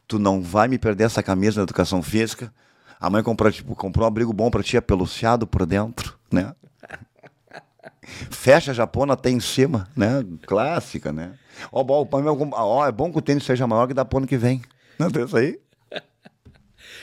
Tu 0.09 0.19
não 0.19 0.41
vai 0.43 0.67
me 0.67 0.79
perder 0.79 1.05
essa 1.05 1.23
camisa 1.23 1.57
da 1.57 1.63
educação 1.63 2.03
física. 2.03 2.53
A 2.99 3.11
mãe 3.11 3.23
comprou, 3.23 3.53
tipo, 3.53 3.75
comprou 3.77 4.05
um 4.05 4.09
abrigo 4.09 4.33
bom 4.33 4.51
pra 4.51 4.63
tia, 4.63 4.81
peluciado 4.81 5.47
por 5.47 5.67
dentro, 5.67 6.19
né? 6.33 6.55
Fecha 8.05 8.71
a 8.71 8.75
japona 8.75 9.15
até 9.15 9.31
em 9.31 9.41
cima, 9.41 9.89
né? 9.97 10.25
Clássica, 10.47 11.13
né? 11.13 11.39
Ó, 11.71 11.83
bom, 11.83 12.09
ó, 12.53 12.87
é 12.87 12.93
bom 12.93 13.13
que 13.13 13.19
o 13.19 13.23
tênis 13.23 13.45
seja 13.45 13.67
maior 13.67 13.87
que 13.87 13.95
da 13.95 14.05
pro 14.05 14.19
ano 14.19 14.27
que 14.27 14.37
vem. 14.37 14.63
Não 14.99 15.11
tem 15.11 15.25
isso 15.25 15.37
aí? 15.37 15.59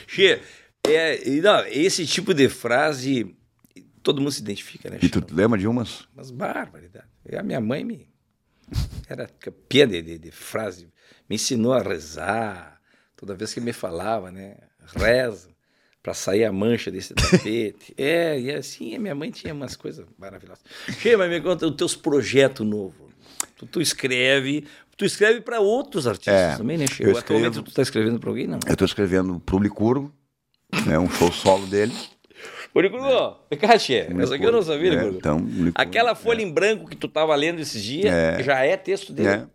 Xê, 0.06 0.40
é, 0.86 1.18
não, 1.40 1.64
esse 1.66 2.06
tipo 2.06 2.34
de 2.34 2.48
frase, 2.48 3.36
todo 4.02 4.20
mundo 4.20 4.32
se 4.32 4.40
identifica, 4.40 4.90
né, 4.90 4.98
E 5.00 5.08
tu 5.08 5.24
lembra 5.30 5.58
de 5.58 5.66
umas? 5.66 6.06
Umas 6.14 6.30
barbaridades. 6.30 7.08
E 7.28 7.36
A 7.36 7.42
minha 7.42 7.60
mãe 7.60 7.84
me 7.84 8.10
era 9.08 9.26
campeã 9.26 9.86
de, 9.86 10.00
de, 10.00 10.18
de 10.18 10.30
frase, 10.30 10.88
me 11.28 11.36
ensinou 11.36 11.72
a 11.74 11.82
rezar. 11.82 12.80
Toda 13.16 13.34
vez 13.34 13.52
que 13.52 13.60
me 13.60 13.72
falava, 13.72 14.32
né? 14.32 14.56
Reza 14.96 15.52
para 16.02 16.14
sair 16.14 16.44
a 16.44 16.52
mancha 16.52 16.90
desse 16.90 17.14
tapete. 17.14 17.94
é, 17.98 18.38
e 18.40 18.50
assim, 18.52 18.94
a 18.96 18.98
minha 18.98 19.14
mãe 19.14 19.30
tinha 19.30 19.54
umas 19.54 19.76
coisas 19.76 20.04
maravilhosas. 20.18 20.62
Che, 20.98 21.16
mas 21.16 21.30
me 21.30 21.40
conta 21.40 21.66
os 21.66 21.76
teus 21.76 21.94
projetos 21.94 22.66
novos. 22.66 23.12
Tu, 23.56 23.66
tu 23.66 23.80
escreve, 23.80 24.64
tu 24.96 25.04
escreve 25.04 25.40
para 25.40 25.60
outros 25.60 26.06
artistas 26.06 26.34
É, 26.34 26.56
também, 26.56 26.76
né, 26.76 26.86
Che? 26.88 27.04
Atualmente 27.10 27.62
tu 27.62 27.72
tá 27.72 27.82
escrevendo 27.82 28.18
para 28.18 28.30
alguém, 28.30 28.46
não? 28.48 28.58
Eu 28.66 28.76
tô 28.76 28.84
escrevendo 28.84 29.38
pro 29.40 29.58
Licurgo, 29.60 30.12
né? 30.86 30.98
Um 30.98 31.08
show 31.08 31.30
solo 31.30 31.66
dele. 31.66 31.92
Ô, 32.74 32.80
Licurgo, 32.80 33.36
vem 33.50 33.58
cá, 33.60 33.78
Che. 33.78 34.08
Essa 34.18 34.34
aqui 34.34 34.44
eu 34.44 34.50
não 34.52 34.62
sabia, 34.62 34.88
É, 34.88 34.94
Licurgo. 34.96 35.18
então, 35.18 35.38
Licurgo, 35.38 35.72
Aquela 35.76 36.14
folha 36.16 36.42
em 36.42 36.50
branco 36.52 36.88
que 36.88 36.96
tu 36.96 37.06
tava 37.06 37.34
lendo 37.36 37.60
esses 37.60 37.80
dias, 37.82 38.12
É. 38.12 38.42
já 38.42 38.60
é 38.64 38.76
texto 38.76 39.12
dele? 39.12 39.28
né? 39.28 39.46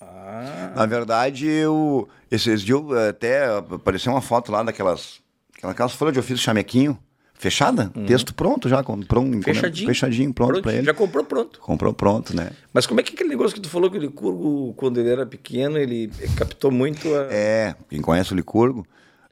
Ah, 0.00 0.72
Na 0.76 0.86
verdade, 0.86 1.46
eu, 1.48 2.08
esses 2.30 2.62
dias 2.62 2.80
eh, 2.96 3.08
até 3.08 3.44
apareceu 3.46 4.12
uma 4.12 4.20
foto 4.20 4.50
lá 4.52 4.62
daquelas 4.62 5.21
aquelas 5.70 5.92
folhas 5.92 6.12
de 6.14 6.20
ofício 6.20 6.38
chamequinho, 6.38 6.98
fechada, 7.34 7.90
texto 8.06 8.32
pronto 8.34 8.68
já, 8.68 8.82
com, 8.84 9.00
pronto, 9.00 9.34
Uhum. 9.34 9.42
fechadinho. 9.42 9.88
fechadinho, 9.88 10.32
pronto 10.32 10.62
pra 10.62 10.72
ele. 10.74 10.84
Já 10.84 10.94
comprou 10.94 11.24
pronto. 11.24 11.58
Comprou 11.60 11.92
pronto, 11.92 12.34
né? 12.36 12.50
Mas 12.72 12.86
como 12.86 13.00
é 13.00 13.02
que 13.02 13.12
aquele 13.14 13.30
negócio 13.30 13.54
que 13.54 13.60
tu 13.60 13.68
falou 13.68 13.90
que 13.90 13.98
o 13.98 14.00
Licurgo, 14.00 14.72
quando 14.74 14.98
ele 15.00 15.08
era 15.10 15.26
pequeno, 15.26 15.76
ele 15.78 16.08
captou 16.36 16.70
muito 16.70 17.12
a... 17.14 17.26
É, 17.30 17.74
quem 17.88 18.00
conhece 18.00 18.32
o 18.32 18.36
Licurgo, 18.36 18.86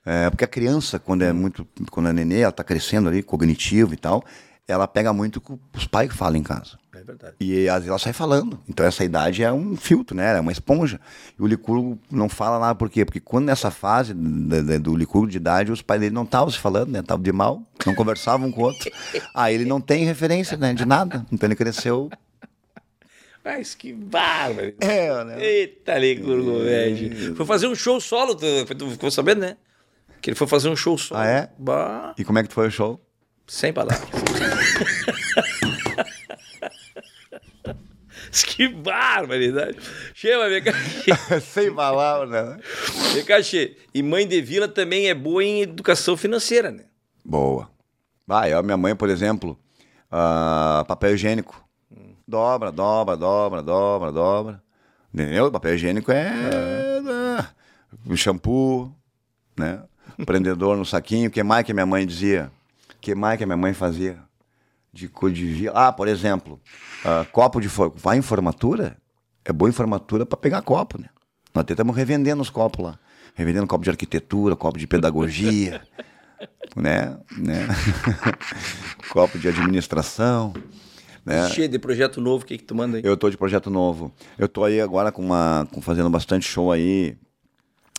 é, 0.04 0.28
porque 0.30 0.44
a 0.44 0.48
criança, 0.48 0.98
quando 0.98 1.22
é 1.22 1.32
muito, 1.32 1.66
quando 1.90 2.08
é 2.08 2.12
nenê, 2.12 2.40
ela 2.40 2.50
tá 2.52 2.64
crescendo 2.64 3.08
ali, 3.08 3.22
cognitivo 3.22 3.94
e 3.94 3.96
tal, 3.96 4.24
ela 4.70 4.86
pega 4.88 5.12
muito 5.12 5.40
com 5.40 5.58
os 5.76 5.86
pais 5.86 6.08
que 6.10 6.16
falam 6.16 6.36
em 6.36 6.42
casa. 6.42 6.78
É 6.94 7.02
verdade. 7.02 7.34
E 7.40 7.68
às 7.68 7.76
vezes 7.76 7.88
ela 7.88 7.98
sai 7.98 8.12
falando. 8.12 8.58
Então 8.68 8.84
essa 8.84 9.04
idade 9.04 9.42
é 9.42 9.52
um 9.52 9.76
filtro, 9.76 10.16
né? 10.16 10.36
É 10.36 10.40
uma 10.40 10.52
esponja. 10.52 11.00
E 11.38 11.42
o 11.42 11.46
Licurgo 11.46 11.98
não 12.10 12.28
fala 12.28 12.58
nada 12.58 12.74
por 12.74 12.90
quê? 12.90 13.04
Porque 13.04 13.20
quando 13.20 13.46
nessa 13.46 13.70
fase 13.70 14.12
da- 14.14 14.78
do 14.78 14.96
Licurgo 14.96 15.28
de 15.28 15.36
idade, 15.36 15.72
os 15.72 15.82
pais 15.82 16.00
dele 16.00 16.14
não 16.14 16.24
estavam 16.24 16.50
se 16.50 16.58
falando, 16.58 16.90
né? 16.90 17.00
Estavam 17.00 17.22
de 17.22 17.32
mal, 17.32 17.62
não 17.86 17.94
conversavam 17.94 18.48
um 18.48 18.52
com 18.52 18.60
o 18.62 18.64
outro. 18.64 18.90
Aí 19.34 19.54
ele 19.56 19.64
não 19.64 19.80
tem 19.80 20.04
referência, 20.04 20.56
né? 20.56 20.72
De 20.74 20.84
nada. 20.84 21.24
Então 21.32 21.46
ele 21.46 21.56
cresceu. 21.56 22.10
Mas 23.44 23.74
que 23.74 23.92
bárbaro. 23.92 24.74
É, 24.80 25.24
né? 25.24 25.42
Eita, 25.42 25.96
Licurgo, 25.96 26.58
velho. 26.60 27.34
Foi 27.34 27.46
fazer 27.46 27.66
um 27.68 27.74
show 27.74 27.98
solo, 28.00 28.34
tu, 28.34 28.46
tu 28.74 28.90
ficou 28.90 29.10
sabendo, 29.10 29.40
né? 29.40 29.56
Que 30.20 30.28
ele 30.30 30.36
foi 30.36 30.46
fazer 30.46 30.68
um 30.68 30.76
show 30.76 30.98
solo. 30.98 31.20
Ah, 31.22 31.26
é? 31.26 31.50
Bah, 31.58 32.14
E 32.18 32.24
como 32.24 32.38
é 32.38 32.42
que 32.44 32.52
foi 32.52 32.68
o 32.68 32.70
show? 32.70 33.00
Sem 33.51 33.72
palavras. 33.72 34.09
que 38.46 38.68
barbaridade. 38.68 39.76
Chama, 40.14 40.44
cá. 40.61 40.72
Sem 41.42 41.74
palavras, 41.74 42.30
né? 42.30 42.61
Che. 43.42 43.76
E 43.92 44.05
mãe 44.05 44.24
de 44.28 44.40
vila 44.40 44.68
também 44.68 45.09
é 45.09 45.14
boa 45.14 45.42
em 45.42 45.62
educação 45.62 46.16
financeira, 46.16 46.70
né? 46.70 46.84
Boa. 47.24 47.68
Vai, 48.24 48.53
a 48.53 48.62
minha 48.62 48.76
mãe, 48.76 48.94
por 48.94 49.11
exemplo, 49.11 49.59
ah, 50.09 50.84
papel 50.86 51.14
higiênico. 51.14 51.68
Dobra, 52.28 52.70
dobra, 52.70 53.16
dobra, 53.16 53.62
dobra, 53.62 54.12
dobra. 54.12 54.62
Entendeu? 55.12 55.51
Papel 55.51 55.74
higiênico 55.74 56.12
é. 56.12 56.32
é, 58.09 58.16
shampoo, 58.16 58.94
né? 59.59 59.82
Prendedor 60.24 60.76
no 60.76 60.86
saquinho. 60.86 61.28
O 61.28 61.32
que 61.32 61.42
mais 61.42 61.66
que 61.66 61.74
minha 61.74 61.84
mãe 61.84 62.07
dizia? 62.07 62.53
Que 63.01 63.14
mais 63.14 63.38
que 63.38 63.44
a 63.44 63.46
minha 63.46 63.57
mãe 63.57 63.72
fazia? 63.72 64.18
De 64.92 65.09
cor 65.09 65.30
de 65.30 65.46
vila. 65.46 65.72
Ah, 65.74 65.92
por 65.92 66.09
exemplo, 66.09 66.61
ah, 67.05 67.24
copo 67.30 67.61
de 67.61 67.68
fogo. 67.68 67.96
Vai 67.96 68.18
em 68.18 68.22
formatura? 68.22 68.96
É 69.44 69.53
boa 69.53 69.68
em 69.68 69.72
formatura 69.72 70.26
para 70.26 70.36
pegar 70.36 70.62
copo, 70.62 71.01
né? 71.01 71.09
Nós 71.55 71.62
até 71.62 71.72
estamos 71.72 71.96
revendendo 71.96 72.42
os 72.42 72.51
copos 72.51 72.84
lá. 72.84 72.98
Revendendo 73.34 73.66
copo 73.66 73.84
de 73.84 73.90
arquitetura, 73.90 74.57
copo 74.57 74.78
de 74.78 74.86
pedagogia, 74.86 75.82
né? 76.76 77.18
né? 77.38 77.68
copo 79.11 79.38
de 79.38 79.48
administração. 79.48 80.53
Né? 81.24 81.48
Cheio 81.51 81.68
de 81.68 81.78
projeto 81.78 82.20
novo, 82.20 82.44
o 82.44 82.46
que, 82.46 82.59
que 82.59 82.64
tu 82.64 82.74
manda 82.74 82.96
aí? 82.96 83.03
Eu 83.05 83.16
tô 83.16 83.30
de 83.30 83.36
projeto 83.36 83.70
novo. 83.70 84.12
Eu 84.38 84.48
tô 84.48 84.64
aí 84.64 84.80
agora 84.80 85.12
com 85.12 85.22
uma, 85.22 85.66
com 85.72 85.80
fazendo 85.80 86.11
bastante 86.11 86.46
show 86.46 86.72
aí. 86.72 87.16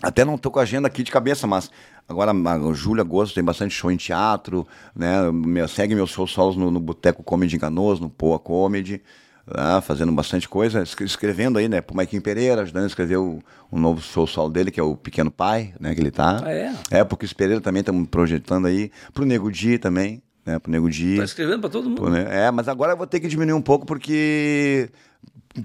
Até 0.01 0.25
não 0.25 0.37
tô 0.37 0.49
com 0.49 0.59
a 0.59 0.63
agenda 0.63 0.87
aqui 0.87 1.03
de 1.03 1.11
cabeça, 1.11 1.45
mas 1.45 1.69
agora 2.07 2.33
julho, 2.73 3.01
agosto 3.01 3.35
tem 3.35 3.43
bastante 3.43 3.73
show 3.73 3.91
em 3.91 3.97
teatro, 3.97 4.67
né? 4.95 5.31
Me- 5.31 5.67
segue 5.67 5.95
meus 5.95 6.09
shows 6.11 6.31
solos 6.31 6.55
no, 6.55 6.69
no 6.71 6.79
Boteco 6.79 7.23
Comedy 7.23 7.55
em 7.55 7.59
Canoas, 7.59 7.99
no 7.99 8.09
Poa 8.09 8.37
Comedy, 8.39 9.01
né? 9.47 9.81
fazendo 9.81 10.11
bastante 10.11 10.47
coisa, 10.47 10.83
escre- 10.83 11.05
escrevendo 11.05 11.57
aí, 11.57 11.67
né? 11.67 11.81
Pro 11.81 11.95
Maiquinho 11.95 12.21
Pereira, 12.21 12.61
ajudando 12.61 12.83
a 12.83 12.87
escrever 12.87 13.17
o, 13.17 13.39
um 13.71 13.79
novo 13.79 14.01
show 14.01 14.27
solo 14.27 14.49
dele, 14.49 14.71
que 14.71 14.79
é 14.79 14.83
o 14.83 14.95
Pequeno 14.95 15.31
Pai, 15.31 15.73
né? 15.79 15.93
Que 15.95 16.01
ele 16.01 16.11
tá. 16.11 16.41
Ah, 16.45 16.51
é? 16.51 16.73
É, 16.91 17.03
porque 17.03 17.25
o 17.25 17.35
Pereira 17.35 17.61
também 17.61 17.79
estamos 17.81 18.07
projetando 18.09 18.67
aí, 18.67 18.91
pro 19.13 19.25
Nego 19.25 19.51
Di 19.51 19.77
também, 19.77 20.21
né? 20.45 20.59
Pro 20.59 20.71
Nego 20.71 20.89
Di. 20.89 21.17
Tá 21.17 21.23
escrevendo 21.23 21.61
pra 21.61 21.69
todo 21.69 21.89
mundo. 21.89 22.01
Pô, 22.01 22.09
né? 22.09 22.25
É, 22.29 22.51
mas 22.51 22.67
agora 22.67 22.93
eu 22.93 22.97
vou 22.97 23.07
ter 23.07 23.19
que 23.19 23.27
diminuir 23.27 23.53
um 23.53 23.61
pouco 23.61 23.85
porque 23.85 24.89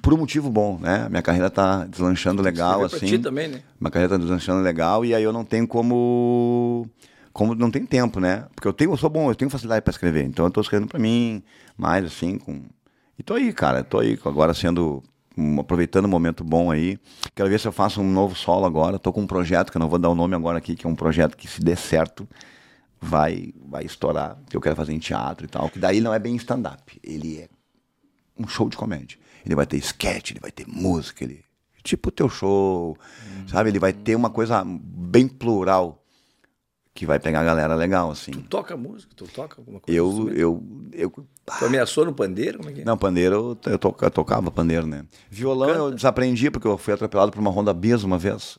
por 0.02 0.12
um 0.12 0.16
motivo 0.16 0.50
bom, 0.50 0.78
né? 0.80 1.08
Minha 1.08 1.22
carreira 1.22 1.48
tá 1.50 1.84
deslanchando 1.84 2.42
legal 2.42 2.82
assim. 2.84 3.06
ti 3.06 3.18
também, 3.18 3.48
né? 3.48 3.62
Minha 3.80 3.90
carreira 3.90 4.14
tá 4.14 4.18
deslanchando 4.18 4.62
legal 4.62 5.04
e 5.04 5.14
aí 5.14 5.22
eu 5.22 5.32
não 5.32 5.44
tenho 5.44 5.66
como 5.66 6.88
como 7.32 7.54
não 7.54 7.70
tem 7.70 7.84
tempo, 7.84 8.18
né? 8.18 8.46
Porque 8.54 8.66
eu 8.66 8.72
tenho, 8.72 8.90
eu 8.92 8.96
sou 8.96 9.10
bom, 9.10 9.30
eu 9.30 9.34
tenho 9.34 9.50
facilidade 9.50 9.82
para 9.82 9.90
escrever. 9.90 10.24
Então 10.24 10.46
eu 10.46 10.50
tô 10.50 10.60
escrevendo 10.60 10.88
para 10.88 10.98
mim, 10.98 11.42
mais 11.76 12.04
assim 12.04 12.38
com 12.38 12.62
E 13.18 13.22
tô 13.22 13.34
aí, 13.34 13.52
cara, 13.52 13.84
tô 13.84 13.98
aí 13.98 14.18
agora 14.24 14.52
sendo 14.54 15.02
um- 15.36 15.60
aproveitando 15.60 16.06
um 16.06 16.08
momento 16.08 16.42
bom 16.42 16.70
aí. 16.70 16.98
Quero 17.34 17.48
ver 17.48 17.60
se 17.60 17.68
eu 17.68 17.72
faço 17.72 18.00
um 18.00 18.10
novo 18.10 18.34
solo 18.34 18.64
agora. 18.66 18.98
Tô 18.98 19.12
com 19.12 19.20
um 19.22 19.26
projeto 19.26 19.70
que 19.70 19.76
eu 19.76 19.80
não 19.80 19.88
vou 19.88 19.98
dar 19.98 20.08
o 20.08 20.14
nome 20.14 20.34
agora 20.34 20.58
aqui, 20.58 20.74
que 20.74 20.86
é 20.86 20.90
um 20.90 20.94
projeto 20.96 21.36
que 21.36 21.46
se 21.46 21.60
der 21.60 21.76
certo 21.76 22.26
vai 23.00 23.52
vai 23.68 23.84
estourar, 23.84 24.38
que 24.48 24.56
eu 24.56 24.60
quero 24.60 24.74
fazer 24.74 24.92
em 24.94 24.98
teatro 24.98 25.44
e 25.44 25.48
tal, 25.48 25.68
que 25.68 25.78
daí 25.78 26.00
não 26.00 26.12
é 26.14 26.18
bem 26.18 26.34
stand-up, 26.36 26.98
ele 27.04 27.40
é 27.40 27.48
um 28.38 28.48
show 28.48 28.68
de 28.68 28.76
comédia. 28.76 29.18
Ele 29.46 29.54
vai 29.54 29.64
ter 29.66 29.76
sketch, 29.78 30.32
ele 30.32 30.40
vai 30.40 30.50
ter 30.50 30.66
música, 30.68 31.24
ele 31.24 31.42
tipo 31.82 32.08
o 32.08 32.12
teu 32.12 32.28
show, 32.28 32.98
sabe? 33.48 33.70
Ele 33.70 33.78
vai 33.78 33.92
ter 33.92 34.16
uma 34.16 34.28
coisa 34.28 34.62
bem 34.66 35.28
plural 35.28 36.02
que 36.92 37.06
vai 37.06 37.20
pegar 37.20 37.40
a 37.40 37.44
galera 37.44 37.74
legal 37.74 38.10
assim. 38.10 38.32
Tu 38.32 38.42
toca 38.42 38.76
música, 38.76 39.12
tu 39.14 39.26
toca 39.28 39.60
alguma 39.60 39.78
coisa? 39.80 39.96
Eu 39.98 40.30
eu 40.34 40.62
eu 40.92 41.10
Tu 41.58 41.64
ameaçou 41.64 42.04
no 42.04 42.12
pandeiro? 42.12 42.58
Como 42.58 42.70
é 42.70 42.72
que 42.72 42.80
é? 42.80 42.84
não, 42.84 42.98
pandeiro, 42.98 43.56
eu, 43.64 43.72
eu, 43.72 43.78
toca- 43.78 44.06
eu 44.06 44.10
tocava 44.10 44.50
pandeiro, 44.50 44.84
né? 44.84 45.04
Violão 45.30 45.68
eu 45.68 45.90
desaprendi 45.92 46.50
porque 46.50 46.66
eu 46.66 46.76
fui 46.76 46.92
atropelado 46.92 47.30
por 47.30 47.38
uma 47.38 47.50
Honda 47.50 47.72
Bis 47.72 48.02
uma 48.02 48.18
vez, 48.18 48.58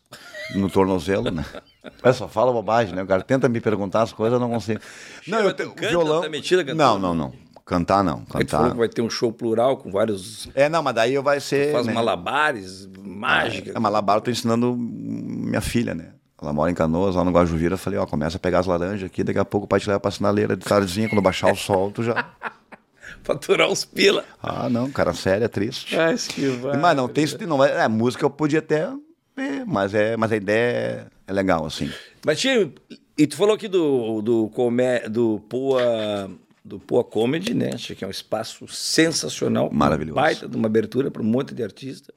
no 0.56 0.70
tornozelo, 0.70 1.30
né? 1.30 1.44
Eu 2.04 2.14
só 2.14 2.28
fala 2.28 2.52
bobagem, 2.52 2.94
né? 2.94 3.02
O 3.02 3.08
cara 3.08 3.22
tenta 3.24 3.48
me 3.48 3.62
perguntar 3.62 4.02
as 4.02 4.12
coisas, 4.12 4.34
eu 4.34 4.40
não 4.42 4.50
consigo. 4.54 4.80
Não, 5.26 5.40
eu 5.40 5.54
tenho 5.54 5.70
canta, 5.72 5.88
violão. 5.88 6.22
tá 6.22 6.28
metida? 6.28 6.74
Não, 6.74 7.00
não, 7.00 7.14
não. 7.16 7.34
Cantar 7.68 8.02
não, 8.02 8.24
Aí 8.34 8.46
tu 8.46 8.52
falou 8.52 8.68
cantar. 8.68 8.72
que 8.72 8.78
vai 8.78 8.88
ter 8.88 9.02
um 9.02 9.10
show 9.10 9.30
plural 9.30 9.76
com 9.76 9.92
vários. 9.92 10.48
É, 10.56 10.70
não, 10.70 10.82
mas 10.82 10.96
daí 10.96 11.14
eu 11.14 11.22
vai 11.22 11.42
ser. 11.42 11.74
Faz 11.74 11.86
né? 11.86 11.94
malabares, 11.94 12.88
mágica. 12.98 13.74
É, 13.76 13.80
malabar 13.80 14.16
eu 14.16 14.22
tô 14.22 14.32
ensinando 14.32 14.74
minha 14.78 15.60
filha, 15.60 15.94
né? 15.94 16.14
Ela 16.42 16.54
mora 16.54 16.72
em 16.72 16.74
Canoas, 16.74 17.16
lá 17.16 17.26
no 17.26 17.32
Guajuvira. 17.32 17.74
Eu 17.74 17.78
falei, 17.78 18.00
ó, 18.00 18.06
começa 18.06 18.38
a 18.38 18.40
pegar 18.40 18.60
as 18.60 18.68
laranjas 18.68 19.04
aqui, 19.04 19.22
daqui 19.22 19.38
a 19.38 19.44
pouco 19.44 19.66
o 19.66 19.68
pai 19.68 19.82
te 19.82 19.88
leva 19.88 20.00
pra 20.00 20.10
sinaleira 20.10 20.56
de 20.56 20.64
tardezinha, 20.64 21.10
quando 21.10 21.22
baixar 21.22 21.52
o 21.52 21.56
sol, 21.58 21.92
tu 21.92 22.04
já. 22.04 22.32
Faturar 23.22 23.68
uns 23.68 23.84
pila. 23.84 24.24
Ah, 24.42 24.70
não, 24.70 24.90
cara, 24.90 25.14
sério, 25.14 25.44
é 25.44 25.50
triste. 25.50 26.00
Ah, 26.00 26.14
esquivar. 26.14 26.80
Mas 26.80 26.96
não 26.96 27.10
tem 27.10 27.26
isso, 27.26 27.38
não 27.46 27.62
é, 27.62 27.84
é, 27.84 27.88
música 27.90 28.24
eu 28.24 28.30
podia 28.30 28.60
até 28.60 28.88
ver, 29.36 29.66
mas, 29.66 29.94
é, 29.94 30.16
mas 30.16 30.32
a 30.32 30.38
ideia 30.38 30.72
é, 30.72 31.06
é 31.28 31.34
legal, 31.34 31.66
assim. 31.66 31.92
Mas, 32.26 32.40
Tio, 32.40 32.74
e 33.18 33.28
tu 33.28 33.36
falou 33.36 33.56
aqui 33.56 33.68
do, 33.68 34.22
do, 34.22 34.48
comé, 34.50 35.10
do 35.10 35.42
Poa. 35.50 36.32
Do 36.68 36.80
Poa 36.80 37.04
Comedy, 37.04 37.54
né? 37.54 37.72
Acho 37.74 37.96
que 37.96 38.04
é 38.04 38.08
um 38.08 38.12
espaço 38.12 38.68
sensacional. 38.68 39.70
Maravilhoso. 39.72 40.16
Baita 40.16 40.48
de 40.48 40.58
uma 40.58 40.68
abertura 40.68 41.10
para 41.10 41.22
um 41.22 41.26
monte 41.26 41.54
de 41.56 41.64
artista. 41.64 42.14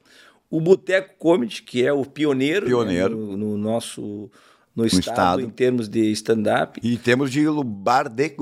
O 0.49 0.59
Boteco 0.59 1.15
Comedy, 1.17 1.61
que 1.61 1.85
é 1.85 1.93
o 1.93 2.03
pioneiro, 2.05 2.65
né, 2.65 2.69
Pioneiro. 2.71 3.15
no, 3.17 3.37
no 3.37 3.57
nosso 3.57 4.29
no 4.75 4.85
estado, 4.85 4.99
estado. 5.09 5.41
em 5.41 5.49
termos 5.49 5.87
de 5.89 6.11
stand-up. 6.11 6.79
E 6.83 6.97
temos 6.97 7.29
de 7.31 7.45
bar 7.65 8.07
de, 8.09 8.33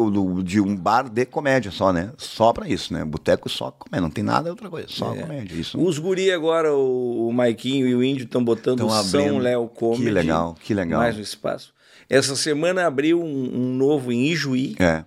de 0.44 0.62
um 0.62 0.76
bar 0.76 1.10
de 1.10 1.26
comédia 1.26 1.72
só, 1.72 1.92
né? 1.92 2.12
Só 2.18 2.54
pra 2.54 2.68
isso, 2.68 2.94
né? 2.94 3.04
Boteco 3.06 3.50
só 3.50 3.72
comédia, 3.72 4.02
não 4.02 4.10
tem 4.12 4.24
nada 4.24 4.50
outra 4.50 4.70
coisa, 4.70 4.88
só 4.90 5.14
É. 5.16 5.22
comédia. 5.22 5.56
Isso. 5.56 5.80
Os 5.80 5.98
guri 6.00 6.32
agora, 6.32 6.74
o, 6.74 7.28
o 7.28 7.34
Maiquinho 7.34 7.88
e 7.88 7.96
o 7.96 8.04
Índio, 8.04 8.26
estão 8.26 8.44
botando 8.44 8.80
Tão 8.80 8.90
São. 9.04 9.38
Léo 9.40 9.68
Comedy. 9.68 10.04
Que 10.04 10.10
legal, 10.12 10.56
que 10.60 10.74
legal. 10.74 11.00
Mais 11.02 11.18
um 11.18 11.22
espaço. 11.22 11.74
Essa 12.10 12.36
semana 12.36 12.88
abriu 12.88 13.22
um, 13.22 13.52
um 13.56 13.74
novo 13.76 14.12
em 14.12 14.26
Ijuí, 14.32 14.76
É. 14.80 15.04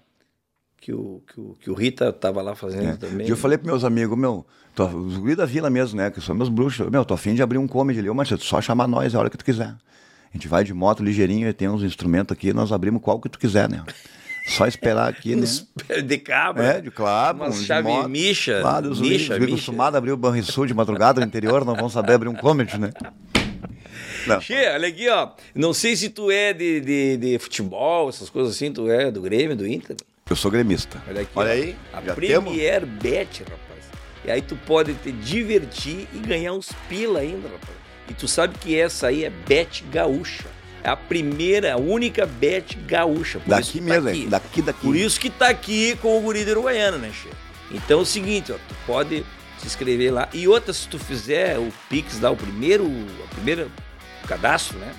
que, 0.83 0.93
o, 0.93 1.23
que, 1.33 1.41
o, 1.41 1.57
que 1.61 1.71
o 1.71 1.75
Rita 1.75 2.09
estava 2.09 2.43
lá 2.43 2.57
fazendo 2.57 2.89
É. 2.91 2.97
também. 2.97 3.25
E 3.27 3.31
eu 3.31 3.37
falei 3.37 3.57
pros 3.57 3.71
meus 3.71 3.85
amigos, 3.85 4.19
meu, 4.19 4.45
tô, 4.75 4.85
os 4.87 5.17
guris 5.17 5.37
da 5.37 5.47
vila 5.47 5.71
mesmo, 5.71 5.97
né? 5.97 6.11
Que 6.11 6.21
são 6.21 6.35
meus 6.35 6.49
bruxos, 6.49 6.91
meu, 6.91 7.05
tô 7.05 7.15
afim 7.15 7.35
de 7.37 7.43
abrir 7.43 7.57
um 7.59 7.69
comedy 7.69 8.01
ali, 8.01 8.11
mas 8.11 8.33
é 8.33 8.37
só 8.37 8.61
chamar 8.61 8.89
nós 8.89 9.15
a 9.15 9.19
hora 9.21 9.31
que 9.31 9.39
tu 9.39 9.45
quiser. 9.45 9.69
A 9.69 9.77
gente 10.35 10.49
vai 10.49 10.65
de 10.65 10.75
moto 10.75 11.03
ligeirinho 11.05 11.49
e 11.49 11.53
tem 11.53 11.69
uns 11.69 11.83
instrumentos 11.85 12.33
aqui, 12.37 12.53
nós 12.53 12.73
abrimos 12.73 13.01
qual 13.01 13.21
que 13.21 13.29
tu 13.29 13.39
quiser, 13.39 13.69
né? 13.69 13.85
Só 14.49 14.67
esperar 14.67 15.09
aqui, 15.09 15.37
né? 15.37 15.47
De 16.05 16.19
cabra. 16.19 16.65
É, 16.65 16.81
de 16.81 16.91
claro, 16.91 17.37
Umas 17.39 17.61
de 17.61 17.65
chave 17.65 17.87
moto. 17.87 18.09
micha, 18.09 18.59
Claro, 18.61 18.91
os 18.91 19.01
micha, 19.01 19.13
micha, 19.15 19.39
micha. 19.39 19.53
acostumados 19.53 19.95
a 19.95 19.99
abrir 19.99 20.11
o 20.11 20.17
Banrisul 20.17 20.67
de 20.67 20.75
madrugada 20.75 21.21
no 21.21 21.27
interior, 21.29 21.65
não 21.65 21.77
vão 21.77 21.89
saber 21.89 22.15
abrir 22.15 22.29
um 22.29 22.35
comedy, 22.35 22.77
né? 22.77 22.91
Não. 24.27 24.41
Che, 24.41 24.55
olha 24.75 24.89
aqui, 24.89 25.09
ó. 25.09 25.31
Não 25.55 25.73
sei 25.73 25.95
se 25.97 26.09
tu 26.09 26.29
é 26.31 26.53
de, 26.53 26.81
de, 26.81 27.17
de 27.19 27.39
futebol, 27.39 28.09
essas 28.09 28.29
coisas 28.31 28.55
assim, 28.55 28.73
tu 28.73 28.89
é 28.91 29.11
do 29.13 29.21
Grêmio, 29.21 29.57
do 29.57 29.67
Inter. 29.67 29.97
Eu 30.29 30.37
sou 30.37 30.51
gremista. 30.51 31.03
Olha 31.09 31.23
aqui. 31.23 31.31
Olha 31.35 31.53
aí, 31.53 31.77
A 31.93 31.97
já 32.01 32.15
temos. 32.15 32.15
Premier 32.15 32.87
Bet, 32.87 33.43
rapaz. 33.43 33.85
E 34.25 34.31
aí 34.31 34.41
tu 34.41 34.57
pode 34.67 34.95
te 34.95 35.11
divertir 35.11 36.09
e 36.13 36.19
ganhar 36.19 36.53
uns 36.53 36.71
pila 36.89 37.21
ainda, 37.21 37.49
rapaz. 37.49 37.77
E 38.09 38.15
tu 38.15 38.29
sabe 38.29 38.57
que 38.59 38.79
essa 38.79 39.09
aí 39.09 39.25
é 39.25 39.31
Bet 39.31 39.85
Gaúcha. 39.91 40.45
É 40.85 40.89
a 40.91 40.97
primeira, 40.97 41.75
a 41.75 41.77
única 41.77 42.27
Bet 42.27 42.77
Gaúcha. 42.77 43.39
Por 43.41 43.51
Daqui 43.51 43.79
tá 43.79 43.85
mesmo, 43.85 44.09
aqui. 44.09 44.27
Daqui, 44.27 44.63
daqui. 44.63 44.81
Por 44.81 44.97
isso 44.97 45.21
que 45.21 45.31
tá 45.31 45.49
aqui 45.49 45.97
com 45.97 46.19
o 46.19 46.21
guri 46.21 46.45
de 46.45 46.51
Uruguaiana, 46.51 46.99
né, 46.99 47.13
Che? 47.13 47.29
Então 47.71 48.01
é 48.01 48.03
o 48.03 48.07
seguinte, 48.07 48.53
ó, 48.53 48.57
tu 48.57 48.75
pode 48.87 49.25
se 49.59 49.67
inscrever 49.67 50.13
lá. 50.13 50.29
E 50.33 50.47
outra, 50.49 50.73
se 50.73 50.89
tu 50.89 50.99
fizer 50.99 51.59
o 51.59 51.73
Pix 51.89 52.21
lá, 52.21 52.31
o 52.31 52.37
primeiro, 52.37 52.85
a 53.25 53.35
primeira 53.35 53.69
cadastro, 54.27 54.79
né? 54.79 54.93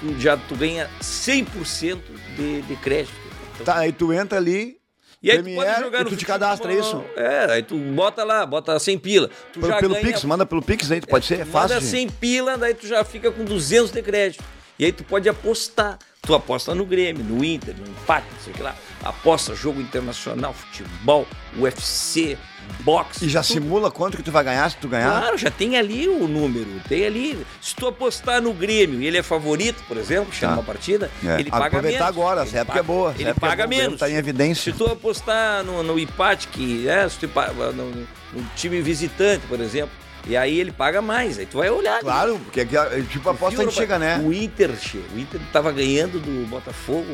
Tu 0.00 0.18
já 0.20 0.36
tu 0.36 0.56
ganha 0.56 0.88
100% 1.02 1.98
de, 2.36 2.62
de 2.62 2.76
crédito. 2.76 3.27
Então, 3.60 3.74
Tá, 3.74 3.80
aí 3.80 3.92
tu 3.92 4.12
entra 4.12 4.38
ali, 4.38 4.78
e 5.22 5.30
aí 5.30 5.38
tu 5.38 5.42
Premiere, 5.42 5.68
pode 5.70 5.80
jogar 5.84 6.04
no 6.04 6.10
tu 6.10 6.16
te 6.16 6.24
cadastra, 6.24 6.72
é 6.72 6.78
isso? 6.78 7.04
É, 7.16 7.52
aí 7.52 7.62
tu 7.62 7.76
bota 7.76 8.22
lá, 8.22 8.46
bota 8.46 8.78
100 8.78 8.98
pila. 8.98 9.28
Tu 9.52 9.60
pelo, 9.60 9.72
já 9.72 9.78
pelo 9.78 9.94
ganha, 9.94 10.06
Pix, 10.06 10.24
manda 10.24 10.46
pelo 10.46 10.62
Pix 10.62 10.90
aí, 10.90 11.00
pode 11.00 11.26
ser, 11.26 11.40
é 11.40 11.44
fácil. 11.44 11.76
Manda 11.76 11.80
gente. 11.80 11.90
100 11.90 12.08
pila, 12.10 12.56
daí 12.56 12.74
tu 12.74 12.86
já 12.86 13.02
fica 13.04 13.30
com 13.30 13.44
200 13.44 13.90
de 13.90 14.02
crédito. 14.02 14.44
E 14.78 14.84
aí 14.84 14.92
tu 14.92 15.02
pode 15.02 15.28
apostar. 15.28 15.98
Tu 16.22 16.34
aposta 16.34 16.74
no 16.74 16.84
Grêmio, 16.84 17.24
no 17.24 17.44
Inter, 17.44 17.74
no 17.76 17.88
empate, 17.88 18.26
não 18.32 18.40
sei 18.40 18.52
o 18.52 18.56
que 18.56 18.62
lá. 18.62 18.76
Aposta 19.02 19.54
jogo 19.54 19.80
internacional, 19.80 20.52
futebol, 20.52 21.26
UFC, 21.56 22.36
boxe. 22.80 23.24
E 23.26 23.28
já 23.28 23.42
tudo. 23.42 23.52
simula 23.52 23.90
quanto 23.90 24.16
que 24.16 24.22
tu 24.22 24.30
vai 24.32 24.42
ganhar 24.44 24.70
se 24.70 24.76
tu 24.76 24.88
ganhar? 24.88 25.10
Claro, 25.20 25.36
já 25.38 25.50
tem 25.50 25.76
ali 25.76 26.08
o 26.08 26.26
número, 26.28 26.66
tem 26.88 27.04
ali. 27.06 27.38
Se 27.60 27.74
tu 27.74 27.86
apostar 27.86 28.40
no 28.42 28.52
Grêmio 28.52 29.00
e 29.00 29.06
ele 29.06 29.18
é 29.18 29.22
favorito, 29.22 29.82
por 29.86 29.96
exemplo, 29.96 30.32
chama 30.32 30.54
Tá. 30.54 30.58
uma 30.60 30.64
partida, 30.64 31.10
É. 31.24 31.40
ele 31.40 31.50
paga 31.50 31.66
Aproveitar 31.66 32.04
menos. 32.04 32.08
agora, 32.18 32.42
essa 32.42 32.58
época 32.58 32.66
paga- 32.74 32.80
é 32.80 32.82
boa. 32.82 33.14
Ele 33.18 33.28
é 33.30 33.34
paga 33.34 33.56
boa, 33.66 33.66
Grêmio 33.66 33.84
menos. 33.84 34.00
Tá 34.00 34.10
em 34.10 34.14
evidência. 34.14 34.72
Se 34.72 34.78
tu 34.78 34.86
apostar 34.86 35.64
no, 35.64 35.82
no 35.82 35.98
empate, 35.98 36.48
que 36.48 36.88
é, 36.88 37.08
se 37.08 37.18
tu 37.18 37.28
no, 37.74 37.90
no 38.32 38.46
time 38.56 38.80
visitante, 38.80 39.46
por 39.46 39.60
exemplo, 39.60 39.90
e 40.26 40.36
aí 40.36 40.58
ele 40.60 40.72
paga 40.72 41.00
mais, 41.00 41.38
aí 41.38 41.46
tu 41.46 41.58
vai 41.58 41.70
olhar. 41.70 42.00
Claro, 42.00 42.38
porque 42.44 42.60
aqui 42.60 42.76
é 42.76 43.02
tipo 43.10 43.28
aposta 43.30 43.58
Viu, 43.60 43.68
antiga, 43.68 43.94
rapaz? 43.98 44.20
né? 44.22 44.28
O 44.28 44.32
Inter, 44.32 44.70
o 44.70 45.18
Inter 45.18 45.40
tava 45.52 45.72
ganhando 45.72 46.18
do 46.20 46.46
Botafogo. 46.48 47.06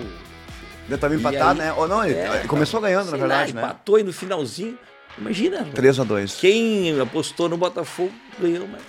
Já 0.88 0.98
tava 0.98 1.14
E 1.14 1.18
empatado, 1.18 1.59
né? 1.61 1.72
Ou 1.72 1.88
não, 1.88 2.05
ele 2.05 2.14
É, 2.14 2.44
começou 2.46 2.78
ganhando, 2.80 3.11
na 3.11 3.16
verdade, 3.16 3.52
lá, 3.55 3.61
né? 3.61 3.66
Empatou 3.66 3.96
aí 3.96 4.02
no 4.02 4.12
finalzinho. 4.12 4.78
Imagina. 5.18 5.58
rapaz. 5.58 5.74
3x2. 5.74 6.38
Quem 6.38 7.00
apostou 7.00 7.48
no 7.48 7.56
Botafogo 7.56 8.12
ganhou, 8.38 8.66
mas. 8.66 8.82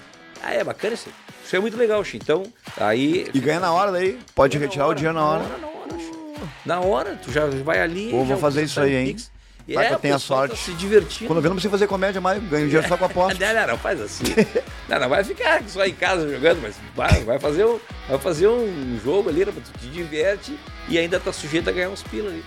Ah, 0.43 0.53
é 0.53 0.63
bacana 0.63 0.93
isso. 0.93 1.07
aí. 1.07 1.35
Isso 1.43 1.55
é 1.55 1.59
muito 1.59 1.77
legal, 1.77 2.03
Che. 2.03 2.17
Então, 2.17 2.43
aí. 2.77 3.27
E 3.33 3.39
ganha 3.39 3.59
na 3.59 3.71
hora 3.71 3.91
daí, 3.91 4.19
pode 4.33 4.57
retirar 4.57 4.85
o 4.85 4.87
hora, 4.87 4.95
dinheiro 4.95 5.17
na 5.17 5.25
hora. 5.25 5.43
Na 5.43 5.49
hora, 5.49 5.59
na 5.59 5.67
hora. 5.67 5.75
Na 6.65 6.79
hora, 6.79 7.19
tu 7.23 7.31
já 7.31 7.45
vai 7.63 7.79
ali. 7.79 8.09
Pô, 8.09 8.23
vou 8.23 8.37
fazer 8.37 8.63
isso 8.63 8.79
aí, 8.79 8.93
o 8.93 8.97
hein? 8.97 9.15
E 9.67 9.73
Vai 9.73 9.85
é, 9.85 9.95
que 9.95 10.07
eu 10.07 10.15
o 10.15 10.19
sorte. 10.19 10.51
Tá 10.51 10.57
se 10.57 10.71
divertindo. 10.73 11.27
Quando 11.27 11.39
eu 11.39 11.49
não 11.49 11.55
precisa 11.55 11.71
fazer 11.71 11.87
comédia 11.87 12.21
mais, 12.21 12.41
ganho 12.43 12.67
dinheiro 12.67 12.87
só 12.87 12.95
com 12.97 13.05
aposta. 13.05 13.53
Não, 13.53 13.61
não, 13.61 13.67
não, 13.69 13.77
faz 13.77 13.99
assim. 13.99 14.23
não, 14.87 14.99
não 14.99 15.09
vai 15.09 15.23
ficar 15.23 15.63
só 15.67 15.83
em 15.83 15.93
casa 15.93 16.29
jogando, 16.29 16.61
mas 16.61 16.75
vai, 16.95 17.23
vai, 17.23 17.39
fazer, 17.39 17.65
um, 17.65 17.79
vai 18.07 18.19
fazer 18.19 18.47
um 18.47 18.99
jogo 19.03 19.29
ali, 19.29 19.43
né, 19.43 19.51
tu 19.51 19.79
te 19.79 19.87
diverte 19.87 20.55
e 20.87 20.99
ainda 20.99 21.19
tá 21.19 21.33
sujeito 21.33 21.67
a 21.67 21.73
ganhar 21.73 21.89
uns 21.89 22.03
pila 22.03 22.29
ali. 22.29 22.43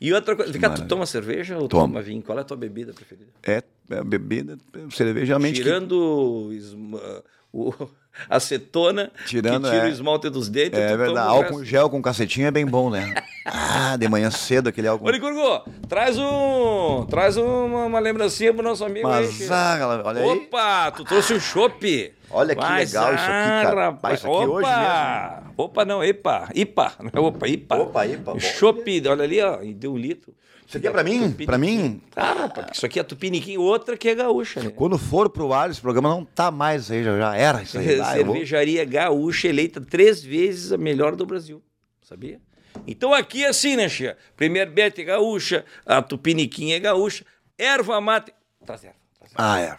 E 0.00 0.12
outra 0.12 0.36
coisa, 0.36 0.58
cá, 0.58 0.70
tu 0.70 0.86
toma 0.86 1.06
cerveja 1.06 1.56
ou 1.58 1.68
toma 1.68 2.02
vinho? 2.02 2.22
Qual 2.22 2.36
é 2.38 2.40
a 2.40 2.44
tua 2.44 2.56
bebida 2.56 2.92
preferida? 2.92 3.28
É 3.42 3.62
é, 3.88 4.02
bebida, 4.02 4.58
cerveja 4.90 5.26
realmente. 5.26 5.56
que- 5.58 5.62
Tirando 5.62 6.50
esma- 6.52 7.22
o, 7.52 7.72
acetona, 8.28 9.10
Tirando, 9.26 9.64
que 9.64 9.70
tira 9.70 9.86
é. 9.86 9.88
o 9.88 9.92
esmalte 9.92 10.28
dos 10.28 10.48
dentes. 10.48 10.78
É 10.78 10.96
verdade. 10.96 11.28
o 11.28 11.30
Álcool 11.30 11.64
gel 11.64 11.88
com 11.88 12.02
cacetinho 12.02 12.46
é 12.46 12.50
bem 12.50 12.66
bom, 12.66 12.90
né? 12.90 13.14
Ah, 13.44 13.96
de 13.96 14.08
manhã 14.08 14.28
cedo 14.30 14.68
aquele 14.68 14.88
álcool. 14.88 15.06
Ô, 15.06 15.10
Licurgo, 15.10 15.62
traz 15.88 16.18
um. 16.18 17.06
Traz 17.08 17.36
uma, 17.36 17.84
uma 17.84 17.98
lembrancinha 18.00 18.52
pro 18.52 18.62
nosso 18.62 18.84
amigo 18.84 19.06
aí. 19.06 19.24
Mas, 19.26 19.34
Chico. 19.34 19.52
ah, 19.52 20.02
olha 20.04 20.20
aí. 20.20 20.28
Opa, 20.30 20.90
tu 20.90 21.04
trouxe 21.04 21.32
um 21.34 21.38
chopp. 21.40 22.12
Olha 22.30 22.54
que 22.54 22.60
Mas, 22.60 22.92
legal 22.92 23.14
isso 23.14 23.24
aqui, 23.24 23.30
cara. 23.66 23.84
rapaz, 23.90 24.18
isso 24.18 24.26
aqui 24.26 24.36
opa. 24.36 24.46
hoje 24.52 24.68
mesmo. 24.68 25.54
Opa, 25.56 25.84
não, 25.84 26.02
epa, 26.04 26.48
ipa. 26.54 26.92
Não 27.00 27.10
é 27.14 27.20
opa, 27.26 27.48
ipa. 27.48 27.76
Opa, 27.76 28.06
ipa, 28.06 28.32
bom. 28.34 28.40
Chopp, 28.40 29.08
olha 29.08 29.22
ali, 29.24 29.40
ó, 29.40 29.62
e 29.62 29.72
deu 29.72 29.92
um 29.92 29.96
litro. 29.96 30.34
Isso 30.66 30.76
aqui 30.78 30.88
é 30.88 30.90
pra 30.90 31.04
mim? 31.04 31.30
Pra 31.32 31.56
mim? 31.56 32.02
Ah, 32.16 32.32
rapaz, 32.32 32.66
isso 32.74 32.84
aqui 32.84 32.98
é 32.98 33.02
tupiniquim, 33.04 33.56
outra 33.56 33.96
que 33.96 34.08
é 34.08 34.14
gaúcha, 34.16 34.60
né? 34.60 34.70
Quando 34.74 34.98
for 34.98 35.30
pro 35.30 35.52
ar, 35.52 35.70
esse 35.70 35.80
programa 35.80 36.08
não 36.08 36.24
tá 36.24 36.50
mais 36.50 36.90
aí, 36.90 37.04
já, 37.04 37.16
já 37.16 37.36
era 37.36 37.62
isso 37.62 37.78
aí. 37.78 37.86
Ah, 38.02 38.18
eu 38.18 38.24
vou- 38.26 38.34
Cervejaria 38.34 38.84
Gaúcha 38.84 39.46
eleita 39.46 39.80
três 39.80 40.24
vezes 40.24 40.72
a 40.72 40.76
melhor 40.76 41.14
do 41.14 41.24
Brasil. 41.24 41.62
Sabia? 42.02 42.40
Então 42.86 43.14
aqui 43.14 43.44
é 43.44 43.48
assim, 43.48 43.76
né, 43.76 43.88
Chia? 43.88 44.18
Primeiro 44.36 44.72
Bete 44.72 45.00
é 45.02 45.04
gaúcha, 45.04 45.64
a 45.86 46.02
Tupiniquim 46.02 46.72
é 46.72 46.80
gaúcha, 46.80 47.24
erva 47.56 48.00
mate. 48.00 48.32
Traz 48.66 48.82
erva. 48.84 48.96
Traz 49.20 49.32
erva. 49.32 49.36
Ah, 49.54 49.60
é. 49.60 49.78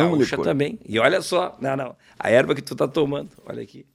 É 0.00 0.04
um 0.04 0.16
licor. 0.16 0.44
também. 0.44 0.78
E 0.86 0.98
olha 0.98 1.20
só, 1.22 1.56
não, 1.60 1.76
não. 1.76 1.96
A 2.18 2.30
erva 2.30 2.54
que 2.54 2.62
tu 2.62 2.74
tá 2.76 2.86
tomando, 2.86 3.30
olha 3.46 3.62
aqui. 3.62 3.86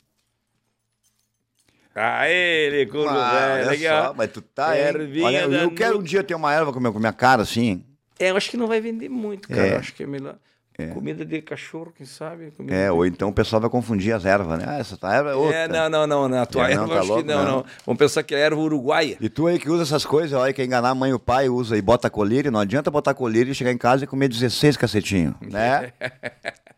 Aê, 1.94 2.70
licor, 2.70 3.08
Ah, 3.10 3.32
velho. 3.58 3.68
olha 3.70 3.90
só, 4.06 4.14
mas 4.14 4.32
tu 4.32 4.42
tá? 4.42 4.78
Ervinha 4.78 5.26
Olha, 5.26 5.38
eu 5.64 5.72
quero 5.72 6.00
um 6.00 6.04
dia 6.04 6.24
ter 6.24 6.36
uma 6.36 6.54
erva 6.54 6.72
com 6.72 6.80
a 6.80 6.92
minha, 7.00 7.14
cara 7.14 7.42
assim. 7.42 7.84
É, 8.18 8.30
eu 8.30 8.38
acho 8.38 8.50
que 8.50 8.56
não 8.58 8.68
vai 8.68 8.80
vender 8.80 9.10
muito, 9.10 9.50
cara. 9.50 9.68
É. 9.68 9.74
Eu 9.74 9.78
acho 9.80 9.94
que 9.94 10.04
é 10.04 10.08
melhor. 10.08 10.38
Comida 10.88 11.24
de 11.26 11.42
cachorro, 11.42 11.92
quem 11.96 12.06
sabe? 12.06 12.52
É, 12.68 12.86
de- 12.86 12.90
ou 12.90 13.06
então 13.06 13.30
o 13.30 13.34
pessoal 13.34 13.62
vai 13.62 13.70
confundir 13.70 14.14
as 14.14 14.26
ervas, 14.26 14.60
né? 14.60 14.66
Ah, 14.68 14.78
essa 14.80 14.98
tá 14.98 15.14
erva 15.16 15.32
é 15.32 15.36
outra. 15.36 15.56
É, 15.58 15.68
não, 15.68 15.90
não, 15.90 16.08
não. 16.08 16.28
Na 16.30 16.46
tua 16.46 16.70
É, 16.70 16.76
não, 16.76 16.84
erva, 16.84 16.94
tá 16.96 17.00
acho 17.02 17.08
louco, 17.10 17.24
que 17.24 17.30
não, 17.34 17.44
não. 17.44 17.52
não. 17.58 17.66
Vamos 17.86 18.00
pensar 18.00 18.24
que 18.24 18.36
é 18.36 18.40
erva 18.40 18.60
uruguaia. 18.62 19.18
E 19.20 19.30
tu 19.30 19.48
aí 19.48 19.58
que 19.60 19.70
usa 19.70 19.84
essas 19.84 20.06
coisas, 20.06 20.34
olha, 20.38 20.54
quer 20.54 20.66
enganar 20.66 20.90
a 20.90 20.96
mãe 20.96 21.12
e 21.12 21.14
o 21.14 21.20
pai, 21.20 21.50
usa 21.50 21.78
e 21.78 21.82
bota 21.82 22.10
colírio, 22.10 22.52
não 22.52 22.60
adianta 22.60 22.90
botar 22.92 23.14
colírio 23.14 23.52
e 23.52 23.56
chegar 23.56 23.72
em 23.72 23.78
casa 23.78 24.04
e 24.04 24.08
comer 24.08 24.28
16 24.28 24.78
cacetinhos, 24.78 25.36
né? 25.42 25.92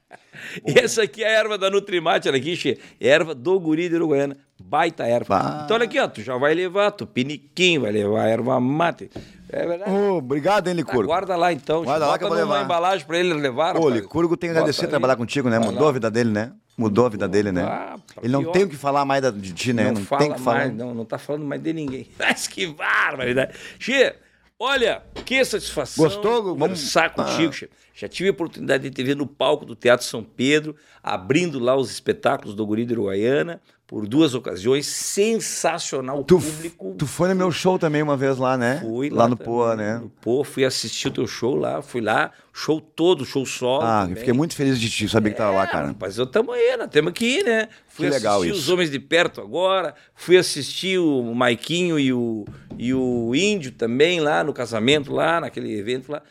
E 0.68 0.78
essa 0.78 1.04
aqui 1.04 1.24
é 1.24 1.28
a 1.28 1.39
erva 1.39 1.58
da 1.58 1.70
Nutrimate, 1.70 2.28
olha 2.28 2.38
aqui, 2.38 2.56
Che. 2.56 2.78
Erva 2.99 3.34
do 3.34 3.58
guri 3.60 3.88
de 3.88 3.95
Uruguaiana. 3.95 4.38
Baita 4.66 5.03
erva. 5.05 5.38
Bah. 5.39 5.61
Então, 5.66 5.76
olha 5.76 5.86
aqui, 5.86 5.99
ó. 5.99 6.07
Tu 6.07 6.22
já 6.22 6.36
vai 6.38 6.53
levar 6.53 6.91
tupiniquim, 6.91 7.80
vai 7.80 7.91
levar 7.91 8.26
erva 8.28 8.59
mate. 8.59 9.09
É 9.49 9.68
verdade. 9.68 9.91
Ô, 9.91 10.18
obrigado, 10.18 10.68
hein, 10.68 10.74
Licurgo. 10.74 11.05
guarda 11.05 11.36
lá, 11.36 11.53
então. 11.53 11.84
Guarda 11.84 12.07
lá 12.07 12.18
que 12.18 12.24
eu 12.24 12.28
vou 12.30 12.38
levar. 12.38 12.64
embalagem 12.64 13.05
pra 13.05 13.20
ele 13.20 13.34
levar. 13.36 13.78
Ô. 13.78 13.88
Licurgo 13.89 14.36
tem 14.36 14.49
que 14.51 14.55
agradecer 14.57 14.88
trabalhar 14.88 15.16
contigo, 15.16 15.49
né? 15.49 15.59
Vai 15.59 15.68
Mudou 15.68 15.84
lá. 15.84 15.89
a 15.89 15.93
vida 15.93 16.09
dele, 16.09 16.32
né? 16.32 16.51
Mudou 16.76 17.05
a 17.05 17.09
vida 17.09 17.28
dele, 17.28 17.51
né? 17.51 17.61
Ah, 17.64 17.97
Ele 18.24 18.34
não 18.34 18.41
pior. 18.41 18.51
tem 18.51 18.64
o 18.64 18.70
que 18.70 18.76
falar 18.76 19.05
mais 19.05 19.22
de 19.34 19.53
ti, 19.53 19.74
né? 19.74 19.86
Não, 19.86 19.93
Não, 19.93 20.01
fala 20.01 20.22
tem 20.24 20.32
o 20.32 20.34
que 20.34 20.41
falar. 20.41 20.57
mais, 20.57 20.74
não, 20.76 20.93
não 20.95 21.05
tá 21.05 21.20
falando 21.20 21.45
mais 21.45 21.61
de 21.61 21.72
ninguém. 21.72 22.07
Mas 22.18 22.47
que 22.47 22.66
barbaridade. 22.66 23.53
Che, 23.78 24.16
olha, 24.59 25.03
que 25.24 25.45
satisfação 25.45 26.03
Gostou? 26.03 26.41
Vamos- 26.55 26.59
conversar 26.59 27.14
contigo, 27.14 27.49
Ah. 27.49 27.55
Che. 27.55 27.70
Já 27.96 28.08
tive 28.08 28.30
a 28.30 28.32
oportunidade 28.32 28.84
de 28.84 28.89
te 28.89 29.04
ver 29.04 29.16
no 29.16 29.28
palco 29.28 29.66
do 29.66 29.76
Teatro 29.76 30.06
São 30.06 30.24
Pedro, 30.24 30.76
abrindo 31.02 31.60
lá 31.60 31.76
os 31.76 31.91
espetáculos 31.91 32.56
do 32.56 32.66
Guri 32.66 32.86
de 32.86 32.94
Uruguaiana, 32.94 33.62
por 33.86 34.08
duas 34.08 34.34
ocasiões. 34.34 34.88
Sensacional 34.88 36.24
Tu, 36.24 36.39
público. 36.39 36.96
tu 36.98 37.06
foi 37.06 37.30
no 37.30 37.36
meu 37.36 37.52
show 37.52 37.78
também 37.78 38.02
uma 38.02 38.18
vez 38.18 38.38
lá, 38.38 38.58
né? 38.58 38.80
Fui 38.82 39.10
lá, 39.10 39.28
no 39.28 39.36
também, 39.36 39.46
Poa, 39.54 39.76
né? 39.76 40.00
No 40.00 40.10
Poa, 40.10 40.44
fui 40.44 40.66
assistir 40.66 41.10
o 41.10 41.12
teu 41.12 41.28
show 41.28 41.56
lá, 41.56 41.82
fui 41.82 42.02
lá, 42.02 42.32
show 42.52 42.82
todo, 42.82 43.24
show 43.26 43.46
solo. 43.46 43.84
Ah, 43.84 44.02
também. 44.04 44.16
fiquei 44.16 44.34
muito 44.34 44.56
feliz 44.56 44.80
de 44.80 44.89
te 44.89 45.08
saber 45.08 45.32
que 45.32 45.38
tava 45.38 45.52
lá, 45.56 45.68
cara. 45.68 45.96
Mas 46.00 46.18
eu 46.18 46.26
tamo 46.26 46.52
aí, 46.52 46.76
nós 46.78 46.89
temos 46.89 47.14
que 47.14 47.26
ir, 47.26 47.44
né? 47.46 47.68
Fui 47.88 48.08
Que 48.08 48.12
legal 48.14 48.38
assistir 48.39 48.52
isso. 48.54 48.62
os 48.64 48.70
Homens 48.70 48.89
de 48.89 49.00
Perto 49.00 49.39
agora, 49.41 49.94
fui 50.16 50.38
assistir 50.38 50.98
o 50.98 51.34
Maiquinho 51.36 52.00
e 52.00 52.12
o, 52.12 52.46
e 52.78 52.91
o 52.94 53.36
Índio 53.36 53.72
também 53.72 54.20
lá 54.20 54.44
no 54.44 54.52
casamento, 54.54 55.12
lá 55.14 55.39
naquele 55.41 55.78
evento 55.78 56.12
lá. 56.12 56.22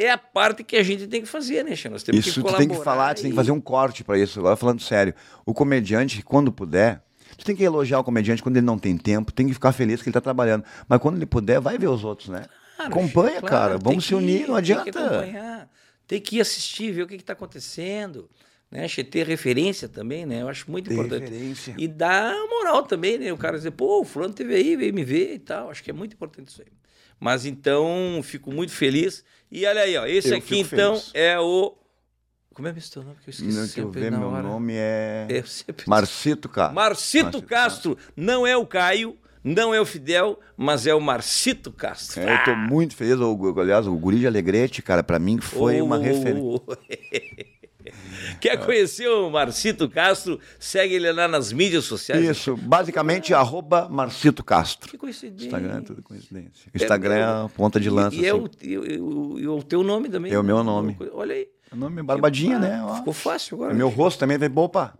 É 0.00 0.10
a 0.10 0.16
parte 0.18 0.62
que 0.62 0.76
a 0.76 0.82
gente 0.82 1.06
tem 1.08 1.20
que 1.20 1.26
fazer, 1.26 1.64
né? 1.64 1.70
Nós 1.90 2.02
temos 2.04 2.20
Isso 2.20 2.28
que 2.30 2.34
tu 2.36 2.42
colaborar. 2.42 2.58
tem 2.58 2.68
que 2.68 2.84
falar, 2.84 3.14
tu 3.14 3.22
tem 3.22 3.30
que 3.30 3.36
fazer 3.36 3.50
um 3.50 3.60
corte 3.60 4.04
pra 4.04 4.16
isso. 4.16 4.38
Agora 4.38 4.54
falando 4.54 4.80
sério, 4.80 5.12
o 5.44 5.52
comediante, 5.52 6.22
quando 6.22 6.52
puder, 6.52 7.02
tu 7.36 7.44
tem 7.44 7.56
que 7.56 7.64
elogiar 7.64 7.98
o 7.98 8.04
comediante 8.04 8.40
quando 8.42 8.56
ele 8.56 8.66
não 8.66 8.78
tem 8.78 8.96
tempo, 8.96 9.32
tem 9.32 9.48
que 9.48 9.54
ficar 9.54 9.72
feliz 9.72 10.00
que 10.00 10.08
ele 10.08 10.14
tá 10.14 10.20
trabalhando. 10.20 10.64
Mas 10.88 11.00
quando 11.00 11.16
ele 11.16 11.26
puder, 11.26 11.60
vai 11.60 11.76
ver 11.76 11.88
os 11.88 12.04
outros, 12.04 12.28
né? 12.28 12.46
Claro, 12.76 12.92
Acompanha, 12.92 13.40
claro, 13.40 13.46
cara. 13.48 13.78
Vamos 13.78 14.04
se 14.04 14.14
unir, 14.14 14.42
ir, 14.42 14.46
não 14.48 14.54
Tem 14.54 14.64
que 14.64 14.72
adianta. 14.72 15.00
acompanhar, 15.00 15.70
tem 16.06 16.20
que 16.20 16.36
ir 16.36 16.40
assistir, 16.40 16.92
ver 16.92 17.02
o 17.02 17.06
que 17.08 17.16
está 17.16 17.32
acontecendo. 17.32 18.30
Né? 18.70 18.86
Ter 19.10 19.26
referência 19.26 19.88
também, 19.88 20.26
né? 20.26 20.42
Eu 20.42 20.48
acho 20.48 20.70
muito 20.70 20.88
Ter 20.88 20.94
importante. 20.94 21.22
referência. 21.22 21.74
E 21.78 21.88
dar 21.88 22.34
moral 22.50 22.82
também, 22.82 23.18
né? 23.18 23.32
O 23.32 23.36
cara 23.36 23.56
dizer, 23.56 23.70
pô, 23.72 24.02
o 24.02 24.04
fulano 24.04 24.34
teve 24.34 24.54
aí, 24.54 24.76
veio 24.76 24.92
me 24.92 25.02
ver 25.04 25.34
e 25.34 25.38
tal. 25.38 25.70
Acho 25.70 25.82
que 25.82 25.90
é 25.90 25.92
muito 25.92 26.12
importante 26.12 26.48
isso 26.48 26.60
aí. 26.60 26.68
Mas 27.18 27.46
então, 27.46 28.20
fico 28.22 28.52
muito 28.52 28.72
feliz. 28.72 29.24
E 29.50 29.64
olha 29.66 29.80
aí, 29.82 29.96
ó, 29.96 30.06
esse 30.06 30.30
Eu 30.30 30.36
aqui 30.38 30.58
então 30.60 30.96
feliz. 30.96 31.10
é 31.14 31.38
o. 31.38 31.74
Como 32.54 32.66
é 32.68 32.72
mesmo 32.72 32.92
teu 32.92 33.02
nome? 33.04 33.16
Que 33.22 33.30
eu 33.30 33.32
esqueci 33.32 33.56
Não, 33.56 33.68
que 33.68 33.80
eu 33.80 33.90
ver, 33.90 34.10
meu 34.10 34.28
hora. 34.28 34.42
nome 34.42 34.74
é. 34.76 35.26
Eu 35.30 35.46
sempre 35.46 35.88
Marcito, 35.88 36.48
cara. 36.48 36.72
Marcito 36.72 37.40
Castro. 37.42 37.96
Não 38.16 38.44
é 38.46 38.56
o 38.56 38.66
Caio, 38.66 39.16
não 39.44 39.72
é 39.72 39.80
o 39.80 39.86
Fidel, 39.86 40.38
mas 40.56 40.86
é 40.86 40.92
o 40.94 41.00
Marcito 41.00 41.70
Castro. 41.70 42.20
É, 42.20 42.34
eu 42.34 42.44
tô 42.44 42.56
muito 42.56 42.96
feliz. 42.96 43.16
O, 43.20 43.54
aliás, 43.60 43.86
o 43.86 43.94
Guri 43.96 44.18
de 44.18 44.26
Alegrete, 44.26 44.82
cara, 44.82 45.04
pra 45.04 45.18
mim 45.20 45.38
foi 45.40 45.80
uma 45.80 45.98
Ô, 45.98 46.00
referência. 46.00 46.60
Quer 48.40 48.64
conhecer 48.64 49.08
o 49.08 49.28
Marcito 49.30 49.88
Castro? 49.88 50.38
Segue 50.58 50.94
ele 50.94 51.10
lá 51.12 51.26
nas 51.28 51.52
mídias 51.52 51.84
sociais. 51.84 52.24
Isso, 52.24 52.56
basicamente, 52.56 53.32
arroba 53.34 53.88
Marcito 53.88 54.42
Castro. 54.44 54.90
Que 54.90 54.96
coincidência. 54.98 55.46
Instagram 55.46 55.78
é 55.78 55.80
tudo 55.80 56.02
coincidência. 56.02 56.70
Instagram 56.74 57.44
é 57.46 57.48
ponta 57.56 57.78
de 57.80 57.90
lança. 57.90 58.16
E, 58.16 58.20
e 58.20 58.26
é 58.26 58.30
assim. 58.30 58.40
o, 58.40 58.50
e, 58.62 58.78
o- 59.00 59.38
e 59.40 59.48
o 59.48 59.62
teu 59.62 59.82
nome 59.82 60.08
também. 60.08 60.32
É 60.32 60.38
o 60.38 60.42
meu 60.44 60.62
nome. 60.62 60.96
Olha 61.12 61.34
aí. 61.34 61.48
O 61.72 61.76
nome 61.76 62.00
é 62.00 62.02
Barbadinha, 62.02 62.56
Ah, 62.56 62.60
né? 62.60 62.82
Ó. 62.82 62.94
Ficou 62.96 63.12
fácil 63.12 63.56
agora. 63.56 63.72
É 63.72 63.74
meu 63.76 63.88
rosto 63.88 64.18
também, 64.20 64.38
vai, 64.38 64.50
opa. 64.54 64.94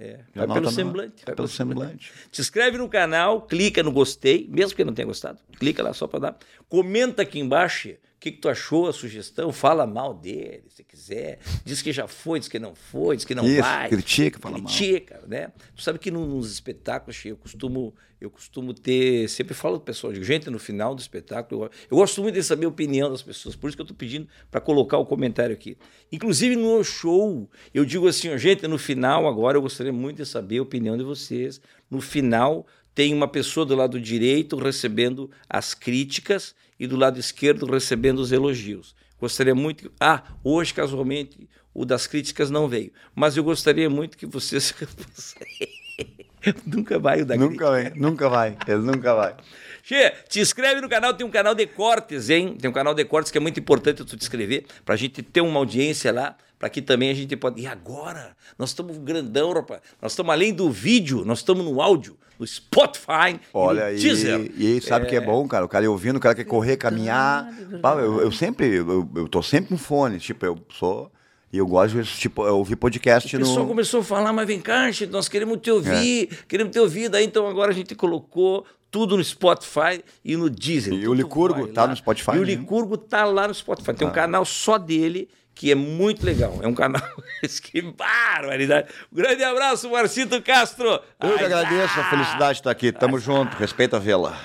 É, 0.00 0.20
vai 0.34 0.46
pelo 0.46 0.60
no- 0.60 0.70
semblante. 0.70 1.24
vai 1.26 1.34
pelo 1.34 1.48
semblante. 1.48 2.12
Te 2.30 2.40
inscreve 2.40 2.78
no 2.78 2.88
canal, 2.88 3.42
clica 3.42 3.82
no 3.82 3.90
gostei, 3.90 4.46
mesmo 4.48 4.76
que 4.76 4.84
não 4.84 4.92
tenha 4.92 5.06
gostado. 5.06 5.38
Clica 5.58 5.82
lá 5.82 5.92
só 5.92 6.06
para 6.06 6.20
dar. 6.20 6.36
Comenta 6.68 7.22
aqui 7.22 7.40
embaixo 7.40 7.94
o 8.18 8.20
que, 8.20 8.32
que 8.32 8.38
tu 8.38 8.48
achou, 8.48 8.88
a 8.88 8.92
sugestão. 8.92 9.52
Fala 9.52 9.86
mal 9.86 10.12
dele, 10.12 10.64
se 10.70 10.82
quiser. 10.82 11.38
Diz 11.64 11.80
que 11.80 11.92
já 11.92 12.08
foi, 12.08 12.40
diz 12.40 12.48
que 12.48 12.58
não 12.58 12.74
foi, 12.74 13.14
diz 13.14 13.24
que 13.24 13.32
não 13.32 13.46
Isso, 13.46 13.62
vai. 13.62 13.88
critica, 13.88 14.40
fala 14.40 14.58
mal. 14.58 14.66
Critica, 14.66 15.22
né? 15.28 15.52
Tu 15.76 15.82
sabe 15.82 16.00
que 16.00 16.10
no- 16.10 16.26
nos 16.26 16.50
espetáculos, 16.52 17.14
Che, 17.14 17.28
eu 17.28 17.36
costumo, 17.36 17.94
eu 18.20 18.28
costumo 18.28 18.74
ter. 18.74 19.28
Sempre 19.28 19.54
falo 19.54 19.76
pro 19.76 19.86
pessoal, 19.86 20.12
digo, 20.12 20.24
gente, 20.24 20.50
no 20.50 20.58
final 20.58 20.96
do 20.96 21.00
espetáculo, 21.00 21.66
eu, 21.66 21.70
eu 21.92 21.96
gosto 21.96 22.20
muito 22.20 22.34
de 22.34 22.42
saber 22.42 22.66
a 22.66 22.68
opinião 22.68 23.08
das 23.08 23.22
pessoas, 23.22 23.54
por 23.54 23.68
isso 23.68 23.76
que 23.76 23.82
eu 23.82 23.84
estou 23.84 23.96
pedindo 23.96 24.26
para 24.50 24.60
colocar 24.60 24.98
o 24.98 25.06
comentário 25.06 25.54
aqui. 25.54 25.78
Inclusive 26.10 26.56
no 26.56 26.82
show, 26.82 27.48
eu 27.72 27.84
digo 27.84 28.08
assim, 28.08 28.36
gente, 28.36 28.66
no 28.66 28.78
final, 28.78 29.28
agora 29.28 29.56
eu 29.56 29.62
gostaria 29.62 29.92
muito 29.92 30.16
de 30.16 30.26
saber 30.26 30.58
a 30.58 30.62
opinião 30.62 30.96
de 30.98 31.04
vocês. 31.04 31.60
No 31.88 32.00
final, 32.00 32.66
tem 32.96 33.14
uma 33.14 33.28
pessoa 33.28 33.64
do 33.64 33.76
lado 33.76 34.00
direito 34.00 34.56
recebendo 34.56 35.30
as 35.48 35.72
críticas 35.72 36.52
e 36.78 36.86
do 36.86 36.96
lado 36.96 37.18
esquerdo 37.18 37.66
recebendo 37.66 38.18
os 38.18 38.32
elogios. 38.32 38.94
Gostaria 39.20 39.54
muito. 39.54 39.90
Ah, 39.98 40.22
hoje, 40.44 40.72
casualmente, 40.72 41.48
o 41.74 41.84
das 41.84 42.06
críticas 42.06 42.50
não 42.50 42.68
veio. 42.68 42.92
Mas 43.14 43.36
eu 43.36 43.44
gostaria 43.44 43.90
muito 43.90 44.16
que 44.16 44.26
vocês. 44.26 44.74
Nunca 46.64 46.98
vai 46.98 47.22
o 47.22 47.26
da 47.26 47.36
crítica. 47.36 47.50
Nunca 47.50 47.70
vai, 47.70 47.92
nunca 47.96 48.28
vai. 48.28 48.56
Ele 48.66 48.78
nunca 48.78 49.14
vai. 49.14 49.34
Che, 49.82 50.12
te 50.28 50.40
inscreve 50.40 50.80
no 50.80 50.88
canal, 50.88 51.14
tem 51.14 51.26
um 51.26 51.30
canal 51.30 51.54
de 51.54 51.66
cortes, 51.66 52.30
hein? 52.30 52.56
Tem 52.60 52.70
um 52.70 52.72
canal 52.72 52.94
de 52.94 53.04
cortes 53.04 53.32
que 53.32 53.38
é 53.38 53.40
muito 53.40 53.58
importante 53.58 54.04
tu 54.04 54.16
te 54.16 54.22
inscrever, 54.22 54.66
pra 54.84 54.96
gente 54.96 55.22
ter 55.22 55.40
uma 55.40 55.58
audiência 55.58 56.12
lá, 56.12 56.36
para 56.58 56.68
que 56.68 56.82
também 56.82 57.10
a 57.10 57.14
gente 57.14 57.36
pode. 57.36 57.60
E 57.60 57.66
agora? 57.66 58.36
Nós 58.58 58.70
estamos 58.70 58.98
grandão, 58.98 59.52
rapaz. 59.52 59.80
Nós 60.00 60.12
estamos 60.12 60.32
além 60.32 60.52
do 60.52 60.70
vídeo, 60.70 61.24
nós 61.24 61.38
estamos 61.38 61.64
no 61.64 61.80
áudio, 61.80 62.16
no 62.38 62.46
Spotify, 62.46 63.40
Olha 63.52 63.80
e 63.80 63.82
no 63.82 63.86
aí, 63.88 63.98
Deezer. 63.98 64.52
e 64.56 64.66
aí 64.74 64.80
sabe 64.80 65.06
que 65.06 65.16
é 65.16 65.20
bom, 65.20 65.46
cara? 65.48 65.64
O 65.64 65.68
cara 65.68 65.84
ir 65.84 65.88
ouvindo, 65.88 66.16
o 66.16 66.20
cara 66.20 66.34
quer 66.34 66.44
correr, 66.44 66.76
caminhar. 66.76 67.50
verdade. 67.52 68.00
Eu, 68.02 68.20
eu 68.20 68.32
sempre, 68.32 68.66
eu, 68.76 69.08
eu 69.16 69.28
tô 69.28 69.42
sempre 69.42 69.70
com 69.70 69.76
fone, 69.78 70.18
tipo, 70.18 70.44
eu 70.46 70.58
sou. 70.70 71.10
E 71.52 71.56
eu 71.56 71.66
gosto 71.66 72.02
de 72.02 72.10
tipo, 72.10 72.42
ouvir 72.42 72.76
podcast 72.76 73.34
O 73.34 73.38
pessoal 73.38 73.60
no. 73.60 73.68
começou 73.68 74.00
a 74.00 74.04
falar, 74.04 74.32
mas 74.34 74.46
vem 74.46 74.60
cá, 74.60 74.92
Che, 74.92 75.06
nós 75.06 75.28
queremos 75.30 75.58
te 75.62 75.70
ouvir, 75.70 76.28
É. 76.30 76.36
queremos 76.46 76.70
te 76.72 76.78
ouvir. 76.78 77.08
Daí 77.08 77.24
então 77.24 77.46
agora 77.48 77.70
a 77.70 77.74
gente 77.74 77.94
colocou 77.94 78.66
tudo 78.90 79.16
no 79.16 79.24
Spotify 79.24 80.04
e 80.22 80.36
no 80.36 80.50
Deezer. 80.50 80.92
E 80.92 80.98
Então, 80.98 81.10
o 81.10 81.14
Licurgo 81.14 81.66
tá 81.68 81.82
lá. 81.84 81.88
no 81.88 81.96
Spotify, 81.96 82.32
E 82.32 82.38
o 82.38 82.40
né? 82.40 82.46
Licurgo 82.48 82.98
tá 82.98 83.24
lá 83.24 83.48
no 83.48 83.54
Spotify. 83.54 83.94
Tem 83.94 84.06
um 84.06 84.10
canal 84.12 84.44
só 84.44 84.76
dele 84.76 85.26
que 85.58 85.72
é 85.72 85.74
muito 85.74 86.24
legal. 86.24 86.56
É 86.62 86.68
um 86.68 86.74
canal. 86.74 87.02
que 87.64 87.82
barbaridade. 87.82 88.88
Um 89.12 89.16
grande 89.16 89.42
abraço, 89.42 89.90
Marcito 89.90 90.40
Castro. 90.40 91.00
Eu 91.20 91.36
que 91.36 91.44
agradeço 91.44 91.98
a 91.98 92.04
felicidade 92.04 92.52
de 92.54 92.60
estar 92.60 92.70
aqui. 92.70 92.92
Tamo 92.92 93.18
junto, 93.18 93.56
respeita 93.56 93.96
a 93.96 94.00
vela. 94.00 94.36